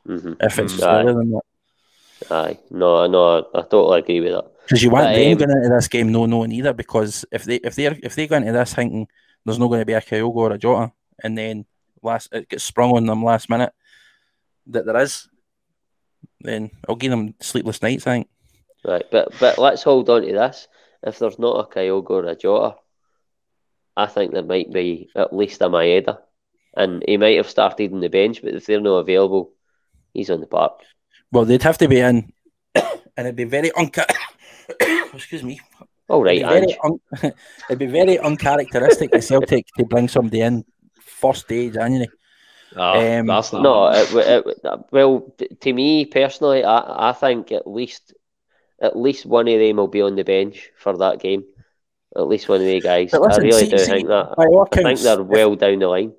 Mm-hmm. 0.06 0.34
If 0.40 0.58
it's 0.58 0.74
mm-hmm. 0.74 0.82
further 0.82 1.14
than 1.14 1.30
that. 1.32 1.42
Aye, 2.30 2.58
no, 2.70 3.06
no, 3.06 3.48
I 3.54 3.62
totally 3.62 4.00
agree 4.00 4.20
with 4.20 4.32
that. 4.32 4.50
Because 4.64 4.82
you 4.82 4.90
want 4.90 5.06
but, 5.06 5.14
them 5.14 5.32
um, 5.32 5.38
going 5.38 5.50
into 5.50 5.68
this 5.74 5.88
game 5.88 6.12
no 6.12 6.26
knowing 6.26 6.52
either. 6.52 6.72
Because 6.72 7.24
if 7.32 7.44
they 7.44 7.56
if 7.56 7.74
they 7.74 7.86
if 7.86 8.14
they 8.14 8.26
go 8.26 8.36
into 8.36 8.52
this 8.52 8.74
thinking 8.74 9.08
there's 9.44 9.58
not 9.58 9.68
going 9.68 9.80
to 9.80 9.86
be 9.86 9.94
a 9.94 10.00
Kyogo 10.00 10.34
or 10.34 10.52
a 10.52 10.58
Jota, 10.58 10.92
and 11.22 11.38
then 11.38 11.64
last 12.02 12.28
it 12.32 12.48
gets 12.48 12.64
sprung 12.64 12.94
on 12.96 13.06
them 13.06 13.24
last 13.24 13.48
minute 13.48 13.72
that 14.66 14.84
there 14.84 14.98
is, 14.98 15.28
then 16.40 16.70
I'll 16.88 16.96
give 16.96 17.10
them 17.10 17.34
sleepless 17.40 17.80
nights. 17.82 18.06
I 18.06 18.10
think. 18.10 18.28
Right, 18.84 19.06
but 19.10 19.32
but 19.40 19.58
let's 19.58 19.82
hold 19.82 20.10
on 20.10 20.22
to 20.22 20.32
this. 20.32 20.68
If 21.02 21.18
there's 21.18 21.38
not 21.38 21.60
a 21.60 21.74
Kyogo 21.74 22.10
or 22.10 22.26
a 22.26 22.34
Jota, 22.34 22.76
I 23.98 24.06
think 24.06 24.32
there 24.32 24.42
might 24.42 24.72
be 24.72 25.10
at 25.14 25.32
least 25.34 25.60
a 25.60 25.68
Maeda, 25.68 26.18
and 26.76 27.02
he 27.06 27.16
might 27.16 27.36
have 27.36 27.50
started 27.50 27.92
in 27.92 28.00
the 28.00 28.08
bench. 28.08 28.42
But 28.42 28.54
if 28.54 28.66
they're 28.66 28.80
not 28.80 29.04
available, 29.04 29.52
He's 30.14 30.30
on 30.30 30.40
the 30.40 30.46
park. 30.46 30.80
Well, 31.30 31.44
they'd 31.44 31.62
have 31.62 31.78
to 31.78 31.88
be 31.88 32.00
in, 32.00 32.32
and 32.74 32.86
it'd 33.16 33.36
be 33.36 33.44
very 33.44 33.70
unca- 33.70 34.10
Excuse 35.14 35.44
me. 35.44 35.60
All 36.08 36.24
right, 36.24 36.38
it'd 36.38 36.48
be, 36.48 36.54
very 36.54 36.72
Ange. 36.84 37.02
un- 37.22 37.32
it'd 37.68 37.78
be 37.78 37.86
very 37.86 38.18
uncharacteristic 38.18 39.14
of 39.14 39.22
Celtic 39.22 39.66
to 39.76 39.84
bring 39.84 40.08
somebody 40.08 40.40
in 40.40 40.64
first 41.00 41.46
day 41.48 41.70
January. 41.70 42.08
Ah, 42.76 42.94
Um, 42.98 43.26
that's 43.26 43.52
not. 43.52 43.62
No, 43.62 43.88
it, 43.88 44.08
it, 44.12 44.64
well, 44.90 45.34
to 45.60 45.72
me 45.72 46.04
personally, 46.06 46.64
I, 46.64 47.10
I 47.10 47.12
think 47.12 47.52
at 47.52 47.66
least 47.66 48.14
at 48.80 48.96
least 48.96 49.26
one 49.26 49.48
of 49.48 49.58
them 49.60 49.76
will 49.76 49.88
be 49.88 50.02
on 50.02 50.16
the 50.16 50.24
bench 50.24 50.70
for 50.76 50.96
that 50.98 51.20
game. 51.20 51.44
At 52.18 52.28
least 52.28 52.48
one 52.48 52.60
of 52.60 52.66
the 52.66 52.80
guys. 52.80 53.12
Listen, 53.12 53.30
I 53.32 53.36
really 53.44 53.64
see- 53.64 53.70
do 53.70 53.78
see, 53.78 53.84
think 53.86 54.08
that. 54.08 54.34
I 54.36 54.82
think 54.82 54.98
they're 55.00 55.20
if- 55.20 55.26
well 55.26 55.54
down 55.56 55.78
the 55.78 55.86
line. 55.88 56.12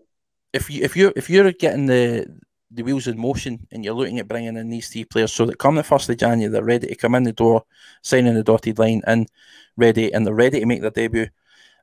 if 0.53 0.69
you 0.69 0.83
if 0.83 0.95
you 0.95 1.13
if 1.15 1.29
you're 1.29 1.51
getting 1.51 1.85
the 1.85 2.25
the 2.71 2.83
wheels 2.83 3.07
in 3.07 3.17
motion 3.19 3.67
and 3.71 3.83
you're 3.83 3.93
looking 3.93 4.19
at 4.19 4.27
bringing 4.27 4.55
in 4.55 4.69
these 4.69 4.89
three 4.89 5.03
players 5.03 5.33
so 5.33 5.45
that 5.45 5.57
come 5.57 5.75
the 5.75 5.83
first 5.83 6.07
of 6.09 6.17
January 6.17 6.51
they're 6.51 6.63
ready 6.63 6.87
to 6.87 6.95
come 6.95 7.15
in 7.15 7.23
the 7.23 7.33
door, 7.33 7.63
signing 8.03 8.35
the 8.35 8.43
dotted 8.43 8.77
line 8.79 9.01
and 9.07 9.27
ready 9.75 10.13
and 10.13 10.25
they're 10.25 10.33
ready 10.33 10.59
to 10.59 10.65
make 10.65 10.81
their 10.81 10.91
debut 10.91 11.27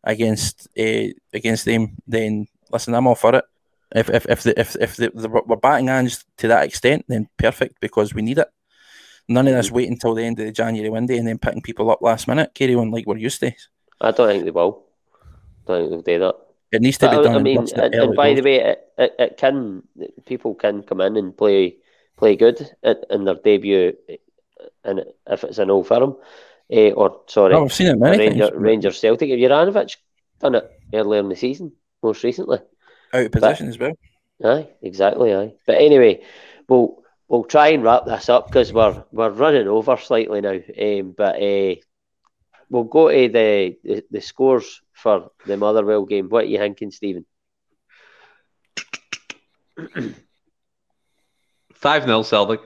against 0.04 0.68
uh, 0.78 1.08
against 1.32 1.64
them, 1.64 1.96
then 2.06 2.46
listen, 2.70 2.94
I'm 2.94 3.06
all 3.06 3.14
for 3.14 3.34
it. 3.34 3.44
If 3.94 4.10
if 4.10 4.26
if 4.26 4.42
the, 4.42 4.60
if 4.60 4.76
if 4.76 4.96
the, 4.96 5.10
the, 5.14 5.28
we're 5.28 5.56
batting 5.56 5.88
hands 5.88 6.24
to 6.38 6.48
that 6.48 6.64
extent, 6.64 7.04
then 7.08 7.28
perfect 7.36 7.80
because 7.80 8.14
we 8.14 8.22
need 8.22 8.38
it. 8.38 8.48
None 9.28 9.48
of 9.48 9.54
this 9.54 9.72
waiting 9.72 9.94
until 9.94 10.14
the 10.14 10.22
end 10.24 10.38
of 10.38 10.46
the 10.46 10.52
January 10.52 10.88
window 10.90 11.14
and 11.14 11.26
then 11.26 11.38
picking 11.38 11.62
people 11.62 11.90
up 11.90 12.00
last 12.00 12.28
minute. 12.28 12.54
Carry 12.54 12.74
on 12.76 12.90
like 12.92 13.06
we're 13.06 13.16
used 13.16 13.40
to. 13.40 13.52
I 14.00 14.10
don't 14.10 14.28
think 14.28 14.44
they 14.44 14.50
will. 14.50 14.84
don't 15.66 15.88
think 15.90 16.04
they'll 16.04 16.18
do 16.18 16.24
that. 16.24 16.36
It 16.72 16.82
needs 16.82 16.98
to 16.98 17.08
be 17.08 17.16
But, 17.16 17.22
done. 17.22 17.36
I 17.36 17.38
mean, 17.38 17.58
and, 17.76 17.94
and 17.94 18.16
by 18.16 18.34
the 18.34 18.42
way, 18.42 18.56
it, 18.56 18.88
it, 18.98 19.14
it 19.18 19.36
can 19.36 19.82
people 20.26 20.54
can 20.54 20.82
come 20.82 21.00
in 21.00 21.16
and 21.16 21.36
play 21.36 21.76
play 22.16 22.34
good 22.36 22.70
in, 22.82 22.96
in 23.10 23.24
their 23.24 23.36
debut, 23.36 23.96
and 24.84 25.04
if 25.28 25.44
it's 25.44 25.58
an 25.58 25.70
old 25.70 25.86
firm, 25.86 26.16
eh, 26.70 26.90
or 26.90 27.20
sorry, 27.28 27.54
Oh, 27.54 27.64
I've 27.64 27.72
seen 27.72 27.86
it 27.88 27.98
many 27.98 28.18
Ranger, 28.18 28.48
times. 28.50 28.60
Rangers 28.60 29.00
Celtic. 29.00 29.30
Have 29.30 29.38
Juranovic 29.38 29.96
done 30.40 30.56
it 30.56 30.70
earlier 30.92 31.20
in 31.20 31.28
the 31.28 31.36
season, 31.36 31.72
most 32.02 32.24
recently? 32.24 32.58
Out 33.14 33.26
of 33.26 33.32
position 33.32 33.68
as 33.68 33.78
well. 33.78 33.92
Aye, 34.44 34.68
exactly. 34.82 35.34
Aye. 35.34 35.54
But 35.66 35.76
anyway, 35.76 36.22
we'll 36.68 37.02
we'll 37.28 37.44
try 37.44 37.68
and 37.68 37.82
wrap 37.84 38.04
this 38.06 38.28
up 38.28 38.48
because 38.48 38.72
we're 38.72 39.02
we're 39.12 39.30
running 39.30 39.68
over 39.68 39.96
slightly 39.96 40.40
now. 40.40 40.58
Um, 40.80 41.12
but 41.16 41.36
uh, 41.40 41.76
we'll 42.70 42.84
go 42.84 43.10
to 43.10 43.28
the, 43.28 43.76
the 43.84 44.04
the 44.10 44.20
scores 44.20 44.82
for 44.92 45.30
the 45.46 45.56
Motherwell 45.56 46.04
game. 46.04 46.28
What 46.28 46.44
are 46.44 46.48
you 46.48 46.58
thinking, 46.58 46.90
Stephen? 46.90 47.26
5 51.74 52.04
0 52.04 52.22
Celtic. 52.22 52.60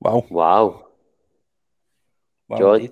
Wow. 0.00 0.26
Wow. 0.30 0.86
Wow, 2.48 2.58
John? 2.58 2.88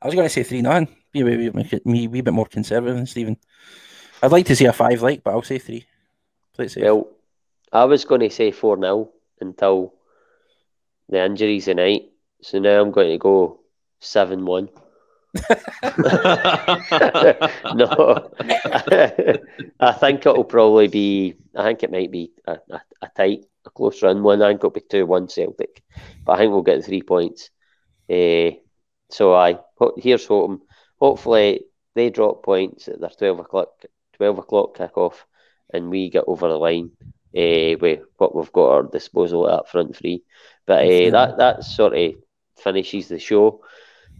I 0.00 0.06
was 0.06 0.14
going 0.14 0.26
to 0.26 0.32
say 0.32 0.42
3 0.42 0.62
9. 0.62 0.88
Be 1.12 1.20
a 1.20 1.24
wee, 1.24 1.50
bit- 1.50 1.86
me 1.86 2.06
a 2.06 2.08
wee 2.08 2.20
bit 2.22 2.32
more 2.32 2.46
conservative 2.46 2.96
than 2.96 3.06
Stephen. 3.06 3.36
I'd 4.22 4.32
like 4.32 4.46
to 4.46 4.56
see 4.56 4.64
a 4.64 4.72
5 4.72 5.02
like, 5.02 5.22
but 5.22 5.32
I'll 5.32 5.42
say 5.42 5.58
3. 5.58 5.84
Play 6.54 6.64
it 6.66 6.70
safe. 6.70 6.84
Well, 6.84 7.08
I 7.72 7.84
was 7.84 8.04
going 8.04 8.20
to 8.20 8.30
say 8.30 8.50
4 8.50 8.78
0 8.78 9.10
until 9.40 9.94
the 11.08 11.24
injuries 11.24 11.66
tonight. 11.66 12.10
So 12.40 12.58
now 12.58 12.80
I'm 12.80 12.90
going 12.90 13.10
to 13.10 13.18
go 13.18 13.60
7 14.00 14.44
1. 14.44 14.68
no, 17.74 18.30
I 19.80 19.92
think 19.92 20.26
it'll 20.26 20.44
probably 20.44 20.88
be. 20.88 21.36
I 21.56 21.64
think 21.64 21.82
it 21.82 21.90
might 21.90 22.10
be 22.10 22.32
a, 22.46 22.58
a, 22.70 22.82
a 23.00 23.08
tight, 23.16 23.46
a 23.64 23.70
close 23.70 24.02
run 24.02 24.22
one. 24.22 24.42
I 24.42 24.48
think 24.48 24.60
it'll 24.60 24.70
be 24.70 24.80
two 24.80 25.06
one 25.06 25.28
Celtic, 25.28 25.82
but 26.24 26.32
I 26.32 26.38
think 26.38 26.52
we'll 26.52 26.62
get 26.62 26.84
three 26.84 27.02
points. 27.02 27.48
Eh, 28.10 28.52
so 29.10 29.34
I 29.34 29.58
here's 29.96 30.26
hoping. 30.26 30.60
Hopefully 31.00 31.64
they 31.94 32.10
drop 32.10 32.42
points 32.44 32.88
at 32.88 33.00
their 33.00 33.10
twelve 33.10 33.38
o'clock 33.40 33.70
twelve 34.12 34.38
o'clock 34.38 34.76
kick 34.76 34.98
off, 34.98 35.26
and 35.72 35.88
we 35.88 36.10
get 36.10 36.24
over 36.26 36.48
the 36.48 36.58
line. 36.58 36.90
Uh, 37.34 37.78
with 37.80 38.00
what 38.18 38.36
we've 38.36 38.52
got 38.52 38.68
at 38.68 38.74
our 38.74 38.82
disposal 38.82 39.48
at 39.48 39.66
front 39.66 39.96
three, 39.96 40.22
but 40.66 40.84
uh, 40.84 41.10
that 41.10 41.38
that 41.38 41.64
sort 41.64 41.96
of 41.96 42.12
finishes 42.58 43.08
the 43.08 43.18
show. 43.18 43.62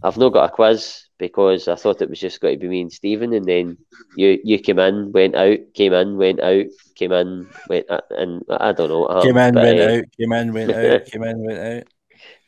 I've 0.03 0.17
not 0.17 0.33
got 0.33 0.49
a 0.49 0.53
quiz 0.53 1.05
because 1.17 1.67
I 1.67 1.75
thought 1.75 2.01
it 2.01 2.09
was 2.09 2.19
just 2.19 2.41
going 2.41 2.55
to 2.55 2.59
be 2.59 2.67
me 2.67 2.81
and 2.81 2.91
Stephen, 2.91 3.33
and 3.33 3.45
then 3.45 3.77
you 4.17 4.39
you 4.43 4.59
came 4.59 4.79
in, 4.79 5.11
went 5.11 5.35
out, 5.35 5.59
came 5.73 5.93
in, 5.93 6.17
went 6.17 6.41
out, 6.41 6.65
came 6.95 7.11
in, 7.13 7.47
went, 7.69 7.89
out, 7.89 8.03
and 8.11 8.43
I 8.49 8.73
don't 8.73 8.89
know. 8.89 9.01
what 9.01 9.23
Came 9.23 9.37
in, 9.37 9.53
but, 9.53 9.63
went 9.63 9.79
uh, 9.79 9.93
out, 9.93 10.03
came 10.19 10.33
in, 10.33 10.53
went 10.53 10.71
out, 10.71 11.05
came 11.11 11.23
in, 11.23 11.45
went 11.45 11.59
out. 11.59 11.83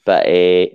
But 0.06 0.26
uh, 0.28 0.66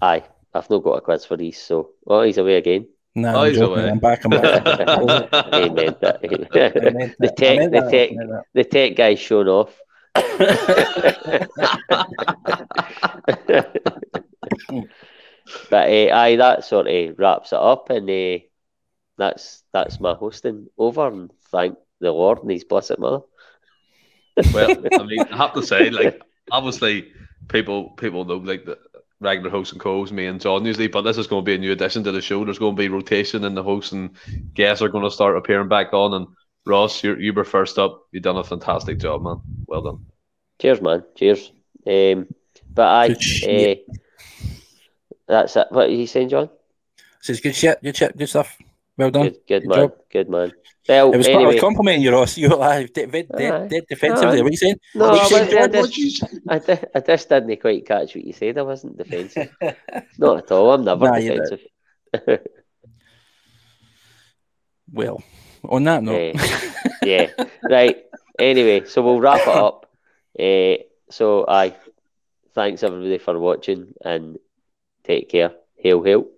aye, 0.00 0.24
I've 0.54 0.70
not 0.70 0.82
got 0.82 0.94
a 0.94 1.00
quiz 1.02 1.24
for 1.26 1.36
these, 1.36 1.60
so 1.60 1.90
oh, 2.06 2.22
he's 2.22 2.38
away 2.38 2.56
again. 2.56 2.88
No, 3.14 3.34
Oh, 3.34 3.40
I'm 3.42 3.48
he's 3.48 3.58
joking. 3.58 3.78
away. 3.78 3.90
I'm 3.90 3.98
back. 3.98 4.24
I'm 4.24 4.30
back. 4.30 4.42
he 5.54 5.68
meant 5.70 6.00
that. 6.00 6.20
I 6.22 6.90
meant 6.90 7.16
the 7.18 7.26
that. 7.26 7.32
I 7.32 7.34
tech, 7.34 7.58
meant 7.58 7.72
the 7.72 7.80
that. 7.80 7.86
I 7.86 7.90
tech, 7.90 8.12
meant 8.12 8.30
that. 8.30 8.44
the 8.54 8.64
tech 8.64 8.96
guy's 8.96 9.18
shown 9.18 9.48
off. 9.48 9.78
But 15.70 15.88
uh, 15.88 16.14
aye, 16.14 16.36
that 16.36 16.64
sort 16.64 16.88
of 16.88 17.18
wraps 17.18 17.52
it 17.52 17.58
up, 17.58 17.90
and 17.90 18.08
uh, 18.08 18.44
that's 19.16 19.62
that's 19.72 20.00
my 20.00 20.14
hosting 20.14 20.68
over. 20.78 21.08
And 21.08 21.30
thank 21.50 21.76
the 22.00 22.12
Lord 22.12 22.40
and 22.42 22.50
His 22.50 22.64
blessed 22.64 22.98
mother. 22.98 23.24
well, 24.52 24.70
I 24.70 25.02
mean, 25.04 25.20
I 25.30 25.36
have 25.36 25.54
to 25.54 25.62
say, 25.62 25.90
like, 25.90 26.22
obviously, 26.52 27.12
people 27.48 27.90
people 27.90 28.24
know 28.24 28.36
like 28.36 28.64
the 28.64 28.78
regular 29.20 29.50
hosts 29.50 29.72
and 29.72 29.80
co-hosts, 29.80 30.12
me 30.12 30.26
and 30.26 30.40
John 30.40 30.64
usually, 30.64 30.86
but 30.86 31.02
this 31.02 31.18
is 31.18 31.26
going 31.26 31.44
to 31.44 31.46
be 31.46 31.54
a 31.54 31.58
new 31.58 31.72
addition 31.72 32.04
to 32.04 32.12
the 32.12 32.20
show. 32.20 32.44
There's 32.44 32.58
going 32.58 32.76
to 32.76 32.80
be 32.80 32.88
rotation 32.88 33.44
in 33.44 33.54
the 33.54 33.62
hosts, 33.62 33.92
and 33.92 34.10
guests 34.54 34.82
are 34.82 34.88
going 34.88 35.04
to 35.04 35.10
start 35.10 35.36
appearing 35.36 35.68
back 35.68 35.92
on. 35.92 36.14
And 36.14 36.26
Ross, 36.66 37.02
you 37.02 37.16
you 37.16 37.32
were 37.32 37.44
first 37.44 37.78
up. 37.78 38.02
You've 38.12 38.22
done 38.22 38.36
a 38.36 38.44
fantastic 38.44 38.98
job, 38.98 39.22
man. 39.22 39.40
Well 39.66 39.82
done. 39.82 40.06
Cheers, 40.60 40.80
man. 40.80 41.04
Cheers. 41.16 41.52
Um, 41.86 42.26
but 42.72 42.86
aye, 42.86 43.16
uh, 43.48 43.92
that's 45.28 45.56
it. 45.56 45.66
What 45.70 45.88
are 45.88 45.92
you 45.92 46.06
saying, 46.06 46.30
John? 46.30 46.50
Says 47.20 47.40
good 47.40 47.54
shit, 47.54 47.82
good 47.82 47.96
shit, 47.96 48.16
good 48.16 48.28
stuff. 48.28 48.56
Well 48.96 49.10
done. 49.10 49.24
Good, 49.24 49.36
good, 49.46 49.62
Good 49.62 49.68
man. 49.68 49.78
job. 49.78 49.92
Good 50.10 50.28
man. 50.30 50.52
Well, 50.88 51.12
It 51.12 51.16
was, 51.18 51.28
I 51.28 51.32
anyway, 51.32 51.52
was 51.54 51.60
complimenting 51.60 52.02
you, 52.02 52.12
Ross. 52.12 52.36
You 52.38 52.48
were 52.48 52.56
like, 52.56 52.92
dead, 52.94 53.12
dead, 53.12 53.28
dead, 53.36 53.68
dead 53.68 53.84
defensively. 53.88 54.38
Aye. 54.38 54.42
What 54.42 54.48
are 54.48 54.50
you 54.50 54.56
saying? 54.56 54.76
no, 54.94 55.04
I, 55.04 55.14
you 55.22 55.28
saying, 55.28 55.58
I, 55.58 55.68
just. 55.68 56.24
I, 56.48 56.58
di- 56.58 56.84
I 56.94 57.00
just 57.00 57.28
didn't 57.28 57.60
quite 57.60 57.86
catch 57.86 58.14
what 58.14 58.24
you 58.24 58.32
said. 58.32 58.58
I 58.58 58.62
wasn't 58.62 58.96
defensive. 58.96 59.54
Not 60.18 60.38
at 60.38 60.50
all. 60.52 60.72
I'm 60.72 60.84
never 60.84 61.04
Nah, 61.04 61.18
defensive. 61.18 61.60
Well, 64.90 65.22
on 65.64 65.84
that 65.84 66.02
note, 66.02 66.14
Eh, 66.36 66.70
yeah. 67.02 67.30
Right. 67.68 68.04
Anyway, 68.38 68.86
so 68.86 69.02
we'll 69.02 69.20
wrap 69.20 69.42
it 69.42 69.48
up. 69.48 69.90
Uh, 70.38 70.82
so, 71.10 71.44
aye. 71.46 71.76
Thanks 72.54 72.82
everybody 72.82 73.18
for 73.18 73.38
watching 73.38 73.92
and 74.04 74.38
Take 75.08 75.28
care. 75.30 75.56
Heu, 75.84 76.04
heu. 76.04 76.37